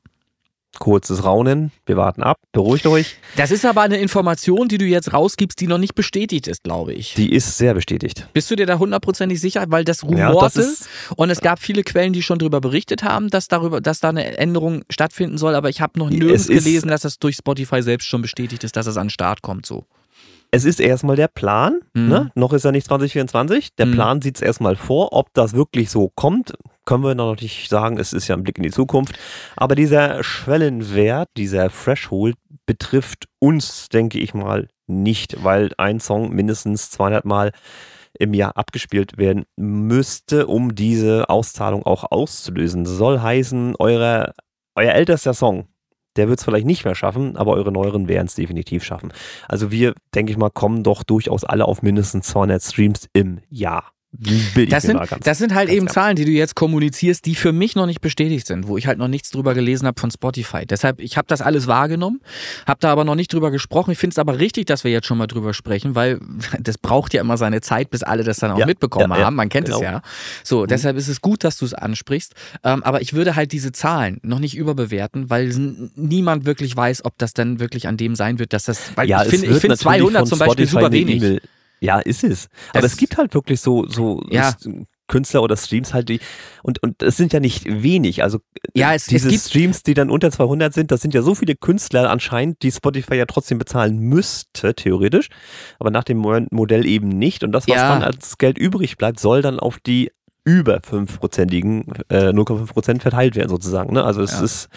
Kurzes 0.79 1.25
Raunen, 1.25 1.73
wir 1.85 1.97
warten 1.97 2.23
ab, 2.23 2.39
beruhigt 2.53 2.87
euch. 2.87 3.17
Das 3.37 3.51
ist 3.51 3.67
aber 3.67 3.83
eine 3.83 3.99
Information, 3.99 4.69
die 4.69 4.79
du 4.79 4.85
jetzt 4.87 5.13
rausgibst, 5.13 5.61
die 5.61 5.67
noch 5.67 5.79
nicht 5.79 5.95
bestätigt 5.97 6.47
ist, 6.47 6.63
glaube 6.63 6.93
ich. 6.95 7.15
Die 7.15 7.33
ist 7.33 7.59
sehr 7.59 7.75
bestätigt. 7.75 8.29
Bist 8.33 8.51
du 8.51 8.57
dir 8.57 8.67
da 8.67 8.79
hundertprozentig 8.79 9.41
sicher? 9.41 9.65
Weil 9.69 9.85
das 9.85 10.03
Ja, 10.03 10.29
rumorte 10.29 10.45
das 10.45 10.57
ist- 10.57 10.89
und 11.17 11.29
es 11.29 11.41
gab 11.41 11.59
viele 11.59 11.83
Quellen, 11.83 12.13
die 12.13 12.23
schon 12.23 12.39
darüber 12.39 12.61
berichtet 12.61 13.03
haben, 13.03 13.29
dass 13.31 13.49
darüber, 13.49 13.81
dass 13.81 13.99
da 13.99 14.11
eine 14.11 14.39
Änderung 14.39 14.85
stattfinden 14.89 15.39
soll, 15.39 15.57
aber 15.57 15.69
ich 15.71 15.81
habe 15.81 15.99
noch 15.99 16.09
nirgends 16.09 16.47
gelesen, 16.47 16.89
dass 16.89 17.03
das 17.03 17.19
durch 17.19 17.35
Spotify 17.37 17.83
selbst 17.83 18.07
schon 18.07 18.23
bestätigt 18.23 18.63
ist, 18.63 18.77
dass 18.77 18.87
es 18.87 18.97
an 18.97 19.07
den 19.09 19.11
Start 19.11 19.43
kommt. 19.43 19.67
So. 19.67 19.85
Es 20.53 20.65
ist 20.65 20.81
erstmal 20.81 21.17
der 21.17 21.29
Plan, 21.29 21.81
Mhm. 21.95 22.09
ne? 22.09 22.33
noch 22.37 22.53
ist 22.53 22.65
er 22.65 22.73
nicht 22.73 22.87
2024. 22.87 23.75
Der 23.77 23.87
Mhm. 23.87 23.93
Plan 23.93 24.23
sieht 24.23 24.37
es 24.37 24.43
erstmal 24.43 24.77
vor. 24.77 25.13
Ob 25.13 25.35
das 25.35 25.53
wirklich 25.53 25.91
so 25.91 26.11
kommt, 26.15 26.55
können 26.91 27.05
wir 27.05 27.15
noch 27.15 27.41
nicht 27.41 27.69
sagen. 27.71 28.01
Es 28.01 28.13
ist 28.13 28.27
ja 28.27 28.35
ein 28.35 28.43
Blick 28.43 28.59
in 28.59 28.65
die 28.65 28.73
Zukunft. 28.73 29.17
Aber 29.55 29.77
dieser 29.77 30.25
Schwellenwert, 30.25 31.29
dieser 31.37 31.71
Threshold 31.71 32.35
betrifft 32.67 33.27
uns, 33.39 33.89
denke 33.91 34.19
ich 34.19 34.35
mal, 34.35 34.67
nicht, 34.89 35.45
weil 35.45 35.71
ein 35.79 36.01
Song 36.01 36.35
mindestens 36.35 36.91
200 36.91 37.25
Mal 37.25 37.53
im 38.19 38.35
Jahr 38.35 38.57
abgespielt 38.57 39.19
werden 39.19 39.45
müsste, 39.55 40.49
um 40.49 40.75
diese 40.75 41.31
Auszahlung 41.31 41.87
auch 41.87 42.11
auszulösen. 42.11 42.83
Das 42.83 42.95
soll 42.95 43.21
heißen, 43.21 43.77
eure, 43.79 44.35
euer 44.75 44.93
ältester 44.93 45.33
Song, 45.33 45.69
der 46.17 46.29
wird 46.29 46.41
es 46.41 46.45
vielleicht 46.45 46.67
nicht 46.67 46.85
mehr 46.85 46.97
schaffen, 46.97 47.37
aber 47.37 47.53
eure 47.53 47.71
neueren 47.71 48.09
werden 48.09 48.27
es 48.27 48.35
definitiv 48.35 48.83
schaffen. 48.83 49.13
Also 49.47 49.71
wir, 49.71 49.95
denke 50.13 50.33
ich 50.33 50.39
mal, 50.39 50.51
kommen 50.51 50.83
doch 50.83 51.05
durchaus 51.05 51.45
alle 51.45 51.67
auf 51.67 51.83
mindestens 51.83 52.27
200 52.27 52.61
Streams 52.61 53.09
im 53.13 53.43
Jahr. 53.49 53.93
Das 54.13 54.83
sind, 54.83 54.99
ganz- 54.99 55.23
das 55.25 55.39
sind 55.39 55.55
halt 55.55 55.69
eben. 55.71 55.87
Zahlen, 55.87 56.17
die 56.17 56.25
du 56.25 56.33
jetzt 56.33 56.57
kommunizierst, 56.57 57.25
die 57.27 57.37
für 57.37 57.53
mich 57.53 57.77
noch 57.77 57.87
nicht 57.87 58.01
bestätigt 58.01 58.47
sind, 58.47 58.67
wo 58.67 58.77
ich 58.77 58.87
halt 58.89 58.99
noch 58.99 59.07
nichts 59.07 59.31
drüber 59.31 59.55
gelesen 59.55 59.87
habe 59.87 60.01
von 60.01 60.11
Spotify. 60.11 60.67
Deshalb, 60.67 61.01
ich 61.01 61.17
habe 61.17 61.27
das 61.29 61.41
alles 61.41 61.69
wahrgenommen, 61.69 62.21
habe 62.67 62.79
da 62.81 62.91
aber 62.91 63.05
noch 63.05 63.15
nicht 63.15 63.33
drüber 63.33 63.51
gesprochen. 63.53 63.93
Ich 63.93 63.99
finde 63.99 64.15
es 64.15 64.19
aber 64.19 64.39
richtig, 64.41 64.67
dass 64.67 64.83
wir 64.83 64.91
jetzt 64.91 65.07
schon 65.07 65.17
mal 65.17 65.29
drüber 65.29 65.55
sprechen, 65.55 65.95
weil 65.95 66.19
das 66.61 66.77
braucht 66.77 67.15
ja 67.15 67.21
immer 67.21 67.37
seine 67.37 67.61
Zeit, 67.61 67.91
bis 67.91 68.03
alle 68.03 68.25
das 68.25 68.39
dann 68.39 68.51
auch 68.51 68.59
Ja, 68.59 68.67
mitbekommen 68.67 69.11
ja, 69.13 69.19
ja, 69.19 69.25
haben. 69.27 69.37
Man 69.37 69.49
kennt 69.49 69.69
es 69.69 69.75
genau. 69.77 69.89
ja. 69.91 70.03
So, 70.43 70.67
deshalb 70.67 70.97
ist 70.97 71.09
es 71.09 71.21
gut, 71.21 71.45
dass 71.45 71.57
du 71.57 71.65
es 71.65 71.73
ansprichst. 71.75 72.35
Ähm, 72.65 72.83
aber 72.83 73.01
ich 73.03 73.13
würde 73.13 73.37
halt 73.37 73.53
diese 73.53 73.71
Zahlen 73.71 74.19
noch 74.23 74.41
nicht 74.41 74.57
überbewerten, 74.57 75.31
weil 75.31 75.49
niemand 75.95 76.45
wirklich 76.47 76.77
weiß, 76.77 77.05
ob 77.05 77.17
das 77.19 77.33
dann 77.33 77.61
wirklich 77.61 77.87
an 77.87 77.97
dem 77.97 78.17
sein 78.17 78.39
wird, 78.41 78.53
dass 78.53 78.65
das, 78.65 78.97
weil 78.97 79.09
Ja, 79.09 79.21
ich 79.21 79.33
es 79.33 79.41
finde, 79.41 79.55
natürlich 79.55 79.79
200 79.79 80.21
von 80.21 80.27
zum 80.29 80.39
Beispiel 80.41 80.67
super 80.67 80.91
wenig. 80.93 81.17
E-Mail- 81.23 81.41
Ja, 81.81 81.99
ist 81.99 82.25
es. 82.25 82.49
Aber 82.71 82.83
Das- 82.83 82.93
es 82.93 82.99
gibt 82.99 83.17
halt 83.17 83.35
wirklich 83.35 83.61
so, 83.61 83.87
so 83.89 84.23
Ja. 84.31 84.55
Künstler 85.09 85.43
oder 85.43 85.57
Streams 85.57 85.93
halt, 85.93 86.09
die, 86.09 86.21
und, 86.63 86.81
und 86.85 87.03
es 87.03 87.17
sind 87.17 87.33
ja 87.33 87.41
nicht 87.41 87.65
wenig. 87.67 88.23
Also 88.23 88.39
Ja, 88.77 88.95
es- 88.95 89.03
es 89.03 89.09
diese 89.09 89.29
gibt- 89.31 89.43
Streams, 89.43 89.83
die 89.83 89.95
dann 89.95 90.09
unter 90.09 90.31
200 90.31 90.73
sind, 90.73 90.93
das 90.93 91.01
sind 91.01 91.15
ja 91.15 91.23
so 91.23 91.35
viele 91.35 91.57
Künstler 91.57 92.09
anscheinend, 92.11 92.63
die 92.63 92.71
Spotify 92.71 93.17
ja 93.17 93.27
trotzdem 93.27 93.59
bezahlen 93.59 93.99
müsste, 93.99 94.73
theoretisch. 94.75 95.29
Aber 95.81 95.91
nach 95.91 96.05
dem 96.05 96.19
Mo- 96.19 96.47
Modell 96.53 96.87
eben 96.87 97.09
nicht. 97.09 97.43
Und 97.43 97.51
das, 97.51 97.67
was 97.67 97.75
Ja. 97.77 97.89
dann 97.89 98.05
als 98.05 98.39
Geld 98.39 98.57
übrig 98.57 98.97
bleibt, 98.99 99.19
soll 99.19 99.43
dann 99.43 99.59
auf 99.59 99.79
die 99.81 100.13
über 100.45 100.81
5%igen, 100.81 101.87
äh, 102.09 102.33
0,5% 102.33 103.03
verteilt 103.03 103.35
werden 103.35 103.49
sozusagen. 103.49 103.93
Ne? 103.93 104.05
Also 104.05 104.23
es 104.23 104.33
Ja. 104.33 104.43
ist, 104.45 104.69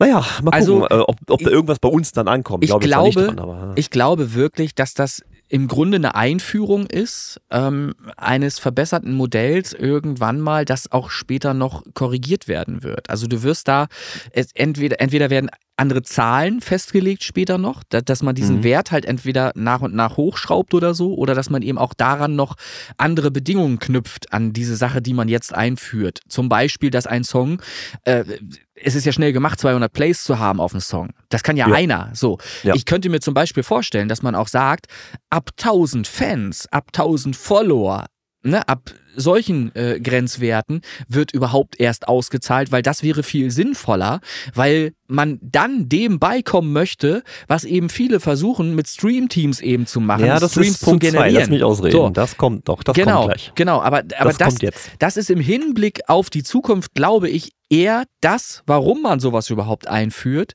naja, 0.00 0.24
mal 0.42 0.52
Also, 0.52 0.80
gucken, 0.80 0.96
äh, 0.96 1.02
ob, 1.02 1.16
ob 1.28 1.40
da 1.40 1.46
ich- 1.46 1.52
irgendwas 1.52 1.80
bei 1.80 1.88
uns 1.88 2.12
dann 2.12 2.28
ankommt. 2.28 2.62
ich 2.62 2.70
nicht 2.72 2.80
glaube- 2.82 3.24
dran, 3.24 3.38
aber, 3.40 3.72
Ich 3.74 3.90
glaube 3.90 4.34
wirklich, 4.34 4.74
dass 4.76 4.94
das 4.94 5.22
im 5.48 5.68
Grunde 5.68 5.96
eine 5.96 6.14
Einführung 6.14 6.86
ist 6.86 7.40
ähm, 7.50 7.94
eines 8.16 8.58
verbesserten 8.58 9.14
Modells 9.14 9.72
irgendwann 9.72 10.40
mal, 10.40 10.64
das 10.64 10.92
auch 10.92 11.10
später 11.10 11.54
noch 11.54 11.84
korrigiert 11.94 12.48
werden 12.48 12.82
wird. 12.82 13.10
Also 13.10 13.26
du 13.26 13.42
wirst 13.42 13.68
da 13.68 13.86
entweder 14.54 15.00
entweder 15.00 15.30
werden 15.30 15.50
andere 15.78 16.02
Zahlen 16.02 16.60
festgelegt 16.60 17.22
später 17.22 17.56
noch, 17.56 17.82
da, 17.88 18.00
dass 18.00 18.22
man 18.22 18.34
diesen 18.34 18.56
Mhm. 18.58 18.64
Wert 18.64 18.90
halt 18.90 19.04
entweder 19.04 19.52
nach 19.54 19.80
und 19.80 19.94
nach 19.94 20.16
hochschraubt 20.16 20.74
oder 20.74 20.92
so, 20.92 21.14
oder 21.14 21.34
dass 21.34 21.50
man 21.50 21.62
eben 21.62 21.78
auch 21.78 21.94
daran 21.94 22.34
noch 22.34 22.56
andere 22.96 23.30
Bedingungen 23.30 23.78
knüpft 23.78 24.32
an 24.32 24.52
diese 24.52 24.76
Sache, 24.76 25.00
die 25.00 25.14
man 25.14 25.28
jetzt 25.28 25.54
einführt. 25.54 26.20
Zum 26.28 26.48
Beispiel, 26.48 26.90
dass 26.90 27.06
ein 27.06 27.22
Song, 27.22 27.62
äh, 28.04 28.24
es 28.82 28.94
ist 28.94 29.04
ja 29.04 29.12
schnell 29.12 29.32
gemacht, 29.32 29.60
200 29.60 29.92
Plays 29.92 30.22
zu 30.22 30.38
haben 30.38 30.60
auf 30.60 30.72
einem 30.72 30.80
Song. 30.80 31.10
Das 31.28 31.42
kann 31.42 31.56
ja, 31.56 31.68
Ja. 31.68 31.74
einer. 31.74 32.10
So, 32.14 32.38
Ja. 32.62 32.74
ich 32.74 32.84
könnte 32.84 33.08
mir 33.08 33.20
zum 33.20 33.34
Beispiel 33.34 33.62
vorstellen, 33.62 34.08
dass 34.08 34.22
man 34.22 34.34
auch 34.34 34.48
sagt, 34.48 34.86
ab 35.30 35.50
1000 35.56 36.06
Fans, 36.06 36.66
ab 36.70 36.88
1000 36.92 37.36
Follower, 37.36 38.06
ne, 38.42 38.66
ab 38.68 38.90
solchen 39.18 39.74
äh, 39.74 40.00
Grenzwerten 40.00 40.82
wird 41.08 41.32
überhaupt 41.32 41.78
erst 41.80 42.08
ausgezahlt, 42.08 42.72
weil 42.72 42.82
das 42.82 43.02
wäre 43.02 43.22
viel 43.22 43.50
sinnvoller, 43.50 44.20
weil 44.54 44.92
man 45.08 45.38
dann 45.40 45.88
dem 45.88 46.18
beikommen 46.18 46.72
möchte, 46.72 47.22
was 47.46 47.64
eben 47.64 47.88
viele 47.88 48.20
versuchen 48.20 48.74
mit 48.74 48.88
Streamteams 48.88 49.60
eben 49.60 49.86
zu 49.86 50.00
machen, 50.00 50.26
Ja, 50.26 50.38
das 50.38 50.52
Streams 50.52 50.70
ist 50.72 50.84
Punkt 50.84 51.02
zu 51.02 51.10
zwei. 51.10 51.16
generieren. 51.18 51.40
Lass 51.40 51.50
mich 51.50 51.64
ausreden. 51.64 51.92
So. 51.92 52.10
Das 52.10 52.36
kommt 52.36 52.68
doch. 52.68 52.82
Das 52.82 52.94
genau, 52.94 53.22
kommt 53.22 53.34
gleich. 53.34 53.52
genau, 53.54 53.80
aber, 53.80 53.98
aber 54.18 54.28
das, 54.28 54.38
das, 54.38 54.48
kommt 54.48 54.62
jetzt. 54.62 54.90
das 54.98 55.16
ist 55.16 55.30
im 55.30 55.40
Hinblick 55.40 56.02
auf 56.08 56.28
die 56.30 56.42
Zukunft, 56.42 56.94
glaube 56.94 57.28
ich, 57.30 57.50
eher 57.70 58.04
das, 58.20 58.62
warum 58.66 59.02
man 59.02 59.20
sowas 59.20 59.50
überhaupt 59.50 59.88
einführt, 59.88 60.52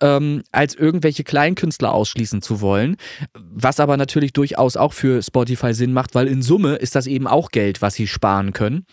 ähm, 0.00 0.42
als 0.52 0.74
irgendwelche 0.74 1.22
Kleinkünstler 1.24 1.92
ausschließen 1.92 2.42
zu 2.42 2.60
wollen. 2.60 2.96
Was 3.34 3.80
aber 3.80 3.96
natürlich 3.96 4.32
durchaus 4.32 4.76
auch 4.76 4.92
für 4.92 5.22
Spotify 5.22 5.74
Sinn 5.74 5.92
macht, 5.92 6.14
weil 6.14 6.26
in 6.26 6.42
Summe 6.42 6.76
ist 6.76 6.94
das 6.94 7.06
eben 7.06 7.26
auch 7.26 7.50
Geld, 7.50 7.82
was 7.82 7.94
sie 7.94 8.05
sparen 8.12 8.52
können. 8.52 8.84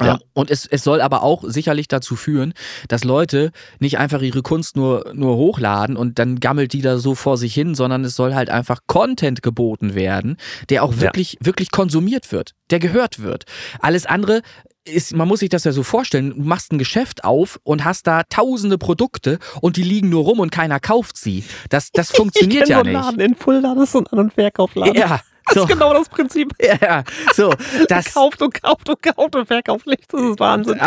Ja. 0.00 0.14
Ähm, 0.14 0.18
Und 0.32 0.50
es, 0.50 0.66
es 0.66 0.82
soll 0.82 1.00
aber 1.00 1.22
auch 1.22 1.44
sicherlich 1.46 1.86
dazu 1.86 2.16
führen, 2.16 2.52
dass 2.88 3.04
Leute 3.04 3.52
nicht 3.78 3.98
einfach 3.98 4.22
ihre 4.22 4.42
Kunst 4.42 4.76
nur, 4.76 5.12
nur 5.14 5.36
hochladen 5.36 5.96
und 5.96 6.18
dann 6.18 6.40
gammelt 6.40 6.72
die 6.72 6.82
da 6.82 6.98
so 6.98 7.14
vor 7.14 7.36
sich 7.38 7.54
hin, 7.54 7.76
sondern 7.76 8.04
es 8.04 8.16
soll 8.16 8.34
halt 8.34 8.50
einfach 8.50 8.80
Content 8.88 9.42
geboten 9.42 9.94
werden, 9.94 10.36
der 10.68 10.82
auch 10.82 10.92
Ja. 10.94 11.00
wirklich, 11.02 11.36
wirklich 11.40 11.70
konsumiert 11.70 12.32
wird, 12.32 12.52
der 12.70 12.80
gehört 12.80 13.22
wird. 13.22 13.44
Alles 13.78 14.04
andere 14.04 14.42
ist, 14.86 15.14
man 15.14 15.28
muss 15.28 15.40
sich 15.40 15.48
das 15.48 15.62
ja 15.64 15.70
so 15.72 15.82
vorstellen, 15.84 16.30
du 16.30 16.42
machst 16.42 16.72
ein 16.72 16.78
Geschäft 16.78 17.22
auf 17.24 17.58
und 17.62 17.84
hast 17.84 18.06
da 18.08 18.22
tausende 18.28 18.78
Produkte 18.78 19.38
und 19.60 19.76
die 19.76 19.82
liegen 19.84 20.08
nur 20.10 20.24
rum 20.24 20.40
und 20.40 20.50
keiner 20.50 20.80
kauft 20.80 21.16
sie. 21.16 21.44
Das, 21.70 21.90
das 21.92 22.10
funktioniert 22.16 22.64
ich 22.64 22.68
ja 22.70 22.78
so 22.78 22.82
einen 22.82 22.92
nicht. 22.94 23.04
Laden 23.04 23.20
in 23.20 23.34
Fulda, 23.36 23.74
das 23.76 23.84
ist 23.84 23.92
so 23.92 23.98
ein 24.00 24.06
An- 24.08 24.18
und 24.18 24.32
Verkaufladen. 24.34 24.94
Ja, 24.96 25.20
Das 25.46 25.54
so, 25.54 25.62
ist 25.62 25.68
genau 25.68 25.92
das 25.92 26.08
Prinzip. 26.08 26.52
ja, 26.60 27.04
so, 27.34 27.52
das, 27.88 28.14
kauft 28.14 28.40
und 28.42 28.62
kauft 28.62 28.88
und 28.88 29.02
kauft 29.02 29.36
und 29.36 29.46
verkauft 29.46 29.86
nichts. 29.86 30.06
Das 30.08 30.20
ist 30.20 30.40
Wahnsinn. 30.40 30.80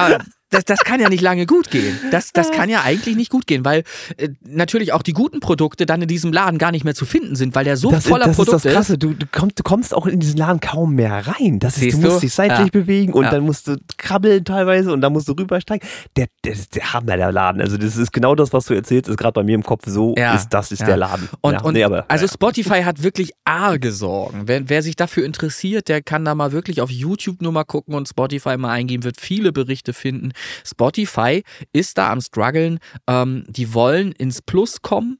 Das, 0.50 0.64
das 0.64 0.80
kann 0.80 1.02
ja 1.02 1.10
nicht 1.10 1.22
lange 1.22 1.46
gut 1.46 1.70
gehen. 1.70 2.00
Das, 2.12 2.32
das 2.32 2.52
kann 2.52 2.70
ja 2.70 2.82
eigentlich 2.84 3.18
nicht 3.18 3.30
gut 3.30 3.48
gehen, 3.48 3.66
weil 3.66 3.84
äh, 4.16 4.30
natürlich 4.46 4.94
auch 4.94 5.02
die 5.02 5.12
guten 5.12 5.42
Produkte 5.42 5.86
dann 5.86 6.02
in 6.02 6.08
diesem 6.08 6.32
Laden 6.32 6.58
gar 6.58 6.72
nicht 6.72 6.86
mehr 6.86 6.96
zu 6.96 7.06
finden 7.06 7.36
sind, 7.36 7.54
weil 7.54 7.66
der 7.66 7.76
so 7.76 7.92
das, 7.92 8.08
voller 8.08 8.28
das 8.28 8.38
Produkte 8.38 8.56
ist. 8.56 8.66
Das 8.66 8.74
Krasse. 8.74 8.98
Du, 8.98 9.14
du, 9.14 9.26
kommst, 9.30 9.60
du 9.60 9.64
kommst 9.64 9.94
auch 9.94 10.06
in 10.08 10.22
diesen 10.22 10.38
Laden 10.38 10.62
kaum 10.62 10.96
mehr 10.96 11.28
rein. 11.28 11.60
Das 11.60 11.74
ist, 11.76 11.82
Siehst 11.82 11.98
du 11.98 12.02
du? 12.04 12.08
musst 12.10 12.24
dich 12.24 12.34
seitlich 12.34 12.60
Ja. 12.60 12.72
bewegen 12.72 13.12
und 13.14 13.26
Ja. 13.26 13.32
dann 13.32 13.44
musst 13.44 13.68
du 13.68 13.76
krabbeln 13.98 14.46
teilweise 14.46 14.94
und 14.94 15.02
dann 15.02 15.12
musst 15.12 15.28
du 15.28 15.34
rübersteigen. 15.34 15.86
Der, 16.16 16.28
der, 16.46 16.56
der 16.74 16.94
Hammer, 16.94 17.18
der 17.18 17.32
Laden. 17.34 17.60
Also 17.62 17.76
das 17.78 17.98
ist 17.98 18.14
genau 18.14 18.34
das, 18.34 18.54
was 18.54 18.66
du 18.68 18.74
erzählst, 18.74 19.10
ist 19.10 19.18
gerade 19.18 19.34
bei 19.34 19.44
mir 19.44 19.56
im 19.56 19.64
Kopf 19.64 19.84
so, 19.86 20.16
Ja. 20.18 20.34
ist 20.36 20.50
das 20.50 20.72
ist 20.72 20.80
Ja. 20.80 20.86
der 20.88 20.98
Laden. 20.98 21.28
Und, 21.42 21.54
ja, 21.56 21.62
und 21.62 21.74
nee, 21.74 21.84
aber, 21.84 22.06
also 22.08 22.26
ja. 22.26 22.32
Spotify 22.32 22.84
hat 22.84 23.04
wirklich 23.04 23.32
arge 23.44 23.92
Sorgen. 23.92 24.44
Wer, 24.48 24.70
wer 24.70 24.82
sich 24.82 24.96
dafür 24.96 25.26
interessiert, 25.26 25.90
der 25.90 26.02
kann 26.02 26.24
da 26.24 26.36
mal 26.36 26.54
wirklich 26.54 26.80
auf 26.80 26.90
YouTube 26.90 27.42
nur 27.42 27.52
mal 27.52 27.66
gucken 27.66 27.96
und 27.96 28.08
Spotify 28.08 28.56
mal 28.56 28.72
eingeben, 28.72 29.04
wird 29.04 29.20
viele 29.20 29.52
Berichte 29.52 29.92
finden. 29.92 30.32
Spotify 30.66 31.44
ist 31.74 31.98
da 31.98 32.12
am 32.12 32.22
struggeln. 32.22 32.80
Ähm, 33.08 33.46
die 33.48 33.74
wollen 33.74 34.12
ins 34.12 34.42
Plus 34.42 34.82
kommen. 34.82 35.18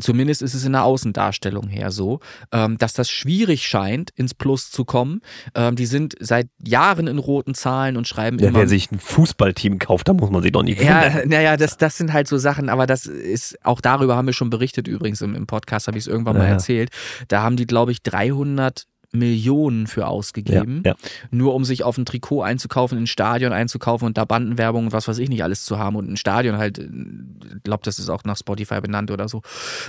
Zumindest 0.00 0.42
ist 0.42 0.54
es 0.54 0.64
in 0.64 0.72
der 0.72 0.82
Außendarstellung 0.82 1.68
her 1.68 1.92
so, 1.92 2.18
ähm, 2.50 2.78
dass 2.78 2.94
das 2.94 3.08
schwierig 3.08 3.64
scheint, 3.64 4.10
ins 4.16 4.34
Plus 4.34 4.72
zu 4.72 4.84
kommen. 4.84 5.20
Ähm, 5.54 5.76
die 5.76 5.86
sind 5.86 6.16
seit 6.18 6.48
Jahren 6.58 7.06
in 7.06 7.18
roten 7.18 7.54
Zahlen 7.54 7.96
und 7.96 8.08
schreiben 8.08 8.40
ja, 8.40 8.48
immer 8.48 8.58
wer 8.58 8.68
sich 8.68 8.90
ein 8.90 8.98
Fußballteam 8.98 9.78
kauft, 9.78 10.08
da 10.08 10.12
muss 10.12 10.30
man 10.30 10.42
sich 10.42 10.50
doch 10.50 10.64
nicht 10.64 10.82
ja, 10.82 11.04
wundern. 11.14 11.28
naja, 11.28 11.56
das, 11.56 11.76
das 11.76 11.96
sind 11.96 12.12
halt 12.12 12.26
so 12.26 12.38
Sachen, 12.38 12.70
aber 12.70 12.88
das 12.88 13.06
ist, 13.06 13.56
auch 13.64 13.80
darüber 13.80 14.16
haben 14.16 14.26
wir 14.26 14.32
schon 14.32 14.50
berichtet 14.50 14.88
übrigens 14.88 15.20
im, 15.20 15.36
im 15.36 15.46
Podcast, 15.46 15.86
habe 15.86 15.96
ich 15.96 16.02
es 16.04 16.08
irgendwann 16.08 16.38
mal 16.38 16.46
Ja. 16.46 16.54
erzählt. 16.54 16.90
Da 17.28 17.42
haben 17.42 17.54
die, 17.56 17.66
glaube 17.68 17.92
ich, 17.92 18.02
300 18.02 18.86
Millionen 19.14 19.86
für 19.86 20.06
ausgegeben, 20.06 20.82
Ja, 20.84 20.92
ja. 20.92 20.96
nur 21.30 21.54
um 21.54 21.64
sich 21.64 21.84
auf 21.84 21.96
ein 21.98 22.04
Trikot 22.04 22.42
einzukaufen, 22.42 22.98
ein 22.98 23.06
Stadion 23.06 23.52
einzukaufen 23.52 24.06
und 24.06 24.18
da 24.18 24.24
Bandenwerbung 24.24 24.86
und 24.86 24.92
was 24.92 25.08
weiß 25.08 25.18
ich 25.18 25.28
nicht 25.28 25.42
alles 25.42 25.64
zu 25.64 25.78
haben 25.78 25.96
und 25.96 26.10
ein 26.10 26.16
Stadion 26.16 26.58
halt, 26.58 26.78
ich 26.78 27.62
glaube, 27.62 27.82
das 27.84 27.98
ist 27.98 28.08
auch 28.08 28.24
nach 28.24 28.36
Spotify 28.36 28.80
benannt 28.80 29.10
oder 29.10 29.28
so. 29.28 29.42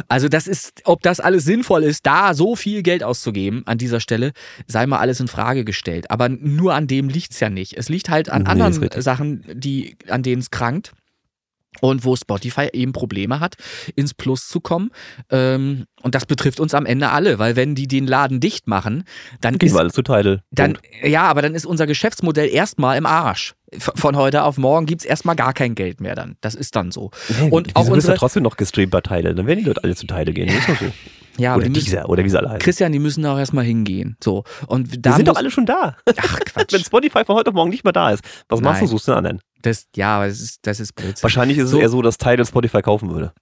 Also 0.08 0.30
das 0.30 0.48
ist, 0.48 0.82
ob 0.86 1.02
das 1.02 1.20
alles 1.20 1.44
sinnvoll 1.46 1.84
ist, 1.84 2.06
da 2.06 2.34
so 2.34 2.56
viel 2.56 2.84
Geld 2.84 3.04
auszugeben 3.04 3.64
an 3.66 3.78
dieser 3.78 4.00
Stelle, 4.00 4.32
sei 4.68 4.86
mal 4.86 5.00
alles 5.00 5.20
in 5.20 5.28
Frage 5.28 5.66
gestellt. 5.66 6.12
Aber 6.12 6.30
nur 6.30 6.74
an 6.74 6.88
dem 6.88 7.10
liegt 7.10 7.32
es 7.32 7.40
ja 7.40 7.50
nicht. 7.50 7.78
Es 7.78 7.90
liegt 7.90 8.10
halt 8.10 8.30
an 8.30 8.44
Nee, 8.44 8.50
anderen. 8.50 9.02
Sachen, 9.02 9.44
die, 9.54 9.98
an 10.10 10.24
denen 10.24 10.42
es 10.42 10.52
krankt. 10.52 10.94
Und 11.82 12.06
wo 12.06 12.16
Spotify 12.16 12.70
eben 12.74 12.94
Probleme 12.94 13.40
hat, 13.40 13.56
ins 13.96 14.14
Plus 14.14 14.48
zu 14.48 14.60
kommen. 14.60 14.92
Ähm, 15.30 15.86
und 16.02 16.16
das 16.16 16.26
betrifft 16.26 16.60
uns 16.60 16.74
am 16.74 16.86
Ende 16.86 17.10
alle, 17.10 17.40
weil 17.40 17.56
wenn 17.56 17.76
die 17.76 17.88
den 17.88 18.08
Laden 18.08 18.40
dicht 18.40 18.68
machen, 18.68 19.04
dann 19.42 19.58
Gehen 19.58 19.68
ist 19.68 19.74
wir 19.74 19.80
alles 19.80 19.94
zu 19.94 20.04
Tidal. 20.04 20.44
dann, 20.52 20.78
ja, 21.04 21.24
aber 21.24 21.42
dann 21.42 21.56
ist 21.56 21.66
unser 21.66 21.88
Geschäftsmodell 21.88 22.50
erstmal 22.50 22.98
im 22.98 23.06
Arsch. 23.06 23.56
Von 23.78 24.16
heute 24.16 24.44
auf 24.44 24.58
morgen 24.58 24.86
gibt 24.86 25.02
es 25.02 25.06
erstmal 25.06 25.36
gar 25.36 25.54
kein 25.54 25.76
Geld 25.76 26.00
mehr 26.00 26.16
dann. 26.16 26.38
Das 26.42 26.56
ist 26.56 26.76
dann 26.76 26.92
so. 26.92 27.12
Nee, 27.42 27.50
und 27.50 27.76
auch 27.76 27.88
unsere. 27.88 28.16
trotzdem 28.16 28.44
noch 28.44 28.56
gestreamt 28.56 28.92
bei 28.92 29.02
Tidal? 29.02 29.36
Dann 29.36 29.48
werden 29.48 29.60
die 29.60 29.66
Leute 29.66 29.84
alle 29.84 29.96
zu 29.96 30.06
Tidal 30.06 30.34
gehen. 30.34 30.48
Das 30.48 30.70
ist 30.70 30.80
so. 30.80 30.86
Ja, 31.38 31.56
oder 31.56 31.68
müssen, 31.70 31.84
dieser, 31.84 32.10
oder 32.10 32.24
wie 32.24 32.36
alle 32.36 32.48
heißen. 32.50 32.60
Christian, 32.60 32.92
die 32.92 33.00
müssen 33.00 33.24
da 33.24 33.34
auch 33.34 33.38
erstmal 33.40 33.66
hingehen. 33.66 34.16
So. 34.24 34.44
Und 34.68 35.06
da 35.06 35.12
Die 35.12 35.16
sind 35.18 35.28
doch 35.28 35.36
alle 35.36 35.52
schon 35.52 35.66
da. 35.66 35.96
Ach, 36.18 36.40
Quatsch. 36.46 36.72
Wenn 36.74 36.84
Spotify 36.84 37.26
von 37.26 37.36
heute 37.36 37.50
auf 37.50 37.56
morgen 37.56 37.70
nicht 37.70 37.84
mehr 37.84 37.94
da 37.94 38.12
ist, 38.12 38.24
was 38.50 38.62
machst 38.62 38.82
du? 38.82 38.86
Nein. 38.86 38.92
Suchst 38.92 39.08
du 39.08 39.12
einen 39.12 39.18
anderen? 39.26 39.42
das, 39.62 39.88
ja, 39.96 40.18
aber 40.18 40.28
das 40.28 40.40
ist, 40.42 40.60
das 40.68 40.80
ist 40.80 40.94
Blödsinn. 40.94 41.24
Wahrscheinlich 41.24 41.58
ist 41.58 41.70
So. 41.70 41.78
es 41.78 41.84
eher 41.84 41.90
so, 41.90 42.02
dass 42.02 42.18
Tidal 42.18 42.46
Spotify 42.46 42.82
kaufen 42.82 43.10
würde. 43.12 43.34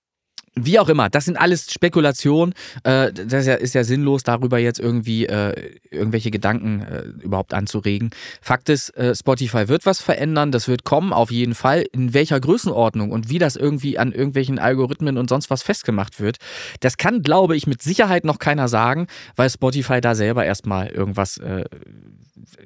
Wie 0.56 0.78
auch 0.78 0.88
immer, 0.90 1.10
das 1.10 1.26
sind 1.26 1.36
alles 1.36 1.72
Spekulationen. 1.74 2.54
Äh, 2.84 3.12
das 3.12 3.42
ist 3.42 3.48
ja, 3.48 3.56
ist 3.56 3.74
ja 3.74 3.84
sinnlos, 3.84 4.22
darüber 4.22 4.60
jetzt 4.60 4.80
irgendwie 4.80 5.26
äh, 5.26 5.72
irgendwelche 5.90 6.30
Gedanken 6.30 6.82
äh, 6.82 7.02
überhaupt 7.24 7.56
anzuregen. 7.56 8.12
Fakt 8.42 8.70
ist, 8.70 8.90
äh, 8.96 9.16
Spotify 9.16 9.68
wird 9.68 9.86
was 9.88 10.00
verändern, 10.00 10.52
das 10.52 10.68
wird 10.68 10.84
kommen, 10.84 11.12
auf 11.12 11.32
jeden 11.32 11.56
Fall. 11.56 11.86
In 11.92 12.14
welcher 12.14 12.40
Größenordnung 12.40 13.10
und 13.12 13.30
wie 13.30 13.40
das 13.40 13.56
irgendwie 13.56 13.98
an 13.98 14.12
irgendwelchen 14.12 14.60
Algorithmen 14.60 15.18
und 15.18 15.28
sonst 15.28 15.50
was 15.50 15.64
festgemacht 15.64 16.20
wird, 16.20 16.38
das 16.82 16.98
kann, 16.98 17.24
glaube 17.24 17.56
ich, 17.56 17.66
mit 17.66 17.82
Sicherheit 17.82 18.24
noch 18.24 18.38
keiner 18.38 18.68
sagen, 18.68 19.08
weil 19.36 19.50
Spotify 19.50 20.02
da 20.02 20.14
selber 20.14 20.46
erstmal 20.46 20.88
irgendwas 20.90 21.38
äh, 21.38 21.64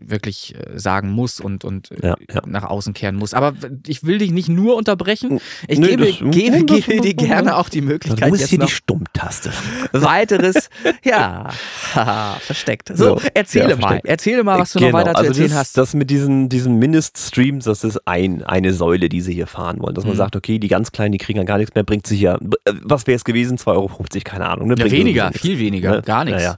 wirklich 0.01 0.55
äh, 0.55 0.77
sagen 0.79 1.09
muss 1.11 1.39
und, 1.39 1.63
und 1.65 1.89
Ja, 2.01 2.15
ja. 2.33 2.41
nach 2.45 2.63
außen 2.63 2.93
kehren 2.93 3.15
muss. 3.15 3.33
Aber 3.33 3.53
ich 3.85 4.03
will 4.03 4.17
dich 4.17 4.31
nicht 4.31 4.49
nur 4.49 4.75
unterbrechen. 4.75 5.39
Ich 5.67 5.79
Nö, 5.79 5.87
gebe, 5.87 6.05
das- 6.07 6.17
gebe, 6.31 6.63
das- 6.65 6.85
gebe 6.85 7.01
dir 7.01 7.13
gerne 7.13 7.55
auch 7.57 7.69
die 7.69 7.76
Möglichkeit, 7.81 8.27
Du 8.27 8.31
bist 8.31 8.41
jetzt 8.41 8.49
hier 8.49 8.59
noch 8.59 8.67
die 8.67 8.73
Stummtaste. 8.73 9.51
weiteres, 9.91 10.69
ja, 11.03 11.49
versteckt. 12.39 12.91
So, 12.93 13.19
erzähle 13.33 13.69
ja, 13.71 13.75
mal, 13.75 13.81
versteckt. 13.87 14.07
erzähle 14.07 14.43
mal, 14.43 14.59
was 14.59 14.73
du 14.73 14.79
noch 14.79 14.93
weiter 14.93 15.11
zu 15.11 15.17
also 15.17 15.27
erzählen 15.29 15.49
das, 15.49 15.57
hast. 15.57 15.77
Das 15.77 15.93
mit 15.93 16.09
diesen, 16.09 16.49
diesen 16.49 16.75
Mindeststreams, 16.79 17.65
das 17.65 17.83
ist 17.83 17.99
ein, 18.07 18.43
eine 18.43 18.73
Säule, 18.73 19.09
die 19.09 19.21
sie 19.21 19.33
hier 19.33 19.47
fahren 19.47 19.79
wollen. 19.79 19.95
Dass 19.95 20.03
man 20.05 20.13
Mhm. 20.13 20.17
sagt, 20.17 20.35
okay, 20.35 20.59
die 20.59 20.67
ganz 20.67 20.91
Kleinen, 20.91 21.11
die 21.11 21.17
kriegen 21.17 21.37
ja 21.39 21.45
gar 21.45 21.57
nichts 21.57 21.75
mehr, 21.75 21.83
bringt 21.83 22.07
sich 22.07 22.21
ja, 22.21 22.35
äh, 22.35 22.73
was 22.83 23.07
wäre 23.07 23.15
es 23.15 23.23
gewesen? 23.23 23.57
2,50 23.57 23.67
Euro, 23.75 23.89
keine 24.23 24.47
Ahnung. 24.49 24.67
Ne? 24.69 24.75
ja, 24.77 24.91
weniger, 24.91 25.31
viel 25.33 25.59
weniger, 25.59 25.91
Ne? 25.91 26.01
gar 26.01 26.23
nichts. 26.25 26.41
Ja, 26.43 26.51
ja. 26.51 26.57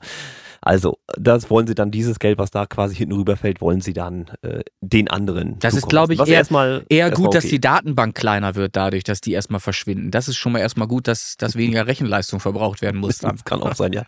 Also, 0.62 0.97
das 1.18 1.49
wollen 1.49 1.68
sie 1.68 1.76
dann, 1.76 1.91
dieses 1.91 2.20
Geld, 2.20 2.38
was 2.38 2.51
da 2.51 2.66
quasi 2.66 2.95
hinten 2.95 3.16
rüberfällt, 3.16 3.62
wollen 3.62 3.82
sie 3.82 3.93
dann 3.93 4.32
äh, 4.41 4.62
den 4.82 5.07
anderen. 5.10 5.57
Das 5.60 5.74
ist, 5.74 5.88
glaube 5.88 6.14
ich, 6.14 6.20
eher- 6.20 6.28
erstmal, 6.28 6.84
Eher 6.89 7.07
erstmal 7.07 7.26
gut, 7.26 7.36
dass 7.36 7.45
okay. 7.45 7.51
die 7.51 7.62
Datenbank 7.62 8.16
kleiner 8.16 8.55
wird 8.55 8.76
dadurch, 8.76 9.03
dass 9.03 9.22
die 9.22 9.32
erstmal 9.32 9.60
verschwinden. 9.60 10.12
Das 10.12 10.28
ist 10.28 10.38
schon 10.38 10.51
mal 10.51 10.60
erstmal 10.60 10.88
gut, 10.88 11.07
dass, 11.07 11.38
dass 11.38 11.55
weniger 11.55 11.88
Rechenleistung 11.88 12.39
verbraucht 12.39 12.82
werden 12.82 12.99
muss 12.99 13.20
dann. 13.20 13.36
Das 13.36 13.45
kann 13.45 13.62
auch 13.62 13.76
sein, 13.76 13.93
ja. 13.93 14.03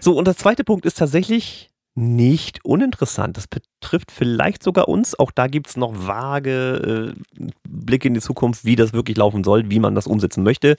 So, 0.00 0.16
und 0.16 0.26
der 0.26 0.36
zweite 0.36 0.64
Punkt 0.64 0.84
ist 0.86 0.98
tatsächlich 0.98 1.70
nicht 1.96 2.64
uninteressant. 2.64 3.36
Das 3.36 3.46
betrifft 3.46 4.10
vielleicht 4.10 4.62
sogar 4.62 4.88
uns. 4.88 5.18
Auch 5.18 5.30
da 5.30 5.46
gibt 5.46 5.68
es 5.68 5.76
noch 5.76 5.92
vage 5.94 7.14
äh, 7.14 7.40
Blicke 7.68 8.08
in 8.08 8.14
die 8.14 8.20
Zukunft, 8.20 8.64
wie 8.64 8.76
das 8.76 8.92
wirklich 8.92 9.16
laufen 9.16 9.44
soll, 9.44 9.70
wie 9.70 9.78
man 9.78 9.94
das 9.94 10.06
umsetzen 10.06 10.42
möchte. 10.42 10.76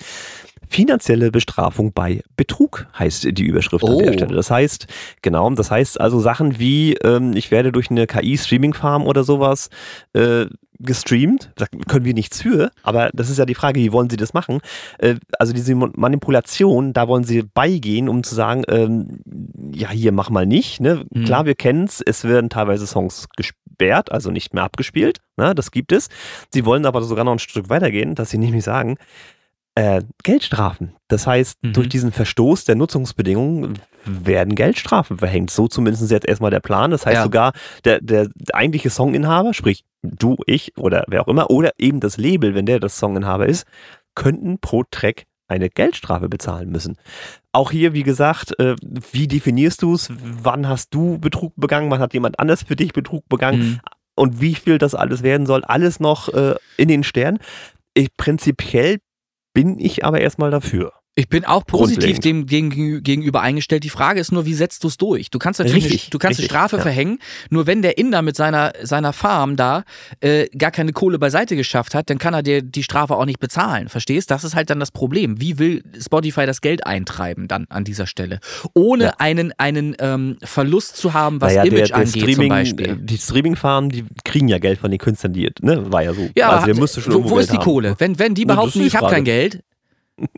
Finanzielle 0.67 1.31
Bestrafung 1.31 1.93
bei 1.93 2.21
Betrug 2.35 2.87
heißt 2.97 3.25
die 3.37 3.43
Überschrift 3.45 3.85
an 3.85 3.93
Oh. 3.93 4.01
der 4.01 4.13
Stelle. 4.13 4.35
Das 4.35 4.49
heißt, 4.51 4.87
genau, 5.21 5.49
das 5.51 5.71
heißt 5.71 6.01
also 6.01 6.19
Sachen 6.19 6.59
wie, 6.59 6.93
ähm, 6.95 7.33
ich 7.35 7.51
werde 7.51 7.71
durch 7.71 7.89
eine 7.91 8.07
KI-Streaming-Farm 8.07 9.05
oder 9.05 9.23
sowas 9.23 9.69
äh, 10.13 10.47
gestreamt. 10.79 11.51
Da 11.55 11.65
können 11.87 12.05
wir 12.05 12.13
nichts 12.13 12.41
für, 12.41 12.71
aber 12.83 13.09
das 13.13 13.29
ist 13.29 13.37
ja 13.37 13.45
die 13.45 13.55
Frage, 13.55 13.79
wie 13.79 13.91
wollen 13.91 14.09
sie 14.09 14.17
das 14.17 14.33
machen? 14.33 14.59
Äh, 14.97 15.15
also 15.39 15.53
diese 15.53 15.75
Manipulation, 15.75 16.93
da 16.93 17.07
wollen 17.07 17.23
sie 17.23 17.43
beigehen, 17.43 18.09
um 18.09 18.23
zu 18.23 18.35
sagen, 18.35 18.63
ähm, 18.67 19.19
ja, 19.73 19.89
hier 19.89 20.11
mach 20.11 20.29
mal 20.29 20.45
nicht. 20.45 20.79
Ne? 20.79 21.05
Mhm. 21.11 21.25
Klar, 21.25 21.45
wir 21.45 21.55
kennen 21.55 21.85
es, 21.85 22.01
es 22.01 22.23
werden 22.23 22.49
teilweise 22.49 22.87
Songs 22.87 23.27
gesperrt, 23.35 24.11
also 24.11 24.31
nicht 24.31 24.53
mehr 24.53 24.63
abgespielt. 24.63 25.19
Ne? 25.37 25.55
Das 25.55 25.71
gibt 25.71 25.91
es. 25.91 26.09
Sie 26.53 26.65
wollen 26.65 26.85
aber 26.85 27.01
sogar 27.01 27.25
noch 27.25 27.33
ein 27.33 27.39
Stück 27.39 27.69
weitergehen, 27.69 28.15
dass 28.15 28.29
sie 28.29 28.37
nämlich 28.37 28.63
sagen, 28.63 28.97
äh, 29.75 30.01
Geldstrafen. 30.23 30.93
Das 31.09 31.27
heißt, 31.27 31.57
Mhm. 31.63 31.73
durch 31.73 31.89
diesen 31.89 32.11
Verstoß 32.11 32.63
der 32.65 32.75
Nutzungsbedingungen 32.75 33.77
werden 34.05 34.55
Geldstrafen 34.55 35.17
verhängt. 35.17 35.51
So 35.51 35.67
zumindest 35.67 36.09
jetzt 36.11 36.27
erstmal 36.27 36.51
der 36.51 36.59
Plan. 36.61 36.91
Das 36.91 37.05
heißt 37.05 37.15
Ja. 37.17 37.23
sogar, 37.23 37.51
der, 37.83 37.99
der 38.01 38.29
eigentliche 38.53 38.89
Songinhaber, 38.89 39.53
sprich 39.53 39.83
du, 40.01 40.37
ich 40.45 40.77
oder 40.77 41.03
wer 41.07 41.21
auch 41.21 41.27
immer, 41.27 41.49
oder 41.49 41.71
eben 41.77 41.99
das 41.99 42.17
Label, 42.17 42.55
wenn 42.55 42.65
der 42.65 42.79
das 42.79 42.99
Songinhaber 42.99 43.47
ist, 43.47 43.65
könnten 44.15 44.59
pro 44.59 44.83
Track 44.89 45.23
eine 45.47 45.69
Geldstrafe 45.69 46.29
bezahlen 46.29 46.69
müssen. 46.71 46.97
Auch 47.51 47.69
hier, 47.71 47.93
wie 47.93 48.03
gesagt, 48.03 48.57
äh, 48.59 48.75
wie 49.11 49.27
definierst 49.27 49.81
du 49.81 49.93
es? 49.93 50.09
Wann 50.41 50.67
hast 50.67 50.93
du 50.93 51.19
Betrug 51.19 51.53
begangen? 51.55 51.91
Wann 51.91 51.99
hat 51.99 52.13
jemand 52.13 52.39
anders 52.39 52.63
für 52.63 52.75
dich 52.75 52.93
Betrug 52.93 53.27
begangen? 53.29 53.59
Mhm. 53.59 53.79
und 54.17 54.39
wie 54.39 54.55
viel 54.55 54.77
das 54.77 54.95
alles 54.95 55.23
werden 55.23 55.45
soll, 55.45 55.65
alles 55.65 55.99
noch 55.99 56.29
äh, 56.29 56.55
in 56.77 56.87
den 56.87 57.03
Sternen. 57.03 57.37
Ich, 57.93 58.15
prinzipiell 58.15 58.99
bin 59.55 59.79
ich 59.79 60.05
aber 60.05 60.21
erstmal 60.21 60.51
dafür. 60.51 60.93
Ich 61.17 61.29
bin 61.29 61.45
auch 61.45 61.65
positiv 61.65 62.19
dem 62.19 62.45
gegen, 62.45 63.01
gegenüber 63.01 63.41
eingestellt. 63.41 63.85
Die 63.85 63.89
Frage 63.89 64.19
ist 64.19 64.33
nur, 64.33 64.45
wie 64.45 64.53
setzt 64.53 64.83
du 64.83 64.89
es 64.89 64.97
durch? 64.97 65.29
Du 65.29 65.39
kannst 65.39 65.61
natürlich 65.61 65.85
Richtig, 65.85 66.03
eine, 66.03 66.09
du 66.09 66.17
kannst 66.19 66.39
eine 66.39 66.43
richtig, 66.43 66.51
Strafe 66.51 66.75
ja. 66.75 66.81
verhängen, 66.81 67.19
nur 67.49 67.67
wenn 67.67 67.81
der 67.81 67.97
Inder 67.97 68.21
mit 68.21 68.35
seiner, 68.35 68.73
seiner 68.83 69.13
Farm 69.13 69.55
da 69.55 69.85
äh, 70.19 70.47
gar 70.57 70.71
keine 70.71 70.91
Kohle 70.91 71.17
beiseite 71.17 71.55
geschafft 71.55 71.95
hat, 71.95 72.09
dann 72.09 72.17
kann 72.17 72.33
er 72.33 72.43
dir 72.43 72.61
die 72.61 72.83
Strafe 72.83 73.15
auch 73.15 73.23
nicht 73.23 73.39
bezahlen. 73.39 73.87
Verstehst? 73.87 74.29
Das 74.29 74.43
ist 74.43 74.55
halt 74.55 74.69
dann 74.69 74.81
das 74.81 74.91
Problem. 74.91 75.39
Wie 75.39 75.57
will 75.57 75.83
Spotify 75.97 76.45
das 76.45 76.59
Geld 76.59 76.85
eintreiben 76.85 77.47
dann 77.47 77.65
an 77.69 77.85
dieser 77.85 78.07
Stelle? 78.07 78.41
Ohne 78.73 79.05
Ja. 79.05 79.13
einen, 79.17 79.53
einen 79.57 79.95
ähm, 79.99 80.35
Verlust 80.43 80.97
zu 80.97 81.13
haben, 81.13 81.39
was 81.39 81.53
Naja, 81.55 81.63
Image 81.63 81.77
der, 81.79 81.87
der 81.87 81.95
angeht 81.95 82.11
zum 82.11 82.21
Streaming, 82.23 82.49
Beispiel. 82.49 82.89
äh, 82.89 82.95
Die 82.99 83.17
Streaming-Farmen, 83.17 83.89
die 83.89 84.03
kriegen 84.25 84.49
ja 84.49 84.59
Geld 84.59 84.79
von 84.79 84.91
den 84.91 84.99
Künstlern, 84.99 85.31
die, 85.31 85.49
ne, 85.61 85.89
war 85.93 86.03
ja 86.03 86.13
so. 86.13 86.27
Ja, 86.35 86.49
also 86.49 86.67
hat- 86.83 87.07
wo, 87.13 87.29
wo 87.29 87.39
ist 87.39 87.53
die 87.53 87.55
haben. 87.55 87.63
Kohle? 87.63 87.95
Wenn, 87.99 88.19
wenn 88.19 88.35
die 88.35 88.43
behaupten, 88.43 88.81
ich 88.85 88.97
habe 88.97 89.09
kein 89.09 89.23
Geld. 89.23 89.61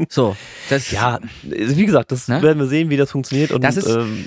So, 0.10 0.36
das 0.70 0.92
Ja, 0.92 1.20
wie 1.44 1.86
gesagt, 1.86 2.12
das 2.12 2.28
Ne? 2.28 2.42
werden 2.42 2.60
wir 2.60 2.68
sehen, 2.68 2.90
wie 2.90 2.98
das 2.98 3.12
funktioniert. 3.12 3.52
Und 3.52 3.62
Das 3.64 3.78
ist- 3.78 3.88
ähm, 3.88 4.26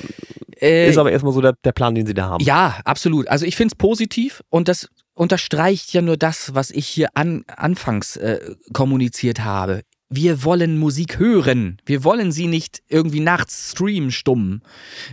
äh, 0.60 0.88
ist 0.88 0.98
aber 0.98 1.10
erstmal 1.10 1.32
so 1.32 1.40
der, 1.40 1.54
der 1.64 1.72
Plan, 1.72 1.94
den 1.94 2.06
sie 2.06 2.14
da 2.14 2.26
haben. 2.28 2.44
Ja, 2.44 2.78
absolut. 2.84 3.28
Also 3.28 3.46
ich 3.46 3.56
finde 3.56 3.72
es 3.72 3.76
positiv 3.76 4.42
und 4.50 4.68
das 4.68 4.88
unterstreicht 5.14 5.92
ja 5.92 6.02
nur 6.02 6.16
das, 6.16 6.54
was 6.54 6.70
ich 6.70 6.86
hier 6.86 7.08
an, 7.14 7.44
anfangs 7.48 8.16
äh, 8.16 8.38
kommuniziert 8.72 9.40
habe. 9.40 9.82
Wir 10.12 10.42
wollen 10.42 10.76
Musik 10.76 11.20
hören. 11.20 11.78
Wir 11.86 12.02
wollen 12.02 12.32
sie 12.32 12.48
nicht 12.48 12.82
irgendwie 12.88 13.20
nachts 13.20 13.70
streamen 13.70 14.10
stumm. 14.10 14.60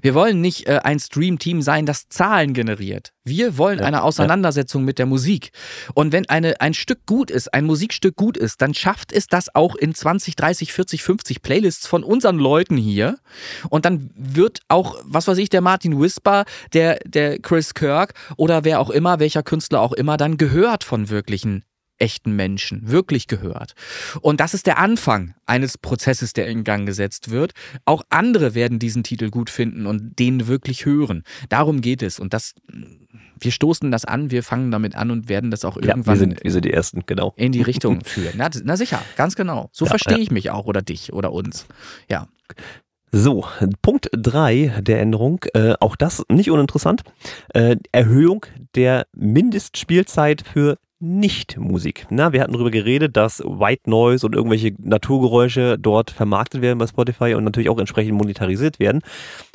Wir 0.01 0.15
wollen 0.15 0.41
nicht 0.41 0.67
äh, 0.67 0.79
ein 0.83 0.99
Stream-Team 0.99 1.61
sein, 1.61 1.85
das 1.85 2.09
Zahlen 2.09 2.53
generiert. 2.55 3.13
Wir 3.23 3.59
wollen 3.59 3.79
Ja, 3.79 3.85
eine 3.85 4.01
Auseinandersetzung 4.01 4.83
mit 4.83 4.97
der 4.97 5.05
Musik. 5.05 5.51
Und 5.93 6.13
wenn 6.13 6.27
eine, 6.29 6.59
ein 6.61 6.73
Stück 6.73 7.05
gut 7.05 7.29
ist, 7.29 7.53
ein 7.53 7.65
Musikstück 7.65 8.15
gut 8.15 8.37
ist, 8.37 8.59
dann 8.61 8.73
schafft 8.73 9.11
es 9.11 9.27
das 9.27 9.53
auch 9.53 9.75
in 9.75 9.93
20, 9.93 10.35
30, 10.35 10.73
40, 10.73 11.03
50 11.03 11.41
Playlists 11.43 11.85
von 11.85 12.03
unseren 12.03 12.39
Leuten 12.39 12.75
hier. 12.75 13.17
Und 13.69 13.85
dann 13.85 14.09
wird 14.15 14.61
auch, 14.67 14.95
was 15.03 15.27
weiß 15.27 15.37
ich, 15.37 15.49
der 15.49 15.61
Martin 15.61 16.01
Whisper, 16.01 16.45
der, 16.73 16.99
der 17.05 17.37
Chris 17.37 17.75
Kirk 17.75 18.15
oder 18.35 18.63
wer 18.63 18.79
auch 18.79 18.89
immer, 18.89 19.19
welcher 19.19 19.43
Künstler 19.43 19.81
auch 19.81 19.93
immer, 19.93 20.17
dann 20.17 20.37
gehört 20.37 20.83
von 20.83 21.09
wirklichen 21.09 21.63
echten 21.97 22.35
Menschen, 22.35 22.89
wirklich 22.89 23.27
gehört. 23.27 23.73
Und 24.21 24.39
das 24.39 24.53
ist 24.53 24.67
der 24.67 24.77
Anfang 24.77 25.33
eines 25.45 25.77
Prozesses, 25.77 26.33
der 26.33 26.47
in 26.47 26.63
Gang 26.63 26.85
gesetzt 26.85 27.31
wird. 27.31 27.53
Auch 27.85 28.03
andere 28.09 28.55
werden 28.55 28.79
diesen 28.79 29.03
Titel 29.03 29.29
gut 29.29 29.49
finden 29.49 29.85
und 29.85 30.19
den 30.19 30.47
wirklich 30.47 30.85
hören. 30.85 31.23
Darum 31.49 31.81
geht 31.81 32.01
es. 32.01 32.19
Und 32.19 32.33
das, 32.33 32.53
wir 33.39 33.51
stoßen 33.51 33.91
das 33.91 34.05
an, 34.05 34.31
wir 34.31 34.43
fangen 34.43 34.71
damit 34.71 34.95
an 34.95 35.11
und 35.11 35.29
werden 35.29 35.51
das 35.51 35.65
auch 35.65 35.77
Ja, 35.77 35.83
wir 35.83 35.89
irgendwann 35.89 36.17
sind, 36.17 36.43
wir 36.43 36.51
sind 36.51 36.65
die 36.65 36.73
Ersten, 36.73 37.03
genau. 37.05 37.33
in 37.35 37.51
die 37.51 37.61
Richtung 37.61 38.01
führen. 38.05 38.33
Na, 38.35 38.49
na 38.63 38.77
sicher, 38.77 39.01
ganz 39.15 39.35
genau. 39.35 39.69
So 39.71 39.85
Ja, 39.85 39.89
verstehe 39.89 40.17
ja. 40.17 40.23
ich 40.23 40.31
mich 40.31 40.51
auch 40.51 40.65
oder 40.65 40.81
dich 40.81 41.13
oder 41.13 41.31
uns. 41.31 41.65
Ja. 42.09 42.27
So, 43.11 43.45
Punkt 43.81 44.09
3 44.11 44.81
der 44.81 44.99
Änderung, 44.99 45.43
äh, 45.53 45.75
auch 45.79 45.95
das 45.95 46.23
nicht 46.29 46.51
uninteressant, 46.51 47.03
äh, 47.53 47.77
Erhöhung 47.93 48.45
der 48.75 49.07
Mindestspielzeit 49.13 50.43
für 50.45 50.77
Nicht-Musik. 50.99 52.07
Na, 52.09 52.33
wir 52.33 52.41
hatten 52.41 52.53
darüber 52.53 52.71
geredet, 52.71 53.15
dass 53.17 53.39
White 53.39 53.87
Noise 53.87 54.25
und 54.25 54.33
irgendwelche 54.33 54.73
Naturgeräusche 54.79 55.77
dort 55.77 56.09
vermarktet 56.09 56.61
werden 56.61 56.79
bei 56.79 56.87
Spotify 56.87 57.35
und 57.35 57.43
natürlich 57.43 57.69
auch 57.69 57.77
entsprechend 57.77 58.15
monetarisiert 58.15 58.79
werden. 58.79 59.01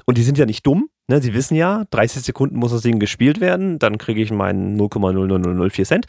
Und 0.07 0.18
die 0.18 0.22
sind 0.22 0.38
ja 0.38 0.47
nicht 0.47 0.64
dumm. 0.64 0.88
Ne? 1.09 1.20
Sie 1.20 1.34
wissen 1.34 1.57
ja, 1.57 1.84
30 1.90 2.22
Sekunden 2.22 2.57
muss 2.57 2.70
das 2.70 2.82
Ding 2.82 3.01
gespielt 3.01 3.40
werden, 3.40 3.80
dann 3.80 3.99
kriege 3.99 4.22
ich 4.22 4.30
meinen 4.30 4.80
0,00004 4.80 5.84
Cent. 5.84 6.07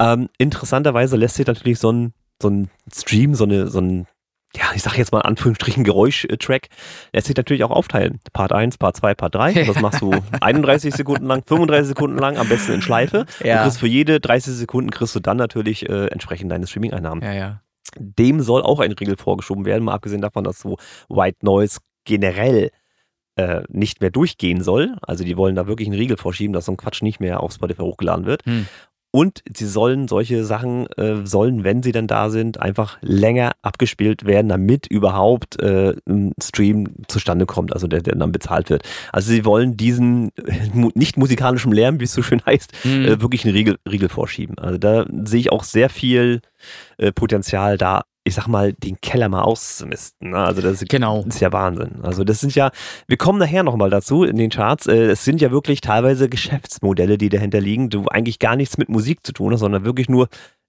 Ähm, 0.00 0.28
interessanterweise 0.36 1.16
lässt 1.16 1.36
sich 1.36 1.46
natürlich 1.46 1.78
so 1.78 1.92
ein, 1.92 2.12
so 2.40 2.48
ein 2.48 2.68
Stream, 2.92 3.36
so, 3.36 3.44
eine, 3.44 3.68
so 3.68 3.80
ein 3.80 4.06
ja, 4.56 4.64
ich 4.74 4.82
sage 4.82 4.98
jetzt 4.98 5.12
mal 5.12 5.20
in 5.20 5.26
Anführungsstrichen 5.26 5.84
Geräusch-Track, 5.84 6.68
lässt 7.12 7.26
sich 7.26 7.36
natürlich 7.36 7.64
auch 7.64 7.70
aufteilen. 7.70 8.20
Part 8.32 8.52
1, 8.52 8.78
Part 8.78 8.96
2, 8.96 9.14
Part 9.14 9.34
3. 9.34 9.64
Das 9.64 9.80
machst 9.80 10.02
du 10.02 10.12
31 10.40 10.94
Sekunden 10.94 11.26
lang, 11.26 11.42
35 11.46 11.88
Sekunden 11.88 12.18
lang, 12.18 12.36
am 12.36 12.48
besten 12.48 12.72
in 12.72 12.82
Schleife. 12.82 13.24
Ja. 13.42 13.58
Du 13.58 13.62
kriegst 13.64 13.80
für 13.80 13.86
jede 13.86 14.20
30 14.20 14.54
Sekunden 14.54 14.90
kriegst 14.90 15.14
du 15.14 15.20
dann 15.20 15.38
natürlich 15.38 15.88
äh, 15.88 16.06
entsprechend 16.08 16.52
deine 16.52 16.66
Streaming-Einnahmen. 16.66 17.22
Ja, 17.22 17.32
ja. 17.32 17.62
Dem 17.96 18.40
soll 18.40 18.62
auch 18.62 18.80
ein 18.80 18.92
Riegel 18.92 19.16
vorgeschoben 19.16 19.64
werden, 19.64 19.84
mal 19.84 19.94
abgesehen 19.94 20.22
davon, 20.22 20.44
dass 20.44 20.60
so 20.60 20.76
White 21.08 21.38
Noise 21.42 21.78
generell 22.04 22.70
äh, 23.36 23.62
nicht 23.68 24.00
mehr 24.00 24.10
durchgehen 24.10 24.62
soll. 24.62 24.96
Also 25.02 25.24
die 25.24 25.36
wollen 25.36 25.54
da 25.54 25.66
wirklich 25.66 25.88
einen 25.88 25.98
Riegel 25.98 26.16
vorschieben, 26.16 26.52
dass 26.52 26.66
so 26.66 26.72
ein 26.72 26.76
Quatsch 26.76 27.02
nicht 27.02 27.20
mehr 27.20 27.40
auf 27.40 27.52
Spotify 27.52 27.82
hochgeladen 27.82 28.26
wird. 28.26 28.44
Hm. 28.44 28.66
Und 29.14 29.42
sie 29.54 29.66
sollen 29.66 30.08
solche 30.08 30.42
Sachen, 30.44 30.86
äh, 30.96 31.24
sollen, 31.24 31.64
wenn 31.64 31.82
sie 31.82 31.92
dann 31.92 32.06
da 32.06 32.30
sind, 32.30 32.60
einfach 32.60 32.96
länger 33.02 33.52
abgespielt 33.60 34.24
werden, 34.24 34.48
damit 34.48 34.86
überhaupt 34.86 35.60
äh, 35.60 35.94
ein 36.08 36.32
Stream 36.42 36.88
zustande 37.08 37.44
kommt, 37.44 37.74
also 37.74 37.86
der, 37.86 38.00
der 38.00 38.16
dann 38.16 38.32
bezahlt 38.32 38.70
wird. 38.70 38.84
Also 39.12 39.30
sie 39.30 39.44
wollen 39.44 39.76
diesen 39.76 40.30
äh, 40.38 40.70
nicht 40.94 41.18
musikalischen 41.18 41.72
Lärm, 41.72 42.00
wie 42.00 42.04
es 42.04 42.14
so 42.14 42.22
schön 42.22 42.40
heißt, 42.46 42.72
Hm. 42.82 43.04
äh, 43.04 43.20
wirklich 43.20 43.44
einen 43.44 43.54
Riegel, 43.54 43.76
Riegel 43.88 44.08
vorschieben. 44.08 44.56
Also 44.58 44.78
da 44.78 45.04
sehe 45.24 45.40
ich 45.40 45.52
auch 45.52 45.62
sehr 45.64 45.90
viel 45.90 46.40
äh, 46.96 47.12
Potenzial 47.12 47.76
da, 47.76 48.04
ich 48.24 48.34
sag 48.34 48.46
mal, 48.46 48.72
den 48.72 49.00
Keller 49.00 49.28
mal 49.28 49.42
auszumisten. 49.42 50.30
Ne? 50.30 50.38
Also 50.38 50.62
das 50.62 50.80
ist, 50.82 50.88
Genau. 50.88 51.24
ist 51.26 51.40
ja 51.40 51.52
Wahnsinn. 51.52 52.00
Also 52.02 52.22
das 52.24 52.40
sind 52.40 52.54
ja, 52.54 52.70
wir 53.08 53.16
kommen 53.16 53.38
nachher 53.38 53.62
nochmal 53.62 53.90
dazu 53.90 54.22
in 54.24 54.36
den 54.36 54.50
Charts, 54.50 54.86
äh, 54.86 55.10
es 55.10 55.24
sind 55.24 55.40
ja 55.40 55.50
wirklich 55.50 55.80
teilweise 55.80 56.28
Geschäftsmodelle, 56.28 57.18
die 57.18 57.28
dahinter 57.28 57.60
liegen, 57.60 57.90
du 57.90 58.06
eigentlich 58.06 58.38
gar 58.38 58.56
nichts 58.56 58.78
mit 58.78 58.88
Musik 58.88 59.26
zu 59.26 59.32
tun 59.32 59.52
hast, 59.52 59.60
sondern 59.60 59.84
wirklich 59.84 60.08
nur 60.08 60.28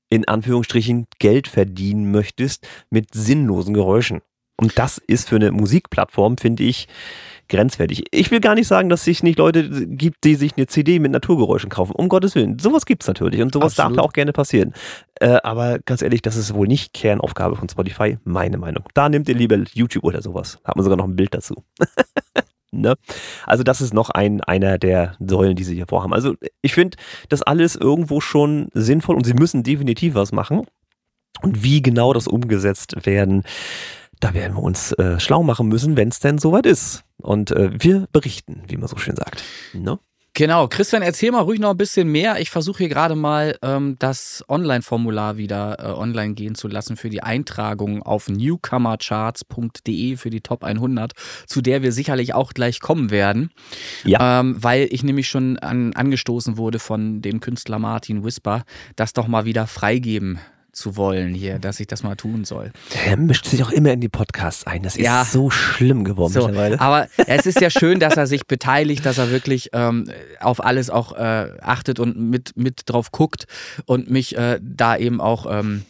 in 0.10 0.28
Anführungsstrichen 0.28 1.08
Geld 1.20 1.48
verdienen 1.48 2.12
möchtest 2.12 2.68
mit 2.90 3.14
sinnlosen 3.14 3.74
Geräuschen. 3.74 4.22
Und 4.60 4.78
das 4.78 5.00
ist 5.00 5.30
für 5.30 5.38
eine 5.38 5.52
Musikplattform, 5.52 6.38
finde 6.38 6.64
ich, 6.64 6.88
grenzwertig. 7.50 8.06
Ich 8.12 8.32
will 8.32 8.40
gar 8.40 8.56
nicht 8.56 8.68
sagen, 8.68 8.90
dass 8.90 9.08
es 9.08 9.24
nicht 9.24 9.38
Leute 9.38 9.70
gibt, 9.88 10.24
die 10.24 10.36
sich 10.36 10.54
eine 10.58 10.68
CD 10.68 11.00
mit 11.00 11.12
Naturgeräuschen 11.12 11.70
kaufen. 11.70 11.94
Um 11.94 12.10
Gottes 12.10 12.36
Willen. 12.36 12.60
Sowas 12.60 12.86
gibt 12.86 13.04
es 13.04 13.08
natürlich 13.08 13.42
und 13.42 13.54
sowas 13.54 13.78
Absolut. 13.78 13.98
darf 13.98 14.06
auch 14.06 14.14
gerne 14.14 14.34
passieren. 14.34 14.74
Äh, 15.20 15.40
aber 15.44 15.80
ganz 15.80 16.02
ehrlich, 16.02 16.22
das 16.22 16.36
ist 16.36 16.54
wohl 16.54 16.68
nicht 16.68 16.94
Kernaufgabe 16.94 17.56
von 17.56 17.70
Spotify, 17.70 18.18
meine 18.24 18.58
Meinung. 18.58 18.84
Da 18.94 19.10
nehmt 19.10 19.30
ihr 19.30 19.36
lieber 19.36 19.58
YouTube 19.74 20.04
oder 20.04 20.22
sowas. 20.22 20.60
Hat 20.64 20.76
man 20.76 20.84
sogar 20.84 20.98
noch 20.98 21.06
ein 21.06 21.16
Bild 21.16 21.34
dazu. 21.34 21.64
ne? 22.72 22.96
Also 23.46 23.64
das 23.64 23.82
ist 23.82 23.94
noch 23.94 24.10
ein, 24.10 24.42
einer 24.42 24.78
der 24.78 25.16
Säulen, 25.20 25.56
die 25.56 25.64
sie 25.64 25.76
hier 25.76 25.88
vorhaben. 25.88 26.14
Also 26.14 26.36
ich 26.62 26.74
finde 26.74 26.98
das 27.30 27.42
alles 27.42 27.76
irgendwo 27.76 28.20
schon 28.20 28.70
sinnvoll 28.74 29.16
und 29.16 29.26
sie 29.26 29.34
müssen 29.34 29.64
definitiv 29.64 30.16
was 30.16 30.32
machen. 30.32 30.66
Und 31.42 31.64
wie 31.64 31.82
genau 31.82 32.14
das 32.14 32.28
umgesetzt 32.28 33.06
werden, 33.06 33.44
da 34.24 34.34
werden 34.34 34.56
wir 34.56 34.64
uns 34.64 34.94
äh, 34.94 35.20
schlau 35.20 35.44
machen 35.44 35.68
müssen, 35.68 35.98
wenn 35.98 36.08
es 36.08 36.20
denn 36.20 36.38
soweit 36.38 36.66
ist. 36.66 37.04
Und 37.18 37.52
äh, 37.52 37.72
wir 37.74 38.08
berichten, 38.14 38.64
wie 38.68 38.78
man 38.78 38.88
so 38.88 38.98
schön 38.98 39.16
sagt. 39.16 39.44
Ne? 39.74 40.00
Genau, 40.36 40.68
Christian, 40.68 41.04
erzähl 41.04 41.32
mal 41.32 41.42
ruhig 41.42 41.60
noch 41.60 41.72
ein 41.72 41.78
bisschen 41.78 42.08
mehr. 42.08 42.40
Ich 42.40 42.50
versuche 42.50 42.80
hier 42.80 42.90
gerade 42.90 43.16
mal 43.16 43.56
ähm, 43.62 43.98
das 44.00 44.44
Online-Formular 44.48 45.38
wieder 45.38 45.78
äh, 45.80 45.92
online 45.92 46.34
gehen 46.34 46.56
zu 46.56 46.68
lassen 46.68 46.96
für 46.96 47.12
die 47.12 47.22
Eintragung 47.22 48.02
auf 48.02 48.30
newcomercharts.de 48.30 50.16
für 50.16 50.30
die 50.32 50.42
Top 50.42 50.64
100, 50.64 51.12
zu 51.46 51.62
der 51.62 51.84
wir 51.84 51.92
sicherlich 51.92 52.34
auch 52.34 52.54
gleich 52.54 52.80
kommen 52.80 53.12
werden. 53.12 53.52
Ja. 54.06 54.40
Ähm, 54.40 54.56
weil 54.58 54.88
ich 54.90 55.04
nämlich 55.04 55.28
schon 55.28 55.60
an, 55.60 55.94
angestoßen 55.94 56.58
wurde 56.58 56.80
von 56.80 57.22
dem 57.22 57.40
Künstler 57.42 57.78
Martin 57.78 58.24
Whisper, 58.24 58.64
das 58.96 59.14
doch 59.14 59.28
mal 59.28 59.46
wieder 59.46 59.68
freigeben 59.68 60.40
zu 60.74 60.98
wollen 60.98 61.34
hier, 61.34 61.60
dass 61.60 61.80
ich 61.80 61.88
das 61.88 62.04
mal 62.04 62.16
tun 62.16 62.44
soll. 62.46 62.72
Er 63.06 63.16
mischt 63.16 63.46
sich 63.46 63.64
auch 63.64 63.72
immer 63.72 63.92
in 63.94 64.02
die 64.02 64.10
Podcasts 64.10 64.66
ein. 64.68 64.84
Das 64.84 64.96
ist 64.98 65.04
Ja. 65.06 65.24
so 65.24 65.50
schlimm 65.50 66.04
geworden 66.04 66.34
So, 66.34 66.48
mittlerweile. 66.48 66.82
aber 66.82 67.08
es 67.28 67.46
ist 67.46 67.62
ja 67.62 67.70
schön, 67.70 68.00
dass 68.00 68.18
er 68.18 68.28
sich 68.28 68.48
beteiligt, 68.48 69.06
dass 69.06 69.18
er 69.20 69.30
wirklich 69.32 69.70
ähm, 69.74 70.10
auf 70.40 70.64
alles 70.64 70.90
auch 70.90 71.14
äh, 71.16 71.52
achtet 71.62 72.00
und 72.00 72.18
mit, 72.20 72.58
mit 72.58 72.82
drauf 72.88 73.12
guckt 73.12 73.46
und 73.86 74.10
mich 74.10 74.36
äh, 74.36 74.60
da 74.62 74.98
eben 74.98 75.22
auch 75.22 75.46
ähm, 75.48 75.84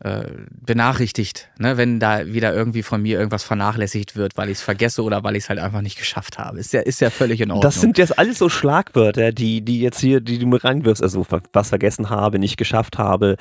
äh, 0.00 0.24
benachrichtigt, 0.50 1.48
ne, 1.58 1.78
wenn 1.78 1.98
da 1.98 2.26
wieder 2.26 2.52
irgendwie 2.54 2.82
von 2.82 3.00
mir 3.00 3.18
irgendwas 3.18 3.44
vernachlässigt 3.44 4.14
wird, 4.16 4.36
weil 4.36 4.50
ich 4.50 4.58
es 4.58 4.62
vergesse 4.62 5.02
oder 5.02 5.24
weil 5.24 5.36
ich 5.36 5.44
es 5.44 5.48
halt 5.48 5.58
einfach 5.58 5.80
nicht 5.80 5.96
geschafft 5.98 6.36
habe. 6.38 6.58
Ist 6.58 6.74
ja, 6.74 6.80
ist 6.82 7.00
ja 7.00 7.08
völlig 7.08 7.40
in 7.40 7.50
Ordnung. 7.50 7.62
Das 7.62 7.80
sind 7.80 7.96
jetzt 7.96 8.18
alles 8.18 8.36
so 8.38 8.50
Schlagwörter, 8.50 9.32
die, 9.32 9.62
die 9.62 9.80
jetzt 9.80 9.98
hier, 10.00 10.20
die 10.20 10.38
du 10.38 10.46
mir 10.46 10.62
reinwirfst, 10.62 11.02
also 11.02 11.26
was 11.54 11.70
vergessen 11.70 12.10
habe, 12.10 12.38
nicht 12.38 12.58
geschafft 12.58 12.98
habe. 12.98 13.36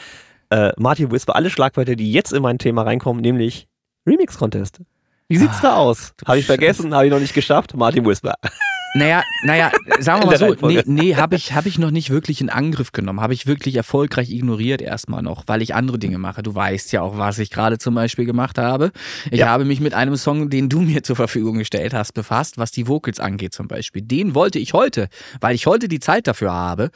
Äh, 0.56 0.72
Martin 0.78 1.12
Whisper, 1.12 1.36
alle 1.36 1.49
Schlagwörter, 1.49 1.97
die 1.97 2.14
jetzt 2.14 2.32
in 2.32 2.41
mein 2.41 2.58
Thema 2.58 2.84
reinkommen, 2.84 3.22
nämlich 3.22 3.68
Remix-Contest. 4.08 4.80
Wie 5.28 5.36
sieht's 5.36 5.60
da 5.60 5.76
aus? 5.76 6.14
Habe 6.26 6.39
ich 6.39 6.45
vergessen, 6.45 6.93
habe 6.95 7.08
ich 7.08 7.12
noch 7.12 7.20
nicht 7.20 7.34
geschafft? 7.34 7.76
Martin 7.76 8.06
Whisper. 8.06 8.36
Naja, 8.95 9.23
naja, 9.43 9.71
sagen 9.99 10.21
wir 10.21 10.27
mal 10.27 10.37
so, 10.37 10.55
nee, 10.67 10.81
nee 10.85 11.15
habe 11.15 11.35
ich, 11.35 11.53
hab 11.53 11.65
ich 11.65 11.77
noch 11.77 11.91
nicht 11.91 12.11
wirklich 12.11 12.39
in 12.39 12.49
Angriff 12.49 12.93
genommen. 12.93 13.19
Habe 13.19 13.33
ich 13.33 13.45
wirklich 13.45 13.75
erfolgreich 13.75 14.31
ignoriert 14.31 14.81
erstmal 14.81 15.21
noch, 15.21 15.43
weil 15.47 15.61
ich 15.61 15.75
andere 15.75 15.99
Dinge 15.99 16.17
mache. 16.17 16.43
Du 16.43 16.55
weißt 16.55 16.93
ja 16.93 17.01
auch, 17.01 17.17
was 17.17 17.37
ich 17.39 17.49
gerade 17.49 17.77
zum 17.77 17.93
Beispiel 17.93 18.23
gemacht 18.23 18.57
habe. 18.57 18.93
Ich 19.31 19.39
Ja. 19.39 19.49
habe 19.49 19.65
mich 19.65 19.81
mit 19.81 19.93
einem 19.93 20.15
Song, 20.15 20.49
den 20.49 20.69
du 20.69 20.79
mir 20.79 21.03
zur 21.03 21.17
Verfügung 21.17 21.57
gestellt 21.57 21.93
hast, 21.93 22.13
befasst, 22.13 22.57
was 22.57 22.71
die 22.71 22.87
Vocals 22.87 23.19
angeht 23.19 23.53
zum 23.53 23.67
Beispiel. 23.67 24.01
Den 24.01 24.33
wollte 24.33 24.59
ich 24.59 24.71
heute, 24.71 25.09
weil 25.41 25.55
ich 25.55 25.67
heute 25.67 25.89
die 25.89 25.99
Zeit 25.99 26.25
dafür 26.25 26.53
habe, 26.53 26.89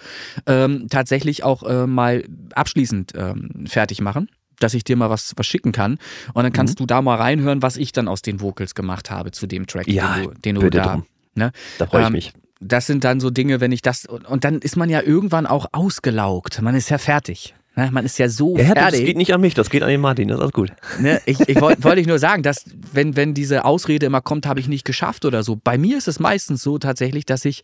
ähm, 0.45 0.87
tatsächlich 0.89 1.43
auch 1.43 1.63
äh, 1.63 1.85
mal 1.85 2.23
abschließend 2.53 3.11
ähm, 3.17 3.65
fertig 3.67 3.99
machen 4.01 4.29
dass 4.61 4.73
ich 4.73 4.83
dir 4.83 4.97
mal 4.97 5.09
was, 5.09 5.31
was 5.37 5.47
schicken 5.47 5.71
kann. 5.71 5.97
Und 6.33 6.43
dann 6.43 6.51
kannst 6.51 6.81
du 6.81 6.85
da 6.85 7.01
mal 7.01 7.15
reinhören, 7.15 7.61
was 7.61 7.77
ich 7.77 7.93
dann 7.93 8.09
aus 8.09 8.21
den 8.21 8.41
Vocals 8.41 8.75
gemacht 8.75 9.09
habe 9.09 9.31
zu 9.31 9.47
dem 9.47 9.67
Track, 9.67 9.87
Ja, 9.87 10.17
den 10.17 10.23
du, 10.25 10.31
den 10.41 10.55
du 10.55 10.69
da. 10.69 10.87
drum. 10.87 11.05
Ne? 11.39 11.51
Da 11.79 11.87
freue 11.87 12.01
ich 12.01 12.07
Ähm, 12.07 12.13
mich. 12.13 12.33
das 12.59 12.85
sind 12.85 13.03
dann 13.03 13.19
so 13.19 13.31
Dinge, 13.31 13.59
wenn 13.61 13.71
ich 13.71 13.81
das 13.81 14.05
und, 14.05 14.43
dann 14.43 14.59
ist 14.59 14.75
man 14.75 14.89
ja 14.89 15.01
irgendwann 15.01 15.47
auch 15.47 15.65
ausgelaugt. 15.71 16.61
Man 16.61 16.75
ist 16.75 16.89
ja 16.89 16.97
fertig. 16.99 17.55
Ne? 17.75 17.89
Man 17.91 18.05
ist 18.05 18.19
ja 18.19 18.27
so 18.29 18.57
Ja, 18.57 18.73
das 18.73 18.83
fertig. 18.83 19.05
geht 19.05 19.17
nicht 19.17 19.33
an 19.33 19.41
mich, 19.41 19.53
das 19.53 19.69
geht 19.69 19.81
an 19.83 19.89
den 19.89 20.01
Martin, 20.01 20.27
das 20.27 20.37
ist 20.37 20.41
alles 20.41 20.53
gut. 20.53 20.71
Ne? 20.99 21.21
Ich, 21.25 21.39
ich 21.47 21.59
wollte 21.61 21.83
wollt 21.83 22.05
nur 22.05 22.19
sagen, 22.19 22.43
dass 22.43 22.65
wenn, 22.93 23.15
wenn 23.15 23.33
diese 23.33 23.63
Ausrede 23.65 24.05
immer 24.05 24.21
kommt, 24.21 24.45
habe 24.45 24.59
ich 24.59 24.67
nicht 24.67 24.85
geschafft 24.85 25.23
oder 25.25 25.41
so. 25.43 25.55
Bei 25.63 25.77
mir 25.77 25.97
ist 25.97 26.07
es 26.07 26.19
meistens 26.19 26.61
so 26.61 26.77
tatsächlich, 26.77 27.25
dass 27.25 27.45
ich 27.45 27.63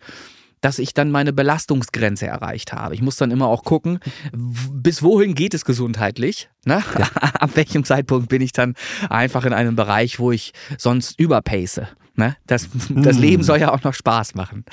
dass 0.61 0.80
ich 0.80 0.95
dann 0.95 1.11
meine 1.11 1.32
Belastungsgrenze 1.32 2.26
erreicht 2.26 2.73
habe. 2.73 2.95
Ich 2.95 3.01
muss 3.01 3.17
dann 3.17 3.30
immer 3.30 3.45
auch 3.47 3.63
gucken, 3.63 3.99
bis 4.34 5.03
wohin 5.03 5.36
geht 5.36 5.53
es 5.53 5.63
gesundheitlich. 5.63 6.49
Ne? 6.65 6.82
Ab 7.39 7.51
welchem 7.55 7.84
Zeitpunkt 7.84 8.30
bin 8.30 8.41
ich 8.41 8.51
dann 8.51 8.73
einfach 9.09 9.45
in 9.45 9.53
einem 9.53 9.76
Bereich, 9.76 10.17
wo 10.17 10.32
ich 10.32 10.53
sonst 10.80 11.19
überpace. 11.19 11.82
Ne? 12.18 12.38
Das, 12.47 12.70
das 12.89 13.18
Mm. 13.18 13.22
Leben 13.22 13.43
soll 13.43 13.59
ja 13.59 13.74
auch 13.74 13.84
noch 13.84 13.93
Spaß 13.93 14.36
machen. 14.36 14.63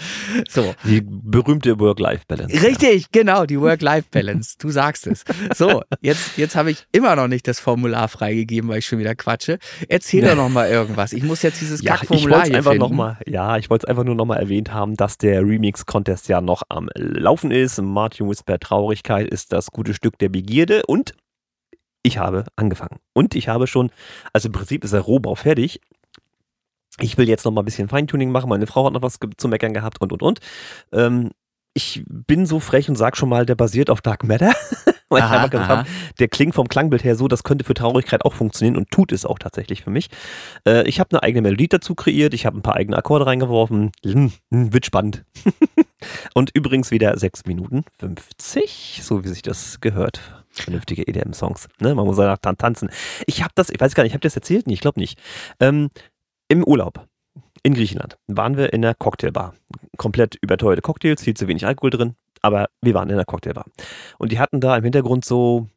So. 0.48 0.74
Die 0.84 1.00
berühmte 1.04 1.78
Work-Life-Balance. 1.80 2.62
Richtig, 2.62 3.10
genau, 3.10 3.46
die 3.46 3.60
Work-Life-Balance. 3.60 4.56
Du 4.60 4.70
sagst 4.70 5.06
es. 5.08 5.24
So, 5.54 5.82
jetzt, 6.00 6.36
jetzt 6.38 6.54
habe 6.54 6.70
ich 6.70 6.86
immer 6.92 7.16
noch 7.16 7.26
nicht 7.26 7.48
das 7.48 7.58
Formular 7.58 8.06
freigegeben, 8.08 8.70
weil 8.70 8.78
ich 8.78 8.86
schon 8.86 8.98
wieder 9.00 9.14
quatsche. 9.16 9.58
Erzähl 9.88 10.22
doch 10.24 10.36
noch 10.36 10.48
mal 10.48 10.68
irgendwas. 10.70 11.12
Ich 11.12 11.24
muss 11.24 11.42
jetzt 11.42 11.60
dieses 11.60 11.82
Ja, 11.82 11.96
Kackformular 11.96 12.44
hier 12.46 12.56
einfach 12.58 12.70
finden. 12.72 12.84
noch 12.88 12.90
mal, 12.92 13.18
ja, 13.26 13.56
ich 13.56 13.70
wollte 13.70 13.86
es 13.86 13.90
einfach 13.90 14.04
nur 14.04 14.14
noch 14.14 14.24
mal 14.26 14.36
erwähnt 14.36 14.72
haben, 14.72 14.94
dass 14.96 15.18
der 15.18 15.40
Remix-Contest 15.42 16.28
ja 16.28 16.40
noch 16.40 16.62
am 16.68 16.88
Laufen 16.94 17.50
ist. 17.50 17.80
Martin 17.82 18.28
Whisper 18.28 18.58
Traurigkeit 18.60 19.28
ist 19.28 19.52
das 19.52 19.72
gute 19.72 19.94
Stück 19.94 20.18
der 20.18 20.28
Begierde 20.28 20.82
und 20.86 21.14
ich 22.04 22.18
habe 22.18 22.44
angefangen. 22.56 22.98
Und 23.14 23.34
ich 23.34 23.48
habe 23.48 23.66
schon, 23.66 23.90
also 24.32 24.46
im 24.48 24.52
Prinzip 24.52 24.84
ist 24.84 24.92
der 24.92 25.00
Rohbau 25.00 25.34
fertig. 25.34 25.80
Ich 26.98 27.16
will 27.16 27.28
jetzt 27.28 27.44
noch 27.44 27.52
mal 27.52 27.62
ein 27.62 27.64
bisschen 27.64 27.88
Feintuning 27.88 28.30
machen. 28.30 28.48
Meine 28.48 28.66
Frau 28.66 28.86
hat 28.86 28.92
noch 28.92 29.02
was 29.02 29.18
zu 29.36 29.48
meckern 29.48 29.72
gehabt 29.72 30.00
und 30.00 30.12
und 30.12 30.22
und. 30.22 30.40
Ähm, 30.92 31.30
ich 31.74 32.04
bin 32.06 32.44
so 32.44 32.60
frech 32.60 32.88
und 32.88 32.96
sag 32.96 33.16
schon 33.16 33.28
mal, 33.28 33.46
der 33.46 33.54
basiert 33.54 33.88
auf 33.88 34.02
Dark 34.02 34.24
Matter. 34.24 34.52
Weil 35.12 35.18
ich 35.18 35.24
Aha, 35.24 35.36
einfach 35.36 35.50
gesagt 35.50 35.68
habe, 35.68 35.88
der 36.20 36.28
klingt 36.28 36.54
vom 36.54 36.68
Klangbild 36.68 37.04
her 37.04 37.16
so, 37.16 37.28
das 37.28 37.44
könnte 37.44 37.64
für 37.64 37.74
Traurigkeit 37.74 38.24
auch 38.24 38.32
funktionieren 38.32 38.78
und 38.78 38.90
tut 38.90 39.12
es 39.12 39.26
auch 39.26 39.38
tatsächlich 39.38 39.82
für 39.82 39.90
mich. 39.90 40.08
Äh, 40.66 40.88
ich 40.88 41.00
habe 41.00 41.10
eine 41.12 41.22
eigene 41.22 41.42
Melodie 41.42 41.68
dazu 41.68 41.94
kreiert, 41.94 42.32
ich 42.32 42.46
habe 42.46 42.58
ein 42.58 42.62
paar 42.62 42.76
eigene 42.76 42.96
Akkorde 42.96 43.26
reingeworfen. 43.26 43.92
Hm, 44.04 44.32
hm, 44.50 44.72
wird 44.72 44.86
spannend. 44.86 45.24
und 46.34 46.50
übrigens 46.54 46.90
wieder 46.90 47.16
6 47.16 47.44
Minuten 47.44 47.84
50, 47.98 49.00
so 49.02 49.22
wie 49.22 49.28
sich 49.28 49.42
das 49.42 49.82
gehört. 49.82 50.20
Vernünftige 50.48 51.06
EDM-Songs. 51.06 51.68
Ne? 51.80 51.94
Man 51.94 52.06
muss 52.06 52.16
danach 52.16 52.38
tanzen. 52.38 52.90
Ich 53.26 53.42
habe 53.42 53.52
das, 53.54 53.70
ich 53.70 53.80
weiß 53.80 53.94
gar 53.94 54.02
nicht, 54.02 54.10
ich 54.10 54.14
habe 54.14 54.22
das 54.22 54.36
erzählt? 54.36 54.66
Nee, 54.66 54.74
ich 54.74 54.80
glaube 54.80 55.00
nicht. 55.00 55.18
Ähm, 55.60 55.88
Im 56.52 56.64
Urlaub 56.64 57.08
in 57.62 57.72
Griechenland 57.72 58.18
waren 58.26 58.58
wir 58.58 58.74
in 58.74 58.84
einer 58.84 58.94
Cocktailbar. 58.94 59.54
Komplett 59.96 60.34
überteuerte 60.42 60.82
Cocktails, 60.82 61.22
viel 61.22 61.32
zu 61.32 61.48
wenig 61.48 61.64
Alkohol 61.64 61.88
drin, 61.88 62.14
aber 62.42 62.68
wir 62.82 62.92
waren 62.92 63.08
in 63.08 63.14
einer 63.14 63.24
Cocktailbar. 63.24 63.64
Und 64.18 64.32
die 64.32 64.38
hatten 64.38 64.60
da 64.60 64.76
im 64.76 64.84
Hintergrund 64.84 65.24
so, 65.24 65.68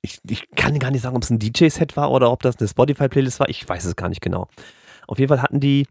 ich, 0.00 0.20
ich 0.30 0.48
kann 0.54 0.78
gar 0.78 0.92
nicht 0.92 1.02
sagen, 1.02 1.16
ob 1.16 1.24
es 1.24 1.30
ein 1.30 1.40
DJ-Set 1.40 1.96
war 1.96 2.12
oder 2.12 2.30
ob 2.30 2.42
das 2.44 2.58
eine 2.58 2.68
Spotify-Playlist 2.68 3.40
war, 3.40 3.48
ich 3.48 3.68
weiß 3.68 3.86
es 3.86 3.96
gar 3.96 4.08
nicht 4.08 4.20
genau. 4.20 4.46
Auf 5.08 5.18
jeden 5.18 5.28
Fall 5.30 5.42
hatten 5.42 5.58
die 5.58 5.88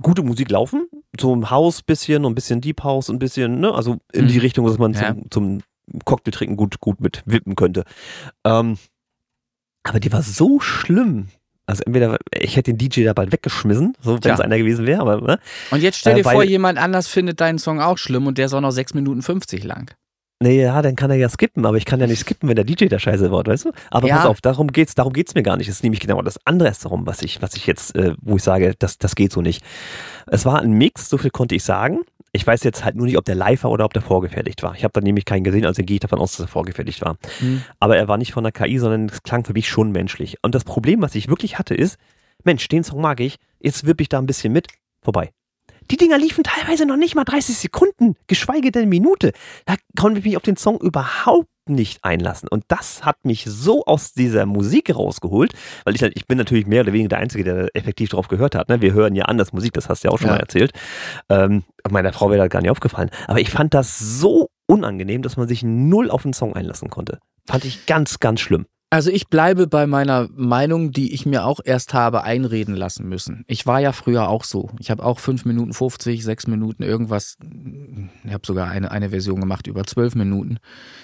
gute 0.00 0.22
Musik 0.22 0.50
laufen, 0.50 0.86
so 1.20 1.36
ein 1.36 1.50
Haus 1.50 1.82
bisschen 1.82 2.24
und 2.24 2.32
ein 2.32 2.34
bisschen 2.36 2.62
Deep 2.62 2.84
House 2.84 3.10
und 3.10 3.16
ein 3.16 3.18
bisschen, 3.18 3.60
ne, 3.60 3.74
also 3.74 3.98
in 4.14 4.28
die 4.28 4.36
Mhm. 4.36 4.40
Richtung, 4.40 4.66
dass 4.66 4.78
man 4.78 4.94
Ja. 4.94 5.14
zum, 5.14 5.30
zum 5.30 5.60
Cocktailtrinken 6.06 6.56
gut, 6.56 6.80
gut 6.80 7.02
mit 7.02 7.22
wippen 7.26 7.54
könnte. 7.54 7.84
Ähm, 8.44 8.78
aber 9.82 10.00
die 10.00 10.10
war 10.10 10.22
so 10.22 10.58
schlimm. 10.60 11.28
Also 11.66 11.82
entweder, 11.86 12.18
ich 12.38 12.56
hätte 12.56 12.72
den 12.74 12.78
DJ 12.78 13.04
da 13.04 13.12
bald 13.14 13.32
weggeschmissen, 13.32 13.94
so 14.00 14.18
wenn 14.22 14.32
es 14.32 14.40
einer 14.40 14.58
gewesen 14.58 14.86
wäre, 14.86 15.00
aber 15.00 15.20
ne? 15.20 15.38
Und 15.70 15.82
jetzt 15.82 15.98
stell 15.98 16.12
Äh, 16.12 16.16
dir 16.16 16.24
vor, 16.24 16.34
weil- 16.34 16.48
jemand 16.48 16.78
anders 16.78 17.08
findet 17.08 17.40
deinen 17.40 17.58
Song 17.58 17.80
auch 17.80 17.96
schlimm 17.98 18.26
und 18.26 18.36
der 18.36 18.46
ist 18.46 18.54
auch 18.54 18.60
noch 18.60 18.70
6 18.72 18.92
Minuten 18.94 19.22
50 19.22 19.64
lang. 19.64 19.90
Nee, 20.42 20.60
ja, 20.60 20.82
dann 20.82 20.94
kann 20.94 21.10
er 21.10 21.16
ja 21.16 21.28
skippen, 21.30 21.64
aber 21.64 21.78
ich 21.78 21.86
kann 21.86 22.00
ja 22.00 22.06
nicht 22.06 22.18
skippen, 22.20 22.48
wenn 22.50 22.56
der 22.56 22.64
DJ 22.66 22.86
da 22.88 22.98
scheiße 22.98 23.30
wird, 23.30 23.48
weißt 23.48 23.64
du? 23.66 23.72
Aber 23.90 24.08
Ja. 24.08 24.16
pass 24.16 24.26
auf, 24.26 24.40
darum 24.42 24.66
geht's, 24.72 24.94
darum 24.94 25.12
geht's 25.14 25.34
mir 25.34 25.42
gar 25.42 25.56
nicht. 25.56 25.68
Es 25.68 25.76
ist 25.76 25.82
nämlich 25.84 26.00
genau 26.00 26.20
das 26.20 26.38
andere 26.44 26.68
ist 26.68 26.84
darum, 26.84 27.06
was 27.06 27.22
ich, 27.22 27.40
was 27.40 27.54
ich 27.54 27.66
jetzt, 27.66 27.94
äh, 27.96 28.14
wo 28.20 28.36
ich 28.36 28.42
sage, 28.42 28.74
das, 28.78 28.98
das 28.98 29.14
geht 29.14 29.32
so 29.32 29.40
nicht. 29.40 29.62
Es 30.26 30.44
war 30.44 30.60
ein 30.60 30.72
Mix, 30.72 31.08
so 31.08 31.16
viel 31.16 31.30
konnte 31.30 31.54
ich 31.54 31.62
sagen. 31.64 32.00
Ich 32.36 32.44
weiß 32.44 32.64
jetzt 32.64 32.84
halt 32.84 32.96
nur 32.96 33.06
nicht, 33.06 33.16
ob 33.16 33.24
der 33.24 33.36
live 33.36 33.62
war 33.62 33.70
oder 33.70 33.84
ob 33.84 33.92
der 33.92 34.02
vorgefertigt 34.02 34.64
war. 34.64 34.74
Ich 34.74 34.82
habe 34.82 34.92
da 34.92 35.00
nämlich 35.00 35.24
keinen 35.24 35.44
gesehen, 35.44 35.64
also 35.64 35.84
gehe 35.84 35.94
ich 35.94 36.00
davon 36.00 36.18
aus, 36.18 36.32
dass 36.32 36.46
er 36.46 36.48
vorgefertigt 36.48 37.00
war. 37.00 37.16
Hm. 37.38 37.62
Aber 37.78 37.96
er 37.96 38.08
war 38.08 38.18
nicht 38.18 38.32
von 38.32 38.42
der 38.42 38.52
KI, 38.52 38.78
sondern 38.78 39.06
es 39.06 39.22
klang 39.22 39.44
für 39.44 39.52
mich 39.52 39.68
schon 39.68 39.92
menschlich. 39.92 40.38
Und 40.42 40.52
das 40.52 40.64
Problem, 40.64 41.00
was 41.00 41.14
ich 41.14 41.28
wirklich 41.28 41.58
hatte, 41.60 41.76
ist, 41.76 41.96
Mensch, 42.42 42.66
den 42.66 42.82
Song 42.82 43.00
mag 43.00 43.20
ich, 43.20 43.36
jetzt 43.60 43.86
wippe 43.86 44.02
ich 44.02 44.08
da 44.08 44.18
ein 44.18 44.26
bisschen 44.26 44.52
mit, 44.52 44.66
vorbei. 45.00 45.30
Die 45.90 45.96
Dinger 45.96 46.18
liefen 46.18 46.44
teilweise 46.44 46.86
noch 46.86 46.96
nicht 46.96 47.14
mal 47.14 47.24
30 47.24 47.56
Sekunden, 47.56 48.14
geschweige 48.26 48.70
denn 48.70 48.88
Minute. 48.88 49.32
Da 49.66 49.74
konnte 49.98 50.18
ich 50.20 50.24
mich 50.24 50.36
auf 50.36 50.42
den 50.42 50.56
Song 50.56 50.78
überhaupt 50.80 51.48
nicht 51.66 52.04
einlassen. 52.04 52.48
Und 52.48 52.64
das 52.68 53.04
hat 53.04 53.24
mich 53.24 53.44
so 53.46 53.84
aus 53.84 54.12
dieser 54.12 54.44
Musik 54.46 54.94
rausgeholt, 54.94 55.52
weil 55.84 55.94
ich, 55.94 56.02
ich 56.02 56.26
bin 56.26 56.36
natürlich 56.36 56.66
mehr 56.66 56.82
oder 56.82 56.92
weniger 56.92 57.08
der 57.10 57.18
Einzige, 57.18 57.44
der 57.44 57.68
effektiv 57.74 58.10
drauf 58.10 58.28
gehört 58.28 58.54
hat. 58.54 58.68
Ne? 58.68 58.80
Wir 58.82 58.92
hören 58.92 59.14
ja 59.14 59.24
anders 59.24 59.52
Musik, 59.52 59.72
das 59.72 59.88
hast 59.88 60.04
du 60.04 60.08
ja 60.08 60.12
auch 60.12 60.18
schon 60.18 60.28
Ja. 60.28 60.34
mal 60.34 60.40
erzählt. 60.40 60.72
Ähm, 61.28 61.64
meiner 61.90 62.12
Frau 62.12 62.30
wäre 62.30 62.40
das 62.42 62.50
gar 62.50 62.60
nicht 62.60 62.70
aufgefallen. 62.70 63.10
Aber 63.26 63.40
ich 63.40 63.50
fand 63.50 63.72
das 63.74 63.98
so 63.98 64.48
unangenehm, 64.66 65.22
dass 65.22 65.36
man 65.36 65.48
sich 65.48 65.62
null 65.62 66.10
auf 66.10 66.22
den 66.22 66.32
Song 66.32 66.54
einlassen 66.54 66.90
konnte. 66.90 67.18
Fand 67.46 67.64
ich 67.64 67.86
ganz, 67.86 68.20
ganz 68.20 68.40
schlimm. 68.40 68.66
Also 68.94 69.10
ich 69.10 69.26
bleibe 69.26 69.66
bei 69.66 69.88
meiner 69.88 70.28
Meinung, 70.36 70.92
die 70.92 71.14
ich 71.14 71.26
mir 71.26 71.46
auch 71.46 71.58
erst 71.64 71.94
habe 71.94 72.22
einreden 72.22 72.76
lassen 72.76 73.08
müssen. 73.08 73.44
Ich 73.48 73.66
war 73.66 73.80
ja 73.80 73.90
früher 73.90 74.28
auch 74.28 74.44
so. 74.44 74.70
Ich 74.78 74.88
habe 74.88 75.02
auch 75.02 75.18
5 75.18 75.46
Minuten 75.46 75.72
50, 75.72 76.22
6 76.22 76.46
Minuten 76.46 76.84
irgendwas. 76.84 77.36
Ich 78.22 78.32
habe 78.32 78.46
sogar 78.46 78.68
eine, 78.68 78.92
eine 78.92 79.10
Version 79.10 79.40
gemacht 79.40 79.66
über 79.66 79.82
12 79.82 80.14
Minuten 80.14 80.58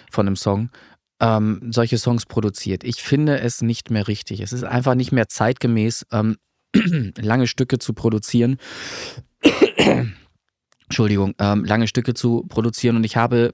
von 0.09 0.29
einem 0.29 0.37
Song. 0.37 0.71
Ähm, 1.19 1.73
solche 1.73 1.99
Songs 1.99 2.27
produziert. 2.27 2.85
Ich 2.85 3.03
finde 3.03 3.41
es 3.41 3.61
nicht 3.61 3.91
mehr 3.91 4.07
richtig. 4.07 4.39
Es 4.39 4.53
ist 4.53 4.63
einfach 4.63 4.95
nicht 4.95 5.11
mehr 5.11 5.27
zeitgemäß, 5.27 6.07
ähm, 6.13 6.37
lange 7.19 7.49
Stücke 7.49 7.81
zu 7.81 7.93
produzieren. 7.93 8.59
Entschuldigung, 10.91 11.35
ähm, 11.39 11.65
lange 11.65 11.87
Stücke 11.87 12.15
zu 12.15 12.45
produzieren. 12.49 12.97
Und 12.97 13.05
ich 13.05 13.17
habe, 13.17 13.53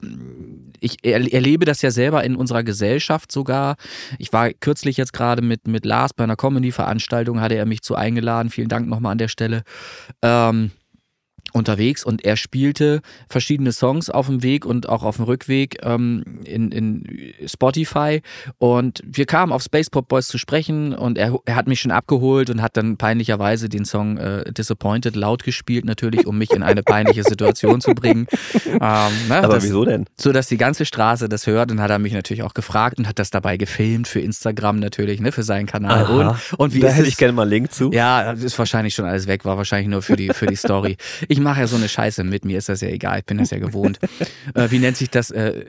ich 0.79 0.97
er, 1.03 1.31
erlebe 1.31 1.65
das 1.65 1.83
ja 1.83 1.91
selber 1.91 2.23
in 2.23 2.35
unserer 2.35 2.63
Gesellschaft 2.63 3.31
sogar. 3.31 3.75
Ich 4.17 4.33
war 4.33 4.49
kürzlich 4.53 4.97
jetzt 4.97 5.13
gerade 5.13 5.43
mit, 5.43 5.67
mit 5.67 5.85
Lars 5.85 6.15
bei 6.15 6.23
einer 6.23 6.35
Comedy-Veranstaltung, 6.35 7.39
hatte 7.39 7.53
er 7.53 7.67
mich 7.67 7.83
zu 7.83 7.93
eingeladen, 7.93 8.49
vielen 8.49 8.69
Dank 8.69 8.87
nochmal 8.87 9.11
an 9.11 9.19
der 9.19 9.27
Stelle, 9.27 9.61
ähm, 10.23 10.71
unterwegs 11.53 12.03
und 12.03 12.23
er 12.23 12.37
spielte 12.37 13.01
verschiedene 13.29 13.71
Songs 13.71 14.09
auf 14.09 14.27
dem 14.27 14.43
Weg 14.43 14.65
und 14.65 14.89
auch 14.89 15.03
auf 15.03 15.17
dem 15.17 15.25
Rückweg 15.25 15.77
ähm, 15.83 16.23
in, 16.43 16.71
in 16.71 17.33
Spotify 17.45 18.21
und 18.57 19.01
wir 19.05 19.25
kamen 19.25 19.51
auf 19.51 19.63
Space 19.63 19.89
Pop 19.89 20.07
Boys 20.07 20.27
zu 20.27 20.37
sprechen 20.37 20.93
und 20.93 21.17
er, 21.17 21.37
er 21.45 21.55
hat 21.55 21.67
mich 21.67 21.81
schon 21.81 21.91
abgeholt 21.91 22.49
und 22.49 22.61
hat 22.61 22.77
dann 22.77 22.97
peinlicherweise 22.97 23.69
den 23.69 23.85
Song 23.85 24.17
äh, 24.17 24.51
Disappointed 24.51 25.15
laut 25.15 25.43
gespielt, 25.43 25.85
natürlich, 25.85 26.27
um 26.27 26.37
mich 26.37 26.51
in 26.51 26.63
eine 26.63 26.83
peinliche 26.83 27.23
Situation 27.23 27.81
zu 27.81 27.93
bringen. 27.93 28.27
Ähm, 28.67 29.11
ne, 29.29 29.37
Aber 29.37 29.55
das, 29.55 29.63
wieso 29.63 29.85
denn? 29.85 30.05
so 30.19 30.31
dass 30.31 30.47
die 30.47 30.57
ganze 30.57 30.85
Straße 30.85 31.29
das 31.29 31.47
hört 31.47 31.71
und 31.71 31.81
hat 31.81 31.89
er 31.89 31.99
mich 31.99 32.13
natürlich 32.13 32.43
auch 32.43 32.53
gefragt 32.53 32.99
und 32.99 33.07
hat 33.07 33.17
das 33.17 33.31
dabei 33.31 33.57
gefilmt 33.57 34.07
für 34.07 34.19
Instagram 34.19 34.79
natürlich, 34.79 35.19
ne, 35.19 35.31
für 35.31 35.43
seinen 35.43 35.65
Kanal. 35.65 36.03
Aha. 36.03 36.29
Und, 36.51 36.59
und 36.59 36.73
wie 36.73 36.79
da 36.81 36.89
ist 36.89 36.95
hätte 36.95 37.07
ich 37.07 37.17
gerne 37.17 37.33
mal 37.33 37.43
einen 37.43 37.51
Link 37.51 37.71
zu. 37.71 37.91
ja, 37.91 38.33
das 38.33 38.43
ist 38.43 38.59
wahrscheinlich 38.59 38.93
schon 38.93 39.05
alles 39.05 39.25
weg, 39.27 39.45
war 39.45 39.57
wahrscheinlich 39.57 39.87
nur 39.87 40.01
für 40.01 40.15
die, 40.15 40.29
für 40.29 40.45
die 40.47 40.55
Story. 40.55 40.97
Ich 41.27 41.36
mache 41.39 41.61
ja 41.61 41.67
so 41.67 41.75
eine 41.75 41.89
Scheiße 41.89 42.23
mit, 42.23 42.45
mir 42.45 42.57
ist 42.57 42.69
das 42.69 42.81
ja 42.81 42.89
egal, 42.89 43.19
ich 43.19 43.25
bin 43.25 43.37
das 43.37 43.51
ja 43.51 43.59
gewohnt. 43.59 43.99
äh, 44.53 44.69
wie 44.71 44.79
nennt 44.79 44.97
sich 44.97 45.09
das? 45.09 45.31
Äh, 45.31 45.65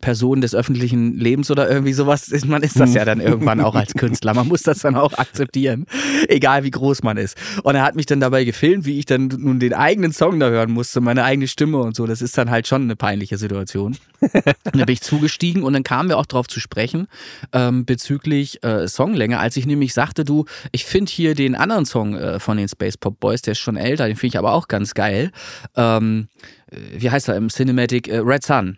Person 0.00 0.40
des 0.40 0.54
öffentlichen 0.54 1.14
Lebens 1.18 1.50
oder 1.50 1.68
irgendwie 1.70 1.92
sowas. 1.92 2.28
ist- 2.28 2.46
Man 2.46 2.62
ist 2.62 2.78
das 2.78 2.94
ja 2.94 3.04
dann 3.04 3.20
irgendwann 3.20 3.60
auch 3.60 3.74
als 3.74 3.94
Künstler. 3.94 4.34
Man 4.34 4.48
muss 4.48 4.62
das 4.62 4.78
dann 4.80 4.96
auch 4.96 5.12
akzeptieren, 5.14 5.86
egal 6.28 6.64
wie 6.64 6.70
groß 6.70 7.02
man 7.02 7.16
ist. 7.16 7.36
Und 7.62 7.74
er 7.74 7.82
hat 7.82 7.96
mich 7.96 8.06
dann 8.06 8.20
dabei 8.20 8.44
gefilmt, 8.44 8.84
wie 8.86 8.98
ich 8.98 9.06
dann 9.06 9.26
nun 9.28 9.60
den 9.60 9.74
eigenen 9.74 10.12
Song 10.12 10.38
da 10.40 10.48
hören 10.48 10.70
musste, 10.70 11.00
meine 11.00 11.24
eigene 11.24 11.48
Stimme 11.48 11.78
und 11.78 11.96
so. 11.96 12.06
Das 12.06 12.22
ist 12.22 12.36
dann 12.38 12.50
halt 12.50 12.66
schon 12.66 12.82
eine 12.82 12.96
peinliche 12.96 13.38
Situation. 13.38 13.96
Und 14.20 14.78
da 14.78 14.84
bin 14.84 14.92
ich 14.92 15.00
zugestiegen 15.00 15.62
und 15.62 15.72
dann 15.72 15.82
kamen 15.84 16.08
wir 16.08 16.18
auch 16.18 16.26
drauf 16.26 16.46
zu 16.46 16.60
sprechen 16.60 17.06
ähm, 17.52 17.84
bezüglich 17.86 18.62
äh, 18.62 18.86
Songlänge, 18.86 19.38
als 19.38 19.56
ich 19.56 19.66
nämlich 19.66 19.94
sagte, 19.94 20.24
du, 20.24 20.44
ich 20.72 20.84
finde 20.84 21.10
hier 21.10 21.34
den 21.34 21.54
anderen 21.54 21.86
Song 21.86 22.14
äh, 22.16 22.38
von 22.38 22.56
den 22.56 22.68
Space 22.68 22.96
Pop 22.96 23.18
Boys, 23.20 23.42
der 23.42 23.52
ist 23.52 23.58
schon 23.60 23.76
älter, 23.76 24.06
den 24.06 24.16
finde 24.16 24.34
ich 24.34 24.38
aber 24.38 24.52
auch 24.52 24.68
ganz 24.68 24.94
geil. 24.94 25.30
Ähm, 25.76 26.28
äh, 26.70 26.76
wie 26.98 27.10
heißt 27.10 27.28
er 27.28 27.36
im 27.36 27.48
Cinematic? 27.48 28.08
Äh, 28.08 28.18
Red 28.18 28.44
Sun. 28.44 28.76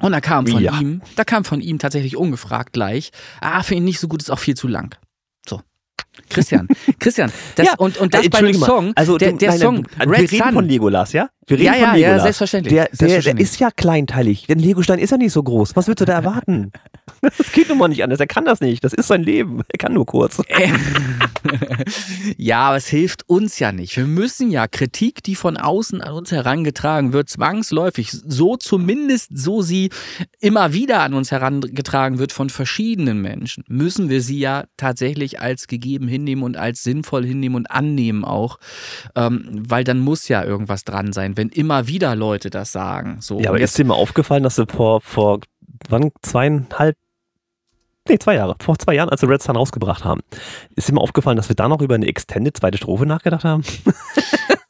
Und 0.00 0.12
da 0.12 0.20
kam 0.20 0.46
von 0.46 0.62
Ja. 0.62 0.78
ihm, 0.80 1.02
da 1.16 1.24
kam 1.24 1.44
von 1.44 1.60
ihm 1.60 1.78
tatsächlich 1.78 2.16
ungefragt 2.16 2.72
gleich, 2.72 3.10
ah, 3.40 3.62
finde 3.62 3.80
ich 3.82 3.84
nicht 3.84 4.00
so 4.00 4.08
gut, 4.08 4.22
ist 4.22 4.30
auch 4.30 4.38
viel 4.38 4.54
zu 4.56 4.66
lang. 4.68 4.96
So. 5.46 5.60
Christian, 6.30 6.68
Christian, 6.98 7.30
das, 7.56 7.66
Ja, 7.66 7.74
und, 7.78 7.96
und 7.98 8.14
Äh, 8.14 8.22
das 8.22 8.30
bei 8.30 8.42
dem 8.42 8.54
Song, 8.54 8.92
also 8.96 9.18
der, 9.18 9.32
der 9.32 9.50
nein, 9.50 9.58
Song 9.58 9.86
nein, 9.98 10.08
Red 10.08 10.20
wir 10.22 10.32
reden 10.32 10.44
Sun, 10.44 10.52
von 10.54 10.68
Legolas, 10.68 11.12
ja? 11.12 11.28
Wir 11.48 11.58
reden 11.58 11.66
Ja, 11.66 11.72
von 11.72 11.80
ja, 11.82 11.86
ja, 11.88 11.94
Legolas. 12.08 12.22
selbstverständlich, 12.22 12.74
Der, 12.74 12.84
der, 12.84 12.90
der 12.90 12.96
selbstverständlich. 12.98 13.48
ist 13.48 13.60
ja 13.60 13.70
kleinteilig. 13.70 14.46
Der 14.46 14.56
Legostein 14.56 14.98
ist 14.98 15.10
ja 15.10 15.16
nicht 15.16 15.32
so 15.32 15.42
groß. 15.42 15.74
Was 15.76 15.88
willst 15.88 16.00
du 16.00 16.04
da 16.04 16.12
erwarten? 16.14 16.72
Das 17.20 17.50
geht 17.52 17.68
nun 17.70 17.78
mal 17.78 17.88
nicht 17.88 18.04
anders. 18.04 18.20
Er 18.20 18.26
kann 18.28 18.44
das 18.44 18.60
nicht. 18.60 18.84
Das 18.84 18.92
ist 18.92 19.08
sein 19.08 19.22
Leben. 19.24 19.62
Er 19.68 19.78
kann 19.78 19.94
nur 19.94 20.04
kurz. 20.06 20.40
ja, 22.36 22.60
aber 22.60 22.76
es 22.76 22.86
hilft 22.88 23.28
uns 23.28 23.58
ja 23.58 23.72
nicht. 23.72 23.96
Wir 23.96 24.06
müssen 24.06 24.50
ja 24.50 24.66
Kritik, 24.68 25.22
die 25.22 25.34
von 25.34 25.56
außen 25.56 26.00
an 26.02 26.12
uns 26.12 26.30
herangetragen 26.32 27.12
wird, 27.12 27.28
zwangsläufig, 27.30 28.10
so 28.12 28.56
zumindest 28.56 29.30
so 29.36 29.62
sie 29.62 29.90
immer 30.38 30.72
wieder 30.74 31.00
an 31.00 31.14
uns 31.14 31.30
herangetragen 31.30 32.18
wird 32.18 32.32
von 32.32 32.50
verschiedenen 32.50 33.20
Menschen, 33.22 33.64
müssen 33.68 34.10
wir 34.10 34.20
sie 34.20 34.38
ja 34.38 34.64
tatsächlich 34.76 35.40
als 35.40 35.66
gegeben 35.66 36.08
hinnehmen 36.08 36.42
und 36.42 36.56
als 36.56 36.82
sinnvoll 36.82 37.24
hinnehmen 37.24 37.56
und 37.56 37.70
annehmen 37.70 38.24
auch, 38.24 38.58
ähm, 39.16 39.48
weil 39.68 39.82
dann 39.84 40.00
muss 40.00 40.28
ja 40.28 40.44
irgendwas 40.44 40.84
dran 40.84 41.12
sein, 41.14 41.36
wenn 41.38 41.48
immer 41.48 41.86
wieder 41.86 42.14
Leute 42.16 42.50
das 42.50 42.72
sagen. 42.72 43.18
So, 43.20 43.40
Ja, 43.40 43.48
aber 43.48 43.56
und 43.58 43.62
ist 43.64 43.78
dir 43.78 43.84
mal 43.84 43.94
aufgefallen, 43.94 44.42
dass 44.42 44.56
du 44.56 44.66
vor, 44.66 45.00
vor 45.00 45.40
wann, 45.88 46.10
zweieinhalb 46.20 46.96
Nee, 48.08 48.18
zwei 48.18 48.34
Jahre. 48.36 48.56
Vor 48.60 48.78
zwei 48.78 48.94
Jahren, 48.94 49.08
als 49.08 49.22
wir 49.22 49.28
Red 49.28 49.42
Sun 49.42 49.56
rausgebracht 49.56 50.04
haben. 50.04 50.20
Ist 50.76 50.90
mal 50.92 51.00
aufgefallen, 51.00 51.36
dass 51.36 51.48
wir 51.48 51.56
da 51.56 51.68
noch 51.68 51.80
über 51.82 51.94
eine 51.94 52.06
Extended 52.06 52.56
zweite 52.56 52.78
Strophe 52.78 53.06
nachgedacht 53.06 53.44
haben? 53.44 53.62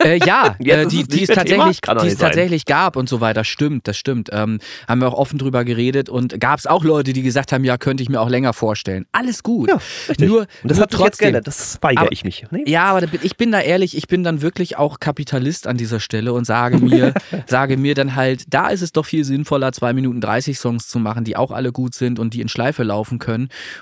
Äh, 0.05 0.21
ja, 0.25 0.55
Jetzt 0.61 0.77
äh, 0.79 0.87
die, 0.87 1.01
es 1.03 1.09
die 1.09 1.23
es 1.25 1.29
tatsächlich, 1.29 1.81
die 1.81 2.07
es 2.07 2.17
tatsächlich 2.19 2.65
gab 2.67 2.95
und 2.95 3.09
so 3.09 3.21
weiter. 3.21 3.43
Stimmt, 3.43 3.89
das 3.89 3.97
stimmt. 3.97 4.29
Ähm, 4.33 4.61
haben 4.87 5.01
wir 5.01 5.09
auch 5.09 5.19
offen 5.19 5.39
drüber 5.39 5.65
geredet 5.65 6.09
und 6.09 6.39
gab 6.39 6.59
es 6.61 6.69
auch 6.69 6.85
Leute, 6.85 7.13
die 7.13 7.23
gesagt 7.23 7.51
haben, 7.53 7.65
ja, 7.65 7.77
könnte 7.79 8.05
ich 8.05 8.09
mir 8.09 8.21
auch 8.21 8.29
länger 8.29 8.53
vorstellen. 8.53 9.07
Alles 9.11 9.43
gut. 9.43 9.69
Ja, 9.69 9.79
richtig. 10.09 10.29
Nur, 10.29 10.43
Und 10.43 10.49
das 10.63 10.77
nur 10.79 10.83
hat 10.85 10.93
jetzt 10.93 11.01
trotzdem. 11.01 11.25
geändert. 11.25 11.47
Das 11.49 11.79
weigere 11.81 12.03
Aber- 12.03 12.13
ich 12.13 12.23
mich. 12.23 12.47
Nee? 12.53 12.63
Ja, 12.69 12.85
aber 12.85 13.09
ich 13.23 13.37
bin 13.37 13.51
da 13.51 13.61
ehrlich, 13.61 13.97
ich 13.97 14.07
bin 14.07 14.23
dann 14.23 14.41
wirklich 14.41 14.79
auch 14.79 15.01
Kapitalist 15.01 15.67
an 15.67 15.77
dieser 15.77 15.99
Stelle 15.99 16.33
und 16.33 16.45
sage 16.45 16.79
mir, 16.79 17.13
sage 17.47 17.77
mir 17.77 17.95
dann 17.97 18.15
halt, 18.15 18.45
da 18.55 18.69
ist 18.69 18.83
es 18.83 18.93
doch 18.93 19.05
viel 19.05 19.25
sinnvoller, 19.25 19.73
2 19.73 19.95
Minuten 19.95 20.21
30 20.21 20.59
Songs 20.61 20.87
zu 20.87 21.01
machen, 21.01 21.25
die 21.25 21.37
auch 21.37 21.51
alle 21.51 21.73
gut 21.73 21.95
sind 21.95 22.21
und 22.21 22.35
die 22.35 22.41
in 22.41 22.49
Schleife 22.49 22.85
laufen 22.85 23.19
können. 23.19 23.28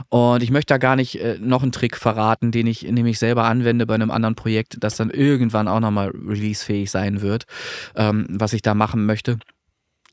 Und 0.09 0.43
ich 0.43 0.51
möchte 0.51 0.75
da 0.75 0.79
gar 0.79 0.97
nicht 0.97 1.21
äh, 1.21 1.39
noch 1.41 1.63
einen 1.63 1.73
Trick 1.73 1.97
verraten, 1.97 2.51
den 2.51 2.67
ich 2.67 2.83
nämlich 2.83 3.19
selber 3.19 3.45
anwende 3.45 3.87
bei 3.87 3.95
einem 3.95 4.11
anderen 4.11 4.35
Projekt, 4.35 4.77
das 4.81 4.97
dann 4.97 5.11
irgendwann 5.11 5.69
auch 5.69 5.81
nochmal 5.81 6.09
releasefähig 6.11 6.91
sein 6.91 7.21
wird, 7.23 7.45
ähm, 7.95 8.27
was 8.29 8.53
ich 8.53 8.63
da 8.63 8.75
machen 8.75 9.07
möchte. 9.07 9.39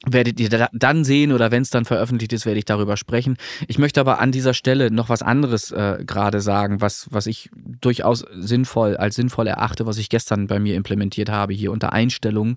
Werdet 0.05 0.37
ihr 0.41 0.49
da- 0.49 0.67
dann 0.73 1.05
sehen 1.05 1.31
oder 1.31 1.49
wenn 1.51 1.61
es 1.61 1.69
dann 1.69 1.85
veröffentlicht 1.85 2.33
ist, 2.33 2.45
werde 2.45 2.59
ich 2.59 2.65
darüber 2.65 2.97
sprechen. 2.97 3.37
Ich 3.69 3.77
möchte 3.77 4.01
aber 4.01 4.19
an 4.19 4.33
dieser 4.33 4.53
Stelle 4.53 4.91
noch 4.91 5.07
was 5.07 5.21
anderes 5.21 5.71
äh, 5.71 6.03
gerade 6.05 6.41
sagen, 6.41 6.81
was, 6.81 7.07
was 7.11 7.25
ich 7.25 7.49
durchaus 7.55 8.25
sinnvoll, 8.33 8.97
als 8.97 9.15
sinnvoll 9.15 9.47
erachte, 9.47 9.85
was 9.85 9.97
ich 9.97 10.09
gestern 10.09 10.47
bei 10.47 10.59
mir 10.59 10.75
implementiert 10.75 11.29
habe, 11.29 11.53
hier 11.53 11.71
unter 11.71 11.93
Einstellungen 11.93 12.55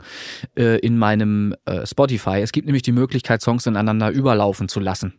äh, 0.56 0.80
in 0.80 0.98
meinem 0.98 1.54
äh, 1.66 1.86
Spotify. 1.86 2.40
Es 2.40 2.50
gibt 2.50 2.66
nämlich 2.66 2.82
die 2.82 2.90
Möglichkeit, 2.90 3.42
Songs 3.42 3.64
ineinander 3.66 4.10
überlaufen 4.10 4.68
zu 4.68 4.80
lassen. 4.80 5.14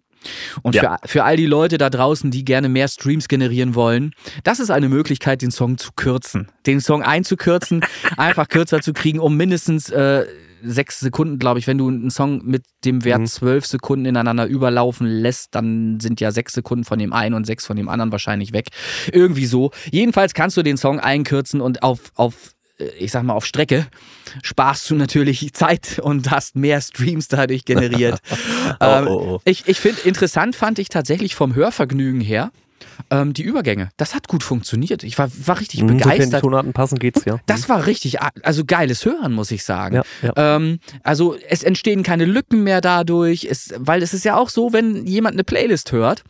Und 0.61 0.75
Ja. 0.75 0.97
für, 1.03 1.07
für 1.07 1.23
all 1.23 1.37
die 1.37 1.45
Leute 1.45 1.77
da 1.77 1.89
draußen, 1.89 2.31
die 2.31 2.43
gerne 2.45 2.69
mehr 2.69 2.87
Streams 2.87 3.27
generieren 3.27 3.75
wollen, 3.75 4.13
das 4.43 4.59
ist 4.59 4.69
eine 4.71 4.89
Möglichkeit, 4.89 5.41
den 5.41 5.51
Song 5.51 5.77
zu 5.77 5.91
kürzen. 5.95 6.47
Den 6.65 6.81
Song 6.81 7.03
einzukürzen, 7.03 7.81
einfach 8.17 8.47
kürzer 8.47 8.81
zu 8.81 8.93
kriegen, 8.93 9.19
um 9.19 9.35
mindestens 9.37 9.89
äh, 9.89 10.25
sechs 10.63 10.99
Sekunden, 10.99 11.37
glaube 11.37 11.59
ich, 11.59 11.67
wenn 11.67 11.77
du 11.77 11.87
einen 11.87 12.09
Song 12.09 12.41
mit 12.43 12.63
dem 12.83 13.05
Wert 13.05 13.21
Mhm. 13.21 13.25
zwölf 13.27 13.65
Sekunden 13.67 14.05
ineinander 14.05 14.47
überlaufen 14.47 15.05
lässt, 15.05 15.53
dann 15.53 15.99
sind 15.99 16.19
ja 16.19 16.31
sechs 16.31 16.53
Sekunden 16.53 16.83
von 16.83 16.97
dem 16.97 17.13
einen 17.13 17.35
und 17.35 17.45
sechs 17.45 17.65
von 17.67 17.77
dem 17.77 17.87
anderen 17.89 18.11
wahrscheinlich 18.11 18.53
weg. 18.53 18.67
Irgendwie 19.11 19.45
so. 19.45 19.69
Jedenfalls 19.91 20.33
kannst 20.33 20.57
du 20.57 20.63
den 20.63 20.77
Song 20.77 20.99
einkürzen 20.99 21.61
und 21.61 21.83
auf, 21.83 22.11
auf 22.15 22.53
ich 22.99 23.11
sag 23.11 23.23
mal, 23.23 23.33
auf 23.33 23.45
Strecke 23.45 23.87
sparst 24.43 24.89
du 24.89 24.95
natürlich 24.95 25.53
Zeit 25.53 25.99
und 25.99 26.29
hast 26.31 26.55
mehr 26.55 26.81
Streams 26.81 27.27
dadurch 27.27 27.65
generiert. 27.65 28.19
ähm, 28.81 29.07
oh, 29.07 29.11
oh. 29.11 29.41
Ich, 29.45 29.67
ich 29.67 29.79
finde, 29.79 30.01
interessant 30.01 30.55
fand 30.55 30.79
ich 30.79 30.89
tatsächlich 30.89 31.35
vom 31.35 31.55
Hörvergnügen 31.55 32.21
her 32.21 32.51
ähm, 33.09 33.33
die 33.33 33.43
Übergänge. 33.43 33.89
Das 33.97 34.15
hat 34.15 34.27
gut 34.27 34.43
funktioniert. 34.43 35.03
Ich 35.03 35.17
war, 35.17 35.29
war 35.45 35.59
richtig 35.59 35.81
Hm, 35.81 35.87
die 35.87 35.93
begeistert. 35.95 36.41
Tonarten 36.41 36.73
passen, 36.73 36.99
geht's, 36.99 37.25
ja. 37.25 37.39
Das 37.45 37.69
war 37.69 37.85
richtig, 37.85 38.17
also 38.21 38.65
geiles 38.65 39.05
Hören, 39.05 39.33
muss 39.33 39.51
ich 39.51 39.63
sagen. 39.63 39.95
Ja, 39.95 40.03
ja. 40.21 40.55
Ähm, 40.55 40.79
also 41.03 41.35
es 41.49 41.63
entstehen 41.63 42.03
keine 42.03 42.25
Lücken 42.25 42.63
mehr 42.63 42.81
dadurch, 42.81 43.47
es, 43.49 43.73
weil 43.77 44.03
es 44.03 44.13
ist 44.13 44.25
ja 44.25 44.35
auch 44.35 44.49
so, 44.49 44.73
wenn 44.73 45.05
jemand 45.05 45.35
eine 45.35 45.43
Playlist 45.43 45.91
hört. 45.91 46.23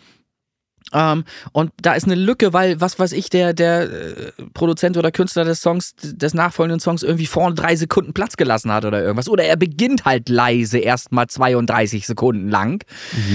Ähm, 0.94 1.26
und 1.52 1.72
da 1.82 1.94
ist 1.94 2.06
eine 2.06 2.16
Lücke, 2.16 2.54
weil, 2.54 2.80
was 2.80 3.00
weiß 3.00 3.12
ich, 3.12 3.30
der, 3.30 3.54
der 3.54 3.84
äh, 3.84 4.32
Produzent 4.54 4.98
oder 4.98 5.12
Künstler 5.12 5.44
des 5.44 5.62
Songs, 5.62 5.96
des 5.96 6.34
nachfolgenden 6.34 6.80
Songs 6.80 7.04
irgendwie 7.04 7.26
vorne 7.26 7.56
drei 7.56 7.76
Sekunden 7.76 8.14
Platz 8.14 8.38
gelassen 8.38 8.72
hat 8.72 8.86
oder 8.86 9.02
irgendwas. 9.02 9.30
Oder 9.30 9.44
er 9.44 9.58
beginnt 9.58 10.06
halt 10.06 10.30
leise 10.30 10.80
erstmal 10.80 11.28
32 11.28 12.08
Sekunden 12.08 12.50
lang. 12.50 12.84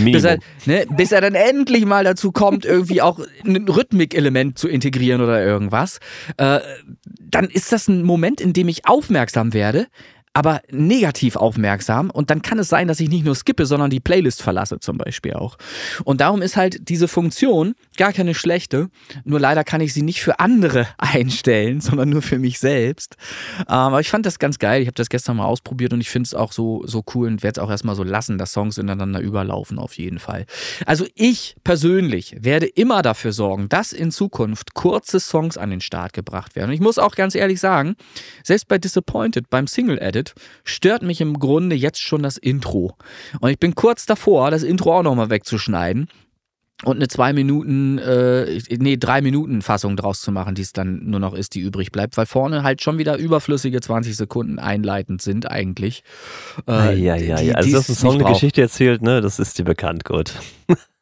Bis 0.04 0.24
er, 0.24 0.38
ne, 0.66 0.86
bis 0.96 1.12
er 1.12 1.20
dann 1.20 1.34
endlich 1.34 1.84
mal 1.84 2.04
dazu 2.04 2.32
kommt, 2.32 2.64
irgendwie 2.64 3.02
auch 3.02 3.20
ein 3.44 3.68
Rhythmikelement 3.68 4.58
zu 4.58 4.68
integrieren 4.68 5.20
oder 5.20 5.44
irgendwas, 5.44 5.98
äh, 6.36 6.60
dann 7.20 7.46
ist 7.46 7.72
das 7.72 7.88
ein 7.88 8.02
Moment, 8.02 8.40
in 8.40 8.52
dem 8.52 8.68
ich 8.68 8.86
aufmerksam 8.86 9.52
werde, 9.52 9.86
aber 10.34 10.62
negativ 10.70 11.36
aufmerksam 11.36 12.10
und 12.10 12.30
dann 12.30 12.42
kann 12.42 12.58
es 12.58 12.68
sein, 12.68 12.88
dass 12.88 13.00
ich 13.00 13.08
nicht 13.08 13.24
nur 13.24 13.34
skippe, 13.34 13.66
sondern 13.66 13.90
die 13.90 14.00
Playlist 14.00 14.42
verlasse 14.42 14.80
zum 14.80 14.96
Beispiel 14.96 15.34
auch. 15.34 15.58
Und 16.04 16.20
darum 16.20 16.42
ist 16.42 16.56
halt 16.56 16.88
diese 16.88 17.08
Funktion 17.08 17.74
gar 17.96 18.12
keine 18.12 18.34
schlechte, 18.34 18.88
nur 19.24 19.40
leider 19.40 19.64
kann 19.64 19.80
ich 19.80 19.92
sie 19.92 20.02
nicht 20.02 20.22
für 20.22 20.40
andere 20.40 20.88
einstellen, 20.98 21.80
sondern 21.80 22.08
nur 22.08 22.22
für 22.22 22.38
mich 22.38 22.58
selbst. 22.58 23.16
Ähm, 23.60 23.66
Aber 23.66 24.00
ich 24.00 24.10
fand 24.10 24.24
das 24.24 24.38
ganz 24.38 24.58
geil, 24.58 24.80
ich 24.80 24.86
habe 24.86 24.94
das 24.94 25.08
gestern 25.08 25.36
mal 25.36 25.44
ausprobiert 25.44 25.92
und 25.92 26.00
ich 26.00 26.08
finde 26.10 26.26
es 26.26 26.34
auch 26.34 26.52
so, 26.52 26.82
so 26.86 27.04
cool 27.14 27.28
und 27.28 27.42
werde 27.42 27.60
es 27.60 27.64
auch 27.64 27.70
erstmal 27.70 27.94
so 27.94 28.02
lassen, 28.02 28.38
dass 28.38 28.52
Songs 28.52 28.78
ineinander 28.78 29.20
überlaufen 29.20 29.78
auf 29.78 29.94
jeden 29.98 30.18
Fall. 30.18 30.46
Also 30.86 31.06
ich 31.14 31.56
persönlich 31.64 32.36
werde 32.40 32.66
immer 32.66 33.02
dafür 33.02 33.32
sorgen, 33.32 33.68
dass 33.68 33.92
in 33.92 34.10
Zukunft 34.10 34.74
kurze 34.74 35.20
Songs 35.20 35.58
an 35.58 35.70
den 35.70 35.80
Start 35.80 36.12
gebracht 36.12 36.56
werden. 36.56 36.68
Und 36.68 36.74
ich 36.74 36.80
muss 36.80 36.98
auch 36.98 37.14
ganz 37.14 37.34
ehrlich 37.34 37.60
sagen, 37.60 37.96
selbst 38.42 38.68
bei 38.68 38.78
Disappointed, 38.78 39.50
beim 39.50 39.66
Single-Edit, 39.66 40.21
stört 40.64 41.02
mich 41.02 41.20
im 41.20 41.38
Grunde 41.38 41.76
jetzt 41.76 42.00
schon 42.00 42.22
das 42.22 42.36
Intro. 42.36 42.96
Und 43.40 43.50
ich 43.50 43.58
bin 43.58 43.74
kurz 43.74 44.06
davor, 44.06 44.50
das 44.50 44.62
Intro 44.62 44.98
auch 44.98 45.02
nochmal 45.02 45.30
wegzuschneiden 45.30 46.08
und 46.84 46.96
eine 46.96 47.06
zwei 47.06 47.32
Minuten, 47.32 47.98
äh, 47.98 48.58
nee, 48.78 48.96
drei 48.96 49.20
Minuten 49.22 49.62
Fassung 49.62 49.96
draus 49.96 50.20
zu 50.20 50.32
machen, 50.32 50.56
die 50.56 50.62
es 50.62 50.72
dann 50.72 51.04
nur 51.08 51.20
noch 51.20 51.32
ist, 51.32 51.54
die 51.54 51.60
übrig 51.60 51.92
bleibt, 51.92 52.16
weil 52.16 52.26
vorne 52.26 52.64
halt 52.64 52.82
schon 52.82 52.98
wieder 52.98 53.16
überflüssige 53.18 53.80
20 53.80 54.16
Sekunden 54.16 54.58
einleitend 54.58 55.22
sind 55.22 55.48
eigentlich. 55.48 56.02
Äh, 56.66 56.96
ja, 56.98 57.14
ja, 57.16 57.36
die- 57.36 57.46
ja. 57.46 57.54
Also, 57.54 57.68
die 57.68 57.72
dass 57.74 57.88
ein 57.88 57.92
es 57.92 58.00
Song 58.00 58.16
nicht 58.16 58.24
eine. 58.26 58.34
Geschichte 58.34 58.62
erzählt, 58.62 59.00
ne, 59.02 59.20
das 59.20 59.38
ist 59.38 59.58
dir 59.58 59.64
bekannt, 59.64 60.04
gut. 60.04 60.34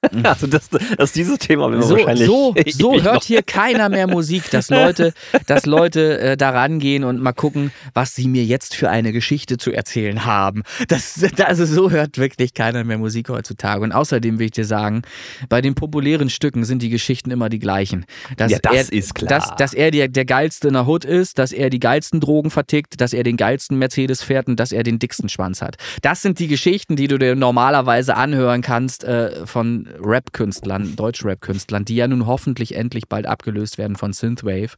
also, 0.24 0.46
das, 0.46 0.70
das 0.96 1.12
dieses 1.12 1.38
Thema 1.38 1.70
So, 1.82 1.94
wahrscheinlich. 1.94 2.26
so, 2.26 2.54
so 2.66 3.02
hört 3.02 3.24
hier 3.24 3.42
keiner 3.42 3.88
mehr 3.90 4.06
Musik, 4.06 4.50
dass 4.50 4.70
Leute, 4.70 5.12
dass 5.46 5.66
Leute 5.66 6.18
äh, 6.18 6.36
da 6.36 6.50
rangehen 6.50 7.04
und 7.04 7.20
mal 7.20 7.32
gucken, 7.32 7.70
was 7.92 8.14
sie 8.14 8.26
mir 8.26 8.44
jetzt 8.44 8.74
für 8.74 8.88
eine 8.88 9.12
Geschichte 9.12 9.58
zu 9.58 9.72
erzählen 9.72 10.24
haben. 10.24 10.62
Das, 10.88 11.22
also 11.44 11.66
so 11.66 11.90
hört 11.90 12.16
wirklich 12.16 12.54
keiner 12.54 12.82
mehr 12.84 12.96
Musik 12.96 13.28
heutzutage. 13.28 13.82
Und 13.82 13.92
außerdem 13.92 14.38
will 14.38 14.46
ich 14.46 14.52
dir 14.52 14.64
sagen, 14.64 15.02
bei 15.50 15.60
den 15.60 15.74
populären 15.74 16.30
Stücken 16.30 16.64
sind 16.64 16.80
die 16.80 16.90
Geschichten 16.90 17.30
immer 17.30 17.50
die 17.50 17.58
gleichen. 17.58 18.06
Dass 18.38 18.52
Ja, 18.52 18.58
das 18.62 18.88
er, 18.88 18.92
ist 18.92 19.14
klar. 19.14 19.28
Dass, 19.28 19.54
dass 19.56 19.74
er 19.74 19.90
der, 19.90 20.08
der 20.08 20.24
geilste 20.24 20.68
in 20.68 20.74
der 20.74 20.86
Hood 20.86 21.04
ist, 21.04 21.38
dass 21.38 21.52
er 21.52 21.68
die 21.68 21.80
geilsten 21.80 22.20
Drogen 22.20 22.50
vertickt, 22.50 23.00
dass 23.02 23.12
er 23.12 23.22
den 23.22 23.36
geilsten 23.36 23.78
Mercedes 23.78 24.22
fährt 24.22 24.48
und 24.48 24.58
dass 24.58 24.72
er 24.72 24.82
den 24.82 24.98
dicksten 24.98 25.28
Schwanz 25.28 25.60
hat. 25.60 25.76
Das 26.00 26.22
sind 26.22 26.38
die 26.38 26.48
Geschichten, 26.48 26.96
die 26.96 27.06
du 27.06 27.18
dir 27.18 27.36
normalerweise 27.36 28.16
anhören 28.16 28.62
kannst 28.62 29.04
äh, 29.04 29.46
von 29.46 29.89
Rap-Künstlern, 29.98 30.96
Deutsch-Rap-Künstlern, 30.96 31.84
die 31.84 31.96
ja 31.96 32.06
nun 32.08 32.26
hoffentlich 32.26 32.74
endlich 32.74 33.08
bald 33.08 33.26
abgelöst 33.26 33.78
werden 33.78 33.96
von 33.96 34.12
Synthwave. 34.12 34.76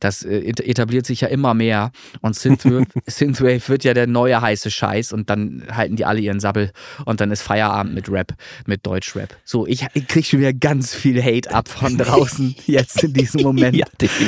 Das 0.00 0.22
äh, 0.22 0.38
et- 0.38 0.60
etabliert 0.60 1.06
sich 1.06 1.22
ja 1.22 1.28
immer 1.28 1.54
mehr 1.54 1.90
und 2.20 2.36
Synthwave, 2.36 2.86
Synthwave 3.06 3.68
wird 3.68 3.84
ja 3.84 3.94
der 3.94 4.06
neue 4.06 4.40
heiße 4.40 4.70
Scheiß 4.70 5.12
und 5.12 5.30
dann 5.30 5.64
halten 5.70 5.96
die 5.96 6.04
alle 6.04 6.20
ihren 6.20 6.40
Sabbel 6.40 6.70
und 7.04 7.20
dann 7.20 7.30
ist 7.30 7.42
Feierabend 7.42 7.94
mit 7.94 8.10
Rap, 8.10 8.34
mit 8.66 8.86
Deutsch-Rap. 8.86 9.36
So, 9.44 9.66
ich, 9.66 9.86
ich 9.94 10.06
krieg 10.06 10.26
schon 10.26 10.40
wieder 10.40 10.52
ganz 10.52 10.94
viel 10.94 11.22
Hate 11.22 11.52
ab 11.52 11.68
von 11.68 11.96
draußen 11.98 12.54
jetzt 12.66 13.02
in 13.04 13.12
diesem 13.12 13.42
Moment. 13.42 13.76
Ja. 13.76 13.86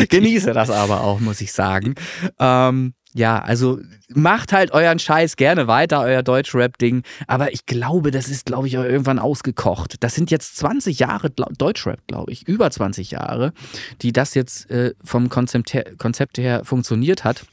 Genieße 0.08 0.52
das 0.52 0.70
aber 0.70 1.02
auch, 1.02 1.20
muss 1.20 1.40
ich 1.40 1.52
sagen. 1.52 1.94
Ähm, 2.38 2.94
ja, 3.14 3.38
also 3.38 3.78
macht 4.08 4.52
halt 4.52 4.72
euren 4.72 4.98
Scheiß 4.98 5.36
gerne 5.36 5.68
weiter, 5.68 6.00
euer 6.00 6.24
Deutschrap-Ding. 6.24 7.04
Aber 7.28 7.52
ich 7.52 7.64
glaube, 7.64 8.10
das 8.10 8.28
ist, 8.28 8.44
glaube 8.44 8.66
ich, 8.66 8.74
irgendwann 8.74 9.20
ausgekocht. 9.20 10.02
Das 10.02 10.16
sind 10.16 10.32
jetzt 10.32 10.56
20 10.56 10.98
Jahre 10.98 11.30
Deutschrap, 11.30 12.00
glaube 12.08 12.32
ich, 12.32 12.48
über 12.48 12.68
20 12.70 13.12
Jahre, 13.12 13.52
die 14.02 14.12
das 14.12 14.34
jetzt 14.34 14.68
äh, 14.68 14.94
vom 15.02 15.28
Konzept 15.28 15.74
her, 15.74 15.84
Konzept 15.96 16.38
her 16.38 16.64
funktioniert 16.64 17.22
hat. 17.22 17.46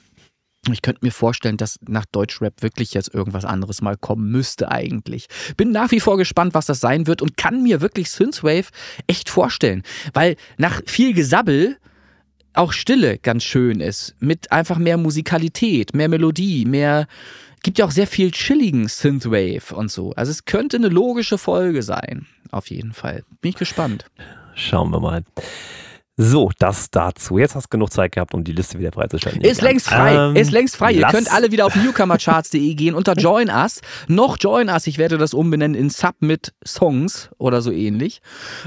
Ich 0.71 0.81
könnte 0.81 1.03
mir 1.03 1.11
vorstellen, 1.11 1.57
dass 1.57 1.77
nach 1.87 2.05
Deutschrap 2.05 2.61
wirklich 2.61 2.93
jetzt 2.93 3.13
irgendwas 3.13 3.45
anderes 3.45 3.81
mal 3.81 3.97
kommen 3.97 4.29
müsste 4.31 4.71
eigentlich. 4.71 5.27
Bin 5.57 5.71
nach 5.71 5.91
wie 5.91 5.99
vor 5.99 6.17
gespannt, 6.17 6.55
was 6.55 6.65
das 6.65 6.79
sein 6.79 7.05
wird 7.05 7.21
und 7.21 7.37
kann 7.37 7.61
mir 7.61 7.81
wirklich 7.81 8.09
Synthwave 8.09 8.69
echt 9.07 9.29
vorstellen. 9.29 9.83
Weil 10.13 10.35
nach 10.57 10.81
viel 10.85 11.13
Gesabbel 11.13 11.77
auch 12.53 12.73
Stille 12.73 13.17
ganz 13.17 13.43
schön 13.43 13.79
ist. 13.79 14.15
Mit 14.19 14.51
einfach 14.51 14.77
mehr 14.77 14.97
Musikalität, 14.97 15.93
mehr 15.93 16.09
Melodie, 16.09 16.65
mehr. 16.65 17.07
Gibt 17.63 17.77
ja 17.77 17.85
auch 17.85 17.91
sehr 17.91 18.07
viel 18.07 18.31
chilligen 18.31 18.87
Synthwave 18.87 19.75
und 19.75 19.91
so. 19.91 20.13
Also 20.13 20.31
es 20.31 20.45
könnte 20.45 20.77
eine 20.77 20.89
logische 20.89 21.37
Folge 21.37 21.83
sein. 21.83 22.25
Auf 22.51 22.69
jeden 22.69 22.93
Fall. 22.93 23.23
Bin 23.41 23.49
ich 23.49 23.55
gespannt. 23.55 24.05
Schauen 24.55 24.91
wir 24.91 24.99
mal. 24.99 25.23
So, 26.17 26.51
das 26.59 26.91
dazu. 26.91 27.37
Jetzt 27.37 27.55
hast 27.55 27.65
du 27.65 27.69
genug 27.69 27.91
Zeit 27.91 28.11
gehabt, 28.11 28.33
um 28.33 28.43
die 28.43 28.51
Liste 28.51 28.77
wieder 28.77 28.91
freizustellen. 28.91 29.39
Ist 29.41 29.61
längst 29.61 29.87
frei, 29.87 30.13
Ähm, 30.15 30.35
ist 30.35 30.51
längst 30.51 30.75
frei. 30.75 30.91
Ihr 30.91 31.07
könnt 31.07 31.31
alle 31.33 31.51
wieder 31.51 31.65
auf 31.65 31.75
newcomercharts.de 31.75 32.73
gehen 32.75 32.95
unter 32.95 33.13
Join 33.13 33.49
Us. 33.49 33.79
Noch 34.07 34.37
Join 34.39 34.67
Us, 34.69 34.87
ich 34.87 34.97
werde 34.97 35.17
das 35.17 35.33
umbenennen 35.33 35.73
in 35.73 35.89
Submit 35.89 36.53
Songs 36.67 37.29
oder 37.37 37.61
so 37.61 37.71
ähnlich, 37.71 38.21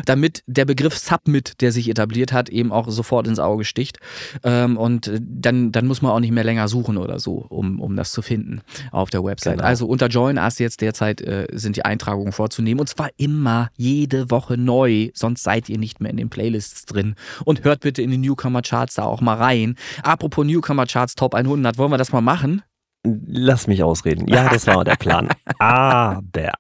damit 0.07 0.43
der 0.47 0.65
Begriff 0.65 0.97
Submit, 0.97 1.61
der 1.61 1.71
sich 1.71 1.89
etabliert 1.91 2.33
hat, 2.33 2.49
eben 2.49 2.73
auch 2.73 2.89
sofort 2.89 3.27
ins 3.27 3.39
Auge 3.39 3.65
sticht. 3.65 3.99
Ähm, 4.43 4.79
und 4.79 5.09
äh, 5.09 5.21
dann, 5.21 5.71
dann 5.71 5.87
muss 5.87 6.01
man 6.01 6.12
auch 6.12 6.21
nicht 6.21 6.33
mehr 6.33 6.45
länger 6.45 6.66
suchen 6.69 6.97
oder 6.97 7.21
so, 7.21 7.45
um, 7.51 7.79
um 7.79 7.95
das 7.95 8.12
zu 8.12 8.23
finden 8.23 8.62
auf 8.91 9.11
der 9.11 9.23
Website. 9.23 9.59
Genau. 9.59 9.69
Also 9.69 9.87
unter 9.87 10.09
Join 10.09 10.39
Us 10.39 10.59
jetzt 10.59 10.81
derzeit 10.81 11.21
äh, 11.21 11.47
sind 11.53 11.77
die 11.77 11.85
Eintragungen 11.85 12.33
vorzunehmen 12.33 12.81
und 12.81 12.89
zwar 12.89 13.11
immer 13.19 13.69
jede 13.77 14.31
Woche 14.31 14.57
neu, 14.57 15.11
sonst 15.12 15.43
seid 15.43 15.69
ihr 15.69 15.79
nicht 15.79 16.01
mehr 16.01 16.11
in 16.11 16.16
den 16.16 16.31
Playlists 16.31 16.87
drin. 16.87 17.15
Und 17.44 17.65
hört 17.65 17.81
bitte 17.81 18.02
in 18.02 18.11
die 18.11 18.19
Newcomer 18.19 18.62
Charts 18.62 18.94
da 18.94 19.05
auch 19.05 19.20
mal 19.20 19.36
rein. 19.36 19.77
Apropos 20.02 20.44
Newcomer 20.44 20.86
Charts 20.86 21.15
Top 21.15 21.35
100, 21.35 21.78
wollen 21.78 21.90
wir 21.90 21.98
das 21.98 22.12
mal 22.12 22.20
machen? 22.20 22.62
Lass 23.05 23.66
mich 23.66 23.82
ausreden. 23.82 24.27
Ja, 24.28 24.48
das 24.48 24.66
war 24.66 24.85
der 24.85 24.97
Plan. 24.97 25.28
Aber. 25.59 26.52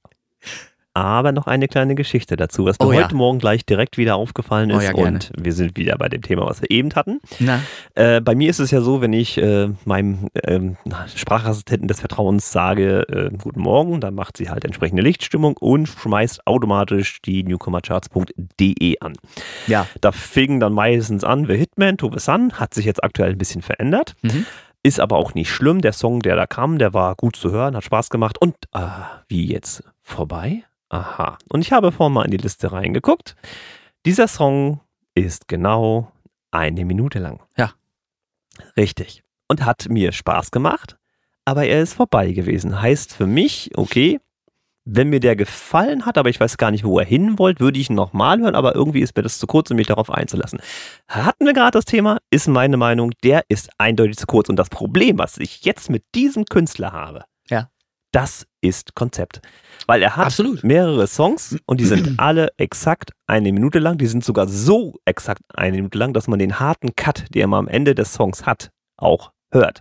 Aber 0.96 1.32
noch 1.32 1.48
eine 1.48 1.66
kleine 1.66 1.96
Geschichte 1.96 2.36
dazu, 2.36 2.64
was 2.66 2.78
mir 2.78 2.86
Oh 2.86 2.92
ja. 2.92 3.02
heute 3.02 3.16
Morgen 3.16 3.40
gleich 3.40 3.66
direkt 3.66 3.98
wieder 3.98 4.14
aufgefallen 4.14 4.70
Oh 4.70 4.78
ist. 4.78 4.84
ja, 4.84 4.92
gerne. 4.92 5.08
und 5.18 5.32
wir 5.36 5.52
sind 5.52 5.76
wieder 5.76 5.98
bei 5.98 6.08
dem 6.08 6.22
Thema, 6.22 6.46
was 6.46 6.62
wir 6.62 6.70
eben 6.70 6.94
hatten. 6.94 7.20
Äh, 7.96 8.20
bei 8.20 8.36
mir 8.36 8.48
ist 8.48 8.60
es 8.60 8.70
ja 8.70 8.80
so, 8.80 9.00
wenn 9.00 9.12
ich 9.12 9.36
äh, 9.38 9.70
meinem 9.84 10.28
ähm, 10.44 10.76
Sprachassistenten 11.16 11.88
des 11.88 11.98
Vertrauens 11.98 12.52
sage, 12.52 13.00
äh, 13.08 13.36
guten 13.36 13.60
Morgen, 13.60 14.00
dann 14.00 14.14
macht 14.14 14.36
sie 14.36 14.50
halt 14.50 14.64
entsprechende 14.64 15.02
Lichtstimmung 15.02 15.56
und 15.56 15.88
schmeißt 15.88 16.46
automatisch 16.46 17.20
die 17.22 17.42
newcomercharts.de 17.42 18.98
an. 19.00 19.14
ja. 19.66 19.86
Da 20.00 20.12
fing 20.12 20.60
dann 20.60 20.72
meistens 20.72 21.24
an, 21.24 21.46
The 21.46 21.56
Hitman, 21.56 21.96
To 21.98 22.10
The 22.12 22.18
Sun, 22.20 22.52
hat 22.54 22.74
sich 22.74 22.84
jetzt 22.84 23.02
aktuell 23.02 23.30
ein 23.32 23.38
bisschen 23.38 23.62
verändert. 23.62 24.14
Mhm. 24.22 24.46
Ist 24.82 25.00
aber 25.00 25.16
auch 25.16 25.34
nicht 25.34 25.50
schlimm. 25.50 25.80
Der 25.80 25.92
Song, 25.92 26.20
der 26.20 26.36
da 26.36 26.46
kam, 26.46 26.78
der 26.78 26.92
war 26.94 27.14
gut 27.14 27.36
zu 27.36 27.50
hören, 27.50 27.74
hat 27.74 27.84
Spaß 27.84 28.10
gemacht. 28.10 28.38
Und 28.38 28.54
ah, 28.72 29.22
wie 29.28 29.46
jetzt? 29.50 29.82
Vorbei? 30.02 30.62
Aha. 30.94 31.38
Und 31.48 31.62
ich 31.62 31.72
habe 31.72 31.90
vorhin 31.90 32.12
mal 32.12 32.24
in 32.24 32.30
die 32.30 32.36
Liste 32.36 32.70
reingeguckt. 32.70 33.34
Dieser 34.06 34.28
Song 34.28 34.80
ist 35.16 35.48
genau 35.48 36.12
eine 36.52 36.84
Minute 36.84 37.18
lang. 37.18 37.42
Ja. 37.56 37.72
Richtig. 38.76 39.24
Und 39.48 39.64
hat 39.64 39.88
mir 39.88 40.12
Spaß 40.12 40.52
gemacht, 40.52 40.96
aber 41.44 41.66
er 41.66 41.82
ist 41.82 41.94
vorbei 41.94 42.30
gewesen. 42.30 42.80
Heißt 42.80 43.12
für 43.12 43.26
mich, 43.26 43.72
okay, 43.74 44.20
wenn 44.84 45.08
mir 45.08 45.18
der 45.18 45.34
gefallen 45.34 46.06
hat, 46.06 46.16
aber 46.16 46.28
ich 46.28 46.38
weiß 46.38 46.58
gar 46.58 46.70
nicht, 46.70 46.84
wo 46.84 47.00
er 47.00 47.06
hin 47.06 47.40
wollt, 47.40 47.58
würde 47.58 47.80
ich 47.80 47.90
ihn 47.90 47.96
nochmal 47.96 48.38
hören, 48.38 48.54
aber 48.54 48.76
irgendwie 48.76 49.00
ist 49.00 49.16
mir 49.16 49.22
das 49.22 49.38
zu 49.38 49.48
kurz, 49.48 49.72
um 49.72 49.76
mich 49.76 49.88
darauf 49.88 50.10
einzulassen. 50.10 50.60
Hatten 51.08 51.44
wir 51.44 51.54
gerade 51.54 51.72
das 51.72 51.86
Thema, 51.86 52.18
ist 52.30 52.46
meine 52.46 52.76
Meinung, 52.76 53.10
der 53.24 53.42
ist 53.48 53.68
eindeutig 53.78 54.16
zu 54.16 54.26
kurz. 54.26 54.48
Und 54.48 54.56
das 54.56 54.70
Problem, 54.70 55.18
was 55.18 55.38
ich 55.38 55.64
jetzt 55.64 55.90
mit 55.90 56.04
diesem 56.14 56.44
Künstler 56.44 56.92
habe. 56.92 57.24
Das 58.14 58.46
ist 58.60 58.94
Konzept. 58.94 59.40
Weil 59.86 60.02
er 60.02 60.16
hat 60.16 60.26
Absolut. 60.26 60.62
mehrere 60.62 61.06
Songs 61.06 61.56
und 61.66 61.80
die 61.80 61.84
sind 61.84 62.14
alle 62.18 62.52
exakt 62.56 63.10
eine 63.26 63.52
Minute 63.52 63.80
lang. 63.80 63.98
Die 63.98 64.06
sind 64.06 64.24
sogar 64.24 64.48
so 64.48 64.94
exakt 65.04 65.42
eine 65.52 65.76
Minute 65.76 65.98
lang, 65.98 66.12
dass 66.12 66.28
man 66.28 66.38
den 66.38 66.60
harten 66.60 66.94
Cut, 66.94 67.24
den 67.34 67.50
man 67.50 67.66
am 67.66 67.68
Ende 67.68 67.94
des 67.94 68.14
Songs 68.14 68.46
hat, 68.46 68.70
auch 68.96 69.32
hört. 69.50 69.80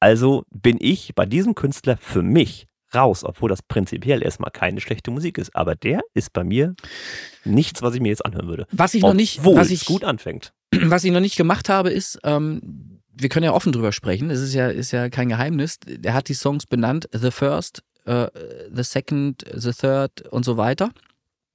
Also 0.00 0.44
bin 0.50 0.78
ich 0.80 1.14
bei 1.14 1.26
diesem 1.26 1.54
Künstler 1.54 1.96
für 1.98 2.22
mich 2.22 2.66
raus, 2.94 3.24
obwohl 3.24 3.50
das 3.50 3.62
prinzipiell 3.62 4.22
erstmal 4.22 4.50
keine 4.50 4.80
schlechte 4.80 5.10
Musik 5.10 5.36
ist. 5.38 5.54
Aber 5.54 5.74
der 5.74 6.00
ist 6.14 6.32
bei 6.32 6.44
mir 6.44 6.74
nichts, 7.44 7.82
was 7.82 7.94
ich 7.94 8.00
mir 8.00 8.08
jetzt 8.08 8.24
anhören 8.24 8.48
würde. 8.48 8.66
Was 8.72 8.94
ich 8.94 9.02
noch 9.02 9.14
nicht, 9.14 9.40
Obwohl 9.40 9.56
was 9.56 9.66
es 9.66 9.82
ich, 9.82 9.84
gut 9.84 10.04
anfängt. 10.04 10.52
was 10.84 11.04
ich 11.04 11.12
noch 11.12 11.20
nicht 11.20 11.36
gemacht 11.36 11.68
habe, 11.68 11.90
ist, 11.90 12.18
ähm, 12.24 12.95
wir 13.18 13.28
können 13.28 13.44
ja 13.44 13.52
offen 13.52 13.72
drüber 13.72 13.92
sprechen. 13.92 14.30
Es 14.30 14.40
ist 14.40 14.54
ja, 14.54 14.68
ist 14.68 14.92
ja 14.92 15.08
kein 15.08 15.28
Geheimnis. 15.28 15.78
Er 16.02 16.14
hat 16.14 16.28
die 16.28 16.34
Songs 16.34 16.66
benannt: 16.66 17.08
The 17.12 17.30
First, 17.30 17.82
äh, 18.04 18.28
The 18.72 18.82
Second, 18.82 19.44
The 19.54 19.72
Third 19.72 20.22
und 20.30 20.44
so 20.44 20.56
weiter. 20.56 20.90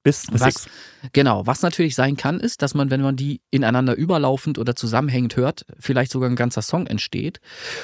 Bis 0.04 0.26
Was, 0.32 0.66
genau, 1.14 1.46
was 1.46 1.62
natürlich 1.62 1.94
sein 1.94 2.18
kann, 2.18 2.40
ist, 2.40 2.64
dass 2.64 2.74
man, 2.74 2.90
wenn 2.90 3.02
man 3.02 3.16
die 3.16 3.40
ineinander 3.52 3.96
überlaufend 3.96 4.58
oder 4.58 4.76
zusammenhängend 4.76 5.36
hört, 5.36 5.64
vielleicht 5.80 6.12
sogar 6.12 6.28
ein 6.28 6.36
ganzer 6.36 6.64
Song 6.64 6.88
entsteht. 6.88 7.40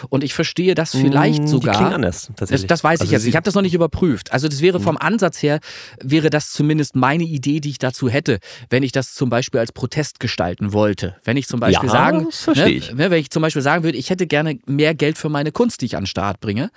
Und 0.10 0.24
ich 0.24 0.34
verstehe 0.34 0.74
das 0.74 0.92
vielleicht 0.92 1.44
Mm, 1.44 1.46
Die 1.46 1.52
sogar. 1.52 1.76
klingen 1.76 1.94
anders, 1.94 2.28
Das, 2.28 2.36
tatsächlich. 2.36 2.68
das 2.68 2.84
weiß 2.84 2.96
ich 2.96 3.02
Also 3.02 3.12
jetzt. 3.14 3.22
sie- 3.24 3.30
Ich 3.30 3.36
habe 3.36 3.44
das 3.44 3.54
noch 3.54 3.62
nicht 3.62 3.76
überprüft. 3.76 4.32
Also 4.34 4.48
das 4.48 4.62
wäre 4.62 4.80
Mhm. 4.80 4.84
vom 4.84 4.98
Ansatz 4.98 5.44
her, 5.44 5.60
wäre 6.02 6.32
das 6.32 6.50
zumindest 6.52 6.96
meine 6.96 7.24
Idee, 7.24 7.60
die 7.60 7.70
ich 7.70 7.78
dazu 7.78 8.10
hätte, 8.10 8.40
wenn 8.72 8.82
ich 8.82 8.92
das 8.92 9.14
zum 9.14 9.30
Beispiel 9.30 9.60
als 9.60 9.72
Protest 9.72 10.20
gestalten 10.20 10.74
wollte. 10.74 11.16
Wenn 11.24 11.38
ich 11.38 11.48
zum 11.48 11.60
Beispiel 11.60 11.88
Ja, 11.88 11.92
sagen, 11.94 12.26
das 12.26 12.48
ne, 12.58 12.72
ich. 12.72 12.94
ne, 12.94 13.12
wenn 13.12 13.20
ich 13.20 13.30
zum 13.30 13.44
Beispiel 13.44 13.62
sagen 13.62 13.84
würde, 13.84 13.98
ich 13.98 14.10
hätte 14.10 14.26
gerne 14.26 14.58
mehr 14.66 14.96
Geld 14.96 15.20
für 15.20 15.30
meine 15.30 15.52
Kunst, 15.52 15.82
die 15.82 15.86
ich 15.86 15.96
an 15.96 16.04
den 16.04 16.08
Start 16.08 16.40
bringe 16.40 16.72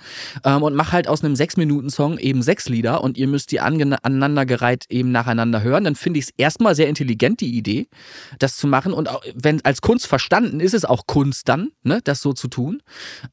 ähm, 0.45 0.61
und 0.61 0.75
mache 0.75 0.91
halt 0.91 1.07
aus 1.07 1.23
einem 1.23 1.35
Sechs-Minuten-Song 1.35 2.19
eben 2.19 2.43
sechs 2.43 2.69
Lieder 2.69 3.03
und 3.03 3.17
ihr 3.17 3.27
müsst 3.27 3.51
die 3.51 3.59
aneinandergereiht 3.59 4.85
eben 4.89 5.11
nacheinander 5.35 5.61
hören, 5.61 5.83
dann 5.83 5.95
finde 5.95 6.19
ich 6.19 6.25
es 6.25 6.33
erstmal 6.37 6.75
sehr 6.75 6.87
intelligent, 6.87 7.41
die 7.41 7.55
Idee, 7.55 7.87
das 8.39 8.57
zu 8.57 8.67
machen. 8.67 8.93
Und 8.93 9.09
wenn 9.35 9.63
als 9.65 9.81
Kunst 9.81 10.07
verstanden 10.07 10.59
ist 10.59 10.73
es 10.73 10.85
auch 10.85 11.07
Kunst 11.07 11.49
dann, 11.49 11.71
ne, 11.83 12.01
das 12.03 12.21
so 12.21 12.33
zu 12.33 12.47
tun. 12.47 12.81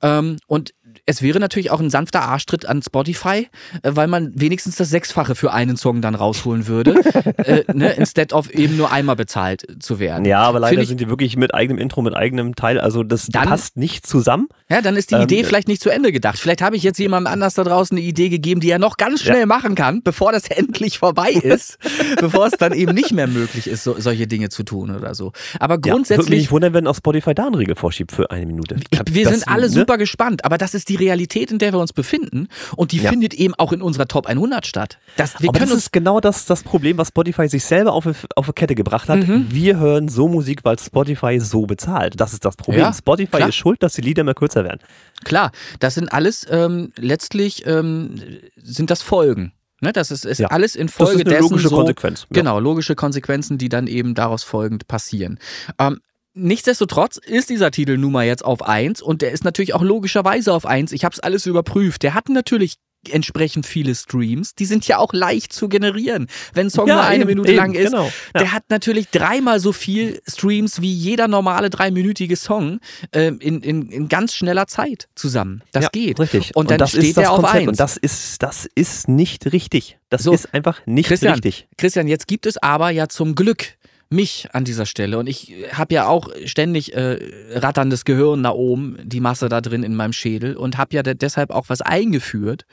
Ähm, 0.03 0.37
und 0.47 0.75
es 1.07 1.23
wäre 1.23 1.41
natürlich 1.41 1.71
auch 1.71 1.81
ein 1.81 1.91
sanfter 1.91 2.23
Arschtritt 2.23 2.67
an 2.67 2.83
Spotify, 2.83 3.49
äh, 3.83 3.91
weil 3.95 4.09
man 4.09 4.33
wenigstens 4.35 4.77
das 4.77 4.91
Sechsfache 4.91 5.35
für 5.35 5.53
einen 5.53 5.77
Song 5.77 6.03
dann 6.03 6.15
rausholen 6.15 6.67
würde, 6.67 6.95
äh, 7.39 7.65
ne, 7.73 7.93
instead 7.93 8.33
of 8.33 8.51
eben 8.51 8.77
nur 8.77 8.93
einmal 8.93 9.17
bezahlt 9.17 9.67
zu 9.81 9.99
werden. 10.01 10.25
Ja, 10.25 10.41
aber 10.43 10.61
leider 10.61 10.83
ich- 10.83 10.89
sind 10.89 11.01
die 11.01 11.09
wirklich 11.09 11.37
mit 11.37 11.55
eigenem 11.55 11.79
Intro, 11.79 12.03
mit 12.03 12.15
eigenem 12.15 12.55
Teil. 12.57 12.79
Also 12.81 13.03
das 13.03 13.27
Dann- 13.27 13.49
passt 13.49 13.77
nicht 13.77 14.07
zusammen. 14.07 14.49
Ja, 14.71 14.83
dann 14.83 14.97
ist 14.97 15.11
die 15.11 15.15
Ähm, 15.15 15.23
Idee 15.23 15.45
vielleicht 15.45 15.69
nicht 15.69 15.81
zu 15.83 15.89
Ende 15.91 16.13
gedacht. 16.13 16.39
Vielleicht 16.39 16.61
habe 16.63 16.77
ich 16.77 16.83
jetzt 16.83 16.99
jemandem 16.99 17.33
anders 17.33 17.55
da 17.55 17.65
draußen 17.65 17.97
eine 17.97 18.07
Idee 18.07 18.29
gegeben, 18.29 18.61
die 18.61 18.71
er 18.71 18.79
noch 18.79 18.97
ganz 18.99 19.23
schnell 19.23 19.47
machen 19.47 19.75
kann, 19.75 20.03
bevor 20.03 20.33
das 20.33 20.45
endlich 20.51 20.99
vorbei 20.99 21.31
ist, 21.31 21.79
bevor 22.21 22.47
es 22.47 22.53
dann 22.59 22.73
eben 22.73 22.93
nicht 22.95 23.13
mehr 23.13 23.27
möglich 23.27 23.67
ist, 23.67 23.85
so, 23.85 23.99
solche 23.99 24.27
Dinge 24.27 24.51
zu 24.51 24.63
tun 24.65 24.95
oder 24.95 25.15
so. 25.15 25.33
Aber 25.59 25.75
Ja, 25.75 25.79
würde 25.79 25.81
mich 25.89 25.93
grundsätzlich, 25.93 26.51
wundern, 26.51 26.75
wenn 26.75 26.87
auf 26.87 26.99
Spotify 26.99 27.35
da 27.35 27.47
einen 27.47 27.55
Regel 27.55 27.77
vorschiebt 27.77 28.13
für 28.13 28.31
eine 28.31 28.45
Minute. 28.47 28.77
ich, 28.91 28.99
wir 29.15 29.25
Das- 29.25 29.33
sind 29.35 29.49
alle 29.49 29.63
ne? 29.63 29.69
super 29.71 29.97
gespannt, 29.97 30.45
aber 30.45 30.59
das 30.59 30.75
ist 30.75 30.78
die 30.85 30.97
Realität, 30.97 31.51
in 31.51 31.59
der 31.59 31.73
wir 31.73 31.79
uns 31.81 31.93
befinden 31.93 32.49
und 32.77 32.93
die 32.93 32.99
Ja. 32.99 33.11
findet 33.11 33.35
eben 33.35 33.55
auch 33.55 33.73
in 33.73 33.83
unserer 33.83 34.07
Top 34.07 34.27
100 34.27 34.67
statt. 34.67 34.99
Das, 35.17 35.41
wir 35.41 35.49
Aber 35.49 35.59
können 35.59 35.71
das 35.71 35.79
ist 35.79 35.93
genau 35.93 36.21
das, 36.21 36.45
das 36.47 36.63
Problem, 36.63 36.99
was 36.99 37.09
Spotify 37.09 37.49
sich 37.49 37.65
selber 37.65 37.93
auf, 37.93 38.07
auf 38.37 38.47
die 38.47 38.53
Kette 38.53 38.75
gebracht 38.75 39.09
hat. 39.09 39.27
Mhm. 39.27 39.47
Wir 39.51 39.79
hören 39.79 40.09
so 40.09 40.29
Musik, 40.29 40.61
weil 40.65 40.79
Spotify 40.79 41.41
so 41.41 41.63
bezahlt. 41.67 42.21
Das 42.21 42.33
ist 42.33 42.45
das 42.45 42.57
Problem. 42.57 42.83
Ja, 42.83 42.93
Spotify 42.93 43.37
klar. 43.39 43.49
ist 43.49 43.57
schuld, 43.57 43.83
dass 43.83 43.95
die 43.95 44.03
Lieder 44.03 44.21
immer 44.23 44.35
kürzer 44.35 44.65
werden. 44.65 44.81
Klar, 45.25 45.53
das 45.81 45.95
sind 45.95 46.13
alles 46.13 46.47
ähm, 46.51 46.93
letztlich 46.97 47.67
ähm, 47.67 48.15
sind 48.57 48.91
das 48.91 49.03
Folgen. 49.03 49.53
Ne, 49.81 49.93
das 49.93 50.11
ist, 50.11 50.25
ist 50.25 50.39
Ja. 50.39 50.49
alles 50.49 50.75
in 50.75 50.89
Das 50.89 50.97
Folge 50.97 51.13
ist 51.13 51.27
eine 51.27 51.31
dessen 51.37 51.43
logische 51.51 51.69
so, 51.69 51.77
Konsequenz. 51.77 52.23
Ja. 52.23 52.27
Genau, 52.41 52.59
logische 52.59 52.97
Konsequenzen, 52.97 53.59
die 53.59 53.69
dann 53.69 53.87
eben 53.87 54.15
daraus 54.15 54.43
folgend 54.43 54.89
passieren. 54.89 55.39
Ähm, 55.79 56.01
nichtsdestotrotz 56.35 57.17
ist 57.17 57.51
dieser 57.51 57.71
Titel 57.71 57.97
nun 57.99 58.13
mal 58.13 58.27
jetzt 58.27 58.45
auf 58.45 58.63
1 58.63 59.03
und 59.03 59.23
der 59.23 59.33
ist 59.33 59.45
natürlich 59.45 59.75
auch 59.75 59.83
logischerweise 59.83 60.53
auf 60.53 60.67
1. 60.67 60.93
Ich 60.93 61.05
habe 61.05 61.13
es 61.15 61.21
alles 61.21 61.47
überprüft. 61.47 62.03
Der 62.03 62.15
hat 62.15 62.29
natürlich 62.29 62.77
entsprechend 63.11 63.65
viele 63.65 63.95
Streams. 63.95 64.55
Die 64.55 64.65
sind 64.65 64.87
ja 64.89 64.99
auch 64.99 65.13
leicht 65.13 65.53
zu 65.53 65.69
generieren. 65.69 66.27
Wenn 66.53 66.67
ein 66.67 66.71
Song 66.71 66.89
Ja, 66.89 66.95
nur 66.95 67.05
eine 67.05 67.23
eben, 67.23 67.29
Minute 67.29 67.51
eben, 67.51 67.57
lang 67.57 67.73
ist, 67.75 67.93
genau. 67.93 68.11
Ja. 68.35 68.41
der 68.41 68.53
hat 68.53 68.65
natürlich 68.71 69.09
dreimal 69.09 69.61
so 69.61 69.73
viel 69.73 70.21
Streams 70.27 70.81
wie 70.83 70.93
jeder 70.93 71.29
normale 71.29 71.71
dreiminütige 71.71 72.37
Song 72.37 72.81
ähm, 73.13 73.39
in, 73.41 73.63
in, 73.63 73.89
in 73.91 74.09
ganz 74.09 74.35
schneller 74.35 74.67
Zeit 74.67 75.09
zusammen. 75.15 75.63
Das 75.73 75.85
ja, 75.85 75.91
geht. 75.93 76.19
Richtig. 76.19 76.57
Und 76.57 76.71
dann 76.71 76.79
das 76.79 76.91
steht 76.91 77.05
ist 77.05 77.17
das 77.17 77.23
der 77.23 77.33
auf 77.33 77.41
Konzept. 77.41 77.61
1. 77.61 77.69
Und 77.69 77.81
das 77.81 77.97
ist, 77.97 78.43
das 78.43 78.69
ist 78.75 79.09
nicht 79.09 79.53
richtig. 79.53 79.99
Das 80.11 80.23
So, 80.23 80.33
ist 80.33 80.53
einfach 80.53 80.81
nicht 80.85 81.07
Christian, 81.07 81.35
richtig. 81.35 81.69
Christian, 81.77 82.09
jetzt 82.09 82.27
gibt 82.27 82.47
es 82.47 82.57
aber 82.59 82.91
ja 82.91 83.09
zum 83.09 83.35
Glück 83.35 83.78
mich 84.11 84.49
an 84.53 84.65
dieser 84.65 84.87
Stelle 84.87 85.19
und 85.19 85.27
ich 85.27 85.55
habe 85.73 85.95
ja 85.95 86.07
auch 86.07 86.31
ständig 86.45 86.95
äh, 86.95 87.19
ratterndes 87.53 88.05
Gehirn 88.05 88.43
da 88.43 88.51
oben, 88.51 88.97
die 89.03 89.21
Masse 89.21 89.49
da 89.49 89.61
drin 89.61 89.83
in 89.83 89.95
meinem 89.95 90.15
Schädel 90.15 90.57
und 90.57 90.79
habe 90.79 90.97
ja 90.97 91.03
de 91.03 91.15
deshalb 91.15 91.51
auch 91.51 91.69
was 91.69 91.83
eingeführt, 91.83 92.65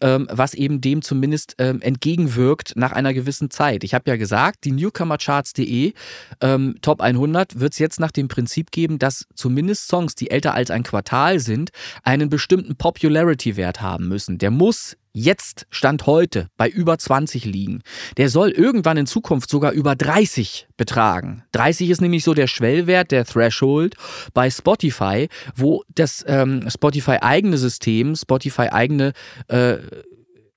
ähm, 0.00 0.26
was 0.30 0.54
eben 0.54 0.80
dem 0.80 1.02
zumindest 1.02 1.54
ähm, 1.58 1.80
entgegenwirkt 1.82 2.72
nach 2.74 2.92
einer 2.92 3.14
gewissen 3.14 3.50
Zeit. 3.50 3.84
Ich 3.84 3.94
habe 3.94 4.10
ja 4.10 4.16
gesagt, 4.16 4.64
die 4.64 4.72
Newcomercharts.de 4.72 5.92
ähm, 6.40 6.74
Top 6.82 7.00
100 7.00 7.60
wird 7.60 7.72
es 7.74 7.78
jetzt 7.78 8.00
nach 8.00 8.10
dem 8.10 8.26
Prinzip 8.26 8.72
geben, 8.72 8.98
dass 8.98 9.26
zumindest 9.34 9.86
Songs, 9.86 10.16
die 10.16 10.30
älter 10.30 10.54
als 10.54 10.70
ein 10.70 10.82
Quartal 10.82 11.38
sind, 11.38 11.70
einen 12.02 12.28
bestimmten 12.28 12.74
Popularity-Wert 12.74 13.80
haben 13.80 14.08
müssen. 14.08 14.38
Der 14.38 14.50
muss 14.50 14.96
jetzt, 15.12 15.66
Stand 15.70 16.06
heute, 16.06 16.48
bei 16.56 16.68
über 16.68 16.98
20 16.98 17.44
liegen. 17.44 17.82
Der 18.16 18.28
soll 18.28 18.50
irgendwann 18.50 18.96
in 18.96 19.06
Zukunft 19.06 19.50
sogar 19.50 19.72
über 19.72 19.94
30 19.94 20.68
betragen. 20.76 21.44
30 21.52 21.90
ist 21.90 22.00
nämlich 22.00 22.24
so 22.24 22.34
der 22.34 22.46
Schwellwert, 22.46 23.10
der 23.10 23.24
Threshold 23.24 23.96
bei 24.34 24.50
Spotify, 24.50 25.28
wo 25.54 25.82
das 25.88 26.24
ähm, 26.26 26.68
Spotify 26.70 27.18
eigene 27.20 27.58
System, 27.58 28.16
Spotify 28.16 28.68
eigene 28.70 29.12
äh, 29.48 29.78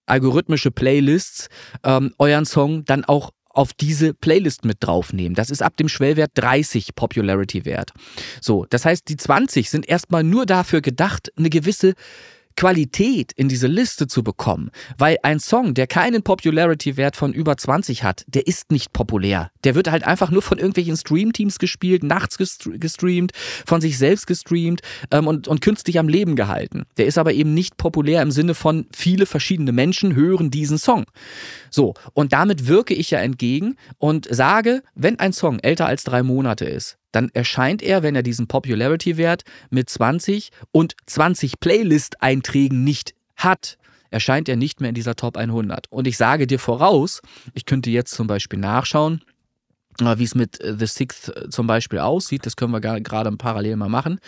algorithmische 0.06 0.72
Playlists 0.72 1.50
ähm, 1.84 2.14
euren 2.18 2.46
Song 2.46 2.86
dann 2.86 3.06
auch 3.06 3.32
auf 3.50 3.74
diese 3.74 4.14
Playlist 4.14 4.66
mit 4.66 4.78
draufnehmen. 4.82 5.34
Das 5.34 5.50
ist 5.50 5.62
ab 5.62 5.78
dem 5.78 5.88
Schwellwert 5.88 6.32
30 6.36 6.94
Popularity-Wert. 6.94 7.92
So, 8.42 8.66
das 8.70 8.84
heißt, 8.84 9.08
die 9.08 9.16
20 9.16 9.70
sind 9.70 9.88
erstmal 9.88 10.24
nur 10.24 10.46
dafür 10.46 10.82
gedacht, 10.82 11.32
eine 11.38 11.50
gewisse 11.50 11.94
Qualität 12.56 13.32
in 13.34 13.50
diese 13.50 13.68
Liste 13.68 14.08
zu 14.08 14.24
bekommen. 14.24 14.72
Weil 14.98 15.18
ein 15.24 15.40
Song, 15.40 15.74
der 15.74 15.88
keinen 15.88 16.24
Popularity-Wert 16.24 17.16
von 17.16 17.34
über 17.34 17.58
20 17.58 18.04
hat, 18.04 18.24
der 18.28 18.48
ist 18.48 18.72
nicht 18.72 18.94
populär. 18.94 19.52
Der 19.64 19.76
wird 19.76 19.90
halt 19.90 20.06
einfach 20.06 20.32
nur 20.32 20.42
von 20.42 20.58
irgendwelchen 20.58 20.98
Streamteams 20.98 21.60
gespielt, 21.60 22.04
nachts 22.04 22.38
gestreamt, 22.38 23.32
von 23.66 23.82
sich 23.82 23.98
selbst 23.98 24.28
gestreamt 24.28 24.82
ähm, 25.12 25.28
und, 25.28 25.48
und 25.48 25.62
künstlich 25.62 26.00
am 26.00 26.08
Leben 26.08 26.36
gehalten. 26.36 26.84
Der 26.98 27.06
ist 27.06 27.18
aber 27.18 27.34
eben 27.34 27.54
nicht 27.54 27.78
populär 27.78 28.22
im 28.22 28.32
Sinne 28.32 28.54
von 28.54 28.88
viele 28.94 29.26
verschiedene 29.26 29.72
Menschen 29.72 30.16
hören 30.16 30.52
diesen 30.52 30.78
Song. 30.78 31.06
So, 31.70 31.94
und 32.14 32.34
damit 32.34 32.68
wirke 32.68 32.94
ich 32.94 33.12
ja 33.12 33.20
entgegen 33.20 33.76
und 33.98 34.28
sage, 34.30 34.84
wenn 34.94 35.20
ein 35.20 35.34
Song 35.34 35.60
älter 35.60 35.88
als 35.88 36.04
drei 36.04 36.24
Monate 36.24 36.66
ist, 36.66 36.98
dann 37.16 37.30
erscheint 37.34 37.82
er, 37.82 38.04
wenn 38.04 38.16
er 38.16 38.24
diesen 38.24 38.48
Popularity-Wert 38.48 39.44
mit 39.70 39.90
20 39.90 40.50
und 40.72 40.96
20 41.06 41.60
Playlist-Einträgen 41.60 42.84
nicht 42.84 43.16
hat, 43.36 43.78
erscheint 44.12 44.50
er 44.50 44.56
nicht 44.56 44.82
mehr 44.82 44.90
in 44.90 44.96
dieser 44.96 45.16
Top 45.16 45.38
100. 45.38 45.92
Und 45.92 46.08
ich 46.08 46.18
sage 46.18 46.48
dir 46.48 46.60
voraus, 46.60 47.22
ich 47.54 47.66
könnte 47.66 47.90
jetzt 47.90 48.14
zum 48.14 48.28
Beispiel 48.28 48.60
nachschauen, 48.60 49.22
wie 50.00 50.24
es 50.24 50.36
mit 50.36 50.60
äh, 50.62 50.76
The 50.78 50.88
Sixth 50.88 51.30
äh, 51.30 51.50
zum 51.50 51.68
Beispiel 51.68 52.00
aussieht, 52.00 52.46
das 52.46 52.56
können 52.56 52.72
wir 52.72 52.82
gerade 52.82 53.32
parallel 53.38 53.78
mal 53.78 53.90
machen. 53.90 54.20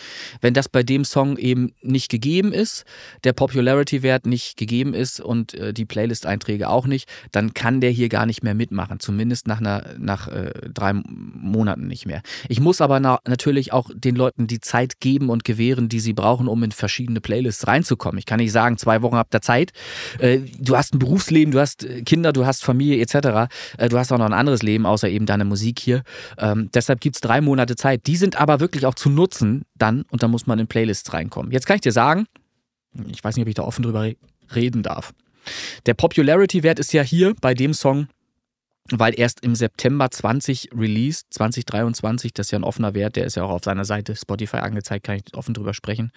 Wenn 0.41 0.53
das 0.53 0.69
bei 0.69 0.84
dem 0.84 1.03
Song 1.03 1.38
eben 1.38 1.73
nicht 1.81 2.10
gegeben 2.10 2.53
ist, 2.53 2.85
der 3.23 3.34
Popularity-Wert 3.34 4.26
nicht 4.26 4.57
gegeben 4.57 4.94
ist 4.94 5.19
und 5.19 5.53
äh, 5.53 5.73
die 5.73 5.85
Playlist-Einträge 5.85 6.69
auch 6.69 6.88
nicht, 6.88 7.10
dann 7.31 7.53
kann 7.53 7.81
der 7.81 7.91
hier 7.91 8.10
gar 8.10 8.26
nicht 8.26 8.44
mehr 8.44 8.53
mitmachen, 8.53 8.99
zumindest 8.99 9.48
nach, 9.48 9.60
einer, 9.60 9.95
nach 9.98 10.27
äh, 10.27 10.52
drei 10.73 10.94
Monaten 10.94 11.88
nicht 11.88 12.06
mehr. 12.06 12.22
Ich 12.48 12.60
muss 12.60 12.81
aber 12.81 12.99
na 12.99 13.19
natürlich 13.26 13.73
auch 13.73 13.89
den 13.94 14.15
Leuten 14.15 14.48
die 14.48 14.60
Zeit 14.60 14.99
geben 14.99 15.30
und 15.30 15.44
gewähren, 15.44 15.89
die 15.89 15.99
sie 15.99 16.14
brauchen, 16.14 16.48
um 16.48 16.64
in 16.64 16.72
verschiedene 16.72 17.19
Playlists 17.22 17.68
reinzukommen. 17.68 18.19
Ich 18.19 18.26
kann 18.26 18.39
nicht 18.39 18.52
sagen, 18.52 18.77
zwei 18.77 19.02
Wochen 19.02 19.15
habt 19.15 19.34
ihr 19.35 19.41
Zeit, 19.41 19.73
äh, 20.19 20.39
du 20.60 20.77
hast 20.77 20.94
ein 20.94 20.99
Berufsleben, 20.99 21.52
du 21.52 21.60
hast 21.60 21.85
Kinder, 22.06 22.31
du 22.31 22.45
hast 22.45 22.64
Familie 22.64 23.02
etc., 23.02 23.49
äh, 23.77 23.89
du 23.89 23.98
hast 23.98 24.11
auch 24.11 24.18
noch 24.18 24.26
ein 24.26 24.34
anderes 24.34 24.64
Leben, 24.64 24.85
außer 24.85 25.10
eben 25.10 25.26
deine 25.26 25.44
Musik 25.44 25.56
Musik 25.57 25.79
hier. 25.79 26.03
Ähm, 26.38 26.69
deshalb 26.73 27.01
gibt 27.01 27.15
es 27.15 27.21
drei 27.21 27.41
Monate 27.41 27.75
Zeit. 27.75 28.05
Die 28.05 28.15
sind 28.15 28.39
aber 28.39 28.59
wirklich 28.59 28.85
auch 28.85 28.93
zu 28.93 29.09
nutzen 29.09 29.63
dann 29.75 30.03
und 30.11 30.21
da 30.21 30.27
muss 30.27 30.45
man 30.45 30.59
in 30.59 30.67
Playlists 30.67 31.13
reinkommen. 31.13 31.51
Jetzt 31.51 31.65
kann 31.65 31.75
ich 31.75 31.81
dir 31.81 31.91
sagen, 31.91 32.27
ich 33.07 33.23
weiß 33.23 33.35
nicht, 33.35 33.43
ob 33.43 33.49
ich 33.49 33.55
da 33.55 33.63
offen 33.63 33.81
drüber 33.81 34.11
reden 34.53 34.84
darf. 34.84 35.13
Der 35.88 35.95
Popularity-Wert 35.95 36.77
ist 36.77 36.93
ja 36.93 37.01
hier 37.01 37.34
bei 37.41 37.55
dem 37.55 37.73
Song, 37.73 38.07
weil 38.91 39.19
erst 39.19 39.43
im 39.43 39.55
September 39.55 40.11
20 40.11 40.69
released, 40.75 41.34
2023, 41.34 42.34
das 42.34 42.47
ist 42.47 42.51
ja 42.51 42.59
ein 42.59 42.63
offener 42.63 42.93
Wert, 42.93 43.15
der 43.15 43.25
ist 43.25 43.35
ja 43.35 43.43
auch 43.43 43.49
auf 43.49 43.63
seiner 43.63 43.85
Seite 43.85 44.15
Spotify 44.15 44.57
angezeigt, 44.57 45.05
kann 45.05 45.17
ich 45.17 45.35
offen 45.35 45.55
drüber 45.55 45.73
sprechen. 45.73 46.11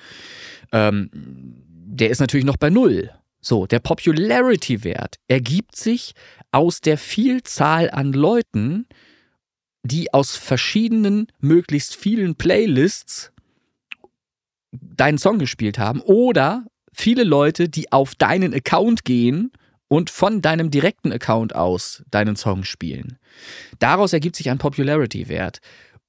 Ähm, 0.73 1.11
der 1.13 2.11
ist 2.11 2.21
natürlich 2.21 2.47
noch 2.47 2.59
bei 2.59 2.69
Null. 2.69 3.11
So, 3.41 3.67
der 3.67 3.79
Popularity-Wert 3.79 5.17
ergibt 5.27 5.77
sich 5.77 6.13
aus 6.53 6.83
der 6.83 6.99
Vielzahl 6.99 7.91
an 7.91 8.13
Leuten, 8.13 8.87
die 9.83 10.13
aus 10.13 10.37
verschiedenen, 10.37 11.29
möglichst 11.39 11.97
vielen 11.97 12.35
Playlists 12.35 13.33
deinen 14.73 15.19
Song 15.19 15.39
gespielt 15.39 15.79
haben 15.79 16.01
oder 16.01 16.67
viele 16.93 17.25
Leute, 17.25 17.69
die 17.69 17.91
auf 17.93 18.15
deinen 18.15 18.55
Account 18.55 19.05
gehen 19.05 19.53
und 19.89 20.11
von 20.11 20.43
deinem 20.43 20.71
direkten 20.71 21.13
Account 21.13 21.55
aus 21.55 22.05
deinen 22.11 22.37
Song 22.37 22.65
spielen. 22.65 23.19
Daraus 23.79 24.13
ergibt 24.13 24.37
sich 24.37 24.51
ein 24.51 24.59
Popularity-Wert. 24.59 25.59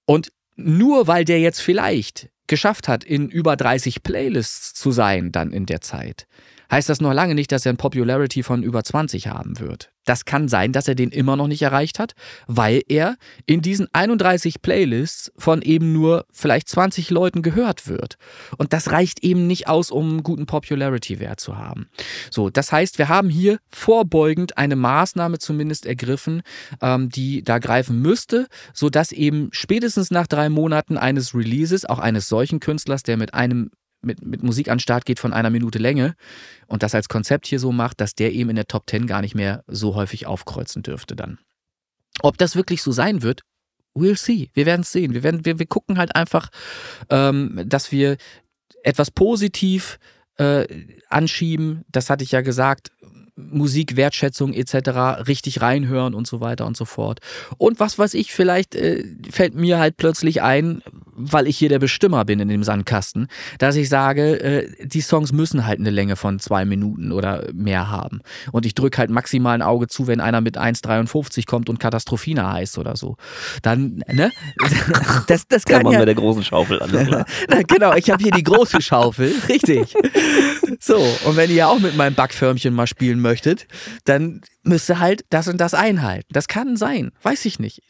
Und 0.06 0.32
nur 0.56 1.08
weil 1.08 1.26
der 1.26 1.40
jetzt 1.40 1.62
vielleicht 1.62 2.30
geschafft 2.48 2.88
hat, 2.88 3.04
in 3.04 3.30
über 3.30 3.56
30 3.56 4.04
Playlists 4.04 4.74
zu 4.74 4.92
sein, 4.92 5.32
dann 5.32 5.52
in 5.52 5.66
der 5.66 5.82
Zeit, 5.82 6.28
heißt 6.72 6.90
das 6.90 7.02
noch 7.02 7.14
lange 7.14 7.36
nicht, 7.36 7.52
dass 7.52 7.66
er 7.66 7.74
ein 7.74 7.78
Popularity 7.78 8.44
von 8.44 8.64
über 8.64 8.84
20 8.84 9.28
haben 9.28 9.60
wird. 9.60 9.92
Das 10.06 10.26
kann 10.26 10.48
sein, 10.48 10.72
dass 10.72 10.88
er 10.88 10.96
den 10.96 11.12
immer 11.12 11.36
noch 11.36 11.48
nicht 11.48 11.62
erreicht 11.62 12.00
hat, 12.00 12.14
weil 12.48 12.82
er 12.88 13.18
in 13.46 13.62
diesen 13.62 13.88
31 13.94 14.62
Playlists 14.62 15.32
von 15.38 15.62
eben 15.62 15.94
nur 15.94 16.26
vielleicht 16.32 16.70
20 16.70 17.12
Leuten 17.12 17.44
gehört 17.44 17.88
wird. 17.88 18.16
Und 18.58 18.74
das 18.74 18.92
reicht 18.92 19.24
eben 19.24 19.46
nicht 19.46 19.68
aus, 19.68 19.92
um 19.92 20.10
einen 20.10 20.24
guten 20.24 20.48
Popularity-Wert 20.48 21.40
zu 21.40 21.58
haben. 21.58 21.88
So, 22.32 22.50
das 22.50 22.72
heißt, 22.72 22.98
wir 22.98 23.10
haben 23.10 23.30
hier 23.30 23.60
vorbeugend 23.70 24.58
eine 24.58 24.76
Maßnahme 24.76 25.38
zumindest 25.38 25.86
ergriffen, 25.86 26.42
ähm, 26.82 27.10
die 27.10 27.44
da 27.44 27.60
greifen 27.60 28.02
müsste, 28.02 28.48
sodass 28.74 29.12
eben 29.12 29.50
spätestens 29.52 30.10
nach 30.10 30.26
drei 30.26 30.50
Monaten 30.50 30.98
eines 30.98 31.36
Releases, 31.36 31.86
auch 31.86 32.00
eines 32.00 32.28
solchen 32.28 32.60
Künstlers, 32.60 33.04
der 33.04 33.18
mit 33.18 33.36
einem 33.36 33.70
mit, 34.02 34.26
mit 34.26 34.44
Musik 34.44 34.70
an 34.70 34.78
den 34.78 34.82
Start 34.82 35.06
geht 35.06 35.20
von 35.20 35.34
einer 35.34 35.50
Minute 35.50 35.80
Länge 35.80 36.16
und 36.68 36.84
das 36.84 36.96
als 36.96 37.10
Konzept 37.10 37.48
hier 37.48 37.60
so 37.60 37.72
macht, 37.72 38.02
dass 38.02 38.16
der 38.16 38.34
eben 38.34 38.50
in 38.50 38.56
der 38.56 38.68
Top 38.68 38.90
10 38.90 39.08
gar 39.08 39.22
nicht 39.22 39.36
mehr 39.36 39.64
so 39.68 39.96
häufig 39.96 40.26
aufkreuzen 40.26 40.84
dürfte 40.84 41.16
dann. 41.16 41.40
Ob 42.22 42.38
das 42.38 42.56
wirklich 42.56 42.82
so 42.82 42.92
sein 42.92 43.22
wird, 43.22 43.42
we'll 43.96 44.18
see. 44.18 44.50
Wir 44.54 44.66
werden 44.66 44.82
es 44.82 44.92
sehen. 44.92 45.14
Wir, 45.14 45.24
werden, 45.24 45.46
wir, 45.46 45.60
wir 45.60 45.66
gucken 45.66 45.98
halt 45.98 46.16
einfach, 46.16 46.50
ähm, 47.10 47.62
dass 47.66 47.92
wir 47.92 48.18
etwas 48.84 49.12
positiv 49.12 50.00
äh, 50.38 50.68
anschieben. 51.10 51.84
Das 51.90 52.10
hatte 52.10 52.24
ich 52.24 52.32
ja 52.32 52.42
gesagt. 52.42 52.92
Musik, 53.36 53.96
Wertschätzung 53.96 54.54
etc. 54.54 55.28
richtig 55.28 55.62
reinhören 55.62 56.14
und 56.14 56.28
so 56.28 56.42
weiter 56.42 56.66
und 56.68 56.78
so 56.78 56.86
fort. 56.86 57.20
Und 57.58 57.80
was 57.80 57.98
weiß 57.98 58.14
ich, 58.14 58.34
vielleicht 58.34 58.76
äh, 58.76 59.04
fällt 59.32 59.56
mir 59.56 59.80
halt 59.80 59.98
plötzlich 59.98 60.42
ein, 60.42 60.84
weil 61.22 61.48
ich 61.48 61.58
hier 61.58 61.70
der 61.70 61.80
Bestimmer 61.80 62.26
bin 62.26 62.40
in 62.40 62.48
dem 62.48 62.64
Sandkasten, 62.64 63.28
dass 63.60 63.76
ich 63.76 63.90
sage, 63.90 64.40
äh, 64.42 64.86
die 64.86 65.02
Songs 65.02 65.32
müssen 65.32 65.66
halt 65.66 65.80
eine 65.80 65.90
Länge 65.90 66.16
von 66.16 66.40
zwei 66.40 66.66
Minuten 66.66 67.12
oder 67.12 67.48
mehr 67.54 67.90
haben. 67.90 68.22
Und 68.52 68.66
ich 68.66 68.76
drücke 68.76 68.98
halt 68.98 69.10
maximal 69.10 69.56
ein 69.56 69.62
Auge 69.62 69.88
zu, 69.88 70.08
wenn 70.08 70.20
einer 70.20 70.42
mit 70.42 70.58
1,53 70.58 71.46
kommt 71.46 71.70
und 71.70 71.80
Katastrophina 71.80 72.54
heißt 72.54 72.78
oder 72.78 72.96
so. 72.96 73.18
Dann, 73.62 74.04
ne? 74.12 74.32
Das, 75.28 75.48
das 75.48 75.66
kann 75.66 75.84
man 75.84 75.94
ja, 75.94 76.00
mit 76.00 76.08
der 76.08 76.16
großen 76.16 76.44
Schaufel 76.44 76.82
an. 76.82 76.90
Klar. 76.90 77.26
genau, 77.68 77.94
ich 77.94 78.10
habe 78.10 78.22
hier 78.22 78.32
die 78.32 78.44
große 78.44 78.82
Schaufel, 78.82 79.34
richtig. 79.50 79.94
So, 80.80 80.98
und 81.26 81.36
wenn 81.36 81.52
ihr 81.52 81.68
auch 81.68 81.80
mit 81.80 81.96
meinem 81.96 82.16
Backförmchen 82.16 82.74
mal 82.74 82.88
spielen 82.88 83.20
möchtet, 83.20 83.68
dann 84.06 84.42
müsst 84.64 84.90
ihr 84.90 85.00
halt 85.00 85.24
das 85.30 85.48
und 85.48 85.60
das 85.60 85.74
einhalten. 85.74 86.28
Das 86.32 86.48
kann 86.48 86.76
sein, 86.76 87.12
weiß 87.22 87.46
ich 87.46 87.60
nicht. 87.60 87.82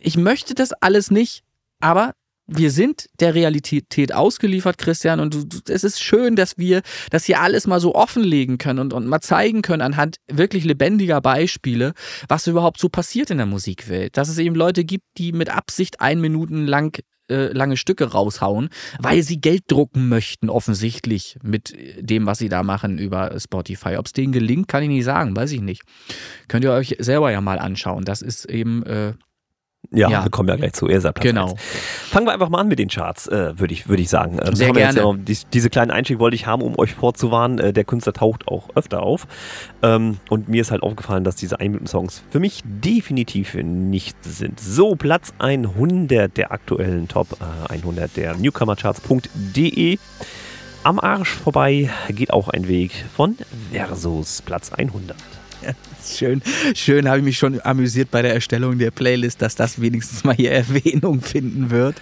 Ich 0.00 0.16
möchte 0.16 0.54
das 0.54 0.72
alles 0.72 1.10
nicht, 1.10 1.44
aber 1.80 2.14
wir 2.46 2.70
sind 2.70 3.08
der 3.20 3.34
Realität 3.34 4.14
ausgeliefert, 4.14 4.78
Christian, 4.78 5.20
und 5.20 5.68
es 5.68 5.84
ist 5.84 6.02
schön, 6.02 6.36
dass 6.36 6.58
wir 6.58 6.82
das 7.10 7.24
hier 7.24 7.40
alles 7.40 7.66
mal 7.66 7.80
so 7.80 7.94
offenlegen 7.94 8.58
können 8.58 8.78
und, 8.78 8.92
und 8.92 9.06
mal 9.06 9.20
zeigen 9.20 9.62
können 9.62 9.82
anhand 9.82 10.16
wirklich 10.30 10.64
lebendiger 10.64 11.20
Beispiele, 11.20 11.92
was 12.28 12.46
überhaupt 12.46 12.78
so 12.78 12.88
passiert 12.88 13.30
in 13.30 13.38
der 13.38 13.46
Musikwelt. 13.46 14.16
Dass 14.16 14.28
es 14.28 14.38
eben 14.38 14.54
Leute 14.54 14.84
gibt, 14.84 15.04
die 15.18 15.32
mit 15.32 15.50
Absicht 15.50 16.00
ein 16.00 16.20
Minuten 16.20 16.66
lang 16.66 16.98
äh, 17.28 17.52
lange 17.52 17.76
Stücke 17.76 18.12
raushauen, 18.12 18.68
weil 19.00 19.24
sie 19.24 19.40
Geld 19.40 19.64
drucken 19.66 20.08
möchten, 20.08 20.48
offensichtlich 20.48 21.36
mit 21.42 21.76
dem, 21.98 22.26
was 22.26 22.38
sie 22.38 22.48
da 22.48 22.62
machen 22.62 22.98
über 22.98 23.36
Spotify. 23.40 23.96
Ob 23.96 24.06
es 24.06 24.12
denen 24.12 24.32
gelingt, 24.32 24.68
kann 24.68 24.84
ich 24.84 24.88
nicht 24.88 25.04
sagen, 25.04 25.34
weiß 25.34 25.50
ich 25.50 25.60
nicht. 25.60 25.82
Könnt 26.46 26.64
ihr 26.64 26.70
euch 26.70 26.94
selber 27.00 27.32
ja 27.32 27.40
mal 27.40 27.58
anschauen. 27.58 28.04
Das 28.04 28.22
ist 28.22 28.44
eben 28.44 28.84
äh, 28.84 29.14
ja, 29.90 30.10
ja, 30.10 30.24
wir 30.24 30.30
kommen 30.30 30.48
ja 30.48 30.56
gleich 30.56 30.72
zu 30.72 30.88
ESA 30.88 31.12
Platz 31.12 31.24
Genau. 31.24 31.50
1. 31.50 31.60
Fangen 32.10 32.26
wir 32.26 32.32
einfach 32.32 32.48
mal 32.48 32.60
an 32.60 32.68
mit 32.68 32.78
den 32.78 32.88
Charts, 32.88 33.26
äh, 33.28 33.58
würde 33.58 33.72
ich, 33.72 33.88
würd 33.88 34.00
ich 34.00 34.08
sagen. 34.08 34.38
Ähm, 34.44 34.54
Sehr 34.54 34.72
gerne. 34.72 35.00
Ja, 35.00 35.12
die, 35.14 35.38
diese 35.52 35.70
kleinen 35.70 35.90
Einstieg 35.90 36.18
wollte 36.18 36.34
ich 36.34 36.46
haben, 36.46 36.62
um 36.62 36.78
euch 36.78 36.94
vorzuwarnen. 36.94 37.58
Äh, 37.58 37.72
der 37.72 37.84
Künstler 37.84 38.12
taucht 38.12 38.48
auch 38.48 38.68
öfter 38.74 39.02
auf. 39.02 39.26
Ähm, 39.82 40.18
und 40.28 40.48
mir 40.48 40.60
ist 40.60 40.70
halt 40.70 40.82
aufgefallen, 40.82 41.24
dass 41.24 41.36
diese 41.36 41.56
1-Minuten-Songs 41.56 42.22
für 42.30 42.40
mich 42.40 42.62
definitiv 42.64 43.54
nicht 43.54 44.16
sind. 44.22 44.60
So, 44.60 44.96
Platz 44.96 45.32
100 45.38 46.36
der 46.36 46.52
aktuellen 46.52 47.08
Top 47.08 47.36
äh, 47.68 47.72
100 47.72 48.16
der 48.16 48.34
Newcomercharts.de. 48.36 49.98
Am 50.84 51.00
Arsch 51.00 51.30
vorbei 51.30 51.90
geht 52.10 52.32
auch 52.32 52.48
ein 52.48 52.68
Weg 52.68 52.92
von 53.16 53.36
Versus 53.72 54.42
Platz 54.42 54.72
100. 54.72 55.16
schön, 56.06 56.42
schön 56.74 57.08
habe 57.08 57.18
ich 57.18 57.24
mich 57.24 57.38
schon 57.38 57.60
amüsiert 57.62 58.10
bei 58.10 58.22
der 58.22 58.34
Erstellung 58.34 58.78
der 58.78 58.90
Playlist, 58.90 59.42
dass 59.42 59.54
das 59.54 59.80
wenigstens 59.80 60.24
mal 60.24 60.34
hier 60.34 60.52
Erwähnung 60.52 61.20
finden 61.20 61.70
wird. 61.70 61.96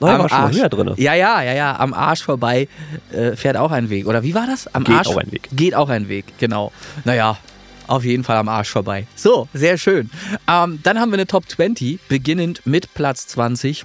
Nein, 0.00 0.20
am 0.20 0.26
Arsch, 0.30 0.56
drin. 0.56 0.94
Ja, 0.96 1.14
ja, 1.14 1.42
ja, 1.42 1.54
ja. 1.54 1.78
Am 1.78 1.94
Arsch 1.94 2.22
vorbei 2.22 2.68
äh, 3.12 3.36
fährt 3.36 3.56
auch 3.56 3.70
ein 3.70 3.90
Weg. 3.90 4.06
Oder 4.06 4.22
wie 4.22 4.34
war 4.34 4.46
das? 4.46 4.72
Am 4.74 4.84
geht 4.84 4.96
Arsch 4.96 5.08
auch 5.08 5.16
ein 5.16 5.32
Weg. 5.32 5.48
Geht 5.52 5.74
auch 5.74 5.88
ein 5.88 6.08
Weg, 6.08 6.26
genau. 6.38 6.72
Naja, 7.04 7.38
auf 7.86 8.04
jeden 8.04 8.24
Fall 8.24 8.36
am 8.36 8.48
Arsch 8.48 8.70
vorbei. 8.70 9.06
So, 9.14 9.48
sehr 9.54 9.78
schön. 9.78 10.10
Ähm, 10.48 10.80
dann 10.82 10.98
haben 10.98 11.10
wir 11.10 11.16
eine 11.16 11.26
Top 11.26 11.48
20, 11.48 12.00
beginnend 12.08 12.66
mit 12.66 12.92
Platz 12.94 13.26
20. 13.28 13.84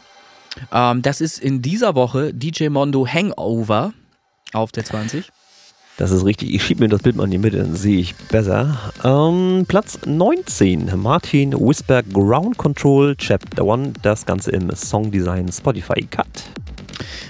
Ähm, 0.71 1.01
das 1.01 1.21
ist 1.21 1.39
in 1.39 1.61
dieser 1.61 1.95
Woche 1.95 2.33
DJ 2.33 2.69
Mondo 2.69 3.07
Hangover 3.07 3.93
auf 4.53 4.71
der 4.71 4.85
20. 4.85 5.31
Das 5.97 6.11
ist 6.11 6.25
richtig. 6.25 6.53
Ich 6.53 6.63
schiebe 6.63 6.83
mir 6.83 6.89
das 6.89 7.01
Bild 7.01 7.15
mal 7.15 7.25
in 7.25 7.31
die 7.31 7.37
Mitte, 7.37 7.57
dann 7.57 7.75
sehe 7.75 7.99
ich 7.99 8.15
besser. 8.15 8.91
Ähm, 9.03 9.65
Platz 9.67 9.99
19. 10.05 10.91
Martin 10.95 11.53
Whisper 11.53 12.01
Ground 12.03 12.57
Control 12.57 13.15
Chapter 13.15 13.63
1. 13.63 13.99
Das 14.01 14.25
Ganze 14.25 14.51
im 14.51 14.71
Songdesign 14.75 15.51
Spotify 15.51 16.01
Cut. 16.09 16.27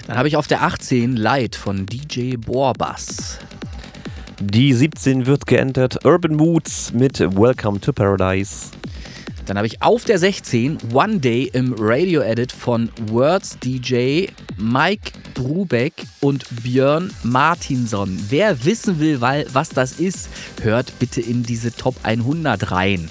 Dann 0.06 0.16
habe 0.16 0.28
ich 0.28 0.36
auf 0.36 0.46
der 0.46 0.62
18 0.62 1.16
Light 1.16 1.56
von 1.56 1.86
DJ 1.86 2.36
Bohrbass. 2.36 3.38
Die 4.40 4.72
17 4.72 5.26
wird 5.26 5.46
geentert. 5.46 6.04
Urban 6.04 6.34
Moods 6.34 6.92
mit 6.92 7.20
Welcome 7.20 7.80
to 7.80 7.92
Paradise. 7.92 8.70
Dann 9.46 9.56
habe 9.56 9.66
ich 9.66 9.82
auf 9.82 10.04
der 10.04 10.18
16 10.18 10.78
One 10.92 11.18
Day 11.18 11.50
im 11.52 11.74
Radio 11.76 12.20
Edit 12.22 12.52
von 12.52 12.90
Words 13.10 13.58
DJ 13.58 14.26
Mike 14.56 15.12
Brubeck 15.34 15.94
und 16.20 16.44
Björn 16.62 17.12
Martinson. 17.24 18.18
Wer 18.28 18.64
wissen 18.64 19.00
will, 19.00 19.20
was 19.20 19.68
das 19.70 19.98
ist, 19.98 20.28
hört 20.62 20.96
bitte 20.98 21.20
in 21.20 21.42
diese 21.42 21.74
Top 21.74 21.96
100 22.04 22.70
rein. 22.70 23.10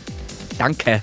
Danke. 0.58 1.02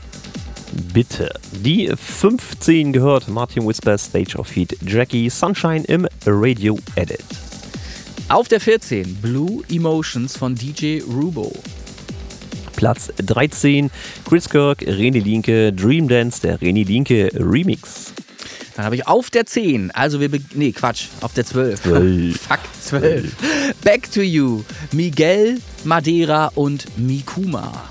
Bitte. 0.92 1.34
Die 1.52 1.92
15 1.94 2.92
gehört 2.92 3.28
Martin 3.28 3.66
Whisper 3.66 3.98
Stage 3.98 4.36
of 4.38 4.54
Heat 4.54 4.76
Jackie 4.86 5.28
Sunshine 5.28 5.84
im 5.84 6.06
Radio 6.26 6.78
Edit. 6.94 7.24
Auf 8.28 8.48
der 8.48 8.60
14 8.60 9.16
Blue 9.16 9.62
Emotions 9.70 10.36
von 10.36 10.54
DJ 10.54 11.00
Rubo. 11.00 11.52
Platz 12.78 13.12
13 13.16 13.90
Chris 14.28 14.48
Kirk, 14.48 14.82
René 14.82 15.20
Linke, 15.20 15.72
Dream 15.72 16.06
Dance, 16.06 16.40
der 16.40 16.60
René 16.60 16.86
Linke 16.86 17.28
Remix. 17.34 18.12
Dann 18.76 18.84
habe 18.84 18.94
ich 18.94 19.08
auf 19.08 19.30
der 19.30 19.46
10, 19.46 19.90
also 19.90 20.20
wir, 20.20 20.30
nee, 20.54 20.70
Quatsch, 20.70 21.08
auf 21.20 21.32
der 21.32 21.44
12. 21.44 21.82
12. 21.82 22.40
Fuck, 22.40 22.60
12. 22.80 23.36
Back 23.82 24.12
to 24.12 24.20
You, 24.20 24.62
Miguel, 24.92 25.58
Madeira 25.82 26.52
und 26.54 26.86
Mikuma. 26.96 27.90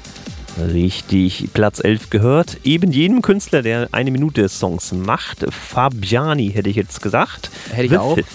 Richtig, 0.57 1.49
Platz 1.51 1.83
11 1.83 2.09
gehört. 2.09 2.57
Eben 2.63 2.93
jenem 2.93 3.21
Künstler, 3.21 3.63
der 3.63 3.89
eine 3.91 4.09
Minute 4.09 4.47
Songs 4.47 4.93
macht. 4.93 5.45
Fabiani 5.51 6.51
hätte 6.51 6.69
ich 6.69 6.77
jetzt 6.77 7.01
gesagt. 7.01 7.51
Hätte 7.71 7.83
ich 7.83 7.91
The 7.91 7.97
auch. 7.97 8.15
Fifth. 8.15 8.29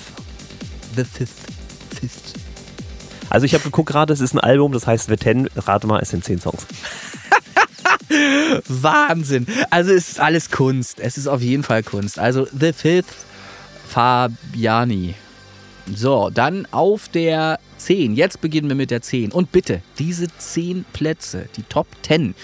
The 0.97 1.05
Fifth. 1.05 1.33
Fifth. 1.99 2.42
Also 3.33 3.47
ich 3.47 3.55
habe 3.55 3.65
geguckt 3.65 3.89
gerade, 3.89 4.13
es 4.13 4.21
ist 4.21 4.35
ein 4.35 4.41
Album, 4.41 4.73
das 4.73 4.87
heißt 4.87 5.09
The 5.09 5.17
Ten. 5.17 5.49
Rate 5.57 5.87
mal, 5.87 6.01
es 6.01 6.11
sind 6.11 6.23
10 6.23 6.41
Songs. 6.41 6.67
Wahnsinn. 8.69 9.47
Also 9.71 9.93
es 9.93 10.11
ist 10.11 10.21
alles 10.21 10.51
Kunst. 10.51 11.01
Es 11.01 11.17
ist 11.17 11.29
auf 11.29 11.41
jeden 11.41 11.63
Fall 11.63 11.83
Kunst. 11.83 12.19
Also 12.19 12.47
The 12.53 12.75
Fifth 12.75 13.25
Fabiani. 13.89 15.15
So, 15.95 16.29
dann 16.29 16.69
auf 16.73 17.09
der 17.09 17.59
10. 17.79 18.17
Jetzt 18.17 18.43
beginnen 18.43 18.69
wir 18.69 18.77
mit 18.77 18.91
der 18.91 19.01
10. 19.01 19.33
Und 19.33 19.51
bitte, 19.51 19.81
diese 19.99 20.27
10 20.37 20.85
Plätze, 20.93 21.47
die 21.57 21.63
Top 21.63 21.87
10, 22.03 22.35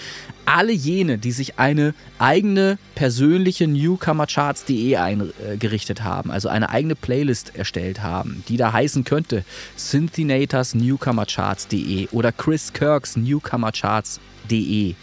alle 0.49 0.73
jene, 0.73 1.19
die 1.19 1.31
sich 1.31 1.59
eine 1.59 1.93
eigene 2.17 2.79
persönliche 2.95 3.67
Newcomercharts.de 3.67 4.95
eingerichtet 4.95 6.03
haben, 6.03 6.31
also 6.31 6.49
eine 6.49 6.69
eigene 6.69 6.95
Playlist 6.95 7.55
erstellt 7.55 8.01
haben, 8.01 8.43
die 8.49 8.57
da 8.57 8.73
heißen 8.73 9.03
könnte 9.03 9.43
Synthinators 9.75 10.73
Newcomercharts.de 10.73 12.07
oder 12.11 12.31
Chris 12.31 12.73
Kirks 12.73 13.15
Newcomercharts.de 13.15 14.95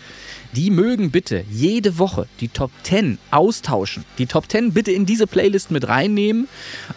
die 0.56 0.70
mögen 0.70 1.10
bitte 1.10 1.44
jede 1.50 1.98
Woche 1.98 2.26
die 2.40 2.48
Top 2.48 2.70
10 2.82 3.18
austauschen. 3.30 4.06
Die 4.16 4.24
Top 4.24 4.50
10 4.50 4.72
bitte 4.72 4.90
in 4.90 5.04
diese 5.04 5.26
Playlist 5.26 5.70
mit 5.70 5.86
reinnehmen. 5.86 6.48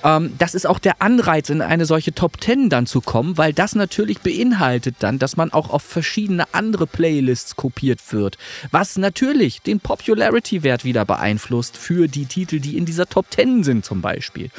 Ähm, 0.02 0.34
das 0.38 0.56
ist 0.56 0.66
auch 0.66 0.80
der 0.80 1.02
Anreiz, 1.02 1.50
in 1.50 1.62
eine 1.62 1.86
solche 1.86 2.14
Top 2.14 2.42
10 2.42 2.70
dann 2.70 2.86
zu 2.86 3.02
kommen, 3.02 3.38
weil 3.38 3.52
das 3.52 3.76
natürlich 3.76 4.20
beinhaltet 4.20 4.96
dann, 5.00 5.20
dass 5.20 5.36
man 5.36 5.52
auch 5.52 5.70
auf 5.72 5.84
verschiedene 5.84 6.46
andere 6.54 6.88
Playlists 6.88 7.58
kopiert 7.58 8.00
wird. 8.14 8.38
Was 8.72 8.98
natürlich 8.98 9.62
den 9.62 9.82
Popularity-Wert 9.82 10.86
wieder 10.86 11.04
beeinflusst 11.04 11.76
für 11.76 12.08
die 12.08 12.28
Titel, 12.28 12.62
die 12.62 12.78
in 12.78 12.86
dieser 12.86 13.08
Top 13.08 13.26
10 13.30 13.66
sind 13.66 13.84
zum 13.84 14.02
Beispiel. 14.02 14.52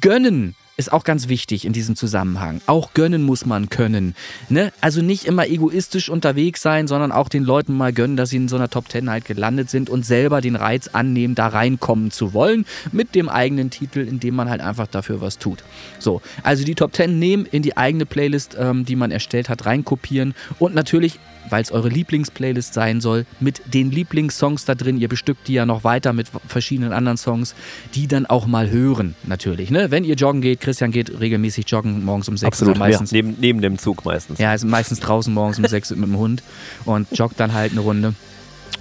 Gönnen 0.00 0.54
ist 0.76 0.92
auch 0.92 1.04
ganz 1.04 1.28
wichtig 1.28 1.64
in 1.64 1.72
diesem 1.72 1.96
Zusammenhang. 1.96 2.60
Auch 2.66 2.92
gönnen 2.92 3.22
muss 3.22 3.46
man 3.46 3.70
können. 3.70 4.14
Ne? 4.48 4.72
Also 4.80 5.00
nicht 5.00 5.24
immer 5.24 5.46
egoistisch 5.46 6.10
unterwegs 6.10 6.60
sein, 6.60 6.86
sondern 6.86 7.12
auch 7.12 7.28
den 7.28 7.44
Leuten 7.44 7.74
mal 7.74 7.92
gönnen, 7.92 8.16
dass 8.16 8.30
sie 8.30 8.36
in 8.36 8.48
so 8.48 8.56
einer 8.56 8.68
Top 8.68 8.88
Ten 8.88 9.08
halt 9.08 9.24
gelandet 9.24 9.70
sind 9.70 9.88
und 9.88 10.04
selber 10.04 10.40
den 10.40 10.54
Reiz 10.54 10.88
annehmen, 10.88 11.34
da 11.34 11.48
reinkommen 11.48 12.10
zu 12.10 12.34
wollen 12.34 12.66
mit 12.92 13.14
dem 13.14 13.28
eigenen 13.28 13.70
Titel, 13.70 14.00
indem 14.00 14.34
man 14.34 14.50
halt 14.50 14.60
einfach 14.60 14.86
dafür 14.86 15.20
was 15.20 15.38
tut. 15.38 15.64
So, 15.98 16.20
also 16.42 16.64
die 16.64 16.74
Top 16.74 16.92
Ten 16.92 17.18
nehmen, 17.18 17.46
in 17.46 17.62
die 17.62 17.76
eigene 17.76 18.04
Playlist, 18.04 18.56
ähm, 18.58 18.84
die 18.84 18.96
man 18.96 19.10
erstellt 19.10 19.48
hat, 19.48 19.64
reinkopieren 19.64 20.34
und 20.58 20.74
natürlich 20.74 21.18
weil 21.50 21.62
es 21.62 21.70
eure 21.70 21.88
Lieblingsplaylist 21.88 22.74
sein 22.74 23.00
soll, 23.00 23.26
mit 23.40 23.62
den 23.72 23.90
Lieblingssongs 23.90 24.64
da 24.64 24.74
drin. 24.74 24.98
Ihr 24.98 25.08
bestückt 25.08 25.48
die 25.48 25.54
ja 25.54 25.66
noch 25.66 25.84
weiter 25.84 26.12
mit 26.12 26.28
verschiedenen 26.46 26.92
anderen 26.92 27.16
Songs, 27.16 27.54
die 27.94 28.06
dann 28.06 28.26
auch 28.26 28.46
mal 28.46 28.70
hören, 28.70 29.14
natürlich. 29.24 29.70
Ne? 29.70 29.90
Wenn 29.90 30.04
ihr 30.04 30.14
joggen 30.14 30.40
geht, 30.40 30.60
Christian 30.60 30.90
geht 30.90 31.20
regelmäßig 31.20 31.68
joggen 31.68 32.04
morgens 32.04 32.28
um 32.28 32.36
sechs. 32.36 32.58
Absolut, 32.58 32.78
meistens, 32.78 33.10
ja, 33.10 33.16
neben, 33.16 33.36
neben 33.40 33.60
dem 33.60 33.78
Zug 33.78 34.04
meistens. 34.04 34.38
Ja, 34.38 34.54
ist 34.54 34.64
meistens 34.64 35.00
draußen 35.00 35.32
morgens 35.32 35.58
um 35.58 35.66
sechs 35.66 35.90
mit 35.90 36.02
dem 36.02 36.18
Hund 36.18 36.42
und 36.84 37.06
joggt 37.16 37.40
dann 37.40 37.52
halt 37.52 37.72
eine 37.72 37.80
Runde. 37.80 38.14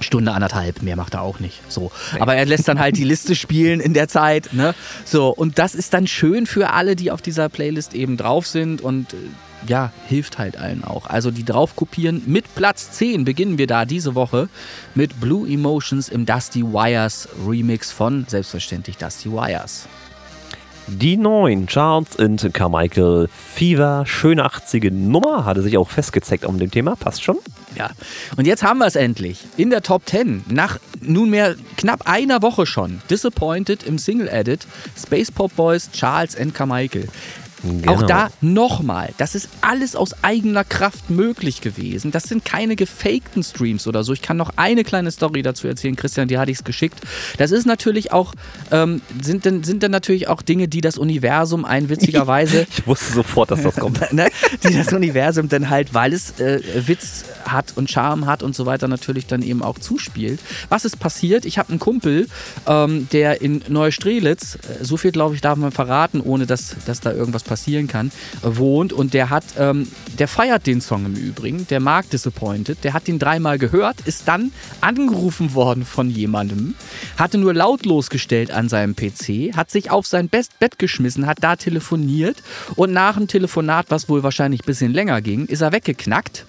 Stunde 0.02 0.34
anderthalb, 0.34 0.82
mehr 0.82 0.96
macht 0.96 1.14
er 1.14 1.22
auch 1.22 1.40
nicht. 1.40 1.62
So. 1.72 1.92
Aber 2.20 2.36
er 2.36 2.46
lässt 2.46 2.68
dann 2.68 2.80
halt 2.80 2.98
die 2.98 3.04
Liste 3.04 3.36
spielen 3.36 3.80
in 3.80 3.94
der 3.94 4.08
Zeit. 4.08 4.52
Ne? 4.52 4.76
So, 5.06 5.30
und 5.30 5.58
das 5.58 5.74
ist 5.76 5.94
dann 5.94 6.08
schön 6.08 6.48
für 6.48 6.72
alle, 6.72 6.96
die 6.96 7.12
auf 7.12 7.22
dieser 7.22 7.48
Playlist 7.50 7.94
eben 7.94 8.18
drauf 8.18 8.46
sind 8.48 8.82
und 8.82 9.14
äh, 9.14 9.18
ja, 9.68 9.92
hilft 10.08 10.38
halt 10.38 10.58
allen 10.58 10.84
auch. 10.84 11.08
Also 11.08 11.32
die 11.32 11.44
drauf 11.44 11.76
kopieren. 11.76 12.24
Mit 12.26 12.54
Platz 12.56 12.92
10 12.92 13.26
beginnen 13.26 13.58
wir 13.58 13.68
da 13.68 13.86
diese 13.86 14.16
Woche 14.16 14.50
mit 14.94 15.20
Blue 15.20 15.48
Emotions 15.48 16.10
im 16.10 16.26
Dusty 16.26 16.64
Wires 16.64 17.28
Remix 17.48 17.92
von 17.92 18.26
selbstverständlich 18.28 18.98
Dusty 18.98 19.32
Wires. 19.32 19.88
Die 20.88 21.18
9, 21.18 21.66
Charles 21.66 22.16
und 22.16 22.54
Carmichael 22.54 23.28
Fever, 23.56 24.04
schöne 24.06 24.46
80er 24.46 24.92
Nummer, 24.92 25.44
hatte 25.44 25.64
sich 25.64 25.80
auch 25.80 25.90
festgezeckt 25.90 26.46
um 26.46 26.60
dem 26.60 26.70
Thema, 26.70 26.96
passt 26.96 27.24
schon. 27.24 27.38
Ja, 27.76 27.90
und 28.38 28.46
jetzt 28.46 28.62
haben 28.62 28.78
wir 28.78 28.86
es 28.86 28.96
endlich 28.96 29.40
in 29.58 29.72
der 29.72 29.82
Top 29.82 30.04
10. 30.06 30.44
Nach 30.48 30.78
nunmehr 31.02 31.56
knapp 31.78 32.08
einer 32.08 32.44
Woche 32.44 32.68
schon. 32.68 33.02
Disappointed 33.10 33.82
im 33.82 33.98
Single 33.98 34.28
Edit, 34.28 34.68
Space 34.96 35.32
Pop 35.32 35.56
Boys, 35.56 35.90
Charles 35.92 36.36
und 36.36 36.54
Carmichael. 36.54 37.08
Genau. 37.66 37.94
Auch 37.94 38.04
da 38.04 38.30
nochmal, 38.42 39.10
das 39.18 39.34
ist 39.34 39.50
alles 39.62 39.96
aus 39.96 40.24
eigener 40.24 40.64
Kraft 40.64 41.10
möglich 41.10 41.62
gewesen. 41.62 42.12
Das 42.12 42.24
sind 42.24 42.46
keine 42.46 42.76
gefakten 42.76 43.44
Streams 43.44 43.88
oder 43.88 44.04
so. 44.04 44.14
Ich 44.14 44.22
kann 44.22 44.38
noch 44.38 44.52
eine 44.56 44.84
kleine 44.84 45.12
Story 45.12 45.42
dazu 45.42 45.68
erzählen, 45.68 45.96
Christian, 45.96 46.28
die 46.28 46.38
hatte 46.38 46.52
ich 46.52 46.60
es 46.60 46.64
geschickt. 46.64 47.00
Das 47.38 47.52
ist 47.52 47.66
natürlich 47.66 48.12
auch, 48.12 48.34
ähm, 48.72 49.02
sind, 49.22 49.46
dann, 49.46 49.64
sind 49.64 49.82
dann 49.84 49.92
natürlich 49.92 50.28
auch 50.28 50.42
Dinge, 50.42 50.68
die 50.68 50.82
das 50.82 50.98
Universum 50.98 51.66
ein 51.66 51.90
witzigerweise. 51.90 52.68
ich 52.78 52.86
wusste 52.86 53.14
sofort, 53.14 53.52
dass 53.52 53.64
das 53.64 53.76
kommt. 53.76 53.96
ne, 54.14 54.28
die 54.64 54.74
das 54.74 54.94
Universum 54.94 55.50
dann 55.50 55.70
halt, 55.70 55.94
weil 55.94 56.14
es 56.14 56.40
äh, 56.40 56.62
Witz 56.88 57.26
hat 57.46 57.74
und 57.76 57.90
Charme 57.90 58.26
hat 58.26 58.44
und 58.44 58.56
so 58.56 58.66
weiter, 58.66 58.88
natürlich 58.88 59.26
dann 59.28 59.42
eben 59.42 59.64
auch 59.64 59.80
zuspielt. 59.80 60.40
Was 60.70 60.86
ist 60.86 61.00
passiert? 61.00 61.46
Ich 61.46 61.58
habe 61.58 61.70
einen 61.70 61.80
Kumpel, 61.80 62.28
ähm, 62.68 63.08
der 63.12 63.42
in 63.42 63.64
Neustrelitz, 63.68 64.56
äh, 64.56 64.84
so 64.84 64.98
viel 64.98 65.12
glaube 65.12 65.36
ich 65.36 65.42
darf 65.42 65.58
man 65.58 65.72
verraten, 65.72 66.22
ohne 66.22 66.46
dass, 66.46 66.76
dass 66.86 67.00
da 67.00 67.12
irgendwas 67.12 67.44
passieren 67.56 67.88
kann, 67.88 68.12
wohnt. 68.42 68.92
Und 68.92 69.14
der 69.14 69.30
hat, 69.30 69.46
ähm, 69.58 69.88
der 70.20 70.28
feiert 70.28 70.68
den 70.68 70.82
Song 70.82 71.06
im 71.06 71.16
Übrigen, 71.16 71.66
der 71.68 71.80
mag 71.80 72.10
Disappointed, 72.10 72.84
der 72.84 72.92
hat 72.92 73.08
den 73.08 73.18
dreimal 73.18 73.58
gehört, 73.58 74.02
ist 74.02 74.28
dann 74.28 74.52
angerufen 74.82 75.54
worden 75.54 75.86
von 75.86 76.10
jemandem, 76.10 76.76
hatte 77.18 77.38
nur 77.38 77.54
lautlos 77.54 78.10
gestellt 78.10 78.52
an 78.52 78.68
seinem 78.68 78.94
PC, 78.94 79.56
hat 79.56 79.72
sich 79.72 79.90
auf 79.90 80.06
sein 80.06 80.28
Best 80.28 80.60
Bett 80.60 80.78
geschmissen, 80.78 81.28
hat 81.28 81.38
da 81.42 81.56
telefoniert. 81.56 82.44
Und 82.76 82.92
nach 82.92 83.16
dem 83.16 83.30
Telefonat, 83.30 83.86
was 83.90 84.10
wohl 84.10 84.22
wahrscheinlich 84.22 84.64
ein 84.64 84.66
bisschen 84.66 84.94
länger 84.94 85.22
ging, 85.22 85.46
ist 85.46 85.62
er 85.62 85.72
weggeknackt. 85.72 86.46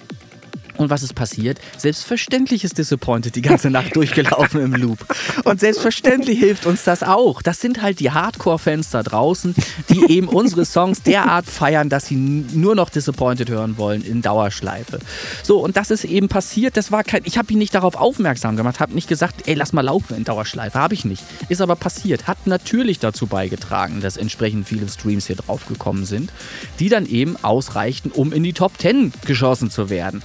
Und 0.78 0.90
was 0.90 1.03
ist 1.03 1.15
passiert? 1.15 1.59
Selbstverständlich 1.78 2.65
ist 2.65 2.78
Disappointed 2.78 3.35
die 3.35 3.43
ganze 3.43 3.70
Nacht 3.70 3.94
durchgelaufen 3.97 4.61
im 4.61 4.74
Loop. 4.74 4.98
Und 5.44 5.61
selbstverständlich 5.61 6.39
hilft 6.39 6.66
uns 6.66 6.85
das 6.85 7.03
auch. 7.03 7.43
Das 7.43 7.61
sind 7.61 7.82
halt 7.82 8.01
die 8.01 8.11
Hardcore-Fans 8.11 8.90
da 8.90 9.03
draußen, 9.03 9.55
die 9.89 10.11
eben 10.11 10.28
unsere 10.28 10.65
Songs 10.65 11.03
derart 11.03 11.47
feiern, 11.47 11.89
dass 11.89 12.07
sie 12.07 12.16
nur 12.16 12.74
noch 12.74 12.90
Disappointed 12.90 13.48
hören 13.48 13.78
wollen 13.78 14.03
in 14.03 14.23
Dauerschleife. 14.23 14.98
So, 15.43 15.59
und 15.59 15.77
das 15.77 15.90
ist 15.90 16.05
eben 16.05 16.28
passiert. 16.28 16.77
Das 16.77 16.93
war 16.93 17.05
kein. 17.05 17.23
Ich 17.24 17.39
habe 17.39 17.53
ihn 17.53 17.59
nicht 17.59 17.74
darauf 17.74 17.97
aufmerksam 17.97 18.57
gemacht, 18.57 18.81
habe 18.81 18.94
nicht 18.94 19.09
gesagt, 19.09 19.47
ey, 19.48 19.55
lass 19.55 19.73
mal 19.73 19.82
laufen 19.82 20.16
in 20.16 20.24
Dauerschleife. 20.24 20.78
Habe 20.78 20.94
ich 20.94 21.05
nicht. 21.05 21.23
Ist 21.48 21.61
aber 21.61 21.77
passiert. 21.77 22.27
Hat 22.27 22.47
natürlich 22.47 22.98
dazu 22.98 23.27
beigetragen, 23.27 24.01
dass 24.01 24.16
entsprechend 24.16 24.69
viele 24.69 24.89
Streams 24.89 25.27
hier 25.27 25.36
drauf 25.36 25.66
gekommen 25.66 26.05
sind, 26.05 26.31
die 26.78 26.89
dann 26.89 27.07
eben 27.07 27.36
ausreichten, 27.43 28.11
um 28.11 28.32
in 28.32 28.43
die 28.43 28.53
Top 28.53 28.73
10 28.78 29.12
geschossen 29.24 29.70
zu 29.70 29.90
werden. 29.90 30.23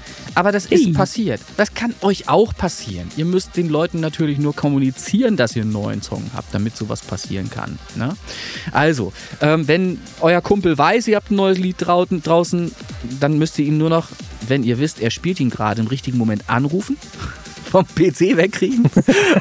Das 0.51 0.65
ist 0.65 0.93
passiert. 0.93 1.41
Das 1.57 1.73
kann 1.73 1.93
euch 2.01 2.29
auch 2.29 2.55
passieren. 2.55 3.09
Ihr 3.17 3.25
müsst 3.25 3.57
den 3.57 3.69
Leuten 3.69 3.99
natürlich 3.99 4.39
nur 4.39 4.55
kommunizieren, 4.55 5.37
dass 5.37 5.55
ihr 5.55 5.63
einen 5.63 5.71
neuen 5.71 6.01
Song 6.01 6.23
habt, 6.33 6.53
damit 6.53 6.77
sowas 6.77 7.01
passieren 7.01 7.49
kann. 7.49 7.77
Ne? 7.95 8.15
Also, 8.71 9.11
ähm, 9.41 9.67
wenn 9.67 9.99
euer 10.21 10.41
Kumpel 10.41 10.77
weiß, 10.77 11.07
ihr 11.07 11.17
habt 11.17 11.31
ein 11.31 11.35
neues 11.35 11.57
Lied 11.57 11.75
draußen, 11.79 12.71
dann 13.19 13.37
müsst 13.37 13.59
ihr 13.59 13.65
ihn 13.65 13.77
nur 13.77 13.89
noch, 13.89 14.07
wenn 14.47 14.63
ihr 14.63 14.79
wisst, 14.79 15.01
er 15.01 15.11
spielt 15.11 15.39
ihn 15.39 15.49
gerade 15.49 15.81
im 15.81 15.87
richtigen 15.87 16.17
Moment, 16.17 16.45
anrufen 16.47 16.97
vom 17.71 17.85
PC 17.85 18.35
wegkriegen. 18.35 18.83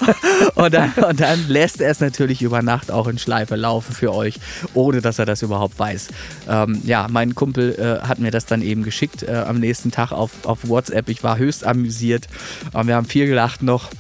und, 0.55 0.73
dann, 0.73 0.93
und 0.93 1.20
dann 1.20 1.48
lässt 1.48 1.81
er 1.81 1.90
es 1.90 2.01
natürlich 2.01 2.43
über 2.43 2.62
Nacht 2.62 2.90
auch 2.90 3.09
in 3.09 3.19
Schleife 3.19 3.57
laufen 3.57 3.93
für 3.93 4.15
euch, 4.15 4.36
ohne 4.73 5.01
dass 5.01 5.19
er 5.19 5.27
das 5.27 5.43
überhaupt 5.43 5.78
weiß. 5.78 6.09
Ähm, 6.48 6.81
ja, 6.85 7.09
mein 7.11 7.35
Kumpel 7.35 7.74
äh, 7.74 8.07
hat 8.07 8.20
mir 8.20 8.31
das 8.31 8.47
dann 8.47 8.62
eben 8.62 8.85
geschickt 8.85 9.24
äh, 9.24 9.44
am 9.47 9.59
nächsten 9.59 9.90
Tag 9.90 10.12
auf, 10.12 10.31
auf 10.44 10.69
WhatsApp. 10.69 11.09
Ich 11.09 11.24
war 11.24 11.39
höchst 11.39 11.66
amüsiert. 11.66 12.28
Und 12.73 12.86
wir 12.86 12.94
haben 12.94 13.07
viel 13.07 13.27
gelacht 13.27 13.62
noch. 13.62 13.90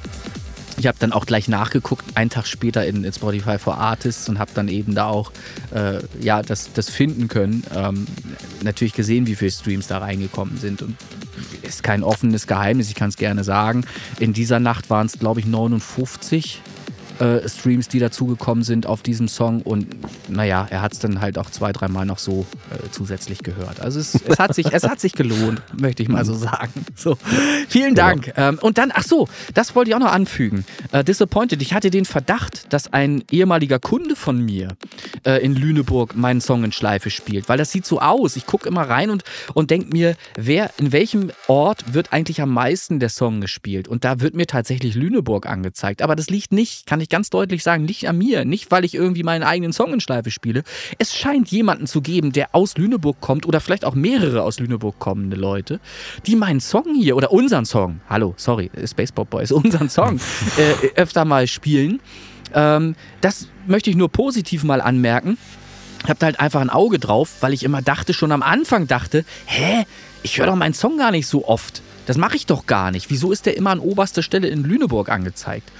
Ich 0.78 0.86
habe 0.86 0.96
dann 0.98 1.12
auch 1.12 1.26
gleich 1.26 1.46
nachgeguckt, 1.46 2.16
einen 2.16 2.30
Tag 2.30 2.46
später 2.46 2.86
in, 2.86 3.04
in 3.04 3.12
Spotify 3.12 3.58
for 3.58 3.76
Artists 3.76 4.28
und 4.30 4.38
habe 4.38 4.52
dann 4.54 4.68
eben 4.68 4.94
da 4.94 5.08
auch 5.08 5.30
äh, 5.74 5.98
ja, 6.20 6.40
das, 6.40 6.72
das 6.72 6.88
finden 6.88 7.28
können. 7.28 7.64
Ähm, 7.74 8.06
natürlich 8.62 8.94
gesehen, 8.94 9.26
wie 9.26 9.34
viele 9.34 9.50
Streams 9.50 9.88
da 9.88 9.98
reingekommen 9.98 10.56
sind. 10.56 10.80
Und 10.80 10.96
ist 11.62 11.82
kein 11.82 12.02
offenes 12.02 12.46
Geheimnis, 12.46 12.88
ich 12.88 12.94
kann 12.94 13.08
es 13.08 13.16
gerne 13.16 13.44
sagen. 13.44 13.84
In 14.18 14.32
dieser 14.32 14.60
Nacht 14.60 14.90
waren 14.90 15.06
es, 15.06 15.18
glaube 15.18 15.40
ich, 15.40 15.46
59 15.46 16.62
äh, 17.20 17.48
Streams, 17.48 17.88
die 17.88 17.98
dazugekommen 17.98 18.64
sind 18.64 18.86
auf 18.86 19.02
diesem 19.02 19.28
Song. 19.28 19.62
Und 19.62 19.86
naja, 20.28 20.66
er 20.70 20.82
hat 20.82 20.92
es 20.92 20.98
dann 20.98 21.20
halt 21.20 21.38
auch 21.38 21.50
zwei, 21.50 21.72
dreimal 21.72 22.06
noch 22.06 22.18
so 22.18 22.46
äh, 22.70 22.88
zusätzlich 22.90 23.42
gehört. 23.42 23.80
Also 23.80 24.00
es, 24.00 24.14
es, 24.14 24.38
hat 24.38 24.54
sich, 24.54 24.72
es 24.72 24.84
hat 24.84 25.00
sich 25.00 25.12
gelohnt, 25.12 25.62
möchte 25.78 26.02
ich 26.02 26.08
mal 26.08 26.24
so 26.24 26.34
sagen. 26.34 26.86
So, 26.96 27.16
vielen 27.68 27.94
Dank. 27.94 28.34
Genau. 28.34 28.48
Ähm, 28.48 28.58
und 28.60 28.78
dann, 28.78 28.90
ach 28.94 29.04
so, 29.04 29.28
das 29.54 29.74
wollte 29.74 29.90
ich 29.90 29.94
auch 29.94 30.00
noch 30.00 30.12
anfügen. 30.12 30.64
Äh, 30.92 31.04
Disappointed, 31.04 31.60
ich 31.62 31.74
hatte 31.74 31.90
den 31.90 32.04
Verdacht, 32.04 32.72
dass 32.72 32.92
ein 32.92 33.22
ehemaliger 33.30 33.78
Kunde 33.78 34.16
von 34.16 34.42
mir 34.42 34.76
äh, 35.24 35.44
in 35.44 35.54
Lüneburg 35.54 36.16
meinen 36.16 36.40
Song 36.40 36.64
in 36.64 36.72
Schleife 36.72 37.10
spielt. 37.10 37.48
Weil 37.48 37.58
das 37.58 37.70
sieht 37.70 37.84
so 37.84 38.00
aus. 38.00 38.36
Ich 38.36 38.46
gucke 38.46 38.68
immer 38.68 38.82
rein 38.82 39.10
und, 39.10 39.24
und 39.54 39.70
denke 39.70 39.88
mir, 39.92 40.16
wer, 40.36 40.70
in 40.78 40.92
welchem 40.92 41.30
Ort 41.48 41.92
wird 41.92 42.12
eigentlich 42.12 42.40
am 42.40 42.50
meisten 42.50 42.98
der 42.98 43.10
Song 43.10 43.40
gespielt? 43.40 43.88
Und 43.88 44.04
da 44.04 44.20
wird 44.20 44.34
mir 44.34 44.46
tatsächlich 44.46 44.94
Lüneburg 44.94 45.46
angezeigt. 45.46 46.00
Aber 46.00 46.16
das 46.16 46.30
liegt 46.30 46.52
nicht, 46.52 46.86
kann 46.86 47.00
ich 47.00 47.09
ganz 47.10 47.30
deutlich 47.30 47.62
sagen, 47.62 47.84
nicht 47.84 48.08
an 48.08 48.18
mir, 48.18 48.44
nicht 48.44 48.70
weil 48.70 48.84
ich 48.84 48.94
irgendwie 48.94 49.22
meinen 49.22 49.42
eigenen 49.42 49.72
Song 49.72 49.92
in 49.92 50.00
Schleife 50.00 50.30
spiele. 50.30 50.62
Es 50.98 51.14
scheint 51.14 51.48
jemanden 51.48 51.86
zu 51.86 52.00
geben, 52.00 52.32
der 52.32 52.54
aus 52.54 52.76
Lüneburg 52.76 53.20
kommt 53.20 53.46
oder 53.46 53.60
vielleicht 53.60 53.84
auch 53.84 53.94
mehrere 53.94 54.42
aus 54.42 54.58
Lüneburg 54.58 54.98
kommende 54.98 55.36
Leute, 55.36 55.80
die 56.26 56.36
meinen 56.36 56.60
Song 56.60 56.94
hier 56.94 57.16
oder 57.16 57.32
unseren 57.32 57.64
Song, 57.64 58.00
hallo, 58.08 58.34
sorry, 58.36 58.70
Space 58.86 59.12
Pop 59.12 59.30
Boys, 59.30 59.52
unseren 59.52 59.90
Song 59.90 60.20
äh, 60.56 60.88
öfter 60.96 61.24
mal 61.24 61.46
spielen. 61.46 62.00
Ähm, 62.54 62.94
das 63.20 63.48
möchte 63.66 63.90
ich 63.90 63.96
nur 63.96 64.10
positiv 64.10 64.64
mal 64.64 64.80
anmerken. 64.80 65.38
Ich 66.02 66.08
habe 66.08 66.18
da 66.18 66.26
halt 66.26 66.40
einfach 66.40 66.60
ein 66.60 66.70
Auge 66.70 66.98
drauf, 66.98 67.36
weil 67.40 67.52
ich 67.52 67.62
immer 67.62 67.82
dachte, 67.82 68.14
schon 68.14 68.32
am 68.32 68.42
Anfang 68.42 68.86
dachte, 68.86 69.24
hä, 69.44 69.84
ich 70.22 70.38
höre 70.38 70.46
doch 70.46 70.56
meinen 70.56 70.74
Song 70.74 70.96
gar 70.96 71.10
nicht 71.10 71.26
so 71.26 71.46
oft. 71.46 71.82
Das 72.06 72.16
mache 72.16 72.36
ich 72.36 72.46
doch 72.46 72.66
gar 72.66 72.90
nicht. 72.90 73.10
Wieso 73.10 73.30
ist 73.30 73.46
der 73.46 73.56
immer 73.56 73.70
an 73.70 73.78
oberster 73.78 74.22
Stelle 74.22 74.48
in 74.48 74.64
Lüneburg 74.64 75.10
angezeigt? 75.10 75.70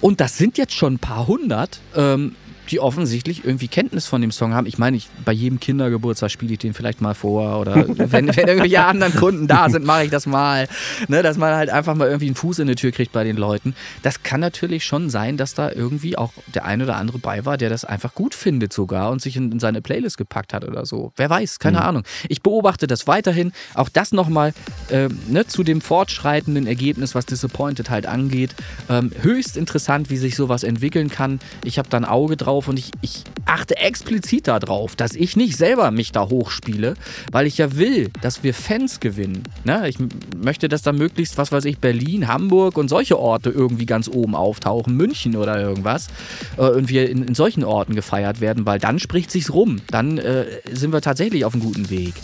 Und 0.00 0.20
das 0.20 0.38
sind 0.38 0.58
jetzt 0.58 0.74
schon 0.74 0.94
ein 0.94 0.98
paar 0.98 1.26
hundert. 1.26 1.80
Ähm, 1.96 2.36
die 2.70 2.80
offensichtlich 2.80 3.44
irgendwie 3.44 3.68
Kenntnis 3.68 4.06
von 4.06 4.20
dem 4.20 4.30
Song 4.30 4.54
haben. 4.54 4.66
Ich 4.66 4.78
meine, 4.78 4.96
ich, 4.96 5.08
bei 5.24 5.32
jedem 5.32 5.60
Kindergeburtstag 5.60 6.30
spiele 6.30 6.52
ich 6.52 6.58
den 6.58 6.74
vielleicht 6.74 7.00
mal 7.00 7.14
vor 7.14 7.60
oder 7.60 7.74
wenn, 7.88 8.08
wenn 8.08 8.28
irgendwelche 8.28 8.84
anderen 8.84 9.14
Kunden 9.14 9.46
da 9.46 9.68
sind, 9.68 9.84
mache 9.84 10.04
ich 10.04 10.10
das 10.10 10.26
mal. 10.26 10.68
Ne, 11.08 11.22
dass 11.22 11.36
man 11.36 11.54
halt 11.54 11.70
einfach 11.70 11.94
mal 11.94 12.06
irgendwie 12.06 12.26
einen 12.26 12.34
Fuß 12.34 12.60
in 12.60 12.68
die 12.68 12.74
Tür 12.74 12.92
kriegt 12.92 13.12
bei 13.12 13.24
den 13.24 13.36
Leuten. 13.36 13.74
Das 14.02 14.22
kann 14.22 14.40
natürlich 14.40 14.84
schon 14.84 15.10
sein, 15.10 15.36
dass 15.36 15.54
da 15.54 15.70
irgendwie 15.70 16.18
auch 16.18 16.32
der 16.54 16.64
ein 16.64 16.82
oder 16.82 16.96
andere 16.96 17.18
bei 17.18 17.44
war, 17.44 17.56
der 17.56 17.70
das 17.70 17.84
einfach 17.84 18.14
gut 18.14 18.34
findet 18.34 18.72
sogar 18.72 19.10
und 19.10 19.22
sich 19.22 19.36
in, 19.36 19.52
in 19.52 19.60
seine 19.60 19.80
Playlist 19.80 20.18
gepackt 20.18 20.52
hat 20.52 20.64
oder 20.64 20.86
so. 20.86 21.12
Wer 21.16 21.30
weiß, 21.30 21.58
keine 21.58 21.78
mhm. 21.78 21.84
Ahnung. 21.84 22.02
Ich 22.28 22.42
beobachte 22.42 22.86
das 22.86 23.06
weiterhin. 23.06 23.52
Auch 23.74 23.88
das 23.88 24.12
nochmal 24.12 24.52
äh, 24.90 25.08
ne, 25.28 25.46
zu 25.46 25.62
dem 25.62 25.80
fortschreitenden 25.80 26.66
Ergebnis, 26.66 27.14
was 27.14 27.26
Disappointed 27.26 27.90
halt 27.90 28.06
angeht. 28.06 28.54
Ähm, 28.88 29.10
höchst 29.20 29.56
interessant, 29.56 30.10
wie 30.10 30.16
sich 30.16 30.36
sowas 30.36 30.62
entwickeln 30.62 31.10
kann. 31.10 31.40
Ich 31.64 31.78
habe 31.78 31.88
da 31.88 31.96
ein 31.96 32.04
Auge 32.04 32.36
drauf 32.36 32.57
drauf 32.58 32.68
und 32.68 32.78
ich, 32.78 32.90
ich 33.00 33.24
achte 33.46 33.76
explizit 33.76 34.48
darauf, 34.48 34.96
dass 34.96 35.14
ich 35.14 35.36
nicht 35.36 35.56
selber 35.56 35.90
mich 35.90 36.12
da 36.12 36.28
hochspiele, 36.28 36.94
weil 37.32 37.46
ich 37.46 37.58
ja 37.58 37.76
will, 37.76 38.10
dass 38.20 38.42
wir 38.42 38.52
Fans 38.52 39.00
gewinnen. 39.00 39.44
Ne? 39.64 39.88
Ich 39.88 39.96
möchte, 40.36 40.68
dass 40.68 40.82
da 40.82 40.92
möglichst, 40.92 41.38
was 41.38 41.52
weiß 41.52 41.64
ich, 41.64 41.78
Berlin, 41.78 42.28
Hamburg 42.28 42.76
und 42.76 42.88
solche 42.88 43.18
Orte 43.18 43.50
irgendwie 43.50 43.86
ganz 43.86 44.08
oben 44.08 44.34
auftauchen, 44.34 44.96
München 44.96 45.36
oder 45.36 45.60
irgendwas, 45.60 46.08
äh, 46.56 46.62
und 46.62 46.88
wir 46.88 47.08
in, 47.08 47.22
in, 47.22 47.34
solchen 47.34 47.64
Orten 47.64 47.94
gefeiert 47.94 48.40
werden, 48.40 48.66
weil 48.66 48.78
dann 48.78 48.98
spricht 48.98 49.30
sich's 49.30 49.52
rum. 49.52 49.80
Dann 49.90 50.18
äh, 50.18 50.46
sind 50.72 50.92
wir 50.92 51.00
tatsächlich 51.00 51.44
auf 51.44 51.54
einem 51.54 51.62
guten 51.62 51.90
Weg. 51.90 52.14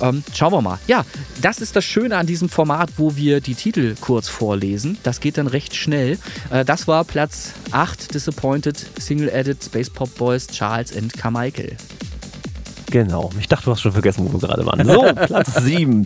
Ähm, 0.00 0.24
schauen 0.34 0.52
wir 0.52 0.62
mal. 0.62 0.78
Ja, 0.86 1.04
das 1.40 1.60
ist 1.60 1.76
das 1.76 1.84
Schöne 1.84 2.16
an 2.16 2.26
diesem 2.26 2.48
Format, 2.48 2.90
wo 2.96 3.16
wir 3.16 3.40
die 3.40 3.54
Titel 3.54 3.94
kurz 4.00 4.28
vorlesen. 4.28 4.98
Das 5.02 5.20
geht 5.20 5.38
dann 5.38 5.46
recht 5.46 5.76
schnell. 5.76 6.18
Äh, 6.50 6.64
das 6.64 6.88
war 6.88 7.04
Platz 7.04 7.52
8, 7.70 8.14
Disappointed, 8.14 8.84
Single 8.98 9.28
Edit, 9.28 9.62
Space 9.64 9.81
Pop 9.90 10.14
Boys, 10.16 10.46
Charles 10.46 10.96
and 10.96 11.12
Carmichael. 11.12 11.76
Genau. 12.92 13.30
Ich 13.40 13.48
dachte, 13.48 13.64
du 13.64 13.70
hast 13.70 13.80
schon 13.80 13.92
vergessen, 13.92 14.28
wo 14.28 14.34
wir 14.34 14.46
gerade 14.46 14.66
waren. 14.66 14.86
So, 14.86 15.00
Platz 15.26 15.54
7. 15.54 16.04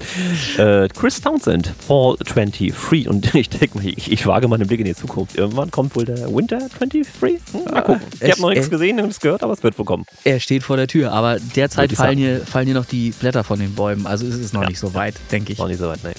Äh, 0.56 0.88
Chris 0.88 1.20
Townsend, 1.20 1.72
Fall 1.84 2.14
23. 2.24 3.08
Und 3.08 3.34
ich 3.34 3.48
denke 3.48 3.78
mal, 3.78 3.86
ich, 3.88 4.12
ich, 4.12 4.26
wage 4.26 4.46
mal 4.46 4.54
einen 4.54 4.68
Blick 4.68 4.78
in 4.78 4.86
die 4.86 4.94
Zukunft. 4.94 5.36
Irgendwann 5.36 5.72
kommt 5.72 5.96
wohl 5.96 6.04
der 6.04 6.32
Winter 6.32 6.60
23? 6.78 7.40
Hm, 7.52 7.72
mal 7.72 7.82
gucken. 7.82 8.02
Ich 8.20 8.30
habe 8.30 8.40
noch 8.40 8.50
nichts 8.50 8.70
gesehen 8.70 9.00
und 9.00 9.10
es 9.10 9.18
gehört, 9.18 9.42
aber 9.42 9.52
es 9.52 9.64
wird 9.64 9.76
wohl 9.80 9.84
kommen. 9.84 10.06
Er 10.22 10.38
steht 10.38 10.62
vor 10.62 10.76
der 10.76 10.86
Tür, 10.86 11.10
aber 11.10 11.38
derzeit 11.56 11.90
fallen 11.92 12.18
hier, 12.18 12.40
fallen 12.46 12.66
hier 12.66 12.76
noch 12.76 12.86
die 12.86 13.10
Blätter 13.10 13.42
von 13.42 13.58
den 13.58 13.74
Bäumen. 13.74 14.06
Also 14.06 14.24
ist 14.24 14.36
es 14.36 14.52
noch 14.52 14.62
ja. 14.62 14.68
nicht 14.68 14.78
so 14.78 14.94
weit, 14.94 15.16
denke 15.32 15.52
ich. 15.52 15.58
Noch 15.58 15.66
nicht 15.66 15.78
so 15.78 15.88
weit, 15.88 16.04
nein. 16.04 16.14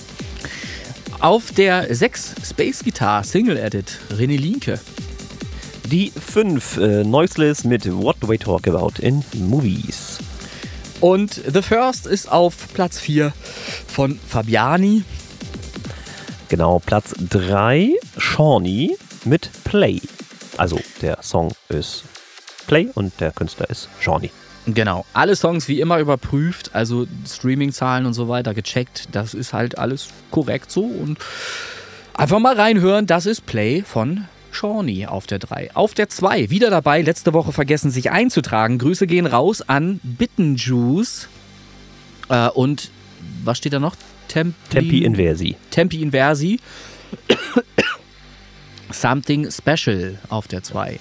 Auf 1.22 1.52
der 1.52 1.96
6 1.96 2.36
Space 2.44 2.84
Guitar 2.84 3.24
Single 3.24 3.56
Edit 3.56 4.00
René 4.12 4.38
Linke. 4.38 4.80
Die 5.90 6.12
5 6.12 6.78
äh, 6.80 7.04
Noiseless 7.06 7.64
mit 7.64 7.90
What 7.90 8.18
Do 8.20 8.28
We 8.28 8.38
Talk 8.38 8.68
About 8.68 9.02
in 9.02 9.24
Movies. 9.36 10.18
Und 11.00 11.36
The 11.36 11.62
First 11.62 12.08
ist 12.08 12.30
auf 12.30 12.74
Platz 12.74 13.00
4 13.00 13.32
von 13.88 14.20
Fabiani. 14.20 15.04
Genau, 16.50 16.80
Platz 16.80 17.16
3 17.30 17.94
Shawnee 18.18 18.98
mit 19.24 19.50
Play. 19.64 20.02
Also 20.58 20.78
der 21.02 21.20
Song 21.22 21.54
ist 21.70 22.04
Play 22.68 22.90
und 22.94 23.14
der 23.22 23.32
Künstler 23.32 23.70
ist 23.70 23.88
Shawnee. 24.02 24.32
Genau, 24.66 25.06
alle 25.14 25.38
Songs 25.38 25.70
wie 25.70 25.80
immer 25.80 26.00
überprüft, 26.00 26.72
also 26.74 27.08
Streaming-Zahlen 27.26 28.06
und 28.06 28.14
so 28.14 28.28
weiter 28.28 28.54
gecheckt. 28.54 29.08
Das 29.14 29.34
ist 29.34 29.54
halt 29.54 29.78
alles 29.78 30.10
korrekt 30.32 30.70
so 30.70 30.82
und 30.82 31.18
einfach 32.14 32.40
mal 32.40 32.60
reinhören. 32.60 33.08
Das 33.08 33.26
ist 33.26 33.46
Play 33.46 33.84
von 33.84 34.26
Shawnee 34.58 35.06
auf 35.06 35.28
der 35.28 35.40
3. 35.40 35.76
Auf 35.76 35.94
der 35.94 36.10
2, 36.10 36.50
wieder 36.50 36.70
dabei, 36.72 37.02
letzte 37.02 37.34
Woche 37.34 37.52
vergessen 37.52 37.92
sich 37.92 38.10
einzutragen. 38.10 38.80
Grüße 38.80 39.06
gehen 39.06 39.28
raus 39.28 39.62
an 39.62 40.00
Bittenjuice. 40.04 41.30
Äh, 42.30 42.50
und 42.50 42.90
was 43.44 43.60
steht 43.60 43.74
da 43.74 43.80
noch? 43.80 43.96
Tempi, 44.28 44.56
Tempi 44.70 45.04
Inversi. 45.04 45.56
Tempi 45.70 46.02
Inversi. 46.02 46.60
Something 48.92 49.50
Special 49.52 50.18
auf 50.30 50.48
der 50.48 50.64
2. 50.64 51.00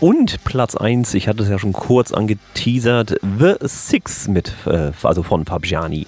Und 0.00 0.42
Platz 0.44 0.74
1, 0.74 1.12
ich 1.12 1.28
hatte 1.28 1.42
es 1.42 1.50
ja 1.50 1.58
schon 1.58 1.74
kurz 1.74 2.12
angeteasert, 2.12 3.16
The 3.38 3.56
Six 3.60 4.28
mit, 4.28 4.54
äh, 4.64 4.92
also 5.02 5.22
von 5.22 5.44
Fabiani. 5.44 6.06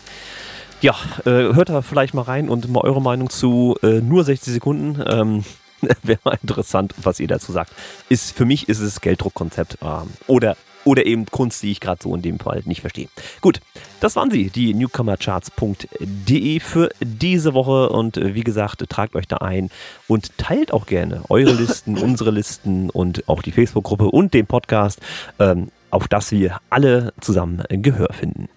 Ja, 0.81 0.95
äh, 1.27 1.55
hört 1.55 1.69
da 1.69 1.83
vielleicht 1.83 2.15
mal 2.15 2.23
rein 2.23 2.49
und 2.49 2.69
mal 2.71 2.81
eure 2.81 3.03
Meinung 3.03 3.29
zu 3.29 3.77
äh, 3.83 4.01
nur 4.01 4.25
60 4.25 4.55
Sekunden. 4.55 5.05
Ähm, 5.07 5.45
Wäre 6.03 6.21
mal 6.25 6.39
interessant, 6.43 6.95
was 7.03 7.21
ihr 7.21 7.29
dazu 7.29 7.53
sagt. 7.53 7.73
Ist, 8.09 8.37
für 8.37 8.45
mich 8.45 8.69
ist 8.69 8.81
es 8.81 9.01
Gelddruckkonzept 9.01 9.79
ähm, 9.83 10.11
oder, 10.27 10.57
oder 10.85 11.07
eben 11.07 11.27
Kunst, 11.27 11.63
die 11.63 11.73
ich 11.73 11.81
gerade 11.81 12.03
so 12.03 12.15
in 12.15 12.23
dem 12.23 12.39
Fall 12.39 12.63
nicht 12.65 12.81
verstehe. 12.81 13.09
Gut, 13.41 13.61
das 14.01 14.17
waren 14.17 14.31
sie, 14.31 14.51
die 14.51 14.75
newcomercharts.de 14.75 16.61
für 16.61 16.91
diese 17.01 17.55
Woche. 17.55 17.91
Und 17.91 18.17
äh, 18.17 18.35
wie 18.35 18.45
gesagt, 18.45 18.89
tragt 18.89 19.15
euch 19.15 19.29
da 19.29 19.39
ein 19.39 19.71
und 20.09 20.37
teilt 20.39 20.73
auch 20.73 20.87
gerne 20.87 21.23
eure 21.29 21.53
Listen, 21.53 21.99
unsere 22.03 22.31
Listen 22.31 22.91
und 22.91 23.29
auch 23.29 23.43
die 23.43 23.53
Facebook-Gruppe 23.53 24.07
und 24.07 24.35
den 24.35 24.47
Podcast, 24.47 25.01
ähm, 25.39 25.69
auf 25.91 26.09
das 26.09 26.33
wir 26.33 26.61
alle 26.71 27.13
zusammen 27.21 27.63
Gehör 27.69 28.13
finden. 28.13 28.49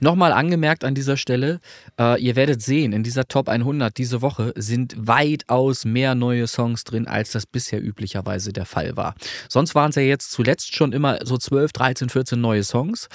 Nochmal 0.00 0.32
angemerkt 0.32 0.84
an 0.84 0.94
dieser 0.94 1.16
Stelle, 1.16 1.60
äh, 1.98 2.20
ihr 2.20 2.36
werdet 2.36 2.62
sehen, 2.62 2.92
in 2.92 3.02
dieser 3.02 3.28
Top 3.28 3.48
100 3.48 3.96
diese 3.96 4.22
Woche 4.22 4.52
sind 4.56 4.94
weitaus 4.96 5.84
mehr 5.84 6.14
neue 6.14 6.46
Songs 6.46 6.84
drin, 6.84 7.06
als 7.06 7.32
das 7.32 7.46
bisher 7.46 7.82
üblicherweise 7.82 8.52
der 8.52 8.66
Fall 8.66 8.96
war. 8.96 9.14
Sonst 9.48 9.74
waren 9.74 9.90
es 9.90 9.96
ja 9.96 10.02
jetzt 10.02 10.30
zuletzt 10.32 10.74
schon 10.74 10.92
immer 10.92 11.18
so 11.24 11.36
12, 11.36 11.72
13, 11.72 12.08
14 12.08 12.40
neue 12.40 12.64
Songs. 12.64 13.08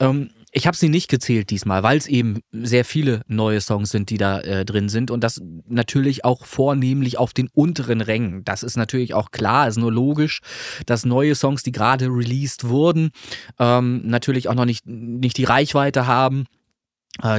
Ähm, 0.00 0.30
ich 0.52 0.66
habe 0.66 0.76
sie 0.76 0.88
nicht 0.88 1.08
gezählt 1.08 1.50
diesmal, 1.50 1.82
weil 1.82 1.98
es 1.98 2.06
eben 2.06 2.40
sehr 2.52 2.84
viele 2.84 3.22
neue 3.26 3.60
Songs 3.60 3.90
sind, 3.90 4.10
die 4.10 4.18
da 4.18 4.40
äh, 4.40 4.64
drin 4.64 4.88
sind 4.88 5.10
und 5.10 5.22
das 5.22 5.40
natürlich 5.68 6.24
auch 6.24 6.46
vornehmlich 6.46 7.18
auf 7.18 7.32
den 7.32 7.48
unteren 7.52 8.00
Rängen. 8.00 8.44
Das 8.44 8.62
ist 8.62 8.76
natürlich 8.76 9.14
auch 9.14 9.30
klar, 9.30 9.68
ist 9.68 9.76
nur 9.76 9.92
logisch, 9.92 10.40
dass 10.86 11.04
neue 11.04 11.34
Songs, 11.34 11.62
die 11.62 11.72
gerade 11.72 12.06
released 12.06 12.68
wurden, 12.68 13.10
ähm, 13.58 14.02
natürlich 14.04 14.48
auch 14.48 14.54
noch 14.54 14.64
nicht, 14.64 14.86
nicht 14.86 15.36
die 15.36 15.44
Reichweite 15.44 16.06
haben 16.06 16.46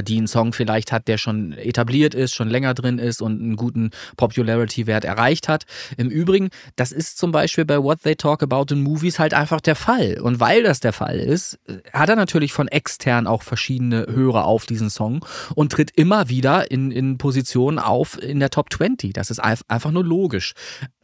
die 0.04 0.16
einen 0.16 0.26
Song 0.26 0.52
vielleicht 0.52 0.92
hat, 0.92 1.08
der 1.08 1.18
schon 1.18 1.52
etabliert 1.52 2.14
ist, 2.14 2.34
schon 2.34 2.48
länger 2.48 2.74
drin 2.74 2.98
ist 2.98 3.22
und 3.22 3.40
einen 3.40 3.56
guten 3.56 3.90
Popularity-Wert 4.16 5.04
erreicht 5.04 5.48
hat. 5.48 5.64
Im 5.96 6.08
Übrigen, 6.08 6.50
das 6.76 6.92
ist 6.92 7.18
zum 7.18 7.32
Beispiel 7.32 7.64
bei 7.64 7.82
What 7.82 8.02
They 8.02 8.16
Talk 8.16 8.42
About 8.42 8.72
in 8.72 8.82
Movies 8.82 9.18
halt 9.18 9.34
einfach 9.34 9.60
der 9.60 9.76
Fall. 9.76 10.18
Und 10.20 10.40
weil 10.40 10.62
das 10.62 10.80
der 10.80 10.92
Fall 10.92 11.18
ist, 11.18 11.58
hat 11.92 12.08
er 12.08 12.16
natürlich 12.16 12.52
von 12.52 12.68
extern 12.68 13.26
auch 13.26 13.42
verschiedene 13.42 14.06
Hörer 14.08 14.44
auf 14.44 14.66
diesen 14.66 14.90
Song 14.90 15.24
und 15.54 15.72
tritt 15.72 15.90
immer 15.92 16.28
wieder 16.28 16.70
in, 16.70 16.90
in 16.90 17.18
Positionen 17.18 17.78
auf 17.78 18.20
in 18.22 18.40
der 18.40 18.50
Top 18.50 18.72
20. 18.72 19.12
Das 19.12 19.30
ist 19.30 19.40
einfach 19.40 19.90
nur 19.90 20.04
logisch. 20.04 20.54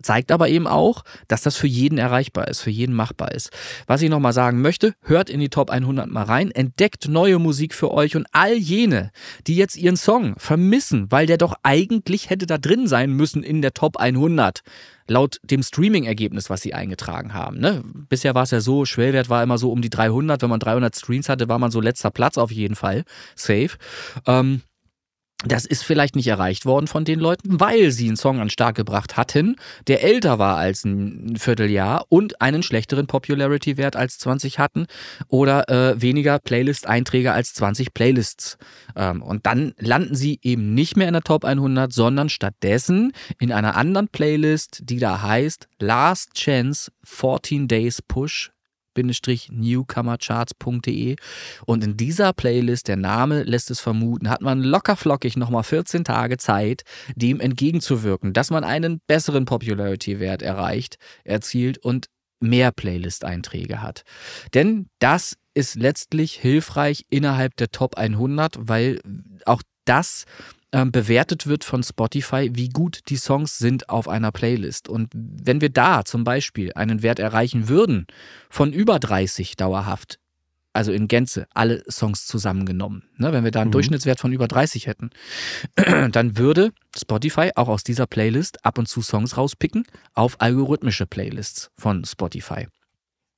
Zeigt 0.03 0.33
aber 0.33 0.49
eben 0.49 0.67
auch, 0.67 1.03
dass 1.29 1.43
das 1.43 1.57
für 1.57 1.67
jeden 1.67 1.99
erreichbar 1.99 2.49
ist, 2.49 2.61
für 2.61 2.71
jeden 2.71 2.95
machbar 2.95 3.33
ist. 3.33 3.51
Was 3.87 4.03
ich 4.03 4.11
nochmal 4.11 4.33
sagen 4.33 4.61
möchte, 4.61 4.95
hört 5.03 5.31
in 5.31 5.41
die 5.41 5.49
Top 5.49 5.71
100 5.71 6.11
mal 6.11 6.25
rein, 6.25 6.51
entdeckt 6.51 7.09
neue 7.09 7.39
Musik 7.39 7.75
für 7.75 7.91
euch 7.91 8.17
und 8.17 8.27
all 8.33 8.55
jene, 8.69 9.11
die 9.47 9.57
jetzt 9.57 9.77
ihren 9.77 9.97
Song 9.97 10.35
vermissen, 10.36 11.11
weil 11.11 11.27
der 11.27 11.39
doch 11.39 11.55
eigentlich 11.62 12.31
hätte 12.31 12.47
da 12.47 12.59
drin 12.59 12.86
sein 12.86 13.12
müssen 13.12 13.43
in 13.43 13.62
der 13.62 13.74
Top 13.74 13.97
100, 13.97 14.62
laut 15.09 15.41
dem 15.43 15.62
Streaming-Ergebnis, 15.62 16.51
was 16.51 16.62
sie 16.62 16.74
eingetragen 16.74 17.35
haben. 17.35 17.59
Ne? 17.59 17.82
Bisher 18.09 18.35
war 18.35 18.45
es 18.45 18.51
ja 18.51 18.61
so, 18.61 18.85
Schwellwert 18.85 19.28
war 19.28 19.43
immer 19.43 19.59
so 19.59 19.70
um 19.70 19.82
die 19.82 19.91
300. 19.91 20.43
Wenn 20.43 20.51
man 20.51 20.61
300 20.61 20.97
Streams 20.97 21.28
hatte, 21.28 21.49
war 21.49 21.59
man 21.59 21.70
so 21.70 21.81
letzter 21.81 22.11
Platz 22.11 22.39
auf 22.39 22.51
jeden 22.51 22.74
Fall. 22.74 23.05
Safe. 23.35 23.70
Ähm, 24.27 24.62
das 25.47 25.66
ist 25.66 25.85
vielleicht 25.85 26.16
nicht 26.16 26.27
erreicht 26.27 26.65
worden 26.65 26.86
von 26.86 27.05
den 27.05 27.20
Leuten, 27.20 27.61
weil 27.61 27.90
sie 27.90 28.06
einen 28.06 28.16
Song 28.16 28.40
an 28.40 28.51
Start 28.51 28.77
gebracht 28.77 29.16
hatten, 29.16 29.56
der 29.86 30.02
älter 30.02 30.39
war 30.39 30.56
als 30.56 30.85
ein 30.85 31.36
Vierteljahr 31.36 32.06
und 32.09 32.40
einen 32.40 32.62
schlechteren 32.62 33.06
Popularity-Wert 33.06 33.97
als 33.97 34.19
20 34.19 34.59
hatten 34.59 34.86
oder 35.28 35.69
äh, 35.69 36.01
weniger 36.01 36.39
Playlist-Einträge 36.39 37.32
als 37.32 37.52
20 37.55 37.93
Playlists. 37.93 38.59
Ähm, 38.97 39.23
und 39.23 39.44
dann 39.47 39.74
landen 39.78 40.15
sie 40.15 40.39
eben 40.43 40.73
nicht 40.74 40.97
mehr 40.97 41.09
in 41.09 41.15
der 41.15 41.23
Top 41.23 41.44
100, 41.44 41.93
sondern 41.93 42.28
stattdessen 42.28 43.12
in 43.39 43.52
einer 43.52 43.77
anderen 43.77 44.09
Playlist, 44.09 44.81
die 44.85 44.98
da 44.98 45.20
heißt 45.20 45.69
Last 45.78 46.35
Chance 46.35 46.90
14 47.05 47.69
Days 47.69 48.01
Push 48.01 48.54
newcomercharts.de 48.97 51.16
und 51.66 51.85
in 51.85 51.97
dieser 51.97 52.33
Playlist, 52.33 52.89
der 52.89 52.97
Name 52.97 53.43
lässt 53.43 53.71
es 53.71 53.81
vermuten, 53.81 54.31
hat 54.31 54.43
man 54.43 54.62
lockerflockig 54.62 55.37
nochmal 55.37 55.62
14 55.62 56.05
Tage 56.05 56.37
Zeit, 56.37 56.83
dem 57.15 57.41
entgegenzuwirken, 57.41 58.33
dass 58.33 58.51
man 58.51 58.65
einen 58.65 59.01
besseren 59.07 59.45
Popularity-Wert 59.45 60.43
erreicht, 60.43 60.97
erzielt 61.25 61.79
und 61.79 62.07
mehr 62.41 62.73
Playlist-Einträge 62.73 63.83
hat. 63.83 64.03
Denn 64.53 64.89
das 64.99 65.37
ist 65.55 65.77
letztlich 65.77 66.35
hilfreich 66.35 67.07
innerhalb 67.11 67.57
der 67.57 67.71
Top 67.71 67.97
100, 67.97 68.57
weil 68.59 69.01
auch 69.47 69.62
das 69.85 70.25
ähm, 70.75 70.91
bewertet 70.91 71.47
wird 71.47 71.63
von 71.63 71.85
Spotify, 71.85 72.51
wie 72.53 72.69
gut 72.69 73.03
die 73.09 73.17
Songs 73.17 73.59
sind 73.59 73.89
auf 73.89 74.09
einer 74.09 74.33
Playlist. 74.33 74.89
Und 74.89 75.09
wenn 75.15 75.61
wir 75.61 75.71
da 75.71 76.05
zum 76.05 76.25
Beispiel 76.25 76.73
einen 76.75 77.03
Wert 77.03 77.21
erreichen 77.21 77.69
würden 77.69 78.09
von 78.51 78.73
über 78.73 78.99
30 78.99 79.55
dauerhaft, 79.55 80.19
also 80.73 80.91
in 80.91 81.07
Gänze 81.07 81.47
alle 81.55 81.85
Songs 81.89 82.27
zusammengenommen. 82.27 83.05
Ne, 83.19 83.33
wenn 83.33 83.45
wir 83.45 83.53
da 83.53 83.61
einen 83.61 83.69
mhm. 83.69 83.75
Durchschnittswert 83.75 84.19
von 84.19 84.33
über 84.33 84.49
30 84.49 84.89
hätten, 84.89 85.11
dann 86.11 86.37
würde 86.37 86.73
Spotify 86.97 87.53
auch 87.55 87.69
aus 87.69 87.85
dieser 87.85 88.09
Playlist 88.09 88.65
ab 88.65 88.77
und 88.77 88.89
zu 88.89 89.01
Songs 89.01 89.37
rauspicken 89.37 89.85
auf 90.13 90.41
algorithmische 90.41 91.07
Playlists 91.07 91.71
von 91.79 92.05
Spotify. 92.05 92.67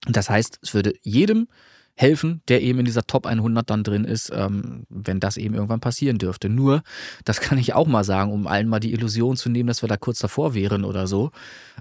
Das 0.09 0.31
heißt, 0.31 0.59
es 0.63 0.73
würde 0.73 0.95
jedem 1.03 1.49
helfen, 1.97 2.43
der 2.49 2.63
eben 2.63 2.79
in 2.79 2.85
dieser 2.85 3.07
Top 3.07 3.27
100 3.27 3.69
dann 3.69 3.83
drin 3.83 4.05
ist, 4.05 4.31
ähm, 4.35 4.87
wenn 4.91 5.19
das 5.19 5.39
eben 5.39 5.55
irgendwann 5.55 5.81
passieren 5.81 6.19
dürfte. 6.19 6.51
Nur, 6.51 6.83
das 7.25 7.41
kann 7.41 7.57
ich 7.57 7.73
auch 7.73 7.87
mal 7.87 8.05
sagen, 8.05 8.33
um 8.33 8.47
allen 8.47 8.69
mal 8.69 8.81
die 8.81 8.93
Illusion 8.93 9.37
zu 9.37 9.49
nehmen, 9.49 9.67
dass 9.67 9.83
wir 9.83 9.89
da 9.89 9.97
kurz 9.97 10.19
davor 10.19 10.53
wären 10.55 10.85
oder 10.85 11.07
so. 11.07 11.31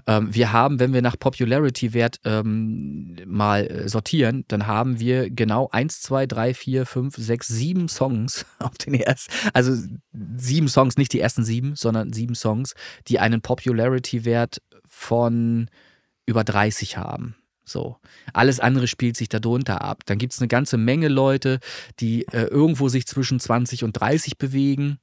Ähm, 0.06 0.34
wir 0.34 0.52
haben, 0.52 0.80
wenn 0.80 0.94
wir 0.94 1.02
nach 1.02 1.18
Popularity-Wert 1.18 2.20
ähm, 2.24 3.16
mal 3.26 3.66
äh, 3.66 3.88
sortieren, 3.88 4.46
dann 4.48 4.66
haben 4.66 4.98
wir 4.98 5.28
genau 5.28 5.68
1, 5.70 6.00
2, 6.00 6.26
3, 6.26 6.54
4, 6.54 6.86
5, 6.86 7.16
6, 7.16 7.48
7 7.48 7.88
Songs 7.88 8.46
auf 8.58 8.78
den 8.78 8.94
ersten, 8.94 9.32
also 9.52 9.76
sieben 10.38 10.68
Songs, 10.68 10.96
nicht 10.96 11.12
die 11.12 11.20
ersten 11.20 11.44
sieben, 11.44 11.76
sondern 11.76 12.14
sieben 12.14 12.34
Songs, 12.34 12.74
die 13.08 13.18
einen 13.18 13.42
Popularity-Wert 13.42 14.62
von 14.86 15.68
über 16.24 16.42
30 16.42 16.96
haben. 16.96 17.36
So. 17.66 17.96
Alles 18.32 18.60
andere 18.60 18.86
spielt 18.86 19.16
sich 19.16 19.28
darunter 19.28 19.82
ab. 19.82 20.04
Dann 20.06 20.18
gibt 20.18 20.32
es 20.32 20.40
eine 20.40 20.48
ganze 20.48 20.78
Menge 20.78 21.08
Leute, 21.08 21.58
die 22.00 22.26
äh, 22.28 22.44
irgendwo 22.44 22.88
sich 22.88 23.06
zwischen 23.06 23.40
20 23.40 23.84
und 23.84 23.92
30 23.92 24.38
bewegen. 24.38 24.98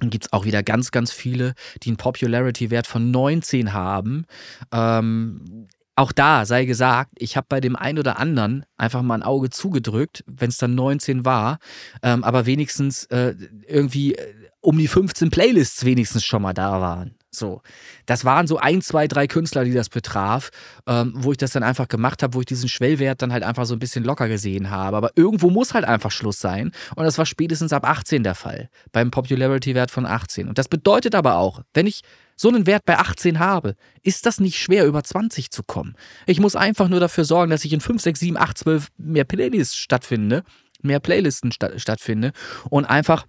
Dann 0.00 0.10
gibt 0.10 0.24
es 0.24 0.32
auch 0.32 0.44
wieder 0.44 0.62
ganz, 0.62 0.90
ganz 0.90 1.12
viele, 1.12 1.54
die 1.82 1.90
einen 1.90 1.98
Popularity-Wert 1.98 2.86
von 2.86 3.10
19 3.10 3.72
haben. 3.72 4.24
Ähm, 4.72 5.68
auch 5.96 6.10
da 6.10 6.44
sei 6.44 6.64
gesagt, 6.64 7.12
ich 7.18 7.36
habe 7.36 7.46
bei 7.48 7.60
dem 7.60 7.76
einen 7.76 7.98
oder 7.98 8.18
anderen 8.18 8.64
einfach 8.76 9.02
mal 9.02 9.14
ein 9.14 9.22
Auge 9.22 9.50
zugedrückt, 9.50 10.24
wenn 10.26 10.48
es 10.48 10.56
dann 10.56 10.74
19 10.74 11.24
war, 11.24 11.58
ähm, 12.02 12.24
aber 12.24 12.46
wenigstens 12.46 13.04
äh, 13.04 13.34
irgendwie 13.68 14.14
äh, 14.14 14.34
um 14.60 14.78
die 14.78 14.88
15 14.88 15.30
Playlists 15.30 15.84
wenigstens 15.84 16.24
schon 16.24 16.42
mal 16.42 16.54
da 16.54 16.80
waren. 16.80 17.14
So, 17.34 17.62
das 18.06 18.24
waren 18.24 18.46
so 18.46 18.58
ein, 18.58 18.82
zwei, 18.82 19.08
drei 19.08 19.26
Künstler, 19.26 19.64
die 19.64 19.72
das 19.72 19.88
betraf, 19.88 20.50
ähm, 20.86 21.12
wo 21.16 21.32
ich 21.32 21.38
das 21.38 21.52
dann 21.52 21.62
einfach 21.62 21.88
gemacht 21.88 22.22
habe, 22.22 22.34
wo 22.34 22.40
ich 22.40 22.46
diesen 22.46 22.68
Schwellwert 22.68 23.22
dann 23.22 23.32
halt 23.32 23.42
einfach 23.42 23.66
so 23.66 23.74
ein 23.74 23.78
bisschen 23.78 24.04
locker 24.04 24.28
gesehen 24.28 24.70
habe. 24.70 24.96
Aber 24.96 25.10
irgendwo 25.16 25.50
muss 25.50 25.74
halt 25.74 25.84
einfach 25.84 26.10
Schluss 26.10 26.38
sein. 26.38 26.72
Und 26.96 27.04
das 27.04 27.18
war 27.18 27.26
spätestens 27.26 27.72
ab 27.72 27.84
18 27.84 28.22
der 28.22 28.34
Fall, 28.34 28.68
beim 28.92 29.10
Popularity-Wert 29.10 29.90
von 29.90 30.06
18. 30.06 30.48
Und 30.48 30.58
das 30.58 30.68
bedeutet 30.68 31.14
aber 31.14 31.36
auch, 31.36 31.62
wenn 31.74 31.86
ich 31.86 32.02
so 32.36 32.48
einen 32.48 32.66
Wert 32.66 32.84
bei 32.84 32.98
18 32.98 33.38
habe, 33.38 33.76
ist 34.02 34.26
das 34.26 34.40
nicht 34.40 34.58
schwer, 34.58 34.86
über 34.86 35.02
20 35.02 35.50
zu 35.50 35.62
kommen. 35.62 35.94
Ich 36.26 36.40
muss 36.40 36.56
einfach 36.56 36.88
nur 36.88 37.00
dafür 37.00 37.24
sorgen, 37.24 37.50
dass 37.50 37.64
ich 37.64 37.72
in 37.72 37.80
5, 37.80 38.02
6, 38.02 38.20
7, 38.20 38.36
8, 38.36 38.58
12 38.58 38.88
mehr 38.98 39.24
Playlists 39.24 39.76
stattfinde, 39.76 40.42
mehr 40.82 41.00
Playlisten 41.00 41.52
statt, 41.52 41.80
stattfinde 41.80 42.32
und 42.70 42.84
einfach 42.84 43.26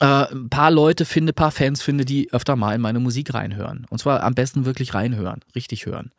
äh, 0.00 0.06
ein 0.32 0.48
paar 0.48 0.70
Leute 0.70 1.04
finde, 1.04 1.32
ein 1.32 1.34
paar 1.34 1.50
Fans 1.50 1.82
finde, 1.82 2.04
die 2.04 2.32
öfter 2.32 2.56
mal 2.56 2.74
in 2.74 2.80
meine 2.80 3.00
Musik 3.00 3.32
reinhören. 3.34 3.86
Und 3.90 3.98
zwar 3.98 4.22
am 4.22 4.34
besten 4.34 4.64
wirklich 4.64 4.94
reinhören, 4.94 5.40
richtig 5.54 5.86
hören. 5.86 6.10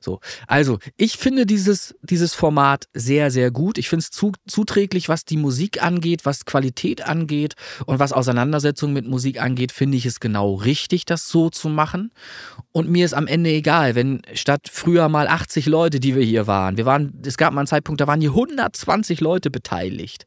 So, 0.00 0.20
also 0.46 0.78
ich 0.96 1.16
finde 1.16 1.46
dieses, 1.46 1.94
dieses 2.02 2.34
Format 2.34 2.88
sehr, 2.92 3.30
sehr 3.30 3.50
gut. 3.50 3.78
Ich 3.78 3.88
finde 3.88 4.02
es 4.02 4.10
zu, 4.10 4.32
zuträglich, 4.46 5.08
was 5.08 5.24
die 5.24 5.36
Musik 5.36 5.82
angeht, 5.82 6.24
was 6.24 6.44
Qualität 6.44 7.06
angeht 7.06 7.54
und 7.86 7.98
was 7.98 8.12
Auseinandersetzung 8.12 8.92
mit 8.92 9.06
Musik 9.06 9.40
angeht, 9.40 9.72
finde 9.72 9.96
ich 9.96 10.06
es 10.06 10.18
genau 10.18 10.54
richtig, 10.54 11.04
das 11.04 11.28
so 11.28 11.50
zu 11.50 11.68
machen. 11.68 12.10
Und 12.72 12.88
mir 12.88 13.04
ist 13.04 13.14
am 13.14 13.26
Ende 13.26 13.50
egal, 13.50 13.94
wenn 13.94 14.22
statt 14.34 14.68
früher 14.70 15.08
mal 15.08 15.28
80 15.28 15.66
Leute, 15.66 16.00
die 16.00 16.14
wir 16.14 16.24
hier 16.24 16.46
waren, 16.46 16.76
wir 16.76 16.86
waren, 16.86 17.20
es 17.24 17.36
gab 17.36 17.52
mal 17.52 17.60
einen 17.60 17.66
Zeitpunkt, 17.68 18.00
da 18.00 18.06
waren 18.06 18.20
hier 18.20 18.30
120 18.30 19.20
Leute 19.20 19.50
beteiligt, 19.50 20.26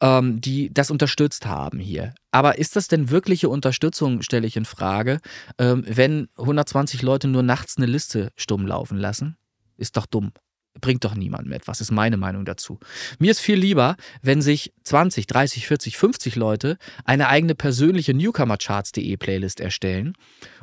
ähm, 0.00 0.40
die 0.40 0.72
das 0.72 0.90
unterstützt 0.90 1.46
haben 1.46 1.78
hier. 1.78 2.14
Aber 2.34 2.58
ist 2.58 2.74
das 2.74 2.88
denn 2.88 3.10
wirkliche 3.10 3.48
Unterstützung, 3.48 4.20
stelle 4.22 4.48
ich 4.48 4.56
in 4.56 4.64
Frage, 4.64 5.20
ähm, 5.56 5.84
wenn 5.86 6.26
120 6.36 7.00
Leute 7.00 7.28
nur 7.28 7.44
nachts 7.44 7.76
eine 7.76 7.86
Liste 7.86 8.32
stumm 8.34 8.66
laufen 8.66 8.98
lassen? 8.98 9.36
Ist 9.76 9.96
doch 9.96 10.06
dumm. 10.06 10.32
Bringt 10.80 11.04
doch 11.04 11.14
niemandem 11.14 11.52
etwas, 11.52 11.80
ist 11.80 11.92
meine 11.92 12.16
Meinung 12.16 12.44
dazu. 12.44 12.80
Mir 13.20 13.30
ist 13.30 13.38
viel 13.38 13.54
lieber, 13.54 13.94
wenn 14.20 14.42
sich 14.42 14.72
20, 14.82 15.28
30, 15.28 15.68
40, 15.68 15.96
50 15.96 16.34
Leute 16.34 16.76
eine 17.04 17.28
eigene 17.28 17.54
persönliche 17.54 18.14
Newcomercharts.de 18.14 19.16
Playlist 19.16 19.60
erstellen 19.60 20.14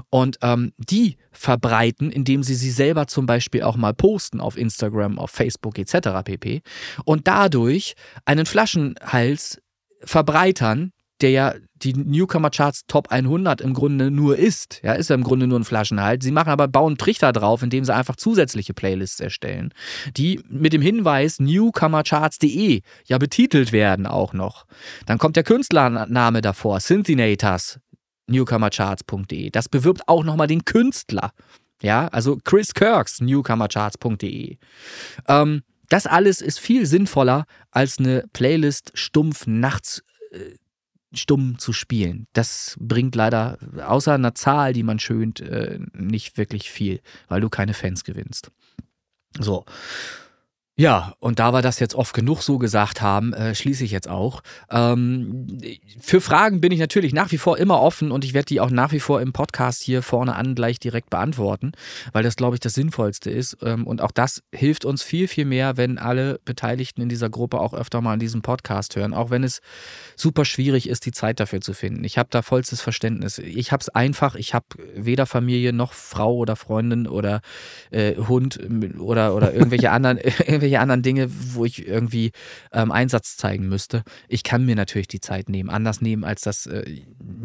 und 0.09 0.39
ähm, 0.41 0.73
die 0.77 1.15
verbreiten, 1.31 2.11
indem 2.11 2.43
sie 2.43 2.55
sie 2.55 2.71
selber 2.71 3.07
zum 3.07 3.25
Beispiel 3.25 3.63
auch 3.63 3.77
mal 3.77 3.93
posten 3.93 4.41
auf 4.41 4.57
Instagram, 4.57 5.17
auf 5.17 5.31
Facebook 5.31 5.79
etc. 5.79 6.09
pp. 6.25 6.63
Und 7.05 7.29
dadurch 7.29 7.95
einen 8.25 8.45
Flaschenhals 8.45 9.61
verbreitern, 10.03 10.91
der 11.21 11.31
ja 11.31 11.53
die 11.75 11.93
Newcomer 11.93 12.49
Charts 12.49 12.81
Top 12.87 13.11
100 13.11 13.61
im 13.61 13.73
Grunde 13.73 14.11
nur 14.11 14.37
ist. 14.37 14.81
Ja, 14.83 14.93
ist 14.93 15.09
ja 15.09 15.15
im 15.15 15.23
Grunde 15.23 15.47
nur 15.47 15.59
ein 15.59 15.63
Flaschenhalt. 15.63 16.23
Sie 16.23 16.31
machen 16.31 16.49
aber 16.49 16.67
bauen 16.67 16.97
Trichter 16.97 17.31
drauf, 17.31 17.63
indem 17.63 17.83
sie 17.83 17.93
einfach 17.93 18.15
zusätzliche 18.15 18.73
Playlists 18.73 19.19
erstellen, 19.19 19.73
die 20.15 20.41
mit 20.47 20.73
dem 20.73 20.81
Hinweis 20.81 21.39
newcomercharts.de 21.39 22.81
ja 23.05 23.17
betitelt 23.17 23.71
werden 23.71 24.05
auch 24.05 24.33
noch. 24.33 24.65
Dann 25.05 25.17
kommt 25.17 25.35
der 25.35 25.43
Künstlername 25.43 26.41
davor, 26.41 26.79
Synthinators, 26.79 27.79
newcomercharts.de. 28.27 29.49
Das 29.49 29.69
bewirbt 29.69 30.07
auch 30.07 30.23
nochmal 30.23 30.47
den 30.47 30.65
Künstler. 30.65 31.31
Ja, 31.81 32.07
also 32.09 32.37
Chris 32.43 32.73
Kirks, 32.73 33.21
newcomercharts.de. 33.21 34.57
Ähm, 35.27 35.61
das 35.89 36.07
alles 36.07 36.41
ist 36.41 36.59
viel 36.59 36.85
sinnvoller, 36.85 37.45
als 37.71 37.97
eine 37.99 38.23
Playlist 38.31 38.91
stumpf 38.93 39.45
nachts 39.47 40.03
äh, 40.31 40.55
stumm 41.13 41.57
zu 41.59 41.73
spielen. 41.73 42.27
Das 42.33 42.77
bringt 42.79 43.15
leider 43.15 43.57
außer 43.85 44.13
einer 44.13 44.35
Zahl, 44.35 44.73
die 44.73 44.83
man 44.83 44.99
schönt, 44.99 45.39
äh, 45.41 45.79
nicht 45.93 46.37
wirklich 46.37 46.71
viel, 46.71 47.01
weil 47.27 47.41
du 47.41 47.49
keine 47.49 47.73
Fans 47.73 48.03
gewinnst. 48.03 48.51
So. 49.39 49.65
Ja, 50.81 51.13
und 51.19 51.37
da 51.37 51.53
wir 51.53 51.61
das 51.61 51.79
jetzt 51.79 51.93
oft 51.93 52.11
genug 52.11 52.41
so 52.41 52.57
gesagt 52.57 53.03
haben, 53.03 53.33
äh, 53.33 53.53
schließe 53.53 53.83
ich 53.83 53.91
jetzt 53.91 54.09
auch. 54.09 54.41
Ähm, 54.71 55.45
für 55.99 56.21
Fragen 56.21 56.59
bin 56.59 56.71
ich 56.71 56.79
natürlich 56.79 57.13
nach 57.13 57.31
wie 57.31 57.37
vor 57.37 57.59
immer 57.59 57.79
offen 57.79 58.11
und 58.11 58.25
ich 58.25 58.33
werde 58.33 58.47
die 58.47 58.59
auch 58.59 58.71
nach 58.71 58.91
wie 58.91 58.99
vor 58.99 59.21
im 59.21 59.31
Podcast 59.31 59.83
hier 59.83 60.01
vorne 60.01 60.33
an 60.33 60.55
gleich 60.55 60.79
direkt 60.79 61.11
beantworten, 61.11 61.73
weil 62.13 62.23
das, 62.23 62.35
glaube 62.35 62.55
ich, 62.55 62.61
das 62.61 62.73
Sinnvollste 62.73 63.29
ist. 63.29 63.57
Ähm, 63.61 63.85
und 63.85 64.01
auch 64.01 64.09
das 64.09 64.41
hilft 64.51 64.83
uns 64.83 65.03
viel, 65.03 65.27
viel 65.27 65.45
mehr, 65.45 65.77
wenn 65.77 65.99
alle 65.99 66.39
Beteiligten 66.45 67.03
in 67.03 67.09
dieser 67.09 67.29
Gruppe 67.29 67.59
auch 67.59 67.75
öfter 67.75 68.01
mal 68.01 68.13
an 68.13 68.19
diesem 68.19 68.41
Podcast 68.41 68.95
hören, 68.95 69.13
auch 69.13 69.29
wenn 69.29 69.43
es 69.43 69.61
super 70.15 70.45
schwierig 70.45 70.89
ist, 70.89 71.05
die 71.05 71.11
Zeit 71.11 71.39
dafür 71.39 71.61
zu 71.61 71.73
finden. 71.73 72.03
Ich 72.05 72.17
habe 72.17 72.29
da 72.31 72.41
vollstes 72.41 72.81
Verständnis. 72.81 73.37
Ich 73.37 73.71
habe 73.71 73.81
es 73.81 73.89
einfach, 73.89 74.33
ich 74.33 74.55
habe 74.55 74.65
weder 74.95 75.27
Familie 75.27 75.73
noch 75.73 75.93
Frau 75.93 76.33
oder 76.37 76.55
Freundin 76.55 77.05
oder 77.05 77.41
äh, 77.91 78.15
Hund 78.15 78.59
oder, 78.97 79.35
oder 79.35 79.53
irgendwelche 79.53 79.91
anderen, 79.91 80.17
irgendwelche 80.71 80.79
anderen 80.79 81.01
Dinge, 81.01 81.27
wo 81.53 81.65
ich 81.65 81.87
irgendwie 81.87 82.31
ähm, 82.71 82.91
Einsatz 82.91 83.37
zeigen 83.37 83.67
müsste. 83.67 84.03
Ich 84.27 84.43
kann 84.43 84.65
mir 84.65 84.75
natürlich 84.75 85.07
die 85.07 85.19
Zeit 85.19 85.49
nehmen, 85.49 85.69
anders 85.69 86.01
nehmen, 86.01 86.23
als 86.23 86.41
das 86.41 86.65
äh, 86.65 86.83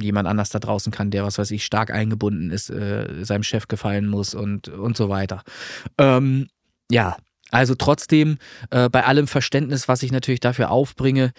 jemand 0.00 0.28
anders 0.28 0.50
da 0.50 0.58
draußen 0.58 0.92
kann, 0.92 1.10
der, 1.10 1.24
was 1.24 1.38
weiß 1.38 1.50
ich, 1.50 1.64
stark 1.64 1.90
eingebunden 1.90 2.50
ist, 2.50 2.70
äh, 2.70 3.24
seinem 3.24 3.42
Chef 3.42 3.68
gefallen 3.68 4.06
muss 4.06 4.34
und, 4.34 4.68
und 4.68 4.96
so 4.96 5.08
weiter. 5.08 5.42
Ähm, 5.98 6.48
ja, 6.90 7.16
also 7.50 7.74
trotzdem, 7.74 8.38
äh, 8.70 8.88
bei 8.88 9.04
allem 9.04 9.26
Verständnis, 9.26 9.88
was 9.88 10.02
ich 10.02 10.12
natürlich 10.12 10.40
dafür 10.40 10.70
aufbringe, 10.70 11.32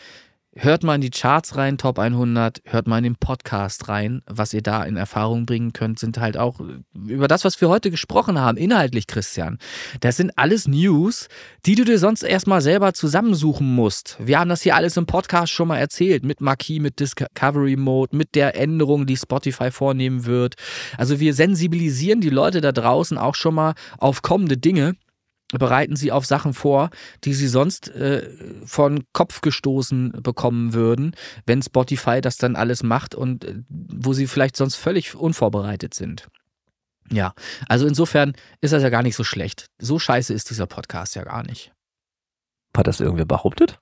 Hört 0.60 0.84
mal 0.84 0.96
in 0.96 1.02
die 1.02 1.12
Charts 1.12 1.56
rein, 1.56 1.78
Top 1.78 2.00
100, 2.00 2.62
hört 2.66 2.88
mal 2.88 2.98
in 2.98 3.04
den 3.04 3.16
Podcast 3.16 3.90
rein. 3.90 4.24
Was 4.26 4.56
ihr 4.56 4.64
da 4.64 4.84
in 4.84 4.98
Erfahrung 4.98 5.46
bringen 5.46 5.72
könnt, 5.72 6.00
sind 6.00 6.18
halt 6.18 6.36
auch 6.36 6.60
über 6.96 7.28
das, 7.28 7.46
was 7.46 7.62
wir 7.62 7.70
heute 7.70 7.92
gesprochen 7.92 8.40
haben, 8.40 8.58
inhaltlich, 8.58 9.06
Christian. 9.06 9.60
Das 10.00 10.18
sind 10.18 10.36
alles 10.36 10.68
News, 10.68 11.28
die 11.68 11.76
du 11.76 11.86
dir 11.86 12.00
sonst 12.00 12.24
erstmal 12.24 12.62
selber 12.62 12.94
zusammensuchen 12.94 13.76
musst. 13.76 14.18
Wir 14.20 14.40
haben 14.40 14.50
das 14.50 14.64
hier 14.64 14.76
alles 14.76 14.98
im 14.98 15.06
Podcast 15.06 15.54
schon 15.54 15.68
mal 15.68 15.78
erzählt, 15.78 16.26
mit 16.26 16.42
Marquis, 16.42 16.82
mit 16.82 17.00
Discovery 17.00 17.76
Mode, 17.76 18.18
mit 18.18 18.34
der 18.34 18.56
Änderung, 18.56 19.06
die 19.06 19.16
Spotify 19.16 19.70
vornehmen 19.70 20.26
wird. 20.26 20.56
Also 20.98 21.20
wir 21.20 21.36
sensibilisieren 21.36 22.20
die 22.20 22.32
Leute 22.32 22.62
da 22.62 22.72
draußen 22.72 23.20
auch 23.20 23.36
schon 23.36 23.54
mal 23.54 23.76
auf 24.00 24.24
kommende 24.24 24.58
Dinge 24.58 24.96
bereiten 25.54 25.96
sie 25.96 26.12
auf 26.12 26.26
Sachen 26.26 26.54
vor, 26.54 26.90
die 27.24 27.34
sie 27.34 27.48
sonst 27.48 27.90
äh, 27.90 28.30
von 28.66 29.04
Kopf 29.14 29.42
gestoßen 29.42 30.20
bekommen 30.22 30.74
würden, 30.74 31.16
wenn 31.46 31.62
Spotify 31.62 32.22
das 32.22 32.38
dann 32.38 32.56
alles 32.56 32.84
macht 32.84 33.16
und 33.16 33.46
äh, 33.46 33.56
wo 33.70 34.14
sie 34.14 34.28
vielleicht 34.28 34.58
sonst 34.58 34.76
völlig 34.76 35.16
unvorbereitet 35.16 35.94
sind. 35.94 36.28
Ja, 37.12 37.34
also 37.70 37.88
insofern 37.88 38.34
ist 38.60 38.74
das 38.74 38.84
ja 38.84 38.90
gar 38.90 39.04
nicht 39.04 39.16
so 39.16 39.24
schlecht. 39.24 39.68
So 39.80 39.98
scheiße 40.00 40.34
ist 40.34 40.50
dieser 40.50 40.66
Podcast 40.66 41.16
ja 41.16 41.24
gar 41.24 41.44
nicht. 41.44 41.72
Hat 42.76 42.88
das 42.88 43.00
irgendwer 43.00 43.26
behauptet? 43.26 43.80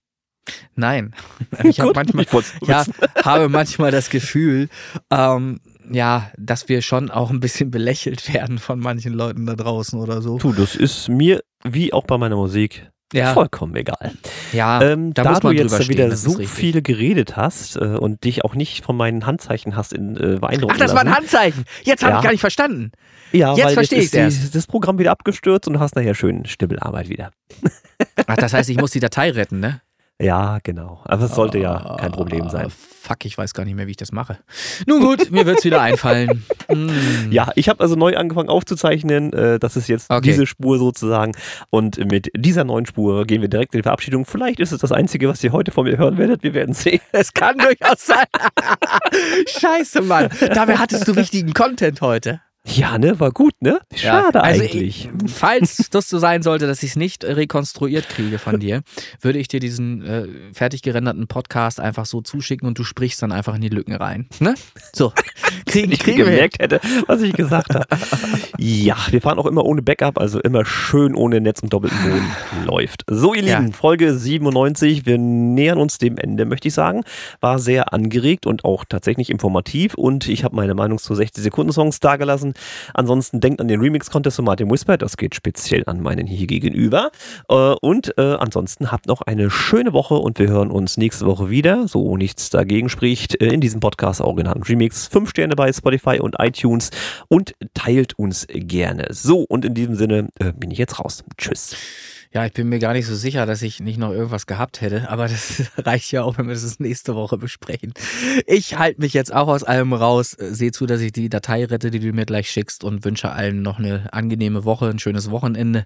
Nein. 0.76 1.14
Ich, 1.64 1.80
hab 1.80 1.96
manchmal, 1.96 2.26
ja, 2.68 2.86
habe 3.24 3.50
manchmal 3.50 3.92
das 3.92 4.10
Gefühl, 4.10 4.70
ähm, 5.10 5.60
ja, 5.92 6.32
dass 6.38 6.70
wir 6.70 6.82
schon 6.82 7.12
auch 7.12 7.30
ein 7.30 7.40
bisschen 7.40 7.72
belächelt 7.72 8.34
werden 8.34 8.60
von 8.60 8.80
manchen 8.80 9.14
Leuten 9.14 9.46
da 9.46 9.56
draußen 9.56 10.00
oder 10.00 10.22
so. 10.22 10.38
Tu, 10.38 10.54
das 10.54 10.76
ist 10.76 11.10
mir, 11.10 11.42
wie 11.66 11.94
auch 11.94 12.06
bei 12.06 12.18
meiner 12.18 12.36
Musik, 12.36 12.90
ja. 13.14 13.34
vollkommen 13.34 13.76
egal. 13.76 14.12
Ja, 14.52 14.82
ähm, 14.82 15.14
da, 15.14 15.24
da 15.24 15.40
du 15.40 15.52
jetzt 15.52 15.76
stehen, 15.76 15.90
wieder 15.90 16.16
so 16.16 16.38
viel 16.40 16.82
geredet 16.82 17.36
hast 17.36 17.76
äh, 17.76 17.80
und 17.80 18.24
dich 18.24 18.44
auch 18.46 18.56
nicht 18.56 18.84
von 18.84 18.96
meinen 18.96 19.26
Handzeichen 19.26 19.76
hast 19.76 19.94
in 19.94 20.16
äh, 20.16 20.40
beeindrucken 20.40 20.74
Ach, 20.74 20.78
das 20.78 20.94
lassen. 20.94 20.96
war 20.96 21.02
ein 21.02 21.16
Handzeichen. 21.16 21.66
Jetzt 21.84 22.04
habe 22.04 22.14
ja. 22.14 22.20
ich 22.20 22.24
gar 22.24 22.32
nicht 22.32 22.42
verstanden. 22.42 22.92
Ja, 23.32 23.56
jetzt 23.56 23.74
verstehe 23.74 24.00
ich 24.00 24.12
das. 24.12 24.52
das 24.52 24.68
Programm 24.68 25.00
wieder 25.00 25.12
abgestürzt 25.12 25.68
und 25.68 25.74
du 25.74 25.80
hast 25.80 25.96
nachher 25.96 26.16
schön 26.16 26.46
Stibbelarbeit 26.46 27.10
wieder. 27.10 27.32
Ach, 28.28 28.38
das 28.38 28.54
heißt, 28.54 28.70
ich 28.70 28.78
muss 28.78 28.92
die 28.92 29.00
Datei 29.00 29.32
retten, 29.32 29.60
ne? 29.60 29.82
Ja, 30.22 30.60
genau. 30.64 31.02
Aber 31.04 31.26
es 31.26 31.36
sollte 31.36 31.58
ja 31.58 31.98
kein 32.00 32.12
Problem 32.12 32.50
sein. 32.50 32.72
Fuck, 33.06 33.26
ich 33.26 33.38
weiß 33.38 33.53
gar 33.53 33.65
nicht 33.65 33.76
mehr, 33.76 33.86
wie 33.86 33.91
ich 33.91 33.98
das 33.98 34.11
mache. 34.11 34.40
Nun 34.88 34.99
gut, 34.99 35.30
mir 35.30 35.45
wird 35.45 35.60
es 35.60 35.65
wieder 35.65 35.82
einfallen. 35.82 36.44
Mm. 36.68 37.32
Ja, 37.32 37.52
ich 37.53 37.69
habe 37.69 37.80
also 37.82 37.95
neu 37.95 38.18
angefangen 38.18 38.49
aufzuzeichnen. 38.49 39.32
Äh, 39.34 39.60
das 39.60 39.77
ist 39.77 39.88
jetzt 39.88 40.10
okay. 40.10 40.22
diese 40.22 40.48
Spur 40.48 40.80
sozusagen. 40.80 41.34
Und 41.69 42.03
mit 42.10 42.32
dieser 42.36 42.64
neuen 42.64 42.88
Spur 42.88 43.26
gehen 43.26 43.41
wir 43.41 43.49
direkt 43.49 43.76
in 43.76 43.80
die 43.80 43.84
Verabschiedung. 43.84 44.26
Vielleicht 44.26 44.60
ist 44.60 44.72
es 44.72 44.80
das 44.80 44.91
Einzige, 44.91 45.30
was 45.30 45.44
ihr 45.44 45.52
heute 45.52 45.69
von 45.69 45.86
mir 45.86 45.99
hören 45.99 46.18
werdet. 46.18 46.41
Wir 46.41 46.56
werden 46.56 46.73
sehen. 46.73 47.02
Es 47.11 47.34
kann 47.34 47.60
durchaus 47.60 48.03
sein. 48.03 48.26
Scheiße, 49.48 50.02
Mann. 50.02 50.30
Dabei 50.56 50.77
hattest 50.77 51.07
du 51.07 51.15
wichtigen 51.15 51.53
Content 51.53 52.02
heute. 52.02 52.41
Ja, 52.68 52.98
ne, 52.98 53.20
war 53.20 53.32
gut, 53.32 53.54
ne? 53.62 53.80
Schade 53.94 54.40
ja, 54.40 54.44
also 54.44 54.64
eigentlich. 54.64 55.08
Ich, 55.08 55.10
falls 55.32 55.90
das 55.92 56.10
so 56.10 56.18
sein 56.18 56.42
sollte, 56.42 56.66
dass 56.66 56.82
ich 56.82 56.92
es 56.92 56.96
nicht 56.96 57.24
rekonstruiert 57.24 58.10
kriege 58.10 58.40
von 58.40 58.60
dir, 58.60 58.82
würde 59.22 59.38
ich 59.40 59.48
dir 59.48 59.60
diesen 59.60 60.04
äh, 60.04 60.28
fertig 60.52 60.82
gerenderten 60.82 61.28
Podcast 61.28 61.80
einfach 61.80 62.06
so 62.06 62.22
zuschicken 62.22 62.68
und 62.68 62.80
du 62.80 62.84
sprichst 62.84 63.22
dann 63.22 63.32
einfach 63.32 63.56
in 63.56 63.62
die 63.62 63.70
Lücken 63.70 63.94
rein. 63.94 64.28
Ne? 64.40 64.56
So. 64.94 65.14
Kriegen, 65.66 65.92
ich 65.92 66.00
kriegen 66.00 66.18
gemerkt 66.18 66.60
hätte, 66.60 66.80
was 67.08 67.22
ich 67.22 67.34
gesagt 67.34 67.74
habe. 67.74 67.86
ja, 68.58 68.96
wir 69.10 69.22
fahren 69.22 69.40
auch 69.40 69.46
immer 69.46 69.66
ohne 69.66 69.82
Backup, 69.82 70.20
also 70.20 70.40
immer 70.40 70.66
schön 70.66 71.16
ohne 71.16 71.42
Netz 71.42 71.62
und 71.62 71.72
doppelten 71.72 71.98
Boden 72.04 72.66
läuft. 72.66 73.04
So, 73.10 73.34
ihr 73.34 73.42
Lieben, 73.42 73.68
ja. 73.68 73.74
Folge 73.74 74.14
97. 74.14 75.06
Wir 75.06 75.18
nähern 75.18 75.78
uns 75.78 75.98
dem 75.98 76.18
Ende, 76.18 76.46
möchte 76.46 76.68
ich 76.68 76.74
sagen. 76.74 77.04
War 77.42 77.60
sehr 77.60 77.94
angeregt 77.94 78.46
und 78.46 78.66
auch 78.66 78.86
tatsächlich 78.88 79.30
informativ 79.30 79.96
und 79.96 80.28
ich 80.28 80.44
habe 80.44 80.56
meine 80.56 80.76
Meinung 80.76 80.98
zu 80.98 81.14
60 81.16 81.44
Sekunden 81.44 81.72
Songs 81.72 82.00
dargelassen. 82.00 82.55
Ansonsten 82.94 83.40
denkt 83.40 83.61
an 83.61 83.68
den 83.68 83.80
Remix-Contest 83.80 84.38
von 84.38 84.45
Martin 84.45 84.69
Whisper, 84.69 84.98
das 84.98 85.18
geht 85.18 85.36
speziell 85.36 85.84
an 85.86 86.02
meinen 86.02 86.27
hier 86.27 86.48
gegenüber. 86.48 87.11
Äh, 87.49 87.53
und 87.82 88.18
äh, 88.18 88.22
ansonsten 88.22 88.91
habt 88.91 89.07
noch 89.07 89.22
eine 89.22 89.49
schöne 89.49 89.94
Woche 89.94 90.15
und 90.15 90.40
wir 90.40 90.48
hören 90.48 90.72
uns 90.72 90.98
nächste 90.98 91.26
Woche 91.26 91.49
wieder, 91.49 91.88
so 91.88 92.18
nichts 92.18 92.49
dagegen 92.49 92.90
spricht, 92.90 93.41
äh, 93.41 93.48
in 93.48 93.61
diesem 93.61 93.80
Podcast 93.80 94.22
auch 94.22 94.36
genannt 94.36 94.68
Remix. 94.69 95.07
Fünf 95.07 95.30
Sterne 95.30 95.56
bei 95.56 95.72
Spotify 95.72 96.19
und 96.19 96.36
iTunes 96.40 96.91
und 97.27 97.56
teilt 97.73 98.18
uns 98.18 98.48
gerne. 98.49 99.07
So, 99.11 99.40
und 99.41 99.65
in 99.65 99.73
diesem 99.73 99.95
Sinne 99.95 100.30
bin 100.57 100.72
ich 100.72 100.77
jetzt 100.77 100.99
raus. 100.99 101.23
Tschüss. 101.38 101.76
Ja, 102.36 102.45
ich 102.45 102.52
bin 102.52 102.68
mir 102.68 102.80
gar 102.80 102.91
nicht 102.91 103.06
so 103.06 103.16
sicher, 103.16 103.45
dass 103.45 103.62
ich 103.62 103.80
nicht 103.80 103.98
noch 103.98 104.12
irgendwas 104.12 104.45
gehabt 104.45 104.82
hätte, 104.82 105.10
aber 105.10 105.28
das 105.30 105.72
reicht 105.78 106.12
ja 106.12 106.24
auch, 106.24 106.38
wenn 106.38 106.48
wir 106.49 106.53
das 106.53 106.82
nächste 106.82 107.16
Woche 107.16 107.38
besprechen. 107.38 107.94
Ich 108.45 108.78
halte 108.78 108.99
mich 108.99 109.14
jetzt 109.14 109.34
auch 109.34 109.48
aus 109.48 109.64
allem 109.64 109.94
raus, 109.94 110.32
sehe 110.32 110.74
zu, 110.74 110.86
dass 110.86 110.99
ich 110.99 111.14
die 111.14 111.30
Datei 111.30 111.64
rette, 111.64 111.91
die 111.91 111.99
du 111.99 112.12
mir 112.12 112.26
gleich 112.26 112.49
schickst 112.52 112.84
und 112.84 113.06
wünsche 113.06 113.32
allen 113.32 113.62
noch 113.62 113.80
eine 113.80 114.12
angenehme 114.12 114.66
Woche, 114.66 114.90
ein 114.90 114.99
schönes 114.99 115.32
Wochenende. 115.32 115.86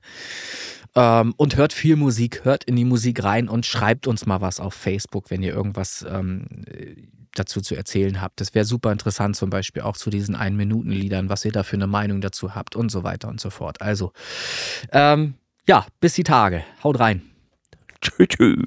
Ähm, 0.95 1.35
und 1.37 1.55
hört 1.55 1.71
viel 1.71 1.97
Musik, 1.97 2.43
hört 2.45 2.63
in 2.63 2.75
die 2.75 2.83
Musik 2.83 3.23
rein 3.23 3.47
und 3.47 3.67
schreibt 3.67 4.07
uns 4.07 4.25
mal 4.25 4.41
was 4.41 4.59
auf 4.59 4.73
Facebook, 4.73 5.29
wenn 5.29 5.43
ihr 5.43 5.53
irgendwas 5.53 6.03
ähm, 6.09 6.65
dazu 7.35 7.61
zu 7.61 7.75
erzählen 7.75 8.21
habt. 8.21 8.41
Das 8.41 8.55
wäre 8.55 8.65
super 8.65 8.91
interessant, 8.91 9.35
zum 9.35 9.51
Beispiel 9.51 9.83
auch 9.83 9.97
zu 9.97 10.09
diesen 10.09 10.33
Ein-Minuten-Liedern, 10.33 11.29
was 11.29 11.45
ihr 11.45 11.51
da 11.51 11.61
für 11.61 11.75
eine 11.75 11.85
Meinung 11.85 12.21
dazu 12.21 12.55
habt 12.55 12.75
und 12.75 12.89
so 12.89 13.03
weiter 13.03 13.27
und 13.27 13.39
so 13.39 13.51
fort. 13.51 13.83
Also, 13.83 14.13
ähm, 14.91 15.35
ja, 15.69 15.85
bis 16.01 16.15
die 16.15 16.23
Tage. 16.23 16.63
Haut 16.83 16.99
rein. 16.99 17.21
Tschüss. 18.01 18.57